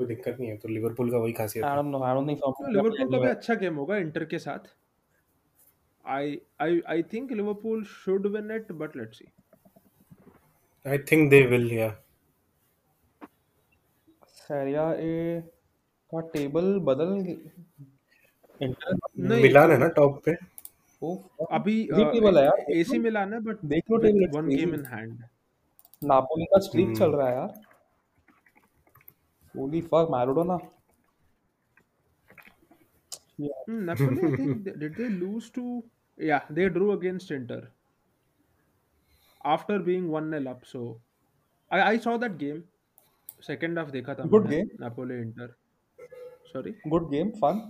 कोई 0.02 0.06
दिक्कत 0.06 0.36
नहीं 0.40 0.50
है 0.50 0.56
तो 0.58 0.68
लिवरपूल 0.68 1.10
का 1.10 1.18
वही 1.18 1.32
खासियत 1.32 1.64
I 1.64 1.68
है 1.68 1.76
don't 1.76 1.94
know 1.94 2.02
I 2.02 2.14
don't 2.14 2.30
think 2.30 2.40
तो 2.40 2.52
Firmino 2.52 2.62
can 2.62 2.84
play 2.84 2.92
लिवरपूल 2.92 3.10
का 3.10 3.18
भी 3.18 3.28
अच्छा 3.30 3.54
गेम 3.62 3.76
होगा 3.76 3.96
इंटर 4.04 4.24
के 4.32 4.38
साथ 4.38 4.70
I 6.04 6.40
I 6.60 6.80
I 6.90 7.02
think 7.12 7.32
Liverpool 7.32 7.84
should 7.94 8.26
win 8.36 8.50
it 8.56 8.72
but 8.82 8.96
let's 8.96 9.18
see 9.18 9.32
I 10.86 10.96
think 11.08 11.28
they 11.32 11.42
will 11.50 11.66
yeah 11.72 11.90
Serie 14.38 14.86
A 15.08 15.42
का 16.12 16.20
टेबल 16.32 16.78
बदल 16.86 17.12
इंटर 18.60 18.96
मिलान 19.42 19.70
है 19.70 19.78
ना 19.78 19.88
टॉप 19.98 20.20
पे 20.24 20.36
ओ 21.02 21.14
अभी 21.52 21.80
ये 21.82 22.04
टेबल 22.12 22.38
है 22.38 22.44
यार 22.44 22.64
एसी 22.72 22.98
मिलान 22.98 23.32
है 23.32 23.40
बट 23.46 23.64
देख 23.66 23.90
लो 23.90 23.96
table 23.98 24.26
one 24.36 24.48
game 24.48 24.74
in 24.74 24.84
hand 24.86 25.22
Napoli 26.02 26.44
का 26.44 26.58
स्ट्रीक 26.60 26.86
हम्म 26.86 26.98
चल 26.98 27.12
रहा 27.12 27.28
है 27.28 27.34
यार 27.36 27.54
holy 29.56 29.80
fuck 29.92 30.08
Maradona 30.16 30.58
Yeah. 33.38 33.60
Hmm, 33.66 33.78
Napoli, 33.86 34.24
I 34.26 34.36
think 34.38 34.58
they- 34.64 34.72
did 34.80 34.96
they 34.96 35.06
lose 35.12 35.46
to? 35.54 35.62
Yeah, 36.18 36.42
they 36.58 36.66
drew 36.74 36.88
against 36.92 37.30
Inter 37.36 37.56
after 39.44 39.78
being 39.86 40.04
one 40.14 40.28
0 40.34 40.50
up. 40.50 40.66
So 40.72 40.82
I 41.70 41.80
I 41.84 41.92
saw 42.06 42.14
that 42.24 42.36
game. 42.42 42.60
Second 43.46 43.80
half 43.80 43.90
देखा 43.92 44.14
था 44.14 44.26
Good 44.34 44.46
मैंने 44.48 44.60
game. 44.60 44.70
Napoli 44.84 45.16
Inter. 45.22 45.48
Sorry, 46.52 46.74
Good 46.94 47.08
game, 47.14 47.32
fun. 47.42 47.62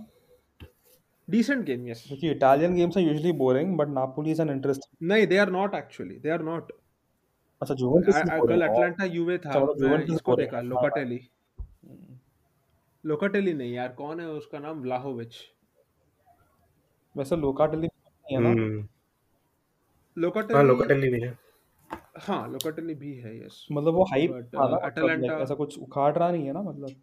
decent 1.27 1.65
game. 1.71 1.87
Yes. 1.91 2.03
देखिए 2.09 2.31
Italian 2.31 2.75
games 2.75 2.97
are 2.97 3.03
usually 3.03 3.31
boring 3.43 3.75
but 3.77 3.87
Napoli 3.99 4.31
is 4.31 4.41
an 4.41 4.49
interesting 4.57 5.07
नहीं 5.11 5.27
they 5.33 5.41
are 5.45 5.51
not 5.57 5.79
actually. 5.81 6.19
They 6.25 6.35
are 6.37 6.43
not. 6.51 6.71
अच्छा 7.61 7.73
Juventus 7.83 8.15
is 8.15 8.31
I- 8.31 8.39
boring 8.39 8.61
Atalanta 8.69 9.05
Juve 9.17 9.37
था 9.37 9.49
अच्छा, 9.49 9.59
मतलब 9.59 9.81
मैं 9.81 9.89
Juventus 9.89 10.15
इसको 10.15 10.31
boring 10.31 10.43
देखा 10.45 10.57
है। 10.57 10.63
लोकाटेली 10.73 11.19
लोकाटेली 13.05 13.53
नहीं 13.53 13.73
यार 13.73 13.89
कौन 13.89 14.19
है 14.19 14.27
उसका 14.27 14.59
नाम? 14.59 14.81
व्लाहोविच। 14.81 15.35
वैसे 17.17 17.35
लोकाटेली 17.35 17.87
नहीं 17.87 18.35
है 18.35 18.43
ना? 18.43 18.49
हम्म। 18.49 18.79
हाँ 18.79 18.89
लोकाटेली 20.17 20.67
लोकाटेली 20.67 21.09
भी 21.09 21.21
है। 21.21 21.39
हाँ 22.17 22.49
लोकाटेली 22.49 22.93
भी 22.93 23.13
है 23.13 23.45
यस 23.45 23.67
मतलब 23.71 23.93
वो 23.93 24.03
हाइप 24.03 24.31
था 24.31 24.67
ना 24.67 24.77
uh, 24.77 25.19
मतलब 25.19 25.41
ऐसा 25.41 25.55
कुछ 25.55 25.79
उखाड़ 25.79 26.17
रहा 26.17 26.31
नहीं 26.31 26.45
है 26.45 26.53
ना 26.53 26.61
मतलब? 26.61 26.95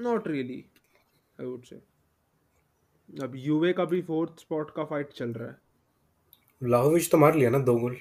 not 0.00 0.28
really 0.28 0.64
I 1.40 1.46
would 1.46 1.64
say 1.64 1.76
अब 3.22 3.32
यूवे 3.36 3.72
का 3.72 3.84
भी 3.84 4.02
फोर्थ 4.02 4.40
स्पॉट 4.40 4.70
का 4.74 4.84
फाइट 4.84 5.12
चल 5.12 5.32
रहा 5.32 5.48
है। 5.48 5.56
व्लाहोविच 6.62 7.10
तो 7.10 7.18
मार 7.18 7.34
लिया 7.34 7.50
ना 7.50 7.58
दो 7.58 7.76
गोल। 7.76 7.96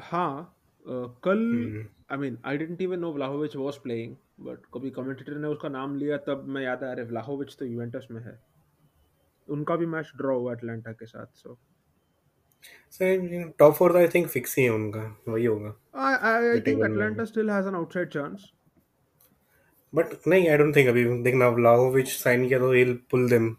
हाँ। 0.00 0.56
अ, 0.86 0.92
कल 1.24 1.40
I 2.12 2.18
mean 2.18 2.38
I 2.44 2.58
didn't 2.58 2.82
even 2.82 2.98
know 2.98 3.12
Vlahovic 3.12 3.56
was 3.56 3.76
playing 3.78 4.14
but 4.40 4.58
कभी 4.74 4.90
कमेंटेटर 4.90 5.34
ने 5.38 5.48
उसका 5.48 5.68
नाम 5.68 5.96
लिया 5.96 6.16
तब 6.26 6.44
मैं 6.48 6.62
याद 6.62 6.82
आया 6.84 6.92
अरे 6.92 7.02
व्लाहोविच 7.04 7.56
तो 7.58 7.64
यूवेंटस 7.64 8.06
में 8.10 8.20
है। 8.22 8.38
उनका 9.48 9.76
भी 9.76 9.86
मैच 9.86 10.12
ड्रॉ 10.16 10.38
हुआ 10.38 10.54
अटलांटा 10.54 10.92
के 10.92 11.06
साथ 11.06 11.26
so 11.36 11.58
top 13.58 13.74
four 13.74 13.96
I 13.96 14.08
think 14.08 14.26
fix 14.28 14.56
ही 14.58 14.64
है 14.64 14.70
उनका 14.70 15.02
वही 15.28 15.44
होगा। 15.44 15.74
I 15.94 16.60
think 16.60 16.82
Atalanta 16.84 17.24
still 17.24 17.50
has 17.50 17.68
an 17.68 17.74
outside 17.74 18.08
chance 18.08 18.50
but 19.94 20.06
नहीं 20.28 20.48
आई 20.48 20.56
डोंट 20.56 20.76
थिंक 20.76 20.88
अभी 20.88 21.04
देखना 21.22 21.48
व्लाहोविच 21.48 22.08
साइन 22.08 22.48
किया 22.48 22.58
तो 22.58 22.74
he'll 22.74 22.96
पुल 23.10 23.28
देम 23.30 23.54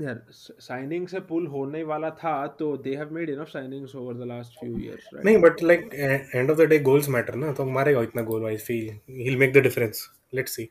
साइनिंग 0.00 1.06
से 1.08 1.20
पुल 1.28 1.46
होने 1.54 1.82
वाला 1.84 2.10
था 2.22 2.32
तो 2.58 2.76
they 2.82 2.94
have 2.96 3.12
made 3.14 3.30
enough 3.30 3.48
signings 3.48 3.94
over 3.96 4.14
the 4.14 4.26
last 4.28 4.58
few 4.60 4.76
years 4.78 5.08
right 5.14 5.24
नहीं 5.24 5.38
but 5.42 5.62
like 5.62 5.90
end 5.94 6.50
of 6.50 6.58
the 6.58 6.66
day 6.70 6.78
goals 6.88 7.08
matter 7.16 7.34
ना 7.44 7.52
तो 7.60 7.64
मारेगा 7.76 8.02
इतना 8.02 8.22
goal 8.32 8.46
I 8.46 8.56
feel 8.66 8.88
he'll 9.22 9.38
make 9.44 9.54
the 9.58 9.62
difference 9.68 10.02
let's 10.38 10.56
see 10.58 10.66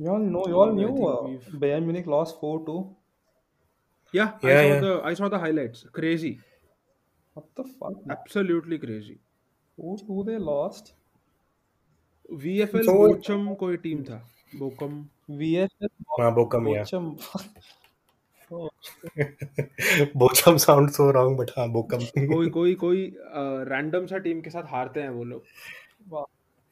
you 0.00 0.10
all 0.16 0.26
know 0.34 0.42
you 0.50 0.58
all 0.64 0.70
I 0.72 0.76
knew 0.80 0.90
think 0.90 1.08
uh, 1.08 1.22
we've- 1.28 1.58
Bayern 1.64 1.86
Munich 1.90 2.06
lost 2.16 2.40
4-2 2.44 2.76
Yeah, 4.14 4.30
I 4.42 4.48
Yeah, 4.50 4.60
saw 4.60 4.68
yeah. 4.68 4.80
the 4.84 4.92
I 5.08 5.10
saw 5.18 5.26
the 5.32 5.38
highlights. 5.40 5.82
Crazy, 5.96 6.30
what 7.36 7.44
the 7.58 7.64
fuck 7.64 7.98
man? 7.98 8.14
absolutely 8.14 8.78
crazy. 8.84 9.14
4-2 9.78 10.24
they 10.28 10.38
lost 10.46 10.88
VFL 12.28 12.88
So- 12.88 12.96
Bochum 12.96 13.44
कोई 13.60 13.76
team 13.84 14.02
था 14.08 14.18
Bochum 14.52 15.04
VFL 15.40 15.88
हाँ 16.20 16.32
Bochum 16.34 16.68
या। 16.68 16.82
Bochum 16.84 17.14
Bochum 20.16 20.56
sound 20.56 20.90
so 20.90 21.10
wrong 21.10 21.38
but 21.38 21.50
हाँ 21.58 21.68
Bochum 21.68 21.98
कोई 22.18 22.48
कोई 22.50 22.74
कोई 22.74 23.04
random 23.68 24.06
सा 24.06 24.18
team 24.18 24.40
के 24.40 24.50
साथ 24.50 24.62
हारते 24.68 25.00
हैं 25.00 25.10
वो 25.10 25.24
लोग. 25.24 25.42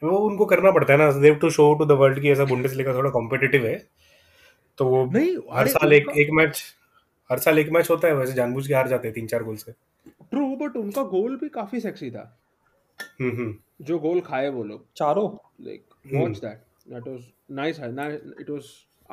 वो 0.03 0.19
उनको 0.19 0.45
करना 0.47 0.71
पड़ता 0.71 0.93
है 0.93 0.99
ना 0.99 1.11
they 1.13 1.35
to 1.35 1.51
show 1.51 1.73
to 1.75 1.85
the 1.85 1.93
world 2.01 2.21
की 2.23 2.31
ऐसा 2.31 2.45
बुंडेसलीगा 2.45 2.95
थोड़ा 2.95 3.11
कॉम्पिटिटिव 3.11 3.67
है। 3.67 3.77
तो 4.79 4.85
वो 4.85 5.05
नहीं, 5.05 5.37
हर 5.53 5.67
साल 5.67 5.93
एक 5.93 6.09
एक 6.19 6.31
मैच 6.33 6.63
हर 7.31 7.39
साल 7.39 7.59
एक 7.59 7.69
मैच 7.71 7.91
होता 7.91 8.09
है 8.09 8.15
वैसे 8.15 8.33
जानबूझ 8.33 8.67
के 8.69 8.75
हार 8.75 8.89
जाते 8.89 9.09
हैं 9.09 9.15
तीन 9.15 9.27
चार 9.27 9.43
गोल 9.45 9.57
से। 9.57 9.73
ट्रू 10.31 10.47
बट 10.57 10.77
उनका 10.77 11.03
गोल 11.03 11.37
भी 11.37 11.49
काफ़ी 11.49 11.81
सेक्सी 11.81 12.11
था। 12.11 12.39
हम्म 13.21 13.31
हम्म। 13.31 13.85
जो 13.85 13.99
गोल 13.99 14.21
खाए 14.21 14.49
वो 14.49 14.65
लोग। 14.65 14.87
चारों। 14.97 15.29
Like 15.65 15.85
watch 16.15 16.39
that 16.39 16.61
that 16.91 17.09
was 17.09 17.21
nice 17.59 17.81
है 17.81 17.93
ना 17.93 18.07
इट 18.41 18.51
वाज 18.51 18.65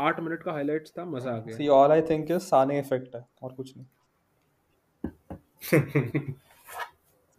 आठ 0.08 0.20
मिनट 0.20 0.44
का 0.44 0.52
हाइलाइट्स 0.52 0.94
था 0.98 1.06
मज़ा 1.06 1.32
आ 1.32 1.40
गया 1.40 1.58
see 1.58 1.70
all 1.80 1.94
I 1.98 2.02
think 2.12 2.32
is 2.38 2.48
Sane 2.54 2.80
effect 2.80 3.16
है 3.16 3.26
और 3.44 3.54
कुछ 3.54 3.74
नहीं 3.78 3.86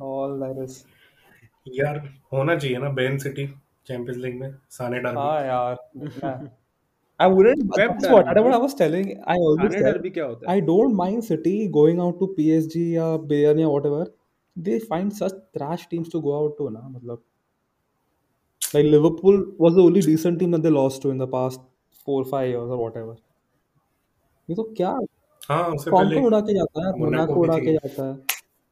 all 0.01 0.37
that 0.45 0.63
is 0.67 0.77
यार 1.79 1.99
होना 2.33 2.57
चाहिए 2.57 2.79
ना 2.79 2.89
बेन 3.01 3.19
सिटी 3.19 3.47
चैंपियंस 3.87 4.17
लीग 4.23 4.41
में 4.41 4.55
साने 4.79 4.99
डर 5.01 5.17
हाँ 5.17 5.41
यार 5.47 5.77
I 7.21 7.27
wouldn't 7.33 7.63
that's 7.75 8.07
what 8.13 8.27
derby, 8.27 8.41
what 8.45 8.55
I 8.55 8.59
was 8.63 8.75
telling 8.79 9.07
I 9.35 9.37
always 9.51 9.75
said 9.75 9.85
derby 9.85 10.11
क्या 10.11 10.25
होता 10.25 10.51
है 10.51 10.57
I 10.57 10.65
don't 10.65 10.97
mind 10.97 11.25
City 11.29 11.53
going 11.77 12.01
out 12.07 12.19
to 12.23 12.27
PSG 12.39 12.83
या 12.95 13.07
Bayern 13.31 13.61
या 13.61 13.69
whatever. 13.75 14.03
They 14.57 14.77
find 14.91 15.15
such 15.21 15.39
trash 15.57 15.87
teams 15.93 16.11
to 16.15 16.21
go 16.27 16.35
out 16.41 16.59
to 16.59 16.69
ना 16.73 16.83
मतलब. 16.89 17.23
Like 18.75 18.87
Liverpool 18.93 19.37
was 19.59 19.75
the 19.75 19.83
only 19.83 20.01
decent 20.01 20.39
team 20.41 20.51
that 20.51 20.63
they 20.63 20.71
lost 20.71 21.03
to 21.03 21.11
in 21.11 21.19
the 21.19 21.27
past 21.35 21.61
four 22.07 22.25
five 22.25 22.49
years 22.49 22.71
or 22.71 22.79
whatever. 22.79 23.15
ये 24.49 24.55
तो 24.57 24.63
क्या 24.77 24.91
हाँ 25.43 25.69
उससे 25.75 25.91
कौन 25.91 26.05
पहले 26.05 26.21
उड़ा 26.27 26.41
के 26.41 26.55
जाता 26.55 26.87
है 26.87 26.93
मोनाको 27.01 27.35
भी 27.35 27.41
उड़ा 27.41 27.57
थी। 27.59 27.65
के 27.65 27.73
जाता 27.73 28.07
है। 28.07 28.15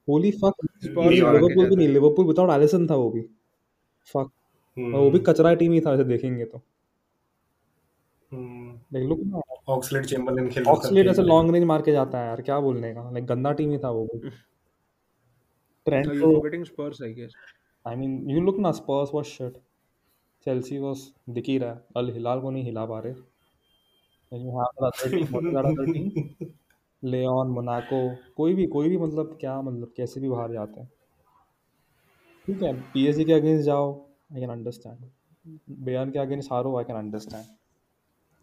होली 0.08 0.30
फक 0.42 0.54
Spurs 0.84 1.10
लिवरपूल 1.10 1.68
भी 1.68 1.76
नहीं 1.76 1.88
लिवरपूल 1.88 2.26
विदाउट 2.26 2.50
एलिसन 2.50 2.86
था 2.90 2.94
वो 2.94 3.10
भी। 3.10 3.22
फक 4.14 4.30
वो 4.76 5.10
भी 5.10 5.18
कचरा 5.26 5.54
टीम 5.54 5.72
ही 5.72 5.80
था 5.80 5.92
ऐसे 5.94 6.04
देखेंगे 6.04 6.44
तो। 6.44 6.60
देख 8.32 9.08
लो। 9.08 9.16
ना 9.16 9.40
ऑक्सलेट 9.74 10.06
चेम्बरलेन 10.06 10.48
खेल 10.50 10.64
ऑक्सलेट 10.68 11.06
ऐसे 11.08 11.22
लॉन्ग 11.22 11.54
रेंज 11.54 11.64
मार 11.66 11.82
के 11.82 11.92
जाता 11.92 12.18
है 12.18 12.26
यार 12.26 12.42
क्या 12.42 12.58
बोलने 12.60 12.92
का? 12.94 13.10
लाइक 13.10 13.26
गंदा 13.26 13.52
टीम 13.52 13.70
ही 13.70 13.78
था 13.78 13.90
वो 13.90 14.04
भी। 14.14 14.30
ट्रेंट 15.86 16.06
यू 16.06 16.20
तो 16.20 16.32
forgetting 16.32 16.64
Spurs 16.64 17.02
I 17.02 17.12
guess 17.14 17.32
I 17.86 17.96
mean 17.96 18.30
you 18.30 18.40
look 18.40 18.58
ना 18.58 18.72
Spurs 18.72 19.10
was 19.14 19.24
shit 19.24 19.58
Chelsea 20.46 20.78
was 20.78 21.06
दिख 21.30 21.48
ही 21.48 21.56
रहा 21.58 21.70
है। 21.70 21.84
अल 21.96 22.10
हिलाल 22.12 22.40
को 22.40 22.50
नहीं 22.50 22.64
हिला 22.64 22.84
पा 22.86 22.98
रहे। 23.00 23.12
You 24.32 24.50
have 24.50 24.86
other 24.86 25.10
team 25.10 25.26
what 25.28 25.64
other 25.64 25.92
team 25.92 26.46
Lyon 27.02 27.48
Monaco 27.50 27.98
कोई 28.36 28.54
भी 28.54 28.66
कोई 28.68 28.88
भी 28.88 28.98
मतलब 28.98 29.36
क्या 29.40 29.60
मतलब 29.62 29.92
कैसे 29.96 30.20
भी 30.20 30.28
बाहर 30.28 30.52
जाते 30.52 30.80
हैं। 30.80 30.90
ठीक 32.48 32.62
है 32.62 32.72
पीएसजी 32.92 33.24
के 33.24 33.32
अगेंस्ट 33.32 33.64
जाओ 33.66 33.92
आई 34.34 34.40
कैन 34.40 34.50
अंडरस्टैंड 34.50 35.10
बेयन 35.84 36.10
के 36.10 36.18
अगेंस्ट 36.18 36.52
हारो 36.52 36.76
आई 36.78 36.84
कैन 36.84 36.96
अंडरस्टैंड 36.96 37.44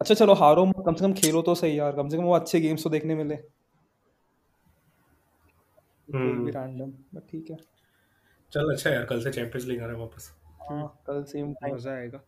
अच्छा 0.02 0.16
चलो 0.16 0.34
हारो 0.34 0.66
कम 0.78 0.94
से 0.94 1.06
कम 1.06 1.14
खेलो 1.14 1.42
तो 1.42 1.56
सही 1.56 1.80
यार। 1.80 1.96
कम 1.96 2.10
से 2.10 2.18
कम 2.18 2.24
वो 2.24 2.34
अच्छे 2.36 2.60
गेम्स 2.60 2.84
तो 2.84 2.90
देखने 2.90 3.16
मिले। 3.16 3.36
भी 6.08 6.52
रैंडम 6.52 6.92
बट 7.16 7.30
ठीक 7.32 7.50
है। 7.52 7.58
चल 8.54 8.74
अच्छा 8.74 8.90
यार 8.90 9.06
कल 9.06 9.22
से 9.24 9.32
चैंपियंस 9.32 9.68
लीग 9.68 9.82
आ 9.82 9.86
रहा 9.86 9.94
है 9.94 10.00
वापस। 10.00 10.32
हाँ 10.62 10.86
कल 11.08 11.24
सेम 11.32 11.54
टाइम 11.54 11.76
मज़ा 11.76 11.92
आएगा। 11.94 12.20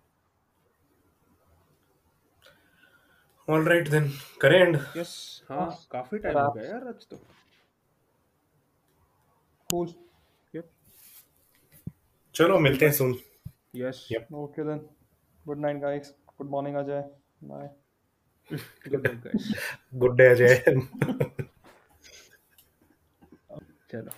ऑल 3.47 3.68
राइट 3.69 3.88
देन 3.89 4.10
करें 4.41 4.60
एंड 4.60 4.77
यस 4.97 5.11
हाँ 5.49 5.69
काफ़ी 5.91 6.18
टाइम 6.19 6.38
हो 6.38 6.51
गया 6.51 6.64
यार 6.65 6.88
आज 6.88 7.07
तो। 7.10 7.18
कूल 9.69 9.93
यप 10.53 10.69
चलो 12.35 12.60
मिलते 12.60 12.85
हैं 12.85 12.93
सुन 12.93 13.15
yes 13.76 14.07
Yep. 14.11 14.34
Okay 14.43 14.64
then 14.64 14.80
good 15.45 15.60
night 15.60 15.77
guys 15.81 16.14
good 16.38 16.49
morning 16.49 16.76
Ajay 16.77 17.01
bye 17.43 17.68
good 18.89 19.07
night 19.07 19.23
guys 19.23 19.51
good 19.95 20.18
day 20.18 20.27
Ajay 20.27 20.55
चलो। 23.91 24.11